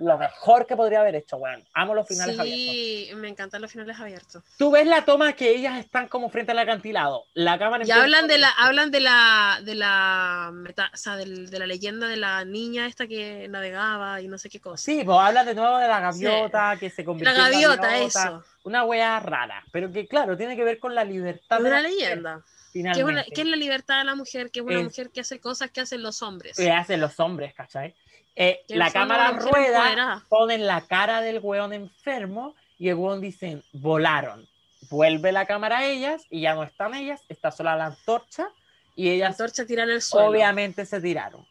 lo 0.00 0.16
mejor 0.18 0.66
que 0.66 0.76
podría 0.76 1.00
haber 1.00 1.14
hecho, 1.16 1.36
weón. 1.36 1.64
Amo 1.74 1.94
los 1.94 2.06
finales 2.06 2.38
abiertos. 2.38 2.74
Sí, 2.74 3.10
me 3.16 3.28
encantan 3.28 3.60
los 3.62 3.70
finales 3.72 3.98
abiertos. 3.98 4.42
Tú 4.56 4.70
ves 4.70 4.86
la 4.86 5.04
toma 5.04 5.32
que 5.32 5.50
ellas 5.50 5.78
están 5.78 6.08
como 6.08 6.30
frente 6.30 6.52
al 6.52 6.58
acantilado. 6.58 7.24
La 7.34 7.58
cámara 7.58 7.84
Y 7.86 7.90
hablan 7.90 8.26
de 8.28 8.38
la, 8.38 8.48
hablan 8.50 8.90
de 8.90 9.00
la, 9.00 9.60
de 9.64 9.74
la, 9.74 10.50
meta- 10.52 10.90
o 10.92 10.96
sea, 10.96 11.16
del- 11.16 11.50
de 11.50 11.58
la 11.58 11.66
leyenda 11.66 12.06
de 12.08 12.16
la 12.16 12.44
niña 12.44 12.86
esta 12.86 13.06
que 13.06 13.46
navegaba 13.48 14.20
y 14.20 14.28
no 14.28 14.38
sé 14.38 14.48
qué 14.48 14.60
cosa. 14.60 14.82
Sí, 14.82 15.02
pues 15.04 15.18
hablan 15.18 15.46
de 15.46 15.54
nuevo 15.54 15.78
de 15.78 15.88
la 15.88 16.00
gaviota 16.00 16.76
que 16.78 16.90
se 16.90 17.02
la 17.02 17.06
convirtió 17.06 17.34
en 17.34 17.40
gaviota, 17.52 17.98
eso. 17.98 18.44
Una 18.64 18.84
wea 18.84 19.18
rara, 19.20 19.64
pero 19.72 19.90
que 19.90 20.06
claro, 20.06 20.36
tiene 20.36 20.56
que 20.56 20.64
ver 20.64 20.78
con 20.78 20.94
la 20.94 21.04
libertad 21.04 21.58
Es 21.58 21.64
de 21.64 21.68
una 21.70 21.82
la 21.82 21.88
mujer, 21.88 22.08
leyenda. 22.08 22.34
¿Qué 22.44 22.80
es, 22.80 22.84
finalmente. 22.84 23.12
una- 23.12 23.24
qué 23.24 23.40
es 23.40 23.46
la 23.46 23.56
libertad 23.56 23.98
de 23.98 24.04
la 24.04 24.14
mujer? 24.14 24.50
Que 24.50 24.60
es 24.60 24.66
una 24.66 24.78
Es- 24.78 24.84
mujer 24.84 25.10
que 25.10 25.20
hace 25.22 25.40
cosas 25.40 25.70
que 25.70 25.80
hacen 25.80 26.02
los 26.02 26.22
hombres. 26.22 26.56
que 26.56 26.70
hacen 26.70 27.00
los 27.00 27.18
hombres, 27.18 27.54
¿cachai? 27.54 27.94
Eh, 28.40 28.62
la 28.68 28.92
cámara 28.92 29.32
rueda, 29.32 30.24
ponen 30.28 30.64
la 30.64 30.82
cara 30.82 31.20
del 31.22 31.40
weón 31.42 31.72
enfermo 31.72 32.54
y 32.78 32.88
el 32.88 32.94
weón 32.94 33.20
dice, 33.20 33.62
volaron. 33.72 34.46
Vuelve 34.90 35.32
la 35.32 35.44
cámara 35.44 35.78
a 35.78 35.86
ellas 35.86 36.22
y 36.30 36.42
ya 36.42 36.54
no 36.54 36.62
están 36.62 36.94
ellas, 36.94 37.20
está 37.28 37.50
sola 37.50 37.74
la 37.74 37.86
antorcha 37.86 38.48
y 38.94 39.06
La 39.08 39.12
ellas 39.14 39.30
antorcha 39.32 39.66
tira 39.66 39.82
en 39.82 39.90
el 39.90 40.00
suelo. 40.02 40.28
obviamente 40.28 40.86
se 40.86 41.00
tiraron. 41.00 41.44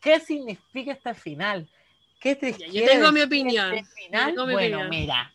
¿Qué 0.00 0.18
significa 0.18 0.92
este 0.92 1.14
final? 1.14 1.68
¿Qué 2.20 2.34
te 2.34 2.52
yo 2.52 2.58
quiere 2.70 2.88
tengo 2.88 3.12
mi 3.12 3.20
opinión. 3.20 3.72
este 3.74 3.94
final? 4.02 4.26
tengo 4.34 4.46
mi 4.46 4.54
bueno, 4.54 4.78
opinión. 4.78 4.90
mira, 4.90 5.32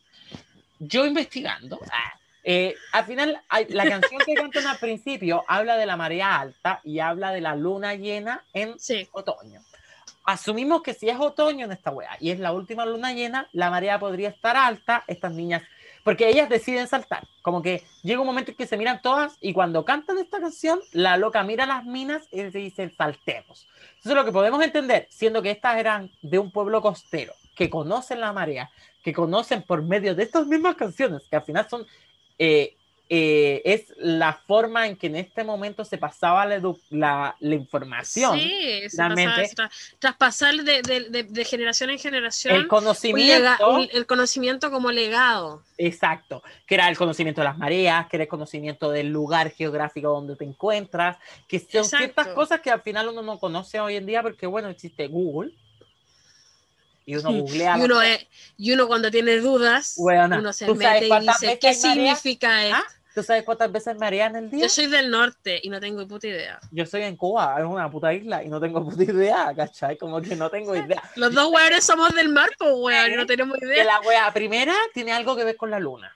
yo 0.80 1.06
investigando, 1.06 1.80
ah, 1.90 2.14
eh, 2.44 2.76
al 2.92 3.06
final 3.06 3.42
la 3.70 3.86
canción 3.88 4.22
que 4.26 4.34
cantan 4.34 4.68
al 4.68 4.78
principio 4.78 5.46
habla 5.48 5.78
de 5.78 5.86
la 5.86 5.96
marea 5.96 6.38
alta 6.42 6.82
y 6.84 7.00
habla 7.00 7.32
de 7.32 7.40
la 7.40 7.56
luna 7.56 7.96
llena 7.96 8.44
en 8.54 8.78
Sí, 8.78 9.08
otoño. 9.14 9.62
Asumimos 10.26 10.82
que 10.84 10.94
si 10.94 11.10
es 11.10 11.20
otoño 11.20 11.66
en 11.66 11.72
esta 11.72 11.92
wea 11.92 12.18
y 12.20 12.32
es 12.32 12.40
la 12.40 12.54
última 12.54 12.86
luna 12.86 13.14
llena, 13.14 13.50
la 13.52 13.70
marea 13.70 14.00
podría 14.00 14.30
estar 14.30 14.56
alta, 14.56 15.04
estas 15.08 15.34
niñas, 15.34 15.64
porque 16.04 16.30
ellas 16.30 16.48
deciden 16.48 16.88
saltar. 16.88 17.28
Como 17.42 17.62
que 17.62 17.84
llega 18.04 18.22
un 18.22 18.28
momento 18.28 18.52
en 18.52 18.58
que 18.58 18.68
se 18.68 18.78
miran 18.78 19.02
todas 19.02 19.38
y 19.42 19.54
cuando 19.54 19.84
cantan 19.84 20.18
esta 20.18 20.40
canción, 20.40 20.80
la 20.92 21.18
loca 21.18 21.44
mira 21.44 21.66
las 21.66 21.84
minas 21.84 22.24
y 22.32 22.38
se 22.38 22.58
dice 22.58 22.94
saltemos. 22.98 23.68
Entonces 23.98 24.16
lo 24.16 24.26
que 24.26 24.32
podemos 24.32 24.64
entender, 24.64 25.08
siendo 25.10 25.42
que 25.42 25.52
estas 25.52 25.78
eran 25.78 26.12
de 26.22 26.40
un 26.40 26.52
pueblo 26.52 26.82
costero, 26.82 27.34
que 27.56 27.70
conocen 27.70 28.22
la 28.22 28.32
marea, 28.32 28.72
que 29.04 29.14
conocen 29.14 29.62
por 29.64 29.82
medio 29.82 30.16
de 30.16 30.24
estas 30.24 30.48
mismas 30.48 30.76
canciones, 30.76 31.24
que 31.30 31.36
al 31.36 31.44
final 31.44 31.68
son... 31.70 31.86
eh, 32.40 32.78
eh, 33.10 33.62
es 33.66 33.94
la 33.98 34.34
forma 34.34 34.88
en 34.88 34.96
que 34.96 35.08
en 35.08 35.18
este 35.18 35.44
momento 35.44 35.84
se 35.86 35.98
pasaba 35.98 36.46
la, 36.46 36.62
la, 36.90 37.36
la 37.40 37.56
información 37.56 38.40
sí, 38.40 38.82
realmente. 38.98 39.26
pasaba 39.26 39.42
eso, 39.44 39.56
tra- 39.56 39.98
traspasar 40.00 40.56
de, 40.56 40.82
de- 40.82 41.10
de- 41.10 41.24
de 41.24 41.46
generación 41.46 41.90
en 41.90 42.00
generación 42.00 42.56
el 42.56 42.68
conocimiento, 42.68 43.70
un- 43.78 43.90
el 43.92 44.06
conocimiento 44.08 44.72
como 44.72 44.92
legado. 44.92 45.64
exacto, 45.78 46.42
que 46.66 46.76
era 46.76 46.88
el 46.88 46.98
conocimiento 46.98 47.42
de 47.42 47.46
las 47.46 47.58
mareas, 47.58 48.08
que 48.08 48.16
era 48.18 48.24
el 48.24 48.30
conocimiento 48.30 48.90
del 48.90 49.10
lugar 49.10 49.52
geográfico 49.52 50.10
donde 50.10 50.36
te 50.36 50.46
encuentras, 50.46 51.18
que 51.48 51.60
son 51.60 51.68
Exacto. 51.84 51.98
ciertas 51.98 52.28
cosas 52.30 52.62
que 52.62 52.72
al 52.72 52.82
final 52.82 53.10
uno 53.10 53.22
no 53.22 53.38
conoce 53.40 53.80
hoy 53.80 53.98
en 53.98 54.06
día 54.06 54.22
porque, 54.24 54.48
bueno, 54.48 54.70
existe 54.70 55.08
Google 55.08 55.52
y 57.06 57.16
uno 57.16 57.32
googlea. 57.34 57.78
Y 57.78 57.82
uno, 57.82 58.02
es- 58.02 58.28
y 58.58 58.72
uno 58.72 58.88
cuando 58.88 59.10
tiene 59.12 59.38
dudas, 59.38 59.96
Weona, 59.98 60.40
uno 60.40 60.54
se 60.54 60.66
¿tú 60.66 60.76
sabes 60.76 61.02
mete 61.02 61.16
y 61.16 61.28
dice, 61.28 61.60
¿qué 61.60 61.68
hay 61.70 61.76
marea? 61.78 62.16
significa 62.16 62.66
esto? 62.66 62.78
¿Ah? 62.78 62.84
¿Tú 63.16 63.22
sabes 63.22 63.44
cuántas 63.44 63.72
veces 63.72 63.96
marea 63.96 64.26
en 64.26 64.36
el 64.38 64.50
día? 64.50 64.64
Yo 64.64 64.70
soy 64.70 64.88
del 64.88 65.12
norte 65.12 65.60
y 65.62 65.70
no 65.70 65.80
tengo 65.80 66.08
puta 66.08 66.26
idea. 66.28 66.60
Yo 66.72 66.84
soy 66.88 67.04
en 67.04 67.16
Cuba, 67.16 67.56
es 67.60 67.64
una 67.66 67.90
puta 67.92 68.12
isla 68.12 68.44
y 68.44 68.50
no 68.50 68.60
tengo 68.60 68.84
puta 68.84 69.04
idea, 69.04 69.54
¿cachai? 69.56 69.98
Como 70.00 70.20
que 70.20 70.36
no 70.36 70.50
tengo 70.50 70.76
idea. 70.76 71.04
Los 71.16 71.32
dos 71.32 71.52
weones 71.52 71.84
somos 71.84 72.12
del 72.16 72.30
mar, 72.30 72.50
pues 72.58 72.72
weón, 72.76 73.12
y 73.12 73.16
no 73.16 73.26
tenemos 73.28 73.60
Que 73.60 73.66
idea. 73.68 73.84
la 73.84 74.00
wea 74.02 74.34
primera 74.34 74.74
tiene 74.96 75.12
algo 75.14 75.36
que 75.36 75.44
ver 75.44 75.56
con 75.58 75.70
la 75.70 75.80
luna. 75.80 76.12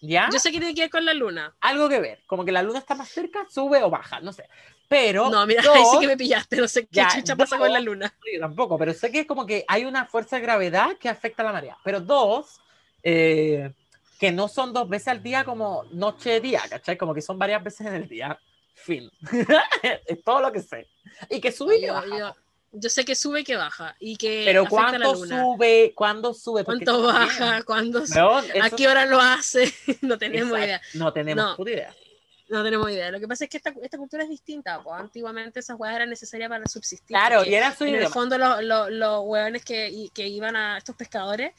¿Ya? 0.00 0.28
Yo 0.32 0.38
sé 0.38 0.52
que 0.52 0.58
tiene 0.58 0.74
que 0.74 0.82
ver 0.82 0.90
con 0.90 1.04
la 1.04 1.14
luna. 1.14 1.54
algo 1.60 1.88
que 1.88 2.00
ver, 2.00 2.22
como 2.26 2.44
que 2.44 2.52
la 2.52 2.62
luna 2.62 2.78
está 2.78 2.94
más 2.94 3.08
cerca, 3.08 3.46
sube 3.48 3.82
o 3.82 3.90
baja, 3.90 4.20
no 4.20 4.32
sé. 4.32 4.48
Pero 4.88 5.30
No, 5.30 5.46
mira, 5.46 5.62
dos, 5.62 5.74
ahí 5.76 5.84
sí 5.90 5.98
que 6.00 6.06
me 6.06 6.16
pillaste, 6.16 6.56
no 6.56 6.68
sé 6.68 6.82
qué 6.82 6.88
Ya, 6.92 7.08
chucha 7.08 7.34
pasa 7.36 7.56
dos. 7.56 7.64
con 7.64 7.72
la 7.72 7.80
luna. 7.80 8.14
yo 8.32 8.40
tampoco, 8.40 8.78
pero 8.78 8.92
sé 8.92 9.10
que 9.10 9.20
es 9.20 9.26
como 9.26 9.46
que 9.46 9.64
hay 9.68 9.84
una 9.84 10.06
fuerza 10.06 10.36
de 10.36 10.42
gravedad 10.42 10.96
que 10.98 11.08
afecta 11.08 11.42
a 11.42 11.46
la 11.46 11.52
marea. 11.52 11.76
Pero 11.82 12.00
dos, 12.00 12.60
eh, 13.02 13.72
que 14.20 14.32
no 14.32 14.48
son 14.48 14.72
dos 14.72 14.88
veces 14.88 15.08
al 15.08 15.22
día 15.22 15.44
como 15.44 15.84
noche-día, 15.92 16.62
¿cachai? 16.68 16.96
Como 16.96 17.14
que 17.14 17.22
son 17.22 17.38
varias 17.38 17.62
veces 17.64 17.86
en 17.86 17.94
el 17.94 18.08
día. 18.08 18.38
Fin. 18.74 19.10
es 20.06 20.22
todo 20.22 20.40
lo 20.40 20.52
que 20.52 20.60
sé. 20.60 20.86
Y 21.30 21.40
que 21.40 21.50
sube 21.52 21.78
y 21.78 21.86
Yo, 21.86 21.94
baja. 21.94 22.18
yo- 22.18 22.34
yo 22.78 22.90
sé 22.90 23.04
que 23.04 23.14
sube 23.14 23.40
y 23.40 23.44
que 23.44 23.56
baja. 23.56 23.96
Y 23.98 24.16
que 24.16 24.42
Pero 24.44 24.62
afecta 24.62 24.88
a 24.88 24.92
la 24.92 24.98
¿cuánto 25.06 25.14
luna. 25.14 25.42
sube? 25.42 25.92
¿Cuándo 25.94 26.34
sube? 26.34 26.64
¿Cuánto 26.64 27.02
baja? 27.02 27.62
¿Cuándo 27.62 28.06
sube? 28.06 28.60
¿A 28.60 28.70
qué 28.70 28.88
hora 28.88 29.06
lo 29.06 29.20
hace? 29.20 29.72
no 30.02 30.18
tenemos 30.18 30.58
exacto, 30.58 30.64
idea. 30.66 30.80
No 30.94 31.12
tenemos 31.12 31.44
No. 31.44 31.56
puta 31.56 31.70
idea. 31.70 31.94
No 32.48 32.62
tenemos 32.62 32.88
idea. 32.90 33.10
Lo 33.10 33.18
que 33.18 33.26
pasa 33.26 33.44
es 33.44 33.50
que 33.50 33.56
esta, 33.56 33.72
esta 33.82 33.98
cultura 33.98 34.22
es 34.22 34.28
distinta. 34.28 34.80
Pues. 34.82 35.00
Antiguamente 35.00 35.58
esas 35.58 35.76
huevas 35.78 35.96
eran 35.96 36.10
necesarias 36.10 36.48
para 36.48 36.66
subsistir. 36.66 37.08
Claro, 37.16 37.44
y 37.44 37.52
era 37.54 37.74
su 37.74 37.84
En 37.84 37.96
el 37.96 38.06
fondo 38.06 38.38
los, 38.38 38.62
los, 38.62 38.90
los 38.90 39.22
hueones 39.24 39.64
que, 39.64 39.88
y- 39.88 40.10
que 40.10 40.28
iban 40.28 40.54
a 40.54 40.78
estos 40.78 40.94
pescadores 40.94 41.52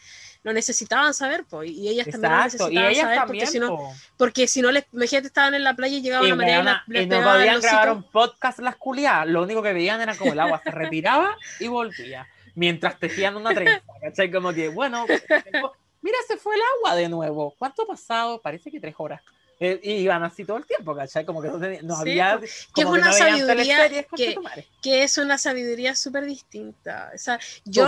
lo 0.43 0.53
necesitaban 0.53 1.13
saber, 1.13 1.43
pues, 1.49 1.69
y 1.69 1.89
ellas 1.89 2.07
también 2.09 2.31
lo 2.31 2.43
necesitaban 2.43 2.77
ellas 2.91 3.01
saber, 3.01 3.17
también. 3.17 3.45
porque 3.45 3.51
si 3.51 3.59
no, 3.59 3.67
po. 3.67 3.93
porque 4.15 4.47
si 4.47 4.61
no 4.61 4.71
les, 4.71 4.85
imagínate, 4.93 5.27
estaban 5.27 5.53
en 5.55 5.63
la 5.65 5.75
playa 5.75 5.97
y 5.97 6.01
llegaban 6.01 6.25
Y, 6.25 6.27
a 6.27 6.29
la 6.29 6.35
marea 6.37 6.59
y, 6.61 6.63
la- 6.63 6.83
les 6.87 7.03
y 7.03 7.07
no 7.07 7.21
podían 7.21 7.59
grabar 7.59 7.91
un 7.91 8.03
podcast 8.03 8.59
las 8.59 8.77
culiadas. 8.77 9.27
Lo 9.27 9.43
único 9.43 9.61
que 9.61 9.73
veían 9.73 9.99
era 9.99 10.15
como 10.15 10.31
el 10.31 10.39
agua 10.39 10.61
se 10.63 10.71
retiraba 10.71 11.35
y 11.59 11.67
volvía. 11.67 12.27
Mientras 12.55 12.97
tejían 12.97 13.35
una 13.35 13.53
trenza. 13.53 13.83
¿Cachai? 14.01 14.31
Como 14.31 14.53
que, 14.53 14.69
bueno, 14.69 15.05
mira, 16.01 16.17
se 16.27 16.37
fue 16.37 16.55
el 16.55 16.61
agua 16.77 16.95
de 16.95 17.09
nuevo. 17.09 17.53
¿Cuánto 17.59 17.81
ha 17.83 17.87
pasado? 17.87 18.41
Parece 18.41 18.71
que 18.71 18.79
tres 18.79 18.95
horas. 18.97 19.21
Eh, 19.59 19.79
y 19.81 19.91
iban 19.93 20.23
así 20.23 20.45
todo 20.45 20.57
el 20.57 20.65
tiempo, 20.65 20.95
¿cachai? 20.95 21.25
Como 21.25 21.41
que 21.41 21.47
no, 21.47 21.59
tenía- 21.59 21.81
no 21.81 21.95
Sí, 21.95 22.01
había. 22.01 22.39
que 22.39 22.81
es 22.81 22.87
una 22.87 23.07
no 23.07 23.13
sabiduría 23.13 23.89
que- 24.15 24.37
que 24.83 25.03
es 25.03 25.17
una 25.17 25.37
sabiduría 25.39 25.95
súper 25.95 26.25
distinta. 26.25 27.11
O 27.13 27.17
sea, 27.17 27.39
yo, 27.65 27.87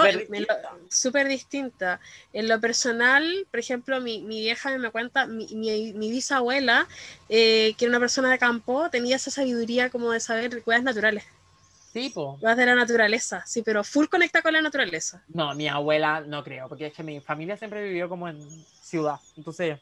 Súper 0.90 1.28
distinta. 1.28 2.00
En 2.34 2.48
lo 2.48 2.60
personal, 2.60 3.48
por 3.52 3.60
ejemplo, 3.60 4.02
mi, 4.02 4.22
mi 4.22 4.40
vieja 4.42 4.76
me 4.80 4.90
cuenta, 4.90 5.28
mi, 5.28 5.46
mi, 5.54 5.94
mi 5.94 6.10
bisabuela, 6.10 6.88
eh, 7.30 7.76
que 7.78 7.86
era 7.86 7.92
una 7.92 8.00
persona 8.00 8.32
de 8.32 8.40
campo, 8.40 8.90
tenía 8.90 9.16
esa 9.18 9.30
sabiduría 9.30 9.90
como 9.92 10.12
de 10.12 10.20
saber 10.20 10.64
cosas 10.64 10.84
naturales, 10.84 11.24
Sí, 11.94 12.10
po. 12.10 12.38
cosas 12.40 12.58
de 12.58 12.66
la 12.66 12.76
naturaleza, 12.76 13.44
sí, 13.46 13.62
pero 13.62 13.84
full 13.84 14.08
conecta 14.08 14.42
con 14.42 14.54
la 14.54 14.62
naturaleza. 14.62 15.24
No, 15.28 15.54
mi 15.54 15.68
abuela 15.68 16.22
no 16.22 16.44
creo, 16.44 16.68
porque 16.68 16.88
es 16.88 16.94
que 16.94 17.04
mi 17.04 17.20
familia 17.20 17.58
siempre 17.58 17.84
vivió 17.84 18.10
como 18.10 18.28
en 18.28 18.40
ciudad. 18.82 19.20
Entonces, 19.38 19.80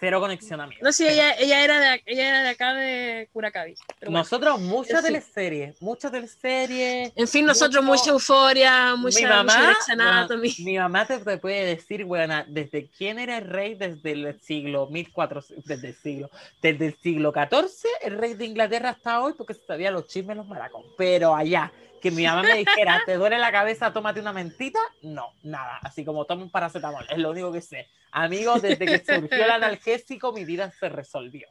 cero 0.00 0.20
conexión 0.20 0.60
a 0.60 0.66
mí. 0.66 0.74
No 0.80 0.92
sé, 0.92 1.12
ella, 1.12 1.34
ella, 1.38 1.64
era 1.64 1.80
de, 1.80 2.02
ella 2.06 2.28
era 2.28 2.42
de 2.42 2.48
acá 2.50 2.74
de 2.74 3.28
Curacaví. 3.32 3.74
bueno. 4.02 4.18
Nosotros, 4.18 4.60
muchas 4.60 5.00
Sí. 5.00 5.06
teleseries, 5.06 5.80
muchas 5.82 6.12
teleseries. 6.12 7.12
En 7.16 7.28
fin, 7.28 7.44
nosotros 7.46 7.84
mucho- 7.84 7.98
mucha 7.98 8.10
euforia, 8.12 8.94
mucha, 8.96 9.18
mi 9.18 9.24
mucha 9.26 9.36
mamá, 9.44 9.76
bueno, 9.86 10.02
Anatomy. 10.10 10.54
mi 10.60 10.78
mamá 10.78 11.06
te, 11.06 11.18
te 11.18 11.38
puede 11.38 11.64
decir, 11.66 12.04
buena, 12.04 12.44
desde 12.48 12.88
quién 12.96 13.18
era 13.18 13.38
el 13.38 13.44
rey 13.48 13.74
desde 13.74 14.12
el 14.12 14.40
siglo 14.40 14.86
1400, 14.88 15.64
desde 15.64 15.88
el 15.88 15.94
siglo, 15.96 16.30
desde 16.62 16.86
el 16.86 16.96
siglo 16.98 17.32
XIV, 17.32 17.88
el 18.02 18.18
rey 18.18 18.34
de 18.34 18.44
Inglaterra 18.46 18.90
hasta 18.90 19.20
hoy, 19.20 19.34
porque 19.36 19.54
se 19.54 19.64
sabía 19.66 19.90
los 19.90 20.06
chismes 20.06 20.36
los 20.36 20.46
maracos. 20.46 20.84
Pero 20.96 21.34
allá, 21.34 21.72
que 22.00 22.10
mi 22.10 22.24
mamá 22.24 22.42
me 22.42 22.54
dijera, 22.56 23.02
¿te 23.04 23.14
duele 23.14 23.38
la 23.38 23.50
cabeza? 23.52 23.92
Tómate 23.92 24.20
una 24.20 24.32
mentita. 24.32 24.78
No, 25.02 25.32
nada. 25.42 25.78
Así 25.82 26.04
como 26.04 26.24
toma 26.24 26.42
un 26.42 26.50
paracetamol, 26.50 27.06
es 27.10 27.18
lo 27.18 27.30
único 27.30 27.52
que 27.52 27.60
sé. 27.60 27.88
Amigos, 28.10 28.62
desde 28.62 28.86
que 28.86 28.98
surgió 29.04 29.44
el 29.44 29.50
analgésico, 29.50 30.32
mi 30.32 30.44
vida 30.44 30.70
se 30.70 30.88
resolvió. 30.88 31.48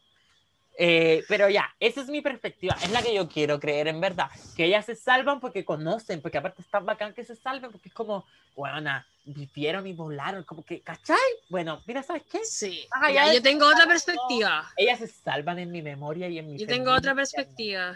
Eh, 0.79 1.23
pero 1.27 1.49
ya, 1.49 1.67
esa 1.79 2.01
es 2.01 2.07
mi 2.07 2.21
perspectiva, 2.21 2.75
es 2.83 2.91
la 2.91 3.01
que 3.01 3.11
yo 3.11 3.27
quiero 3.27 3.59
creer 3.59 3.87
en 3.87 3.99
verdad, 3.99 4.29
que 4.55 4.65
ellas 4.65 4.85
se 4.85 4.95
salvan 4.95 5.39
porque 5.39 5.65
conocen, 5.65 6.21
porque 6.21 6.37
aparte 6.37 6.61
es 6.61 6.69
tan 6.69 6.85
bacán 6.85 7.15
que 7.15 7.23
se 7.23 7.35
salven, 7.35 7.71
porque 7.71 7.89
es 7.89 7.95
como, 7.95 8.27
bueno, 8.55 9.03
vivieron 9.25 9.87
y 9.87 9.93
volaron, 9.93 10.43
como 10.43 10.63
que, 10.63 10.81
¿cachai? 10.81 11.17
Bueno, 11.49 11.81
mira, 11.87 12.03
¿sabes 12.03 12.21
qué? 12.31 12.45
Sí, 12.45 12.87
Ah, 12.91 13.11
ya 13.11 13.33
yo 13.33 13.41
tengo 13.41 13.65
otra 13.65 13.87
perspectiva. 13.87 14.69
Ellas 14.77 14.99
se 14.99 15.07
salvan 15.07 15.57
en 15.57 15.71
mi 15.71 15.81
memoria 15.81 16.29
y 16.29 16.37
en 16.37 16.51
mi 16.51 16.59
Yo 16.59 16.67
tengo 16.67 16.91
otra 16.93 17.15
perspectiva. 17.15 17.95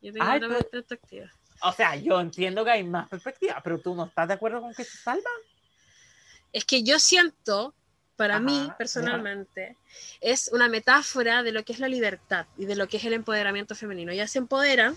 Yo 0.00 0.10
tengo 0.14 0.24
Ay, 0.26 0.38
otra 0.38 0.48
pero- 0.48 0.70
perspectiva. 0.70 1.26
O 1.62 1.72
sea, 1.72 1.96
yo 1.96 2.20
entiendo 2.20 2.64
que 2.64 2.70
hay 2.70 2.84
más 2.84 3.08
perspectivas, 3.08 3.60
pero 3.62 3.78
tú 3.78 3.94
no 3.94 4.06
estás 4.06 4.28
de 4.28 4.34
acuerdo 4.34 4.60
con 4.60 4.74
que 4.74 4.84
se 4.84 4.98
salvan. 4.98 5.24
Es 6.52 6.64
que 6.64 6.82
yo 6.82 6.98
siento, 6.98 7.74
para 8.16 8.36
Ajá, 8.36 8.44
mí 8.44 8.66
ya. 8.66 8.76
personalmente, 8.76 9.76
es 10.20 10.48
una 10.52 10.68
metáfora 10.68 11.42
de 11.42 11.52
lo 11.52 11.64
que 11.64 11.72
es 11.72 11.78
la 11.78 11.88
libertad 11.88 12.46
y 12.58 12.66
de 12.66 12.76
lo 12.76 12.88
que 12.88 12.98
es 12.98 13.04
el 13.04 13.12
empoderamiento 13.14 13.74
femenino. 13.74 14.12
Ellas 14.12 14.30
se 14.30 14.38
empoderan, 14.38 14.96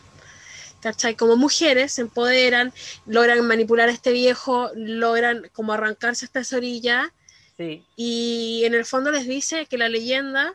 ¿cachai? 0.82 1.16
Como 1.16 1.38
mujeres 1.38 1.93
se 1.93 2.01
empoderan, 2.01 2.74
logran 3.05 3.45
manipular 3.47 3.89
a 3.89 3.93
este 3.93 4.11
viejo, 4.11 4.72
logran 4.76 5.49
como 5.53 5.74
arrancarse 5.74 6.26
hasta 6.26 6.41
esa 6.41 6.57
orilla 6.57 7.13
Sí, 7.57 7.86
y 7.95 8.63
en 8.66 8.74
el 8.74 8.86
fondo 8.86 9.11
les 9.11 9.28
dice 9.28 9.66
que 9.66 9.78
la 9.78 9.88
leyenda 9.88 10.53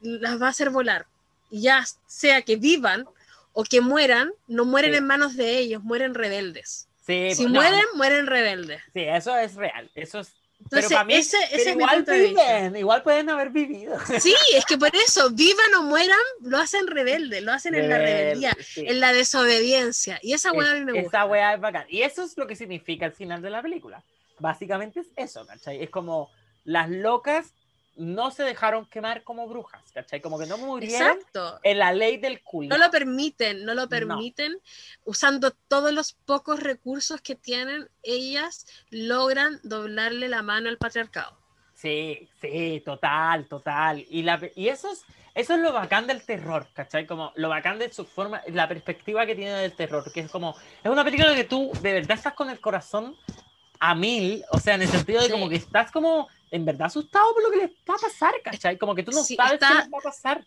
las 0.00 0.40
va 0.40 0.46
a 0.46 0.50
hacer 0.50 0.70
volar. 0.70 1.06
Y 1.50 1.62
ya 1.62 1.84
sea 2.06 2.42
que 2.42 2.56
vivan 2.56 3.06
o 3.52 3.64
que 3.64 3.80
mueran, 3.80 4.32
no 4.46 4.64
mueren 4.64 4.92
Sí. 4.92 4.98
en 4.98 5.06
manos 5.06 5.36
de 5.36 5.58
ellos, 5.58 5.82
mueren 5.82 6.14
rebeldes. 6.14 6.88
sí. 7.06 7.30
Si 7.34 7.42
pues, 7.42 7.52
no, 7.52 7.60
mueren, 7.60 7.84
mueren 7.94 8.26
rebeldes. 8.26 8.80
Sí, 8.92 9.00
eso 9.00 9.36
es 9.36 9.54
real, 9.54 9.90
eso 9.94 10.20
es... 10.20 10.32
Entonces, 10.62 10.88
pero 10.90 10.98
para 10.98 11.04
mí, 11.04 11.14
ese, 11.14 11.38
ese 11.38 11.50
pero 11.56 11.70
es 11.70 11.76
igual 11.76 12.04
viven, 12.06 12.76
igual 12.76 13.02
pueden 13.02 13.30
haber 13.30 13.48
vivido. 13.48 13.96
Sí, 14.20 14.34
es 14.54 14.66
que 14.66 14.76
por 14.76 14.94
eso, 14.94 15.30
vivan 15.30 15.74
o 15.78 15.82
mueran, 15.84 16.18
lo 16.42 16.58
hacen 16.58 16.86
rebelde, 16.86 17.40
lo 17.40 17.50
hacen 17.52 17.74
en 17.74 17.88
la 17.88 17.96
rebeldía, 17.96 18.54
Sí. 18.60 18.84
en 18.86 19.00
la 19.00 19.14
desobediencia. 19.14 20.18
Y 20.22 20.34
esa 20.34 20.52
hueá 20.52 20.72
a 20.72 20.74
mí 20.74 20.84
me 20.84 20.92
Es- 20.98 21.04
gusta. 21.04 21.18
Esa 21.20 21.26
weá 21.26 21.54
es 21.54 21.60
bacán. 21.62 21.86
Y 21.88 22.02
eso 22.02 22.22
es 22.22 22.36
lo 22.36 22.46
que 22.46 22.56
significa 22.56 23.06
el 23.06 23.12
final 23.12 23.40
de 23.40 23.48
la 23.50 23.62
película. 23.62 24.04
Básicamente 24.38 25.00
es 25.00 25.06
eso, 25.16 25.46
¿cachai? 25.46 25.82
Es 25.82 25.88
como 25.90 26.30
las 26.64 26.90
locas 26.90 27.54
no 28.00 28.30
se 28.30 28.42
dejaron 28.42 28.86
quemar 28.86 29.22
como 29.24 29.46
brujas, 29.46 29.82
¿cachai? 29.92 30.20
Como 30.22 30.38
que 30.38 30.46
no 30.46 30.56
murieron 30.56 31.08
Exacto. 31.18 31.60
en 31.62 31.78
la 31.78 31.92
ley 31.92 32.16
del 32.16 32.42
culo. 32.42 32.68
No 32.70 32.78
lo 32.78 32.90
permiten, 32.90 33.64
no 33.64 33.74
lo 33.74 33.88
permiten. 33.88 34.58
Usando 35.04 35.50
todos 35.68 35.92
los 35.92 36.14
pocos 36.14 36.60
recursos 36.60 37.20
que 37.20 37.34
tienen, 37.34 37.88
ellas 38.02 38.66
logran 38.90 39.60
doblarle 39.62 40.28
la 40.28 40.40
mano 40.42 40.70
al 40.70 40.78
patriarcado. 40.78 41.38
Sí, 41.74 42.28
sí, 42.40 42.82
total, 42.84 43.46
total. 43.46 44.04
Y, 44.08 44.22
la, 44.22 44.40
y 44.54 44.68
eso, 44.68 44.90
es, 44.90 45.02
eso 45.34 45.54
es 45.54 45.60
lo 45.60 45.72
bacán 45.72 46.06
del 46.06 46.22
terror, 46.24 46.68
¿cachai? 46.74 47.06
Como 47.06 47.32
lo 47.36 47.48
bacán 47.50 47.78
de 47.78 47.92
su 47.92 48.04
forma, 48.06 48.42
la 48.48 48.66
perspectiva 48.66 49.26
que 49.26 49.34
tiene 49.34 49.52
del 49.52 49.74
terror, 49.74 50.10
que 50.12 50.20
es 50.20 50.30
como, 50.30 50.54
es 50.82 50.90
una 50.90 51.04
película 51.04 51.34
que 51.34 51.44
tú 51.44 51.70
de 51.82 51.92
verdad 51.92 52.16
estás 52.16 52.34
con 52.34 52.48
el 52.50 52.60
corazón 52.60 53.14
a 53.78 53.94
mil, 53.94 54.42
o 54.52 54.58
sea, 54.58 54.74
en 54.74 54.82
el 54.82 54.88
sentido 54.88 55.20
de 55.20 55.26
Sí. 55.26 55.32
como 55.32 55.48
que 55.48 55.56
estás 55.56 55.90
como 55.90 56.28
en 56.50 56.64
verdad 56.64 56.86
asustado 56.86 57.32
por 57.34 57.42
lo 57.44 57.50
que 57.50 57.56
les 57.58 57.70
va 57.88 57.94
a 57.94 57.98
pasar, 57.98 58.32
¿cachai? 58.42 58.76
Como 58.78 58.94
que 58.94 59.02
tú 59.02 59.12
no 59.12 59.22
Sí, 59.22 59.36
sabes 59.36 59.54
está- 59.54 59.68
qué 59.68 59.74
les 59.74 59.92
va 59.92 59.98
a 59.98 60.02
pasar. 60.02 60.44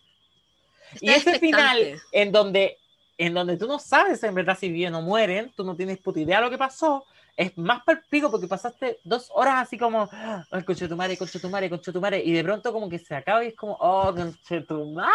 Y 1.01 1.09
ese 1.09 1.39
final, 1.39 2.01
en 2.11 2.31
donde, 2.31 2.77
en 3.17 3.33
donde 3.33 3.57
tú 3.57 3.67
no 3.67 3.79
sabes 3.79 4.23
en 4.23 4.35
verdad 4.35 4.57
si 4.59 4.69
viven 4.69 4.93
o 4.95 5.01
mueren, 5.01 5.51
tú 5.55 5.63
no 5.63 5.75
tienes 5.75 5.97
puta 5.99 6.19
idea 6.19 6.37
de 6.39 6.43
lo 6.45 6.49
que 6.51 6.57
pasó, 6.57 7.05
es 7.35 7.57
más 7.57 7.83
palpico 7.83 8.29
porque 8.29 8.47
pasaste 8.47 8.99
dos 9.03 9.29
horas 9.33 9.55
así 9.67 9.77
como, 9.77 10.07
concha 10.65 10.85
de 10.85 10.89
tu 10.89 10.95
madre, 10.95 11.17
concha 11.17 11.39
de 11.39 11.41
tu 11.41 11.49
madre, 11.49 11.69
tu 11.69 12.01
madre, 12.01 12.21
y 12.23 12.31
de 12.31 12.43
pronto 12.43 12.71
como 12.71 12.89
que 12.89 12.99
se 12.99 13.15
acaba 13.15 13.43
y 13.43 13.47
es 13.47 13.55
como, 13.55 13.73
oh, 13.79 14.13
concha 14.13 14.55
de 14.55 14.61
tu 14.61 14.85
madre. 14.91 15.11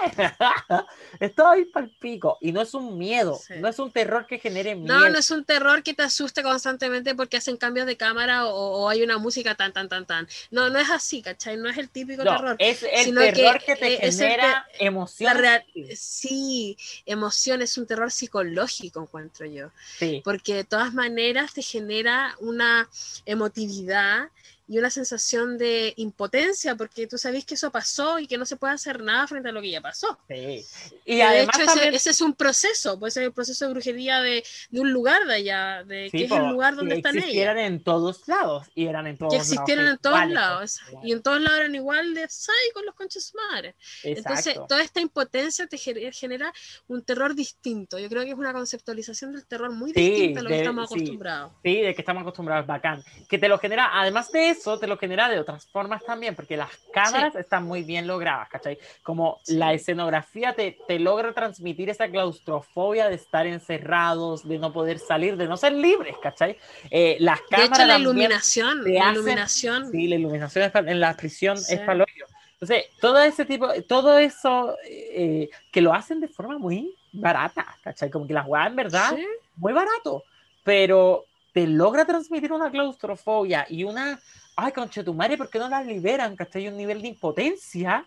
Estoy 1.20 1.64
palpico. 1.66 2.38
Y 2.40 2.52
no 2.52 2.60
es 2.62 2.74
un 2.74 2.96
miedo, 2.98 3.34
Sí. 3.44 3.54
no 3.58 3.68
es 3.68 3.78
un 3.78 3.90
terror 3.90 4.26
que 4.26 4.38
genere 4.38 4.74
miedo. 4.74 4.94
No, 4.94 5.08
no 5.08 5.18
es 5.18 5.30
un 5.30 5.44
terror 5.44 5.82
que 5.82 5.94
te 5.94 6.02
asuste 6.02 6.42
constantemente 6.42 7.14
porque 7.14 7.36
hacen 7.36 7.56
cambios 7.56 7.86
de 7.86 7.96
cámara 7.96 8.46
o, 8.46 8.52
o 8.84 8.88
hay 8.88 9.02
una 9.02 9.18
música 9.18 9.54
tan, 9.54 9.72
tan, 9.72 9.88
tan, 9.88 10.06
tan. 10.06 10.28
No, 10.50 10.70
no 10.70 10.78
es 10.78 10.90
así, 10.90 11.22
¿cachai? 11.22 11.56
No 11.56 11.68
es 11.68 11.78
el 11.78 11.88
típico 11.90 12.24
No, 12.24 12.36
terror. 12.36 12.56
es 12.58 12.82
el 12.84 13.04
sino 13.06 13.20
terror 13.20 13.58
que, 13.58 13.66
que, 13.66 13.76
te 13.76 14.06
es 14.06 14.20
el 14.20 14.28
genera 14.28 14.66
La 14.80 14.86
emoción. 14.86 15.36
real- 15.36 15.64
sí, 15.96 16.76
emoción 17.06 17.62
es 17.62 17.76
un 17.78 17.86
terror 17.86 18.10
psicológico, 18.10 19.02
encuentro 19.02 19.46
yo. 19.46 19.70
Sí, 19.98 20.22
porque 20.24 20.54
de 20.54 20.64
todas 20.64 20.94
maneras 20.94 21.47
te 21.52 21.62
genera 21.62 22.36
una 22.40 22.88
emotividad 23.26 24.30
y 24.68 24.78
una 24.78 24.90
sensación 24.90 25.56
de 25.58 25.94
impotencia, 25.96 26.76
porque 26.76 27.06
tú 27.06 27.16
sabes 27.18 27.44
que 27.46 27.54
eso 27.54 27.70
pasó 27.70 28.18
y 28.18 28.26
que 28.26 28.36
no 28.38 28.44
se 28.44 28.56
puede 28.56 28.74
hacer 28.74 29.02
nada 29.02 29.26
frente 29.26 29.48
a 29.48 29.52
lo 29.52 29.60
que 29.62 29.70
ya 29.70 29.80
pasó. 29.80 30.18
sí. 30.28 30.64
Y 31.04 31.14
Y 31.14 31.16
de 31.16 31.22
además 31.22 31.56
hecho, 31.56 31.62
ese, 31.64 31.72
también- 31.74 31.94
ese 31.94 32.10
es 32.10 32.20
un 32.20 32.34
proceso, 32.34 32.98
puede 32.98 33.10
ser 33.10 33.22
el 33.24 33.32
proceso 33.32 33.66
de 33.66 33.72
brujería 33.72 34.20
de, 34.20 34.44
de 34.70 34.80
un 34.80 34.92
lugar 34.92 35.24
de 35.26 35.34
allá, 35.34 35.84
de 35.84 36.10
Sí, 36.10 36.18
que 36.18 36.24
es 36.26 36.30
el 36.30 36.48
lugar 36.50 36.76
donde 36.76 36.94
que 36.96 36.98
están 36.98 37.16
existieran 37.16 37.58
ellas. 37.58 37.70
en 37.70 37.82
todos 37.82 38.28
lados 38.28 38.66
y 38.74 38.86
eran 38.86 39.06
en 39.06 39.16
todos 39.16 39.32
Que 39.32 39.38
lados. 39.38 39.68
en 39.68 39.98
todos 39.98 40.14
iguales, 40.16 40.34
lados. 40.34 40.80
pues, 40.90 41.04
Y 41.04 41.12
en 41.12 41.22
todos 41.22 41.40
lados 41.40 41.58
eran 41.60 41.74
igual 41.74 42.14
de 42.14 42.28
con 42.74 42.84
los 42.84 42.94
conchas 42.94 43.32
madres. 43.50 43.74
Entonces, 44.02 44.54
toda 44.68 44.82
esta 44.82 45.00
impotencia 45.00 45.66
te 45.66 45.76
gener- 45.78 46.12
genera 46.12 46.52
un 46.88 47.02
terror 47.02 47.34
distinto. 47.34 47.98
Yo 47.98 48.08
creo 48.08 48.22
que 48.24 48.30
es 48.30 48.36
una 48.38 48.52
conceptualización 48.52 49.32
del 49.32 49.46
terror 49.46 49.70
muy 49.72 49.92
Sí, 49.92 50.00
distinta 50.00 50.40
a 50.40 50.42
lo 50.42 50.48
que 50.48 50.54
de- 50.56 50.60
estamos 50.60 50.84
acostumbrados. 50.90 51.52
Sí, 51.64 51.80
de 51.80 51.94
que 51.94 52.02
estamos 52.02 52.20
acostumbrados, 52.22 52.66
bacán. 52.66 53.02
Que 53.28 53.38
te 53.38 53.48
lo 53.48 53.58
genera, 53.58 53.90
además 53.92 54.30
de 54.32 54.50
eso, 54.50 54.57
te 54.78 54.86
lo 54.86 54.98
genera 54.98 55.28
de 55.28 55.38
otras 55.38 55.66
formas 55.66 56.04
también, 56.04 56.34
porque 56.34 56.56
las 56.56 56.70
cámaras 56.92 57.34
están 57.36 57.64
muy 57.64 57.82
bien 57.82 58.06
logradas, 58.06 58.48
¿cachai? 58.48 58.78
Como 59.02 59.38
Sí. 59.42 59.56
la 59.56 59.72
escenografía 59.72 60.52
te, 60.54 60.78
te 60.86 60.98
logra 60.98 61.32
transmitir 61.32 61.88
esa 61.90 62.08
claustrofobia 62.08 63.08
de 63.08 63.14
estar 63.14 63.46
encerrados, 63.46 64.46
de 64.48 64.58
no 64.58 64.72
poder 64.72 64.98
salir, 64.98 65.36
de 65.36 65.46
no 65.46 65.56
ser 65.56 65.72
libres, 65.72 66.16
¿cachai? 66.22 66.56
Eh, 66.90 67.16
las 67.20 67.38
De 67.40 67.44
cámaras 67.48 67.78
hecho, 67.78 67.86
la 67.86 67.98
iluminación, 67.98 68.84
la 68.84 69.00
hacen- 69.08 69.12
iluminación, 69.14 69.90
Sí, 69.90 70.06
la 70.08 70.14
iluminación 70.16 70.64
es 70.64 70.74
en 70.74 71.00
la 71.00 71.16
prisión 71.16 71.56
Sí. 71.58 71.74
es 71.74 71.80
palollo. 71.80 72.26
Entonces, 72.60 72.86
todo 73.00 73.20
ese 73.20 73.44
tipo, 73.44 73.68
todo 73.84 74.18
eso 74.18 74.76
eh, 74.84 75.48
que 75.70 75.80
lo 75.80 75.94
hacen 75.94 76.18
de 76.20 76.26
forma 76.28 76.58
muy 76.58 76.94
barata, 77.12 77.64
¿cachai? 77.82 78.10
Como 78.10 78.26
que 78.26 78.34
las 78.34 78.46
en 78.66 78.74
verdad 78.76 79.14
Sí. 79.14 79.24
muy 79.56 79.72
barato, 79.72 80.24
pero 80.64 81.24
te 81.52 81.66
logra 81.66 82.04
transmitir 82.04 82.52
una 82.52 82.70
claustrofobia 82.70 83.64
y 83.68 83.84
una, 83.84 84.20
ay, 84.58 84.72
concha 84.72 85.00
de 85.00 85.04
tu 85.06 85.14
madre, 85.14 85.36
¿por 85.36 85.48
qué 85.48 85.58
no 85.58 85.68
las 85.68 85.86
liberan? 85.86 86.34
¿Cachai? 86.36 86.68
Un 86.68 86.76
nivel 86.76 87.00
de 87.00 87.08
impotencia 87.08 88.04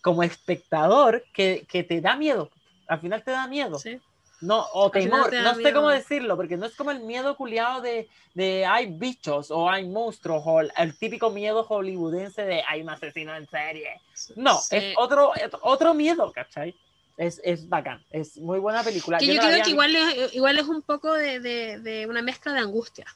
como 0.00 0.22
espectador 0.22 1.24
que, 1.32 1.64
que 1.68 1.84
te 1.84 2.00
da 2.00 2.16
miedo. 2.16 2.50
Al 2.88 3.00
final 3.00 3.22
te 3.22 3.30
da 3.30 3.46
miedo. 3.46 3.78
Sí. 3.78 3.98
No, 4.40 4.66
o 4.72 4.90
temor, 4.90 5.30
te 5.30 5.40
no 5.40 5.54
sé 5.54 5.58
miedo. 5.62 5.74
cómo 5.76 5.88
decirlo, 5.90 6.34
porque 6.36 6.56
no 6.56 6.66
es 6.66 6.74
como 6.74 6.90
el 6.90 6.98
miedo 7.00 7.36
culiado 7.36 7.80
de, 7.80 8.08
de 8.34 8.66
hay 8.66 8.86
bichos 8.86 9.52
o 9.52 9.70
hay 9.70 9.86
monstruos 9.86 10.42
o 10.44 10.58
el, 10.60 10.72
el 10.76 10.98
típico 10.98 11.30
miedo 11.30 11.62
hollywoodense 11.62 12.42
de 12.44 12.64
hay 12.68 12.82
un 12.82 12.90
asesino 12.90 13.36
en 13.36 13.48
serie. 13.48 14.00
No, 14.34 14.58
Sí. 14.58 14.76
es 14.76 14.94
otro, 14.98 15.32
es 15.36 15.48
otro 15.60 15.94
miedo, 15.94 16.32
¿cachai? 16.32 16.74
Es, 17.16 17.40
es 17.44 17.68
bacán, 17.68 18.02
es 18.10 18.36
muy 18.38 18.58
buena 18.58 18.82
película. 18.82 19.18
Que 19.18 19.26
Yo 19.26 19.34
yo 19.34 19.38
creo 19.40 19.52
había 19.52 19.62
que 19.62 19.70
igual 19.70 19.94
es, 19.94 20.34
igual 20.34 20.58
es 20.58 20.66
un 20.66 20.82
poco 20.82 21.12
de, 21.14 21.38
de- 21.38 21.78
de 21.78 22.06
una 22.08 22.20
mezcla 22.22 22.52
de 22.52 22.58
angustia. 22.58 23.06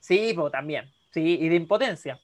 Sí, 0.00 0.32
pues 0.34 0.50
también, 0.50 0.90
sí, 1.16 1.38
y 1.40 1.48
de 1.48 1.56
impotencia. 1.56 2.18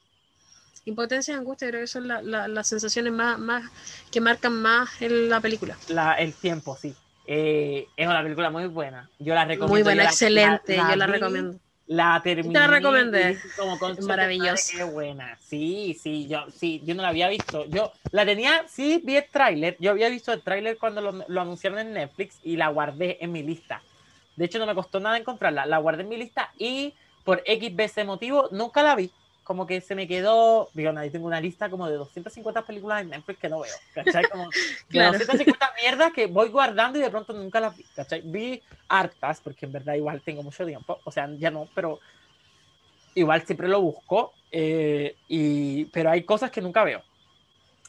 Impotencia 0.85 1.33
y 1.33 1.37
angustia, 1.39 1.69
creo 1.69 1.81
que 1.81 1.87
son 1.87 2.07
la- 2.09 2.21
la- 2.21 2.47
las 2.49 2.67
sensaciones 2.69 3.11
más, 3.13 3.39
más 3.39 3.71
que 4.11 4.21
marcan 4.21 4.53
más 4.61 5.01
en 5.01 5.31
la 5.31 5.41
película. 5.41 5.79
La, 5.89 6.13
el 6.15 6.35
tiempo, 6.35 6.77
sí. 6.77 6.95
Eh, 7.27 7.87
es 7.97 8.07
una 8.07 8.23
película 8.23 8.51
muy 8.51 8.67
buena. 8.67 9.09
Yo 9.19 9.33
la 9.35 9.45
recomiendo. 9.47 9.73
Muy 9.73 9.83
buena, 9.83 10.03
yo 10.03 10.09
excelente, 10.11 10.77
yo 10.77 10.97
la 10.97 11.07
vi, 11.07 11.13
recomiendo. 11.13 11.59
La 11.87 12.21
terminé. 12.23 12.59
la 12.59 12.67
recomendé. 12.67 13.39
como, 13.57 13.79
"Concha 13.79 14.01
tu 14.03 14.07
Maravillosa. 14.09 14.77
Qué 14.77 14.85
buena. 14.85 15.39
Sí, 15.41 15.97
sí, 16.03 16.27
yo, 16.29 16.45
sí, 16.51 16.83
yo 16.85 16.95
no 16.95 17.01
la 17.03 17.09
había 17.09 17.29
visto. 17.29 17.65
Yo 17.67 17.93
la 18.11 18.27
tenía, 18.27 18.65
sí, 18.69 19.01
vi 19.05 19.17
el 19.17 19.25
tráiler. 19.31 19.77
Yo 19.79 19.91
había 19.93 20.09
visto 20.11 20.33
el 20.35 20.43
tráiler 20.43 20.77
cuando 20.79 21.01
lo, 21.01 21.25
lo 21.29 21.41
anunciaron 21.41 21.79
en 21.79 21.93
Netflix 21.95 22.39
y 22.43 22.57
la 22.57 22.69
guardé 22.69 23.17
en 23.21 23.33
mi 23.33 23.43
lista. 23.43 23.81
De 24.37 24.45
hecho, 24.47 24.59
no 24.59 24.67
me 24.67 24.75
costó 24.75 25.01
nada 25.01 25.17
encontrarla. 25.17 25.65
La 25.65 25.79
guardé 25.79 26.03
en 26.03 26.09
mi 26.11 26.17
lista 26.19 26.51
y 26.59 26.93
por 27.25 27.43
X 27.45 27.75
veces 27.75 28.07
motivo 28.07 28.49
nunca 28.51 28.83
la 28.83 28.95
vi. 28.95 29.11
Como 29.45 29.67
que 29.67 29.81
se 29.81 29.97
me 29.97 30.07
quedó, 30.07 30.69
digo, 30.73 30.97
ahí 30.97 31.11
tengo 31.11 31.27
una 31.27 31.41
lista 31.41 31.69
como 31.69 31.89
de 31.89 31.97
250 31.97 32.63
películas 32.63 33.03
en 33.03 33.11
Netflix 33.11 33.41
que 33.41 33.49
no 33.49 33.61
veo, 33.61 33.75
¿cachai? 33.93 34.25
Como 34.29 34.45
de 34.51 34.57
Claro. 34.89 35.13
250 35.19 35.73
mierdas 35.83 36.13
que 36.13 36.27
voy 36.27 36.49
guardando 36.49 36.99
y 36.99 37.03
de 37.03 37.11
pronto 37.11 37.33
nunca 37.33 37.59
las 37.59 37.77
vi, 37.77 37.85
¿cachai? 37.97 38.23
Vi 38.25 38.63
hartas, 38.89 39.41
porque 39.41 39.67
en 39.67 39.73
verdad 39.73 39.95
igual 39.95 40.23
tengo 40.23 40.45
mucho 40.45 40.65
tiempo, 40.65 41.01
o 41.03 41.11
sea, 41.11 41.29
ya 41.39 41.51
no, 41.51 41.69
pero 41.75 41.99
igual 43.15 43.45
siempre 43.45 43.67
lo 43.69 43.81
busco, 43.81 44.33
eh, 44.53 45.17
y, 45.29 45.87
pero 45.87 46.11
hay 46.11 46.23
cosas 46.23 46.51
que 46.51 46.61
nunca 46.61 46.85
veo. 46.85 47.03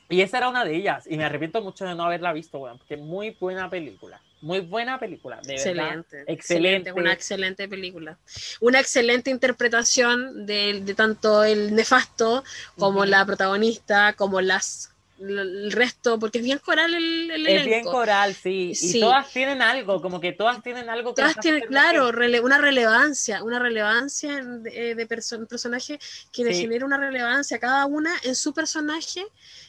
Y 0.09 0.21
esa 0.21 0.37
era 0.37 0.49
una 0.49 0.63
de 0.63 0.75
ellas, 0.75 1.05
y 1.09 1.17
me 1.17 1.25
arrepiento 1.25 1.61
mucho 1.61 1.85
de 1.85 1.95
no 1.95 2.03
haberla 2.03 2.33
visto, 2.33 2.59
weón, 2.59 2.77
porque 2.77 2.97
muy 2.97 3.31
buena 3.39 3.69
película, 3.69 4.21
muy 4.41 4.59
buena 4.59 4.99
película, 4.99 5.37
de 5.37 5.55
verdad. 5.55 5.67
Excelente, 5.67 6.23
excelente. 6.27 6.91
Una 6.91 7.13
excelente 7.13 7.67
película. 7.67 8.17
Una 8.59 8.79
excelente 8.79 9.31
interpretación 9.31 10.45
de, 10.45 10.81
de 10.81 10.93
tanto 10.93 11.43
el 11.43 11.73
nefasto 11.73 12.43
como 12.77 13.05
la 13.05 13.25
protagonista, 13.25 14.13
como 14.13 14.41
las 14.41 14.92
el 15.19 15.71
resto, 15.71 16.17
porque 16.19 16.39
es 16.39 16.43
bien 16.43 16.59
coral 16.59 16.93
el, 16.93 17.29
el 17.31 17.47
Es 17.47 17.65
bien 17.65 17.83
coral, 17.83 18.33
sí, 18.33 18.73
y 18.79 18.99
todas 18.99 19.31
tienen 19.31 19.61
algo, 19.61 20.01
como 20.01 20.19
que 20.19 20.31
todas 20.33 20.61
tienen 20.63 20.89
algo 20.89 21.13
que 21.13 21.21
Todas 21.21 21.37
tienen, 21.39 21.61
claro, 21.67 22.11
rele- 22.11 22.41
una 22.41 22.57
relevancia, 22.57 23.43
una 23.43 23.59
relevancia 23.59 24.43
de, 24.43 24.91
eh, 24.91 24.95
de 24.95 25.07
perso- 25.07 25.47
personaje 25.47 25.99
que 26.31 26.43
le 26.43 26.53
Sí. 26.53 26.61
genera 26.61 26.85
una 26.85 26.97
relevancia. 26.97 27.59
Cada 27.59 27.85
una 27.85 28.11
en 28.23 28.35
su 28.35 28.53
personaje, 28.53 29.23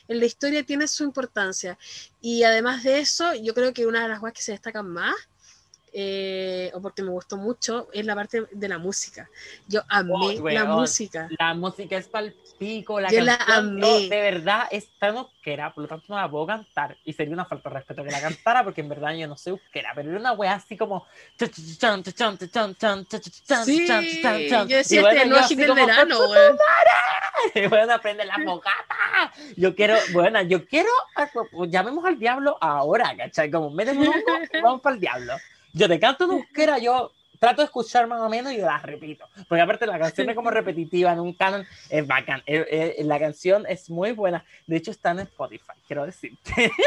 en 0.08 0.18
la 0.18 0.24
historia, 0.26 0.62
tiene 0.64 0.88
su 0.88 1.04
importancia. 1.04 1.78
Y 2.20 2.42
además 2.42 2.82
de 2.82 3.00
eso, 3.00 3.34
yo 3.34 3.52
creo 3.54 3.72
que 3.72 3.86
una 3.86 4.02
de 4.02 4.08
las 4.08 4.20
cosas 4.20 4.32
que 4.34 4.42
se 4.42 4.52
destacan 4.52 4.88
más, 4.88 5.14
eh, 5.96 6.72
o 6.74 6.82
porque 6.82 7.02
me 7.02 7.10
gustó 7.10 7.36
mucho, 7.36 7.88
es 7.92 8.04
la 8.04 8.16
parte 8.16 8.46
de 8.50 8.68
la 8.68 8.78
música. 8.78 9.30
Yo 9.68 9.82
amé 9.88 10.12
Oh, 10.12 10.48
la 10.50 10.64
música. 10.64 11.28
La 11.38 11.54
música 11.54 11.96
es 11.96 12.08
palpico, 12.08 13.00
la 13.00 13.10
Yo 13.10 13.20
la 13.20 13.38
canción 13.38 13.80
yo, 13.80 13.86
amé. 13.96 14.08
de 14.08 14.20
verdad 14.20 14.66
es 14.72 14.88
tan 14.98 15.16
euskera, 15.16 15.72
por 15.72 15.82
lo 15.82 15.88
tanto 15.88 16.06
no 16.08 16.16
la 16.16 16.28
puedo 16.28 16.46
cantar. 16.48 16.96
Y 17.04 17.12
sería 17.12 17.32
una 17.32 17.44
falta 17.44 17.68
de 17.68 17.76
respeto 17.76 18.02
que 18.02 18.10
la 18.10 18.20
cantara, 18.20 18.64
porque 18.64 18.80
en 18.80 18.88
verdad 18.88 19.14
yo 19.14 19.28
no 19.28 19.36
soy 19.36 19.52
euskera, 19.52 19.92
pero 19.94 20.10
era 20.10 20.18
una 20.18 20.32
wea 20.32 20.54
así 20.54 20.76
como. 20.76 21.06
Sí, 23.64 23.86
yo 24.68 24.76
decía 24.76 25.00
bueno, 25.00 25.16
este 25.16 25.28
no 25.28 25.36
así 25.36 25.54
del 25.54 25.68
como, 25.68 25.86
verano, 25.86 26.16
"Concha 26.18 26.32
weón. 26.32 26.58
Bueno, 27.70 27.92
aprende 27.94 28.24
la 28.24 28.36
fogata. 28.44 29.32
Yo 29.56 29.74
quiero, 29.74 29.96
bueno, 30.12 30.40
yo 30.42 30.66
quiero, 30.66 30.88
pues, 31.52 31.70
llamemos 31.70 32.04
al 32.04 32.18
diablo 32.18 32.56
ahora, 32.60 33.14
¿cachai? 33.16 33.50
Como 33.50 33.70
méteme 33.70 34.08
un 34.08 34.14
vamos 34.62 34.80
para 34.80 34.94
el 34.94 35.00
diablo. 35.00 35.34
Yo 35.74 35.88
te 35.88 36.00
canto 36.00 36.24
en 36.24 36.30
euskera, 36.30 36.78
yo 36.78 37.12
trato 37.38 37.60
de 37.60 37.66
escuchar 37.66 38.06
más 38.06 38.20
o 38.20 38.28
menos 38.28 38.52
y 38.52 38.58
la 38.58 38.78
repito. 38.78 39.28
Porque 39.48 39.60
aparte 39.60 39.86
la 39.86 39.98
canción 39.98 40.30
es 40.30 40.36
como 40.36 40.50
repetitiva, 40.50 41.12
en 41.12 41.20
un 41.20 41.34
canon, 41.34 41.66
es 41.90 42.06
bacán. 42.06 42.42
Eh, 42.46 42.94
eh, 42.98 43.04
la 43.04 43.18
canción 43.18 43.66
es 43.68 43.90
muy 43.90 44.12
buena. 44.12 44.44
De 44.66 44.76
hecho, 44.76 44.92
está 44.92 45.10
en 45.10 45.20
Spotify, 45.20 45.72
quiero 45.86 46.06
decirte. 46.06 46.70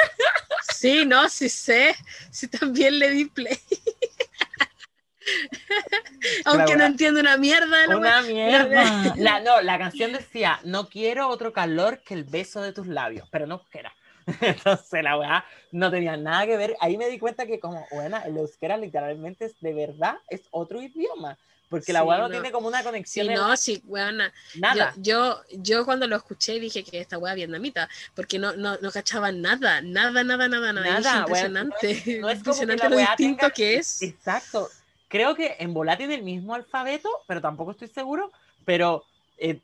Sí, 0.73 1.05
no, 1.07 1.27
sí 1.27 1.49
sé. 1.49 1.95
Sí, 2.29 2.47
también 2.47 2.99
le 2.99 3.09
di 3.09 3.25
play. 3.25 3.57
Aunque 6.45 6.75
no 6.75 6.85
entiendo 6.85 7.19
una 7.19 7.35
mierda 7.35 7.88
la 7.88 7.97
Una 7.97 8.21
mierda. 8.21 9.15
La, 9.15 9.39
no, 9.39 9.59
la 9.61 9.79
canción 9.79 10.13
decía, 10.13 10.59
no 10.63 10.88
quiero 10.88 11.29
otro 11.29 11.51
calor 11.51 12.03
que 12.03 12.13
el 12.13 12.25
beso 12.25 12.61
de 12.61 12.73
tus 12.73 12.85
labios, 12.85 13.27
pero 13.31 13.47
no 13.47 13.55
euskera. 13.55 13.91
Entonces 14.41 15.03
la 15.03 15.17
weá 15.17 15.45
no 15.71 15.89
tenía 15.89 16.17
nada 16.17 16.45
que 16.45 16.57
ver. 16.57 16.75
Ahí 16.80 16.97
me 16.97 17.07
di 17.09 17.17
cuenta 17.17 17.45
que 17.47 17.59
como, 17.59 17.88
bueno, 17.91 18.19
el 18.25 18.38
euskera 18.38 18.78
literalmente 18.78 19.45
es 19.45 19.59
de 19.61 19.73
verdad, 19.73 20.17
es 20.30 20.41
otro 20.51 20.82
idioma. 20.82 21.38
Porque 21.69 21.91
la 21.91 21.99
Sí, 22.01 22.05
weá 22.07 22.17
no, 22.19 22.23
no. 22.23 22.30
tiene 22.32 22.51
como 22.51 22.67
una 22.69 22.78
Sí, 22.80 22.84
conexión 22.86 23.30
en 23.30 23.34
no, 23.36 23.57
sí, 23.57 23.82
weona. 23.86 24.32
nada. 24.55 24.93
Yo, 24.97 25.41
yo, 25.51 25.59
yo 25.61 25.86
cuando 25.86 26.07
lo 26.07 26.15
escuché 26.15 26.59
dije 26.61 26.82
que 26.84 26.99
esta 27.01 27.17
weá 27.17 27.34
vietnamita, 27.34 27.89
porque 28.15 28.39
no, 28.39 28.53
no, 28.55 28.78
no 28.82 28.89
cachaba 28.91 29.34
nada, 29.34 29.82
nada, 29.82 30.23
nada, 30.23 30.47
nada, 30.47 30.71
nada. 30.71 30.89
Nada, 30.99 31.25
weón, 31.25 31.57
impresionante, 31.57 31.69
no 31.84 31.89
es- 31.89 32.19
no 32.21 32.30
es 32.30 32.43
como 32.43 32.55
que 32.55 32.63
impresionante 32.63 32.89
lo 32.89 32.97
distinto 32.97 33.41
tenga- 33.47 33.53
que 33.53 33.75
es. 33.75 34.01
Exacto. 34.01 34.69
Creo 35.09 35.36
que 35.36 35.55
en 35.59 35.73
Volá 35.73 35.97
tiene 35.97 36.15
el 36.15 36.23
mismo 36.23 36.53
alfabeto, 36.53 37.09
pero 37.28 37.41
tampoco 37.41 37.71
estoy 37.71 37.89
seguro. 37.89 38.32
Pero, 38.63 39.03
eh, 39.38 39.59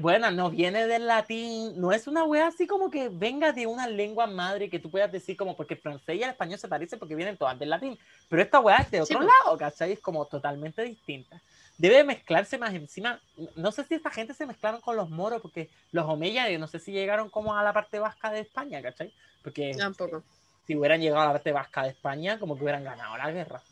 bueno, 0.00 0.30
no 0.30 0.50
viene 0.50 0.86
del 0.86 1.06
latín. 1.06 1.80
No 1.80 1.92
es 1.92 2.06
una 2.06 2.24
wea 2.24 2.48
así 2.48 2.66
como 2.66 2.90
que 2.90 3.08
venga 3.08 3.52
de 3.52 3.66
una 3.66 3.86
lengua 3.86 4.26
madre 4.26 4.68
que 4.68 4.78
tú 4.78 4.90
puedas 4.90 5.12
decir 5.12 5.36
como 5.36 5.56
porque 5.56 5.74
el 5.74 5.80
francés 5.80 6.16
y 6.16 6.22
el 6.22 6.30
español 6.30 6.58
se 6.58 6.68
parecen 6.68 6.98
porque 6.98 7.14
vienen 7.14 7.36
todas 7.36 7.58
del 7.58 7.70
latín. 7.70 7.98
Pero 8.28 8.42
esta 8.42 8.60
wea 8.60 8.78
es 8.78 8.90
de 8.90 9.00
otro 9.00 9.20
po. 9.20 9.24
lado, 9.24 9.58
¿cachai? 9.58 9.92
Es 9.92 10.00
como 10.00 10.24
totalmente 10.26 10.82
distinta. 10.82 11.40
Debe 11.78 12.04
mezclarse 12.04 12.58
más 12.58 12.74
encima. 12.74 13.20
No 13.56 13.72
sé 13.72 13.84
si 13.84 13.94
esta 13.94 14.10
gente 14.10 14.34
se 14.34 14.46
mezclaron 14.46 14.80
con 14.80 14.96
los 14.96 15.10
moros, 15.10 15.40
porque 15.40 15.68
los 15.90 16.06
omeyas, 16.06 16.50
yo 16.50 16.58
no 16.58 16.68
sé 16.68 16.78
si 16.78 16.92
llegaron 16.92 17.30
como 17.30 17.54
a 17.54 17.62
la 17.62 17.72
parte 17.72 17.98
vasca 17.98 18.30
de 18.30 18.40
España, 18.40 18.82
¿cachai? 18.82 19.12
Porque 19.42 19.72
Tampoco. 19.76 20.22
si 20.66 20.76
hubieran 20.76 21.00
llegado 21.00 21.22
a 21.22 21.26
la 21.26 21.32
parte 21.32 21.52
vasca 21.52 21.82
de 21.82 21.90
España, 21.90 22.38
como 22.38 22.56
que 22.56 22.62
hubieran 22.62 22.84
ganado 22.84 23.16
la 23.16 23.30
guerra. 23.30 23.62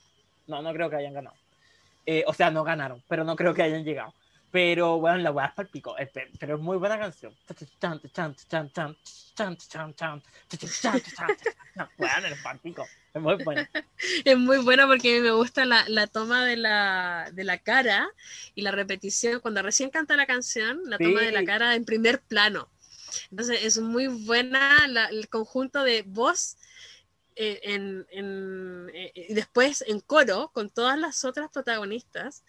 No, 0.46 0.62
no 0.62 0.72
creo 0.72 0.90
que 0.90 0.96
hayan 0.96 1.14
ganado. 1.14 1.36
Eh, 2.07 2.24
o 2.26 2.32
sea, 2.32 2.51
no 2.51 2.64
ganaron, 2.64 3.03
pero 3.09 3.24
no 3.24 3.36
creo 3.36 3.55
que 3.55 3.62
hayan 3.62 3.84
llegado. 3.84 4.12
Pero 4.53 4.98
bueno, 4.98 5.18
la 5.18 5.30
weá 5.30 5.46
es 5.46 5.53
para 5.55 5.66
el 5.66 5.70
pico. 5.72 5.96
eh, 5.98 6.07
pe- 6.07 6.30
Pero 6.38 6.57
es 6.57 6.61
muy 6.61 6.76
buena 6.76 6.98
canción. 6.98 7.34
Bueno, 11.96 12.26
es 12.28 12.38
para 12.42 12.55
el 12.55 12.61
pico. 12.61 12.86
Es 13.14 13.20
muy 13.22 13.36
buena. 13.44 13.70
Es 14.24 14.38
muy 14.38 14.59
bueno 14.59 14.86
porque 14.86 15.20
me 15.20 15.30
gusta 15.32 15.64
la, 15.64 15.88
la 15.88 16.07
toma 16.07 16.44
de 16.44 16.57
la, 16.57 17.30
de 17.32 17.44
la 17.44 17.59
cara 17.59 18.09
y 18.55 18.62
la 18.62 18.70
repetición. 18.70 19.40
Cuando 19.40 19.62
recién 19.62 19.90
canta 19.90 20.16
la 20.16 20.26
canción, 20.26 20.80
la 20.86 20.98
toma 20.98 21.20
de 21.20 21.32
la 21.32 21.40
Sí. 21.40 21.46
cara 21.46 21.74
en 21.74 21.84
primer 21.84 22.20
plano. 22.20 22.68
Entonces 23.30 23.62
es 23.64 23.78
muy 23.80 24.07
buena 24.09 24.86
la- 24.88 25.07
el 25.07 25.28
conjunto 25.28 25.82
de 25.82 26.03
voz 26.03 26.57
eh, 27.36 27.61
en, 27.64 28.07
en- 28.11 28.90
eh, 28.92 29.12
y 29.14 29.34
después 29.34 29.82
en 29.86 30.01
coro 30.01 30.51
con 30.53 30.68
todas 30.70 30.98
las 30.98 31.24
otras 31.24 31.51
protagonistas. 31.51 32.42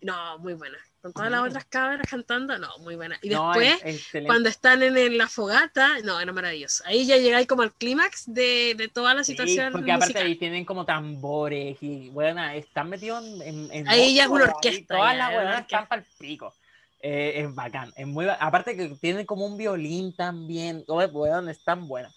No, 0.00 0.38
muy 0.38 0.54
buena. 0.54 0.78
Con 1.02 1.14
todas 1.14 1.30
las 1.30 1.40
otras 1.48 1.64
cabras 1.64 2.06
cantando, 2.08 2.58
no, 2.58 2.68
muy 2.80 2.94
buena. 2.94 3.18
Y 3.22 3.30
No, 3.30 3.52
después, 3.52 3.80
es- 3.84 4.24
cuando 4.26 4.50
están 4.50 4.82
en, 4.82 4.96
en 4.98 5.16
la 5.16 5.28
fogata, 5.28 5.98
no, 6.04 6.20
era 6.20 6.30
maravilloso. 6.32 6.84
Ahí 6.86 7.06
ya 7.06 7.16
llegáis 7.16 7.46
como 7.46 7.62
al 7.62 7.72
clímax 7.72 8.24
de, 8.26 8.74
de 8.76 8.88
toda 8.88 9.14
la 9.14 9.24
Sí, 9.24 9.32
situación. 9.32 9.72
porque 9.72 9.92
aparte 9.92 10.12
musical. 10.12 10.26
ahí 10.26 10.36
tienen 10.36 10.64
como 10.66 10.84
tambores 10.84 11.78
y 11.80 12.10
bueno, 12.10 12.44
están 12.50 12.90
metidos 12.90 13.24
en, 13.42 13.70
en, 13.72 13.88
Ahí 13.88 14.14
ya 14.14 14.24
es 14.24 14.28
una 14.28 14.44
orquesta, 14.44 14.96
Todas 14.96 15.16
las 15.16 15.32
buenas 15.32 15.60
están 15.62 15.86
para 15.88 16.02
el 16.02 16.06
pico. 16.18 16.54
Eh, 17.02 17.40
es 17.40 17.54
bacán, 17.54 17.90
es 17.96 18.06
muy 18.06 18.26
aparte 18.28 18.76
que 18.76 18.88
tienen 19.00 19.24
como 19.24 19.46
un 19.46 19.56
violín 19.56 20.14
también, 20.14 20.84
oh, 20.86 21.02
weón, 21.02 21.48
es 21.48 21.64
tan 21.64 21.88
buena. 21.88 22.12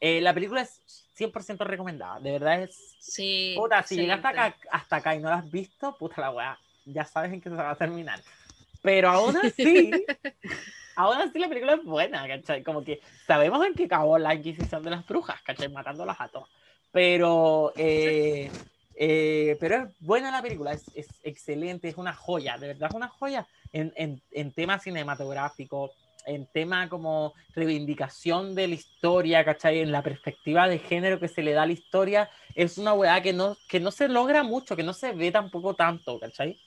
Eh, 0.00 0.22
la 0.22 0.32
película 0.32 0.62
es 0.62 0.80
100% 1.14 1.58
recomendada, 1.64 2.20
de 2.20 2.32
verdad 2.32 2.62
es 2.62 2.96
Sí. 3.00 3.54
Puta, 3.54 3.82
si 3.82 3.96
llegaste 3.96 4.26
acá, 4.28 4.56
hasta 4.70 4.96
acá 4.96 5.14
y 5.14 5.18
no 5.18 5.28
la 5.28 5.36
has 5.36 5.50
visto, 5.50 5.94
puta 5.98 6.22
la 6.22 6.30
weá, 6.30 6.58
ya 6.84 7.04
sabes 7.04 7.32
en 7.32 7.40
qué 7.40 7.50
se 7.50 7.56
va 7.56 7.70
a 7.70 7.76
terminar. 7.76 8.20
Pero 8.82 9.10
aún 9.10 9.36
así, 9.36 9.90
aún 10.96 11.16
así 11.16 11.38
la 11.38 11.48
película 11.48 11.74
es 11.74 11.84
buena, 11.84 12.26
¿cachai? 12.28 12.62
Como 12.62 12.84
que 12.84 13.00
sabemos 13.26 13.64
en 13.66 13.74
qué 13.74 13.84
acabó 13.84 14.18
la 14.18 14.34
Inquisición 14.34 14.82
de 14.82 14.90
las 14.90 15.06
Brujas, 15.06 15.40
¿cachai? 15.42 15.68
Matándolas 15.68 16.20
a 16.20 16.28
todas. 16.28 16.48
Pero, 16.92 17.72
eh, 17.76 18.50
eh, 18.94 19.56
pero 19.58 19.76
es 19.76 20.00
buena 20.00 20.30
la 20.30 20.42
película, 20.42 20.72
es, 20.72 20.84
es 20.94 21.08
excelente, 21.22 21.88
es 21.88 21.96
una 21.96 22.12
joya, 22.12 22.56
de 22.58 22.68
verdad 22.68 22.90
es 22.90 22.94
una 22.94 23.08
joya 23.08 23.46
en, 23.72 23.92
en, 23.96 24.22
en 24.30 24.52
temas 24.52 24.82
cinematográficos, 24.82 25.90
en 26.26 26.46
tema 26.46 26.88
como 26.88 27.34
reivindicación 27.54 28.54
de 28.54 28.68
la 28.68 28.74
historia, 28.74 29.44
¿cachai? 29.44 29.80
En 29.80 29.92
la 29.92 30.02
perspectiva 30.02 30.68
de 30.68 30.78
género 30.78 31.18
que 31.20 31.28
se 31.28 31.42
le 31.42 31.52
da 31.52 31.62
a 31.62 31.66
la 31.66 31.72
historia, 31.72 32.30
es 32.54 32.78
una 32.78 32.94
weá 32.94 33.20
que 33.22 33.32
no, 33.32 33.56
que 33.68 33.80
no 33.80 33.90
se 33.90 34.08
logra 34.08 34.42
mucho, 34.42 34.76
que 34.76 34.82
no 34.82 34.92
se 34.92 35.12
ve 35.12 35.30
tampoco 35.32 35.74
tanto, 35.74 36.18
¿cachai? 36.18 36.58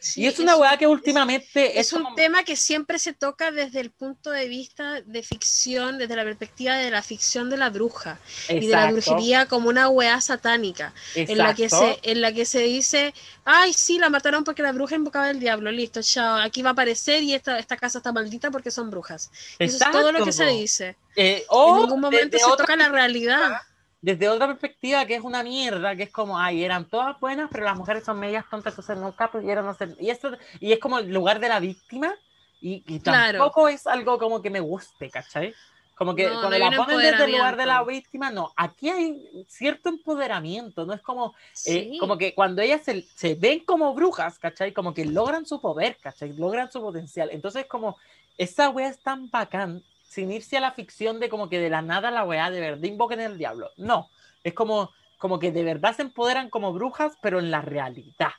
Sí, 0.00 0.22
y 0.22 0.26
es 0.26 0.38
una 0.38 0.56
un- 0.56 0.62
weá 0.62 0.76
que 0.78 0.86
últimamente 0.86 1.78
Es 1.78 1.92
un 1.92 2.02
como- 2.04 2.16
tema 2.16 2.42
que 2.42 2.56
siempre 2.56 2.98
se 2.98 3.12
toca 3.12 3.50
desde 3.50 3.80
el 3.80 3.90
punto 3.90 4.30
de 4.30 4.48
vista 4.48 5.02
de 5.02 5.22
ficción, 5.22 5.98
desde 5.98 6.16
la 6.16 6.24
perspectiva 6.24 6.74
de 6.76 6.90
la 6.90 7.02
ficción 7.02 7.50
de 7.50 7.56
la 7.58 7.68
bruja 7.70 8.18
y 8.48 8.60
de 8.60 8.68
la 8.68 8.90
brujería 8.92 9.46
como 9.46 9.68
una 9.68 9.88
weá 9.90 10.20
satánica, 10.20 10.94
en 11.14 11.38
la, 11.38 11.54
que 11.54 11.68
se, 11.68 11.98
en 12.02 12.20
la 12.22 12.32
que 12.32 12.46
se 12.46 12.60
dice, 12.60 13.12
ay, 13.44 13.72
sí, 13.74 13.98
la 13.98 14.08
mataron 14.10 14.42
porque 14.44 14.62
la 14.62 14.72
bruja 14.72 14.94
invocaba 14.94 15.26
al 15.26 15.38
diablo, 15.38 15.70
listo, 15.70 16.00
chao, 16.02 16.36
aquí 16.40 16.62
va 16.62 16.70
a 16.70 16.72
aparecer 16.72 17.22
y 17.22 17.34
esta, 17.34 17.58
esta 17.58 17.76
casa 17.76 17.98
está 17.98 18.12
maldita 18.12 18.50
porque 18.50 18.70
son 18.70 18.90
brujas. 18.90 19.30
Eso 19.58 19.76
es 19.76 19.90
todo 19.92 20.12
lo 20.12 20.24
que 20.24 20.32
se 20.32 20.46
dice. 20.46 20.96
Eh, 21.16 21.38
En 21.40 21.44
o 21.48 21.80
ningún 21.82 22.00
momento 22.00 22.36
desde 22.36 22.38
se 22.50 22.56
toca 22.56 22.74
la 22.76 22.88
realidad. 22.88 23.60
Desde 24.00 24.28
otra 24.28 24.46
perspectiva 24.46 25.04
que 25.06 25.14
es 25.16 25.22
una 25.22 25.42
mierda, 25.42 25.94
que 25.96 26.04
es 26.04 26.10
como, 26.12 26.38
ay, 26.38 26.64
eran 26.64 26.88
todas 26.88 27.18
buenas, 27.20 27.48
pero 27.52 27.64
las 27.64 27.76
mujeres 27.76 28.04
son 28.04 28.18
medias 28.18 28.44
tontas, 28.50 28.72
entonces 28.72 28.96
nunca 28.98 29.30
pudieron 29.30 29.68
hacer. 29.68 29.94
Y, 29.98 30.10
esto, 30.10 30.30
y 30.58 30.72
es 30.72 30.78
como 30.78 30.98
el 30.98 31.10
lugar 31.12 31.40
de 31.40 31.48
la 31.48 31.60
víctima, 31.60 32.14
y, 32.60 32.82
y 32.86 33.00
Claro. 33.00 33.38
tampoco 33.38 33.68
es 33.68 33.86
algo 33.86 34.18
como 34.18 34.40
que 34.42 34.50
me 34.50 34.60
guste, 34.60 35.10
¿cachai? 35.10 35.54
Como 35.94 36.14
que 36.14 36.24
No, 36.24 36.34
no 36.34 36.40
cuando 36.40 36.56
hay 36.56 36.60
la 36.70 36.76
ponen 36.76 36.98
desde 36.98 37.24
el 37.24 37.32
lugar 37.32 37.56
de 37.56 37.66
la 37.66 37.84
víctima, 37.84 38.30
no. 38.30 38.52
Aquí 38.56 38.88
hay 38.88 39.22
cierto 39.48 39.90
empoderamiento, 39.90 40.86
no 40.86 40.94
es 40.94 41.02
como, 41.02 41.34
eh, 41.66 41.90
Sí. 41.90 41.98
como 42.00 42.16
que 42.16 42.34
cuando 42.34 42.62
ellas 42.62 42.82
se, 42.82 43.02
se 43.02 43.34
ven 43.34 43.64
como 43.66 43.92
brujas, 43.94 44.38
¿cachai? 44.38 44.72
Como 44.72 44.94
que 44.94 45.04
logran 45.04 45.44
su 45.44 45.60
poder, 45.60 45.98
¿cachai? 46.00 46.32
Logran 46.32 46.70
su 46.72 46.80
potencial. 46.80 47.28
Entonces, 47.32 47.66
como 47.66 47.98
esa 48.38 48.70
wea 48.70 48.88
es 48.88 49.02
tan 49.02 49.28
bacán, 49.30 49.84
sin 50.10 50.32
irse 50.32 50.56
a 50.56 50.60
la 50.60 50.72
ficción 50.72 51.20
de 51.20 51.28
como 51.28 51.48
que 51.48 51.60
de 51.60 51.70
la 51.70 51.82
nada 51.82 52.10
la 52.10 52.24
wea 52.24 52.50
de 52.50 52.60
verdad 52.60 52.82
invoquen 52.82 53.20
al 53.20 53.38
diablo. 53.38 53.70
No, 53.76 54.10
es 54.42 54.54
como, 54.54 54.90
como 55.18 55.38
que 55.38 55.52
de 55.52 55.62
verdad 55.62 55.94
se 55.94 56.02
empoderan 56.02 56.50
como 56.50 56.72
brujas, 56.72 57.12
pero 57.22 57.38
en 57.38 57.52
la 57.52 57.60
realidad, 57.62 58.32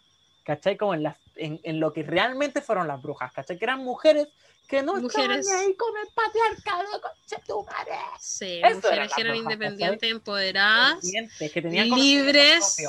¿cachai? 0.44 0.76
Como 0.76 0.94
en, 0.96 1.04
las, 1.04 1.18
en, 1.36 1.62
en 1.64 1.80
lo 1.80 1.94
que 1.94 2.04
realmente 2.04 2.60
fueron 2.62 2.90
las 2.90 3.02
brujas, 3.02 3.32
¿cachai? 3.32 3.58
Que 3.58 3.64
eran 3.64 3.86
mujeres 3.86 4.28
que 4.68 4.84
no 4.84 4.96
Mujeres. 4.96 5.40
estaban 5.48 5.62
ahí 5.66 5.74
con 5.76 5.94
el 5.98 6.08
patriarcado, 6.14 7.02
conchetumare. 7.02 7.98
Sí, 8.20 8.60
Eso 8.62 8.76
mujeres 8.76 9.14
que 9.14 9.22
eran 9.22 9.34
brujas, 9.38 9.54
independientes, 9.54 10.12
empoderadas, 10.12 10.94
Conscientes, 10.96 11.52
que 11.54 11.62
tenían 11.62 11.90
libres. 11.90 12.84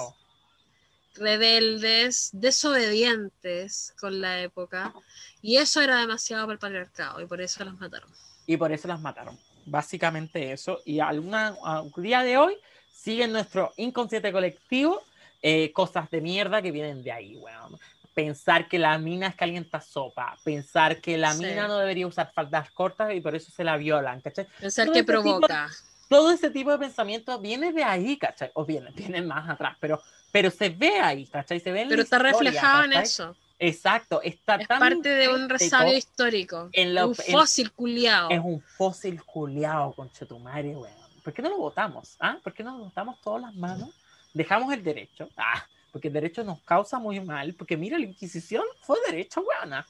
rebeldes, 1.14 2.30
desobedientes 2.32 3.94
con 4.00 4.20
la 4.20 4.40
época. 4.40 4.92
Y 5.40 5.58
eso 5.58 5.80
era 5.80 5.98
demasiado 6.00 6.44
para 6.46 6.54
el 6.54 6.58
patriarcado 6.58 7.20
y 7.20 7.26
por 7.26 7.40
eso 7.40 7.64
las 7.64 7.74
mataron. 7.78 8.10
Y 8.46 8.56
por 8.56 8.72
eso 8.72 8.88
las 8.88 9.00
mataron. 9.00 9.38
Básicamente 9.64 10.52
eso. 10.52 10.80
Y 10.84 11.00
alguna, 11.00 11.56
a 11.64 11.82
día 11.96 12.22
de 12.22 12.36
hoy 12.36 12.56
sigue 12.92 13.24
en 13.24 13.32
nuestro 13.32 13.72
inconsciente 13.76 14.32
colectivo 14.32 15.02
eh, 15.40 15.72
cosas 15.72 16.10
de 16.10 16.20
mierda 16.20 16.62
que 16.62 16.70
vienen 16.70 17.02
de 17.02 17.12
ahí, 17.12 17.36
weón. 17.36 17.78
Pensar 18.14 18.68
que 18.68 18.78
la 18.78 18.98
mina 18.98 19.28
es 19.28 19.34
calienta 19.34 19.80
sopa, 19.80 20.36
pensar 20.44 21.00
que 21.00 21.16
la 21.16 21.32
Sí. 21.32 21.44
mina 21.44 21.66
no 21.66 21.78
debería 21.78 22.06
usar 22.06 22.30
faldas 22.34 22.70
cortas 22.72 23.12
y 23.14 23.20
por 23.20 23.34
eso 23.34 23.50
se 23.50 23.64
la 23.64 23.76
violan, 23.76 24.20
¿cachai? 24.20 24.46
Pensar 24.60 24.86
Todo 24.86 24.92
que 24.94 25.00
ese 25.00 25.06
tipo- 25.06 25.22
provoca. 25.22 25.68
Todo 26.08 26.30
ese 26.30 26.50
tipo 26.50 26.70
de 26.70 26.78
pensamiento 26.78 27.38
viene 27.40 27.72
de 27.72 27.82
ahí, 27.82 28.18
¿cachai? 28.18 28.50
O 28.54 28.66
viene, 28.66 28.90
viene 28.94 29.22
más 29.22 29.48
atrás, 29.48 29.76
pero, 29.80 30.02
pero 30.30 30.50
se 30.50 30.68
ve 30.68 31.00
ahí, 31.00 31.26
¿cachai? 31.26 31.58
Se 31.58 31.72
ve 31.72 31.80
en 31.82 31.86
la 31.88 31.90
Pero 31.90 32.02
está 32.02 32.16
historia, 32.18 32.32
reflejado 32.50 32.84
en 32.84 32.90
¿cachai? 32.90 33.02
eso. 33.04 33.36
Exacto, 33.64 34.20
está 34.22 34.56
Es 34.56 34.66
tan 34.66 34.80
parte 34.80 35.08
de 35.08 35.28
un 35.28 35.48
resabio 35.48 35.96
histórico. 35.96 36.68
en 36.72 36.94
la- 36.94 37.06
un 37.06 37.14
en- 37.26 37.32
fósil 37.32 37.70
culiao. 37.72 38.28
Es 38.30 38.40
un 38.42 38.60
fósil 38.60 39.22
culiao, 39.24 39.92
conchetumare, 39.94 40.76
weón. 40.76 40.92
¿Por 41.22 41.32
qué 41.32 41.42
no 41.42 41.50
lo 41.50 41.58
votamos? 41.58 42.16
¿Ah? 42.18 42.38
¿Por 42.42 42.52
qué 42.52 42.64
no 42.64 42.76
lo 42.76 42.84
votamos 42.86 43.20
todas 43.20 43.42
las 43.42 43.54
manos? 43.54 43.90
Dejamos 44.34 44.72
el 44.72 44.82
derecho. 44.82 45.28
Ah, 45.36 45.64
porque 45.92 46.08
el 46.08 46.14
derecho 46.14 46.42
nos 46.42 46.60
causa 46.62 46.98
muy 46.98 47.20
mal. 47.20 47.54
Porque 47.54 47.76
mira, 47.76 47.98
la 47.98 48.04
Inquisición 48.06 48.64
fue 48.80 48.98
derecho, 49.06 49.42
weona. 49.42 49.86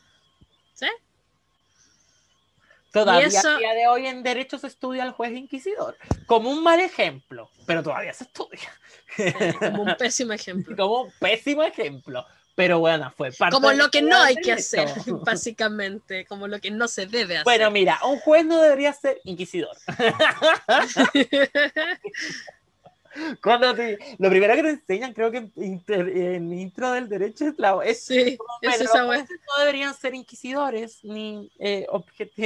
¿Sí? 0.75 0.87
Todavía 2.93 3.29
eso- 3.29 3.49
a 3.49 3.59
día 3.59 3.73
de 3.73 3.87
hoy 3.89 4.07
en 4.07 4.23
derecho 4.23 4.59
se 4.59 4.67
estudia 4.67 5.03
al 5.05 5.13
juez 5.13 5.33
inquisidor. 5.33 5.97
Como 6.27 6.51
un 6.51 6.63
mal 6.63 6.79
ejemplo, 6.81 7.49
pero 7.65 7.83
todavía 7.83 8.13
se 8.13 8.25
estudia. 8.25 8.69
Como 9.61 9.85
un 9.85 9.97
pésimo 9.97 10.33
ejemplo. 10.35 10.77
Como 10.77 11.03
un 11.05 11.13
pésimo 11.19 11.63
ejemplo. 11.63 12.27
Pero 12.55 12.81
bueno, 12.81 13.11
fue 13.17 13.33
parte 13.33 13.55
Como 13.55 13.73
lo 13.73 13.91
que 13.91 14.03
no 14.03 14.21
hay 14.21 14.37
que 14.37 14.53
hacer, 14.53 14.89
básicamente. 15.25 16.27
Como 16.27 16.49
lo 16.49 16.61
que 16.61 16.71
no 16.71 16.87
se 16.87 17.07
debe 17.07 17.37
hacer. 17.37 17.45
Bueno, 17.45 17.71
mira, 17.71 17.99
un 18.05 18.19
juez 18.19 18.45
no 18.45 18.61
debería 18.61 18.93
ser 18.93 19.21
inquisidor. 19.25 19.75
Cuando 23.43 23.75
te- 23.75 23.99
lo 24.19 24.31
primero 24.31 24.55
que 24.55 24.63
te 24.63 24.71
enseñan, 24.71 25.13
creo 25.13 25.31
que 25.31 25.37
en, 25.39 25.53
inter- 25.57 26.09
en 26.17 26.51
intro 26.53 26.93
del 26.93 27.09
derecho 27.11 27.47
es 27.47 27.59
la 27.59 27.79
es 27.85 28.05
sí, 28.05 28.39
es 28.63 28.81
esa 28.81 29.05
no 29.05 29.13
deberían 29.59 29.95
ser 29.95 30.15
inquisidores 30.15 31.05
ni, 31.05 31.51
eh, 31.59 31.87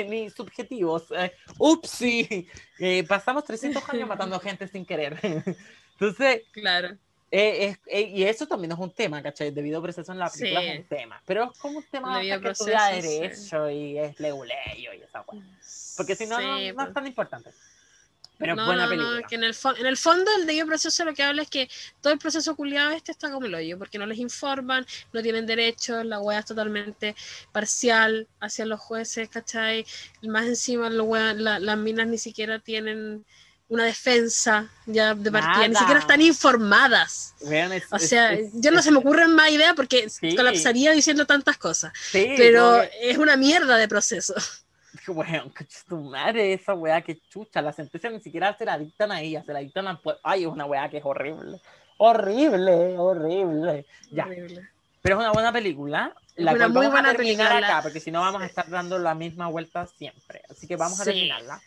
ni 0.09 0.29
subjetivos. 0.31 1.05
Eh, 1.17 1.33
upsi, 1.59 2.49
Eh, 2.81 3.05
pasamos 3.05 3.45
300 3.45 3.89
años 3.91 4.09
matando 4.09 4.41
gente 4.41 4.67
sin 4.67 4.85
querer. 4.85 5.21
Entonces, 5.93 6.43
Claro. 6.53 6.97
Eh, 7.31 7.67
es- 7.67 7.79
eh, 7.87 8.03
y 8.15 8.23
eso 8.25 8.47
también 8.47 8.73
es 8.73 8.79
un 8.79 8.91
tema, 8.93 9.23
¿cachai? 9.23 9.49
El 9.49 9.55
debido 9.55 9.83
proceso 9.83 10.13
en 10.13 10.19
la 10.19 10.31
película 10.31 10.61
Sí. 10.61 10.67
es 10.69 10.79
un 10.81 10.85
tema, 10.87 11.23
pero 11.27 11.51
es 11.53 11.59
como 11.59 11.79
un 11.79 11.85
tema 11.85 12.19
debido 12.19 12.41
que 12.41 12.49
estudia 12.51 12.77
proceso, 12.89 13.03
sí. 13.09 13.19
derecho 13.21 13.71
y 13.71 13.99
es 13.99 14.21
leuleyo 14.21 14.93
y 14.95 15.03
esa 15.03 15.23
wea. 15.23 15.43
Porque 15.97 16.15
si 16.15 16.27
no, 16.27 16.41
no, 16.41 16.59
Sí, 16.59 16.69
no 16.69 16.75
pues. 16.75 16.89
es 16.89 16.95
tan 16.95 17.07
importante. 17.07 17.51
Pero 18.39 18.53
es 18.53 18.57
No, 18.59 18.67
buena 18.67 18.85
no, 18.85 18.91
no, 18.91 18.97
película. 19.03 19.29
que 19.29 19.35
en 19.37 19.45
el, 19.45 19.57
en 19.79 19.87
el 19.87 19.97
fondo 19.97 20.31
el 20.39 20.47
debido 20.47 20.67
proceso 20.67 21.05
lo 21.07 21.15
que 21.15 21.23
habla 21.23 21.41
es 21.41 21.49
que 21.49 21.71
todo 22.03 22.13
el 22.13 22.19
proceso 22.19 22.55
culiado 22.55 22.91
este 22.91 23.11
está 23.11 23.31
como 23.31 23.47
el 23.47 23.55
hoyo, 23.55 23.79
porque 23.79 23.97
no 23.99 24.05
les 24.05 24.19
informan, 24.19 24.85
no 25.15 25.23
tienen 25.23 25.47
derechos, 25.47 26.05
la 26.05 26.21
wea 26.21 26.41
es 26.41 26.45
totalmente 26.45 27.17
parcial 27.51 28.29
hacia 28.41 28.67
los 28.67 28.79
jueces, 28.79 29.31
¿cachai? 29.31 29.87
Más 30.23 30.45
encima 30.47 30.91
los 30.91 31.07
wea- 31.07 31.33
la- 31.33 31.59
las 31.59 31.79
minas 31.79 32.09
ni 32.09 32.19
siquiera 32.19 32.59
tienen 32.59 33.25
una 33.69 33.85
defensa 33.85 34.69
ya 34.87 35.15
de 35.15 35.31
partida, 35.33 35.63
ni 35.67 35.75
Nada. 35.75 35.79
siquiera 35.81 36.01
están 36.01 36.21
informadas. 36.23 37.35
Es- 37.41 37.93
O 37.93 37.97
es- 37.97 38.09
sea, 38.09 38.33
es- 38.33 38.51
yo 38.55 38.71
no 38.71 38.81
se 38.83 38.91
me 38.93 38.99
ocurren 38.99 39.35
más 39.35 39.51
ideas 39.51 39.73
porque 39.75 40.09
Sí. 40.09 40.37
colapsaría 40.37 40.93
diciendo 40.93 41.27
tantas 41.27 41.57
cosas, 41.59 41.93
sí, 42.13 42.35
pero 42.37 42.63
como 42.71 42.81
que- 42.83 43.11
es 43.11 43.19
una 43.19 43.37
mierda 43.37 43.77
de 43.77 43.89
proceso. 43.89 44.35
Weón, 45.09 45.53
tu 45.89 46.01
madre, 46.01 46.53
esa 46.55 46.75
weá 46.75 47.01
que 47.03 47.19
chucha, 47.29 47.61
la 47.63 47.73
sentencia 47.73 48.11
ni 48.11 48.21
siquiera 48.21 48.57
se 48.57 48.65
la 48.65 48.79
dictan 48.79 49.13
a 49.13 49.21
ella, 49.21 49.43
se 49.45 49.53
la 49.53 49.59
dictan 49.61 49.87
a... 49.89 50.01
Ay, 50.23 50.43
es 50.45 50.49
una 50.49 50.65
weá 50.65 50.89
que 50.89 50.99
es 50.99 51.05
horrible. 51.05 51.61
Horrible, 51.99 52.97
horrible. 52.99 53.87
Ya, 54.11 54.25
Horrible. 54.27 54.69
pero 55.03 55.17
es 55.17 55.21
una 55.21 55.33
buena 55.33 55.53
película. 55.53 56.13
Es 56.35 56.45
La 56.45 56.53
una 56.53 56.61
cual 56.61 56.71
muy 56.71 56.77
vamos 56.87 56.93
buena 56.93 57.11
a 57.11 57.13
terminar 57.15 57.49
película. 57.49 57.69
acá, 57.69 57.83
porque 57.83 58.01
si 58.01 58.11
no 58.11 58.21
vamos 58.21 58.43
a 58.43 58.47
estar 58.47 58.69
dando 58.69 58.99
la 58.99 59.15
misma 59.15 59.49
vuelta 59.49 59.87
siempre. 59.87 60.43
Así 60.51 60.67
que 60.67 60.77
vamos 60.77 61.01
a 61.01 61.05
Sí. 61.05 61.11
terminarla. 61.11 61.61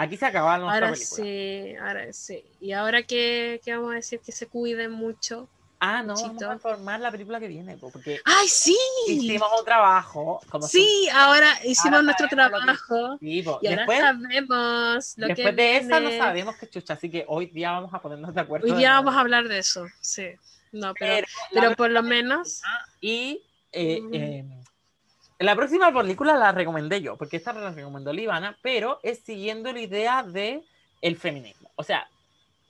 Aquí 0.00 0.16
se 0.16 0.26
acaba 0.26 0.56
nuestra 0.58 0.86
Ahora 0.86 0.92
película. 0.92 1.24
sí, 1.24 1.74
ahora 1.76 2.12
sí. 2.12 2.44
Y 2.60 2.70
ahora 2.72 3.02
que, 3.02 3.60
vamos 3.66 3.90
a 3.92 3.94
decir 3.96 4.20
que 4.20 4.30
se 4.30 4.46
cuiden 4.46 4.92
mucho. 4.92 5.48
Ah, 5.80 6.02
no, 6.02 6.14
vamos 6.14 6.32
Chito. 6.32 6.50
a 6.50 6.54
informar 6.54 7.00
la 7.00 7.10
película 7.10 7.40
que 7.40 7.48
viene, 7.48 7.76
po, 7.76 7.90
porque 7.90 8.20
¡Ay, 8.24 8.46
sí! 8.48 8.76
hicimos 9.08 9.48
un 9.58 9.64
trabajo. 9.64 10.40
Como 10.50 10.66
Sí, 10.68 11.08
ahora 11.12 11.52
hicimos 11.64 11.94
Ahora 11.98 12.02
nuestro 12.02 12.28
que- 12.28 12.36
trabajo. 12.36 13.16
siempre. 13.18 13.28
Sí, 13.28 13.42
po. 13.42 13.58
Y 13.60 13.66
ahora 13.66 13.76
Después, 13.86 13.98
sabemos 14.00 15.14
lo 15.16 15.26
que 15.26 15.34
después 15.34 15.56
de 15.56 15.76
esa 15.78 15.88
no 16.00 16.08
viene. 16.08 16.18
sabemos 16.18 16.56
qué 16.56 16.68
chucha, 16.70 16.92
así 16.94 17.10
que 17.10 17.24
hoy 17.26 17.46
día 17.46 17.72
vamos 17.72 17.92
a 17.92 18.00
ponernos 18.00 18.32
de 18.34 18.40
acuerdo. 18.40 18.66
Hoy 18.72 18.78
día 18.78 18.92
vamos 18.92 19.14
a 19.16 19.20
hablar 19.20 19.48
de 19.48 19.58
eso, 19.58 19.86
sí. 20.00 20.28
No, 20.70 20.94
pero, 20.94 21.14
Pero 21.14 21.26
pero 21.52 21.76
por 21.76 21.90
lo 21.90 22.02
menos. 22.04 22.60
Y 23.00 23.42
eh, 23.72 24.00
Mm. 24.00 24.14
eh, 24.14 24.44
la 25.38 25.54
próxima 25.56 25.92
película 25.92 26.36
la 26.36 26.52
recomendé 26.52 27.00
yo, 27.00 27.16
porque 27.16 27.36
esta 27.36 27.52
la 27.52 27.70
recomendó 27.70 28.12
Livana, 28.12 28.58
pero 28.62 29.00
es 29.02 29.20
siguiendo 29.20 29.72
la 29.72 29.80
idea 29.80 30.22
de 30.22 30.62
el 31.00 31.16
feminismo. 31.16 31.70
O 31.76 31.82
sea, 31.84 32.08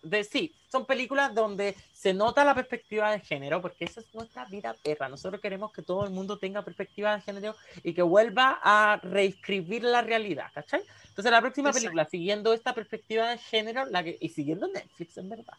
de 0.03 0.23
sí, 0.23 0.55
son 0.71 0.87
películas 0.87 1.35
donde 1.35 1.75
se 1.93 2.13
nota 2.15 2.45
la 2.45 2.55
perspectiva 2.55 3.11
de 3.11 3.21
género, 3.21 3.61
porque 3.63 3.87
esa 3.87 4.01
es 4.01 4.15
nuestra 4.15 4.45
vida 4.45 4.75
perra. 4.83 5.09
Nosotros 5.09 5.41
queremos 5.41 5.73
que 5.73 5.83
todo 5.83 6.05
el 6.05 6.11
mundo 6.11 6.39
tenga 6.39 6.63
perspectiva 6.63 7.15
de 7.17 7.23
género 7.23 7.57
y 7.83 7.95
que 7.95 8.03
vuelva 8.03 8.61
a 8.63 9.01
reescribir 9.03 9.83
la 9.83 10.03
realidad, 10.03 10.47
¿cachai? 10.55 10.83
Entonces 11.09 11.33
la 11.33 11.41
próxima 11.41 11.71
Exacto. 11.71 11.85
película, 11.85 12.05
siguiendo 12.05 12.53
esta 12.53 12.75
perspectiva 12.75 13.31
de 13.31 13.39
género, 13.39 13.87
la 13.87 14.05
que, 14.05 14.19
y 14.21 14.29
siguiendo 14.29 14.69
Netflix, 14.69 15.17
en 15.17 15.29
verdad. 15.31 15.55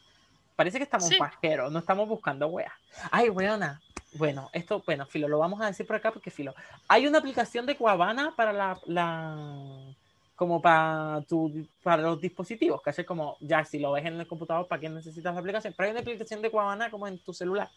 Parece 0.55 0.77
que 0.77 0.83
estamos 0.83 1.07
Sí. 1.07 1.17
pajeros, 1.17 1.71
no 1.71 1.79
estamos 1.79 2.07
buscando 2.07 2.47
weas. 2.47 2.73
Ay, 3.11 3.29
weona. 3.29 3.81
Bueno, 4.13 4.49
esto, 4.53 4.81
bueno, 4.85 5.05
Filo, 5.05 5.27
lo 5.27 5.37
vamos 5.39 5.61
a 5.61 5.67
decir 5.67 5.85
por 5.85 5.95
acá 5.95 6.11
porque 6.11 6.31
Filo. 6.31 6.55
Hay 6.87 7.05
una 7.05 7.19
aplicación 7.19 7.65
de 7.65 7.75
Cuavana 7.75 8.33
para 8.35 8.51
la, 8.51 8.79
la 8.87 9.37
como 10.35 10.61
para 10.61 11.21
tu, 11.27 11.67
para 11.83 12.01
los 12.01 12.19
dispositivos, 12.19 12.81
que 12.81 12.89
es 12.89 13.05
como, 13.05 13.37
ya, 13.39 13.63
si 13.65 13.77
lo 13.77 13.91
ves 13.91 14.05
en 14.05 14.19
el 14.19 14.25
computador, 14.27 14.67
¿para 14.67 14.79
qué 14.81 14.89
necesitas 14.89 15.33
la 15.33 15.39
aplicación? 15.39 15.73
Pero 15.77 15.85
hay 15.87 15.91
una 15.91 15.99
aplicación 16.01 16.41
de 16.41 16.49
Cuavana 16.49 16.89
como 16.89 17.07
en 17.07 17.19
tu 17.19 17.33
celular, 17.33 17.69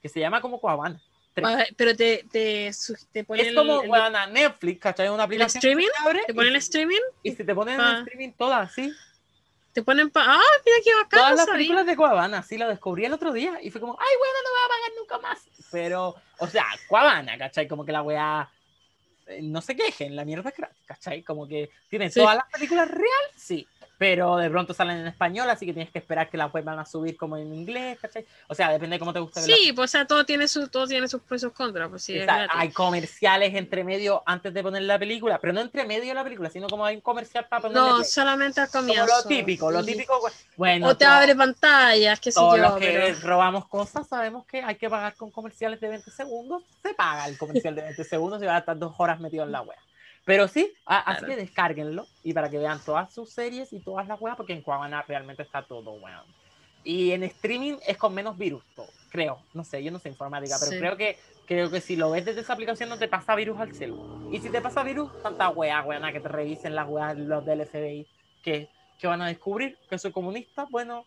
que 0.00 0.08
se 0.08 0.20
llama 0.20 0.40
como 0.40 0.60
Cuavana. 0.60 1.00
Pero 1.76 1.96
te, 1.96 2.24
te, 2.30 2.66
Es 2.66 2.90
el, 3.12 3.54
como, 3.54 3.82
el- 3.82 4.32
Netflix, 4.32 4.80
¿cachai? 4.80 5.08
Una 5.08 5.14
el 5.16 5.20
aplicación 5.22 5.60
streaming. 5.60 5.86
abre 6.04 6.22
Te 6.26 6.34
ponen 6.34 6.48
y, 6.52 6.54
el 6.54 6.56
streaming. 6.56 7.00
y 7.22 7.32
si 7.32 7.44
te 7.44 7.54
ponen 7.54 7.80
en 7.80 7.96
streaming 7.98 8.32
todas, 8.32 8.72
sí. 8.72 8.92
Te 9.72 9.82
ponen 9.84 10.10
pa. 10.10 10.24
¡Ah, 10.26 10.40
mira 10.66 10.76
qué 10.84 10.92
bacán! 10.94 11.20
Todas 11.20 11.30
las 11.36 11.40
sabía. 11.46 11.54
películas 11.54 11.86
de 11.86 11.96
Cuavana, 11.96 12.42
sí, 12.42 12.58
la 12.58 12.68
descubrí 12.68 13.04
el 13.04 13.12
otro 13.12 13.32
día 13.32 13.58
y 13.62 13.70
fue 13.70 13.80
como, 13.80 13.96
ay, 13.98 14.14
bueno, 14.18 14.34
no 14.44 14.50
voy 14.50 14.60
a 14.64 14.68
pagar 14.68 14.90
nunca 14.98 15.18
más. 15.18 15.59
Pero, 15.70 16.14
o 16.38 16.46
sea, 16.46 16.66
Cuavana, 16.88 17.38
¿cachai? 17.38 17.66
Como 17.68 17.84
que 17.84 17.92
la 17.92 18.02
weá, 18.02 18.48
eh, 19.26 19.40
no 19.42 19.60
se 19.60 19.76
quejen, 19.76 20.16
la 20.16 20.24
mierda 20.24 20.50
es 20.50 20.56
gratis, 20.56 20.82
¿cachai? 20.86 21.22
Como 21.22 21.46
que 21.46 21.70
tienen 21.88 22.10
Sí. 22.10 22.20
todas 22.20 22.36
las 22.36 22.46
películas 22.50 22.88
real, 22.90 23.24
sí, 23.36 23.66
pero 24.00 24.38
de 24.38 24.48
pronto 24.48 24.72
salen 24.72 24.96
en 24.96 25.08
español, 25.08 25.50
así 25.50 25.66
que 25.66 25.74
tienes 25.74 25.92
que 25.92 25.98
esperar 25.98 26.30
que 26.30 26.38
las 26.38 26.50
vuelvan 26.50 26.78
a 26.78 26.86
subir 26.86 27.18
como 27.18 27.36
en 27.36 27.54
inglés, 27.54 27.98
¿cachai? 28.00 28.24
O 28.48 28.54
sea, 28.54 28.70
depende 28.72 28.94
de 28.96 28.98
cómo 28.98 29.12
te 29.12 29.20
la 29.20 29.26
Sí, 29.42 29.74
pues 29.76 29.90
o 29.90 29.92
sea, 29.92 30.06
todo 30.06 30.24
tiene, 30.24 30.48
su, 30.48 30.68
todo 30.68 30.86
tiene 30.86 31.06
sus 31.06 31.20
pros 31.20 31.42
y 31.42 31.44
sus 31.44 31.52
contras. 31.52 31.90
Pues 31.90 32.02
sí, 32.02 32.18
hay 32.48 32.70
comerciales 32.70 33.54
entre 33.54 33.84
medio 33.84 34.22
antes 34.24 34.54
de 34.54 34.62
poner 34.62 34.84
la 34.84 34.98
película, 34.98 35.38
pero 35.38 35.52
no 35.52 35.60
entre 35.60 35.84
medio 35.84 36.08
de 36.08 36.14
la 36.14 36.24
película, 36.24 36.48
sino 36.48 36.66
como 36.68 36.86
hay 36.86 36.94
un 36.94 37.02
comercial 37.02 37.46
para 37.46 37.60
ponerle 37.60 37.88
No, 37.90 38.02
solamente 38.02 38.62
al 38.62 38.70
como 38.70 38.86
comienzo. 38.86 39.06
lo 39.22 39.28
típico, 39.28 39.70
lo 39.70 39.84
típico. 39.84 40.18
Bueno, 40.56 40.86
o 40.88 40.96
te 40.96 41.04
todo- 41.04 41.14
abre 41.14 41.36
pantallas, 41.36 42.18
qué 42.20 42.32
sé 42.32 42.40
yo. 42.40 42.56
los 42.56 42.76
que 42.78 42.86
pero- 43.18 43.28
robamos 43.28 43.68
cosas 43.68 44.08
sabemos 44.08 44.46
que 44.46 44.62
hay 44.62 44.76
que 44.76 44.88
pagar 44.88 45.14
con 45.14 45.30
comerciales 45.30 45.78
de 45.78 45.88
20 45.90 46.10
segundos. 46.10 46.62
Se 46.82 46.94
paga 46.94 47.26
el 47.28 47.36
comercial 47.36 47.74
de 47.74 47.82
20 47.82 48.02
segundos 48.04 48.42
y 48.42 48.46
va 48.46 48.56
a 48.56 48.60
estar 48.60 48.78
dos 48.78 48.94
horas 48.96 49.20
metido 49.20 49.44
en 49.44 49.52
la 49.52 49.60
web. 49.60 49.76
Pero 50.30 50.48
sí, 50.48 50.72
a- 50.86 50.98
así 51.00 51.18
Claro. 51.20 51.34
que 51.34 51.40
descárguenlo 51.40 52.06
y 52.22 52.32
para 52.32 52.48
que 52.50 52.58
vean 52.58 52.78
todas 52.84 53.12
sus 53.12 53.30
series 53.32 53.72
y 53.72 53.80
todas 53.80 54.06
las 54.08 54.20
weas, 54.20 54.36
porque 54.36 54.52
en 54.52 54.62
Cuavana 54.62 55.02
realmente 55.02 55.42
está 55.42 55.62
todo, 55.62 55.92
weón. 55.92 56.24
Y 56.82 57.10
en 57.12 57.22
streaming 57.24 57.74
es 57.86 57.96
con 57.98 58.14
menos 58.14 58.38
virus, 58.38 58.64
todo, 58.74 58.88
creo. 59.10 59.38
No 59.52 59.64
sé, 59.64 59.82
yo 59.84 59.90
no 59.90 59.98
sé 59.98 60.08
informática, 60.08 60.56
pero 60.58 60.72
Sí. 60.72 60.78
creo 60.78 60.96
que 60.96 61.18
creo 61.46 61.68
que 61.68 61.80
si 61.80 61.96
lo 61.96 62.10
ves 62.12 62.24
desde 62.24 62.42
esa 62.42 62.52
aplicación 62.52 62.88
no 62.88 62.96
te 62.96 63.08
pasa 63.08 63.34
virus 63.34 63.58
al 63.58 63.74
celu. 63.74 64.28
Y 64.32 64.38
si 64.38 64.50
te 64.50 64.60
pasa 64.60 64.84
virus, 64.84 65.10
tanta 65.20 65.48
wea, 65.50 65.82
weona, 65.82 66.12
que 66.12 66.20
te 66.20 66.28
revisen 66.28 66.76
las 66.76 66.88
weas, 66.88 67.18
los 67.18 67.44
del 67.44 67.62
FBI, 67.66 68.06
que, 68.40 68.68
que 68.98 69.06
van 69.08 69.20
a 69.20 69.26
descubrir 69.26 69.76
que 69.88 69.98
soy 69.98 70.12
comunista. 70.12 70.66
Bueno, 70.70 71.06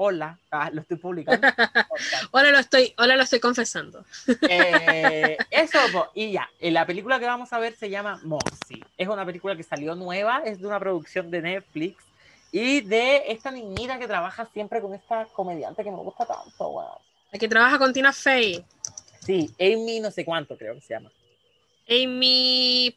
hola, 0.00 0.38
ah, 0.52 0.70
lo 0.72 0.82
estoy 0.82 0.96
publicando. 0.96 1.46
Ahora 2.32 2.52
lo 2.52 2.58
estoy, 2.58 2.94
ahora 2.96 3.16
lo 3.16 3.24
estoy 3.24 3.40
confesando. 3.40 4.04
Eh, 4.48 5.36
eso, 5.50 5.78
y 6.14 6.30
ya, 6.32 6.48
la 6.60 6.86
película 6.86 7.18
que 7.18 7.26
vamos 7.26 7.52
a 7.52 7.58
ver 7.58 7.74
se 7.74 7.90
llama 7.90 8.20
Moxie. 8.22 8.84
Es 8.96 9.08
una 9.08 9.26
película 9.26 9.56
que 9.56 9.64
salió 9.64 9.96
nueva, 9.96 10.42
es 10.44 10.60
de 10.60 10.66
una 10.68 10.78
producción 10.78 11.32
de 11.32 11.42
Netflix 11.42 11.96
y 12.52 12.80
de 12.82 13.24
esta 13.26 13.50
niñita 13.50 13.98
que 13.98 14.06
trabaja 14.06 14.46
siempre 14.52 14.80
con 14.80 14.94
esta 14.94 15.26
comediante 15.26 15.82
que 15.82 15.90
me 15.90 15.96
gusta 15.98 16.24
tanto, 16.24 16.68
weón. 16.68 16.98
La 17.32 17.38
que 17.38 17.48
trabaja 17.48 17.76
con 17.78 17.92
Tina 17.92 18.12
Fey. 18.12 18.64
Sí, 19.20 19.52
Amy 19.60 19.98
no 19.98 20.12
sé 20.12 20.24
cuánto 20.24 20.56
creo 20.56 20.74
que 20.74 20.80
se 20.80 20.94
llama. 20.94 21.10
Amy 21.88 22.96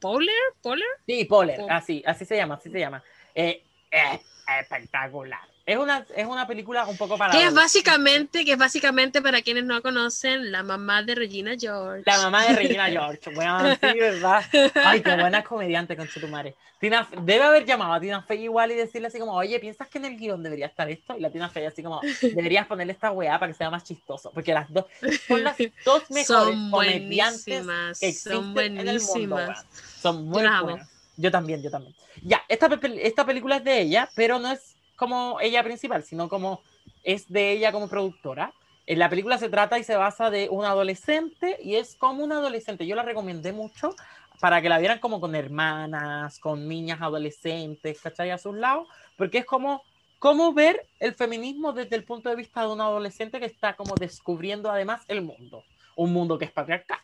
Powler, 0.00 0.34
Powler. 0.60 0.86
Sí, 1.06 1.24
Poller, 1.24 1.60
Oh. 1.62 1.66
así, 1.70 2.02
así 2.06 2.26
se 2.26 2.36
llama, 2.36 2.56
así 2.56 2.70
se 2.70 2.78
llama. 2.78 3.02
Eh, 3.34 3.62
es 3.90 4.20
espectacular. 4.60 5.53
Es 5.66 5.78
una, 5.78 6.04
es 6.14 6.26
una 6.26 6.46
película 6.46 6.84
un 6.86 6.96
poco 6.98 7.16
para... 7.16 7.32
Que 7.32 7.46
es 7.46 7.54
básicamente, 7.54 8.44
que 8.44 8.52
es 8.52 8.58
básicamente 8.58 9.22
para 9.22 9.40
quienes 9.40 9.64
no 9.64 9.80
conocen, 9.80 10.52
la 10.52 10.62
mamá 10.62 11.02
de 11.02 11.14
Regina 11.14 11.54
George. 11.58 12.02
La 12.04 12.18
mamá 12.18 12.44
de 12.44 12.54
Regina 12.54 12.86
George, 12.90 13.30
weón, 13.30 13.78
sí, 13.80 13.98
¿verdad? 13.98 14.44
Ay, 14.74 15.00
qué 15.00 15.16
buena 15.16 15.42
comediante 15.42 15.96
con 15.96 16.06
tu 16.06 16.28
madre. 16.28 16.54
Tina, 16.78 17.08
debe 17.22 17.42
haber 17.44 17.64
llamado 17.64 17.94
a 17.94 18.00
Tina 18.00 18.20
Fey 18.20 18.42
igual 18.42 18.72
y 18.72 18.74
decirle 18.74 19.08
así 19.08 19.18
como, 19.18 19.32
oye, 19.32 19.58
¿piensas 19.58 19.88
que 19.88 19.96
en 19.96 20.04
el 20.04 20.18
guion 20.18 20.42
debería 20.42 20.66
estar 20.66 20.90
esto? 20.90 21.16
Y 21.16 21.20
la 21.20 21.30
Tina 21.30 21.48
Fey 21.48 21.64
así 21.64 21.82
como, 21.82 22.02
deberías 22.20 22.66
ponerle 22.66 22.92
esta 22.92 23.10
weá 23.10 23.38
para 23.38 23.50
que 23.50 23.56
sea 23.56 23.70
más 23.70 23.84
chistoso. 23.84 24.30
Porque 24.34 24.52
las 24.52 24.70
dos 24.70 24.84
son 25.26 25.44
las 25.44 25.56
dos 25.82 26.02
mejores 26.10 26.26
Son 26.26 26.70
comediantes 26.70 27.64
buenísimas, 27.64 28.00
que 28.00 28.08
existen 28.08 28.32
son 28.34 28.58
en 28.58 28.76
el 28.86 29.00
mundo. 29.00 29.36
buenísimas. 29.36 29.66
Son 30.02 30.28
muy 30.28 30.44
amo. 30.44 30.64
buenas. 30.64 30.90
Yo 31.16 31.30
también, 31.30 31.62
yo 31.62 31.70
también. 31.70 31.94
Ya, 32.22 32.42
esta, 32.48 32.68
esta 33.00 33.24
película 33.24 33.56
es 33.56 33.64
de 33.64 33.80
ella, 33.80 34.10
pero 34.14 34.38
no 34.38 34.52
es 34.52 34.73
como 35.04 35.38
ella 35.40 35.62
principal, 35.62 36.02
sino 36.02 36.28
como 36.28 36.62
es 37.02 37.30
de 37.30 37.52
ella 37.52 37.72
como 37.72 37.88
productora. 37.88 38.54
En 38.86 38.98
la 38.98 39.10
película 39.10 39.38
se 39.38 39.48
trata 39.48 39.78
y 39.78 39.84
se 39.84 39.96
basa 39.96 40.30
de 40.30 40.48
un 40.48 40.64
adolescente 40.64 41.58
y 41.62 41.76
es 41.76 41.94
como 41.94 42.24
un 42.24 42.32
adolescente. 42.32 42.86
Yo 42.86 42.96
la 42.96 43.02
recomendé 43.02 43.52
mucho 43.52 43.94
para 44.40 44.60
que 44.60 44.68
la 44.68 44.78
vieran 44.78 44.98
como 44.98 45.20
con 45.20 45.34
hermanas, 45.34 46.38
con 46.38 46.68
niñas 46.68 47.00
adolescentes, 47.00 48.00
¿cachai? 48.00 48.30
A 48.30 48.38
sus 48.38 48.56
lados, 48.56 48.88
porque 49.16 49.38
es 49.38 49.44
como, 49.44 49.82
como 50.18 50.52
ver 50.52 50.86
el 51.00 51.14
feminismo 51.14 51.72
desde 51.72 51.96
el 51.96 52.04
punto 52.04 52.28
de 52.28 52.36
vista 52.36 52.62
de 52.62 52.68
un 52.68 52.80
adolescente 52.80 53.40
que 53.40 53.46
está 53.46 53.74
como 53.74 53.94
descubriendo 53.94 54.70
además 54.70 55.02
el 55.08 55.22
mundo. 55.22 55.64
Un 55.96 56.12
mundo 56.12 56.38
que 56.38 56.46
es 56.46 56.50
patriarcal, 56.50 56.98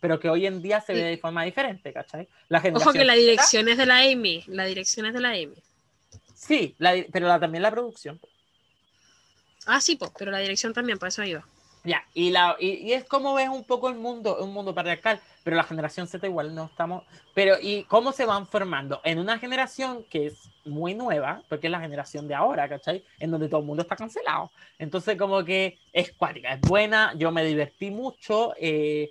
pero 0.00 0.18
que 0.18 0.28
hoy 0.28 0.46
en 0.46 0.60
día 0.60 0.80
se 0.80 0.94
ve 0.94 1.02
de 1.02 1.18
forma 1.18 1.44
diferente, 1.44 1.92
¿cachai? 1.92 2.28
La 2.48 2.62
Ojo 2.74 2.92
que 2.92 3.04
la 3.04 3.14
dirección 3.14 3.68
es 3.68 3.78
de 3.78 3.86
la 3.86 3.98
Amy. 4.00 4.42
La 4.48 4.64
dirección 4.64 5.06
es 5.06 5.14
de 5.14 5.20
la 5.20 5.30
Amy. 5.30 5.54
Sí, 6.46 6.74
la 6.78 6.92
pero 7.12 7.26
la- 7.28 7.40
también 7.40 7.62
la 7.62 7.70
producción. 7.70 8.20
Ah, 9.66 9.80
sí, 9.80 9.96
pues, 9.96 10.12
pero 10.16 10.30
la 10.30 10.38
dirección 10.38 10.72
también, 10.72 10.98
por 11.00 11.08
eso 11.08 11.24
iba. 11.24 11.48
Ya, 11.84 12.04
y, 12.14 12.30
la, 12.30 12.56
y, 12.60 12.74
y 12.74 12.92
es 12.92 13.04
como 13.06 13.34
ves 13.34 13.48
un 13.48 13.64
poco 13.66 13.88
el 13.88 13.96
mundo, 13.96 14.38
un 14.40 14.52
mundo 14.52 14.72
patriarcal, 14.72 15.20
pero 15.42 15.56
la 15.56 15.64
generación 15.64 16.06
Z 16.06 16.24
igual 16.28 16.54
no 16.54 16.66
estamos, 16.66 17.04
pero 17.34 17.56
y 17.60 17.86
cómo 17.86 18.12
se 18.12 18.24
van 18.24 18.46
formando 18.46 19.00
en 19.02 19.18
una 19.18 19.36
generación 19.40 20.06
que 20.08 20.26
es 20.26 20.52
muy 20.64 20.94
nueva, 20.94 21.44
porque 21.48 21.66
es 21.66 21.72
la 21.72 21.80
generación 21.80 22.28
de 22.28 22.36
ahora, 22.36 22.68
¿cachai? 22.68 23.02
En 23.18 23.32
donde 23.32 23.48
todo 23.48 23.60
el 23.60 23.66
mundo 23.66 23.82
está 23.82 23.96
cancelado. 23.96 24.52
Entonces 24.78 25.16
como 25.18 25.44
que 25.44 25.80
es 25.92 26.12
cuática, 26.12 26.52
es 26.54 26.62
buena, 26.64 27.14
yo 27.16 27.32
me 27.32 27.44
divertí 27.44 27.90
mucho. 27.90 28.54
eh, 28.60 29.10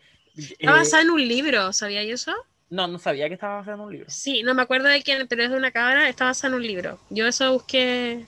Está 0.62 0.72
eh, 0.72 0.72
basada 0.74 1.04
en 1.04 1.10
un 1.12 1.28
libro, 1.28 1.74
¿sabía 1.74 2.04
yo 2.04 2.16
eso? 2.16 2.34
No, 2.72 2.88
no 2.88 2.98
sabía 2.98 3.28
que 3.28 3.36
estaba 3.36 3.60
haciendo 3.60 3.84
un 3.84 3.92
libro. 3.92 4.10
Sí, 4.10 4.42
no 4.44 4.56
me 4.56 4.64
acuerdo 4.64 4.88
de 4.88 5.04
quién, 5.04 5.28
pero 5.28 5.44
es 5.44 5.52
de 5.52 5.58
una 5.58 5.72
cabra, 5.72 6.10
está 6.10 6.26
basada 6.26 6.54
en 6.56 6.62
un 6.62 6.66
libro. 6.66 6.98
Yo 7.10 7.28
eso 7.28 7.52
busqué 7.54 8.26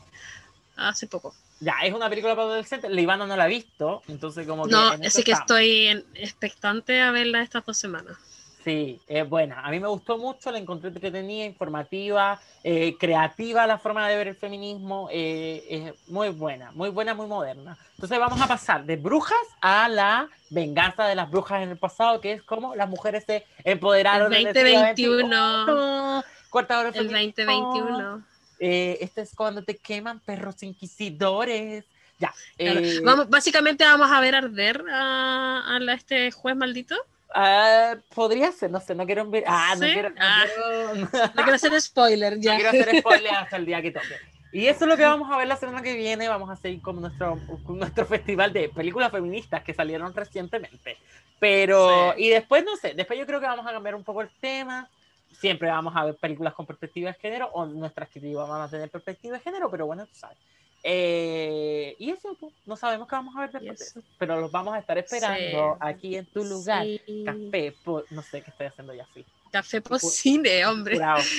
hace 0.76 1.08
poco. 1.08 1.34
Ya, 1.62 1.76
es 1.84 1.94
una 1.94 2.10
película 2.10 2.36
para 2.36 2.48
adolescentes, 2.50 2.92
la 2.92 3.00
Ivana 3.02 3.26
no 3.26 3.38
la 3.38 3.46
ha 3.46 3.48
visto, 3.48 4.04
entonces 4.10 4.46
como 4.46 4.66
que... 4.66 4.72
No, 4.72 4.94
en 4.94 5.06
así 5.06 5.24
que 5.24 5.32
estoy 5.32 5.88
en- 5.88 6.06
expectante 6.14 7.00
a 7.00 7.12
verla 7.12 7.42
estas 7.42 7.66
dos 7.66 7.78
semanas. 7.78 8.18
Sí, 8.64 9.02
es 9.08 9.28
buena. 9.28 9.60
A 9.60 9.70
mí 9.72 9.80
me 9.80 9.90
gustó 9.90 10.18
mucho, 10.18 10.50
la 10.50 10.58
encontré 10.58 10.88
entretenida, 10.90 11.44
informativa, 11.44 12.40
eh, 12.64 12.96
creativa 12.98 13.68
la 13.68 13.78
forma 13.78 14.08
de 14.08 14.16
ver 14.16 14.30
el 14.30 14.36
feminismo, 14.38 15.10
eh, 15.12 15.66
es 15.70 16.10
muy 16.10 16.30
buena, 16.30 16.72
muy 16.72 16.90
buena, 16.90 17.14
muy 17.14 17.28
moderna. 17.28 17.78
Entonces 17.96 18.18
vamos 18.18 18.40
a 18.40 18.48
pasar 18.48 18.86
de 18.86 18.96
brujas 18.96 19.38
a 19.60 19.90
la 19.90 20.30
venganza 20.50 21.06
de 21.08 21.16
las 21.16 21.30
brujas 21.30 21.62
en 21.62 21.72
el 21.72 21.78
pasado, 21.78 22.22
que 22.22 22.34
es 22.34 22.44
como 22.44 22.74
las 22.74 22.88
mujeres 22.88 23.26
se 23.26 23.46
empoderaron. 23.66 24.34
El 24.34 24.48
en 24.48 24.54
siglo 24.54 25.18
2021. 25.20 26.22
XXI. 26.22 26.30
Cuarta 26.50 26.80
hora 26.80 26.90
El 26.90 26.94
feminismo. 26.94 27.46
2021. 27.46 28.26
Eh, 28.60 28.98
este 29.02 29.22
es 29.22 29.36
cuando 29.36 29.64
te 29.64 29.76
queman 29.76 30.22
perros 30.22 30.64
inquisidores. 30.64 31.84
Ya. 32.18 32.34
Claro. 32.56 32.80
eh, 32.80 33.02
Vamos, 33.04 33.30
básicamente 33.30 33.84
vamos 33.84 34.10
a 34.10 34.22
ver 34.22 34.36
arder 34.36 34.86
a, 34.90 35.76
a 35.76 35.94
este 35.94 36.32
juez 36.32 36.56
maldito. 36.56 36.96
Ah, 37.34 37.96
podría 38.14 38.52
ser, 38.52 38.72
no 38.72 38.80
sé, 38.80 38.96
no 38.96 39.06
quiero 39.06 39.30
ver. 39.30 39.44
Ah, 39.48 39.74
no 39.78 39.86
¿Sí? 39.86 39.94
quiero. 39.94 40.10
no 40.10 40.16
Ah. 40.20 40.44
quiero- 40.46 40.96
No 40.96 41.44
quiero 41.44 41.54
hacer 41.56 41.82
spoiler 41.82 42.40
ya. 42.40 42.54
No 42.54 42.60
quiero 42.62 42.70
hacer 42.82 43.00
spoiler 43.00 43.34
hasta 43.34 43.58
el 43.58 43.66
día 43.66 43.82
que 43.82 43.92
toque. 43.92 44.16
Y 44.52 44.68
eso 44.68 44.86
es 44.86 44.90
lo 44.90 44.96
que 44.98 45.04
vamos 45.04 45.32
a 45.32 45.38
ver 45.38 45.48
la 45.48 45.56
semana 45.56 45.82
que 45.82 45.96
viene. 45.96 46.30
Vamos 46.30 46.50
a 46.50 46.56
seguir 46.56 46.82
con 46.82 47.02
nuestro, 47.02 47.40
con 47.66 47.80
nuestro 47.80 48.06
festival 48.06 48.54
de 48.54 48.70
películas 48.70 49.12
feministas 49.12 49.64
que 49.64 49.74
salieron 49.74 50.14
recientemente. 50.14 50.98
Pero, 51.40 52.14
Sí. 52.16 52.26
y 52.26 52.30
después, 52.30 52.64
no 52.64 52.76
sé, 52.78 52.94
después 52.94 53.18
yo 53.18 53.26
creo 53.26 53.40
que 53.40 53.48
vamos 53.48 53.66
a 53.66 53.72
cambiar 53.72 53.96
un 53.96 54.04
poco 54.04 54.22
el 54.22 54.30
tema. 54.40 54.88
Siempre 55.32 55.70
vamos 55.70 55.94
a 55.96 56.06
ver 56.06 56.16
películas 56.18 56.54
con 56.54 56.68
perspectiva 56.68 57.12
de 57.12 57.18
género, 57.20 57.50
o 57.54 57.66
nuestras 57.66 58.08
críticas 58.10 58.48
van 58.48 58.62
a 58.62 58.70
tener 58.70 58.90
perspectiva 58.90 59.38
de 59.38 59.44
género, 59.44 59.70
pero 59.72 59.88
bueno, 59.88 60.06
tú 60.06 60.14
sabes. 60.16 60.38
Eh, 60.86 61.96
y 61.98 62.10
eso, 62.12 62.36
pues, 62.40 62.54
no 62.66 62.76
sabemos 62.76 63.08
qué 63.08 63.16
vamos 63.16 63.36
a 63.38 63.42
ver 63.42 63.52
después, 63.54 63.80
de 63.80 63.86
Eso. 63.86 64.02
pero 64.20 64.40
los 64.42 64.52
vamos 64.52 64.74
a 64.74 64.80
estar 64.80 64.98
esperando 64.98 65.74
Sí. 65.74 65.78
aquí 65.80 66.16
en 66.18 66.26
tu 66.26 66.44
lugar. 66.44 66.86
Sí. 66.86 67.24
Café, 67.26 67.74
po- 67.84 68.04
no 68.10 68.22
sé 68.22 68.42
qué 68.42 68.52
estoy 68.52 68.68
haciendo 68.68 68.94
ya, 68.94 69.08
sí. 69.14 69.26
Café 69.54 69.82
por 69.82 70.00
cine, 70.00 70.66
hombre. 70.66 70.96
Curado. 70.96 71.22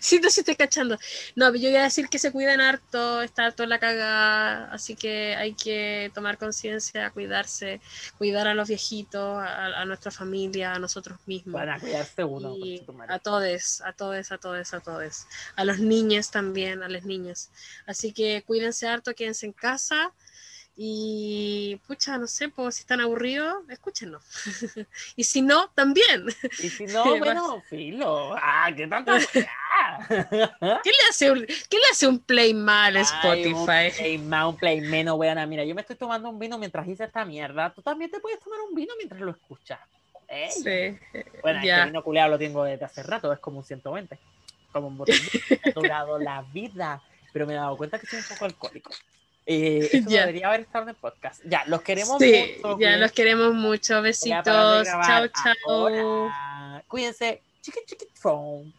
Sí, 0.00 0.20
no, 0.20 0.30
sí 0.30 0.40
estoy 0.40 0.54
cachando. 0.54 0.96
No, 1.34 1.46
pero 1.46 1.56
yo 1.56 1.68
voy 1.70 1.78
a 1.78 1.82
decir 1.82 2.08
que 2.08 2.20
se 2.20 2.30
cuidan 2.30 2.60
harto, 2.60 3.20
está 3.20 3.46
harto 3.46 3.66
la 3.66 3.80
cagada, 3.80 4.72
así 4.72 4.94
que 4.94 5.34
hay 5.34 5.54
que 5.54 6.12
tomar 6.14 6.38
conciencia, 6.38 7.10
cuidarse, 7.10 7.80
cuidar 8.16 8.46
a 8.46 8.54
los 8.54 8.68
viejitos, 8.68 9.42
a, 9.42 9.80
a 9.80 9.84
nuestra 9.84 10.12
familia, 10.12 10.74
a 10.74 10.78
nosotros 10.78 11.18
mismos. 11.26 11.54
Van 11.54 11.70
a 11.70 11.80
cuidarse 11.80 12.22
uno. 12.22 12.54
a 13.08 13.18
todos, 13.18 13.80
a 13.80 13.92
todos, 13.92 14.30
a 14.30 14.38
todos, 14.38 14.72
a 14.72 14.80
todos. 14.80 15.26
A 15.56 15.64
los 15.64 15.80
niños 15.80 16.30
también, 16.30 16.84
a 16.84 16.88
las 16.88 17.04
niñas. 17.04 17.50
Así 17.84 18.12
que 18.12 18.44
cuídense 18.46 18.86
harto, 18.86 19.14
quédense 19.14 19.46
en 19.46 19.52
casa. 19.52 20.12
Y 20.74 21.78
pucha, 21.86 22.16
no 22.16 22.26
sé, 22.26 22.48
pues 22.48 22.76
si 22.76 22.80
están 22.80 23.00
aburridos, 23.00 23.56
escúchenlo. 23.68 24.20
y 25.16 25.24
si 25.24 25.42
no, 25.42 25.68
también. 25.70 26.26
Y 26.62 26.70
si 26.70 26.86
no, 26.86 27.02
¿Qué 27.12 27.18
bueno, 27.18 27.62
filo. 27.68 28.34
Ah, 28.38 28.70
qué. 28.74 28.88
Ah. 28.90 29.98
¿Qué 30.82 30.90
le 30.90 31.08
hace 31.10 31.30
un, 31.30 31.44
qué 31.44 31.76
le 31.76 31.84
hace 31.90 32.06
un 32.06 32.18
play 32.18 32.54
mal 32.54 32.96
a 32.96 33.00
Ay, 33.00 33.04
Spotify? 33.04 33.52
un 33.54 33.66
play 33.66 34.18
más, 34.18 34.46
un 34.46 34.56
play 34.56 34.80
menos, 34.80 35.18
weona. 35.18 35.46
Mira, 35.46 35.64
yo 35.64 35.74
me 35.74 35.82
estoy 35.82 35.96
tomando 35.96 36.30
un 36.30 36.38
vino 36.38 36.56
mientras 36.56 36.88
hice 36.88 37.04
esta 37.04 37.24
mierda. 37.26 37.72
Tú 37.74 37.82
también 37.82 38.10
te 38.10 38.18
puedes 38.20 38.40
tomar 38.40 38.60
un 38.60 38.74
vino 38.74 38.94
mientras 38.96 39.20
lo 39.20 39.30
escuchas. 39.30 39.78
¿Eh? 40.28 40.48
Sí, 40.50 41.20
Bueno, 41.42 41.62
ya. 41.62 41.76
este 41.80 41.86
vino 41.90 42.02
culeado 42.02 42.30
lo 42.30 42.38
tengo 42.38 42.64
desde 42.64 42.86
hace 42.86 43.02
rato, 43.02 43.30
es 43.30 43.38
como 43.38 43.58
un 43.58 43.64
120. 43.64 44.18
Como 44.72 44.86
un 44.88 44.96
botellín. 44.96 45.28
Me 45.50 45.70
ha 45.70 45.74
durado 45.74 46.18
la 46.18 46.40
vida. 46.54 47.02
Pero 47.34 47.46
me 47.46 47.52
he 47.52 47.56
dado 47.56 47.76
cuenta 47.76 47.98
que 47.98 48.06
soy 48.06 48.20
un 48.20 48.24
poco 48.24 48.44
alcohólico. 48.46 48.90
Eh, 49.46 49.88
eso 49.92 50.08
Ya. 50.08 50.20
debería 50.20 50.48
haber 50.48 50.60
estado 50.60 50.84
en 50.84 50.88
el 50.90 50.94
podcast. 50.96 51.42
Ya, 51.44 51.64
los 51.66 51.82
queremos 51.82 52.18
Sí, 52.20 52.54
mucho. 52.62 52.78
ya 52.78 52.96
los 52.96 53.12
queremos 53.12 53.54
mucho. 53.54 54.02
Besitos. 54.02 54.86
Chao, 54.86 55.28
chao. 55.28 56.30
Cuídense. 56.88 57.42
Chiqui, 57.62 57.80
chiqui, 57.86 58.06
phone. 58.14 58.72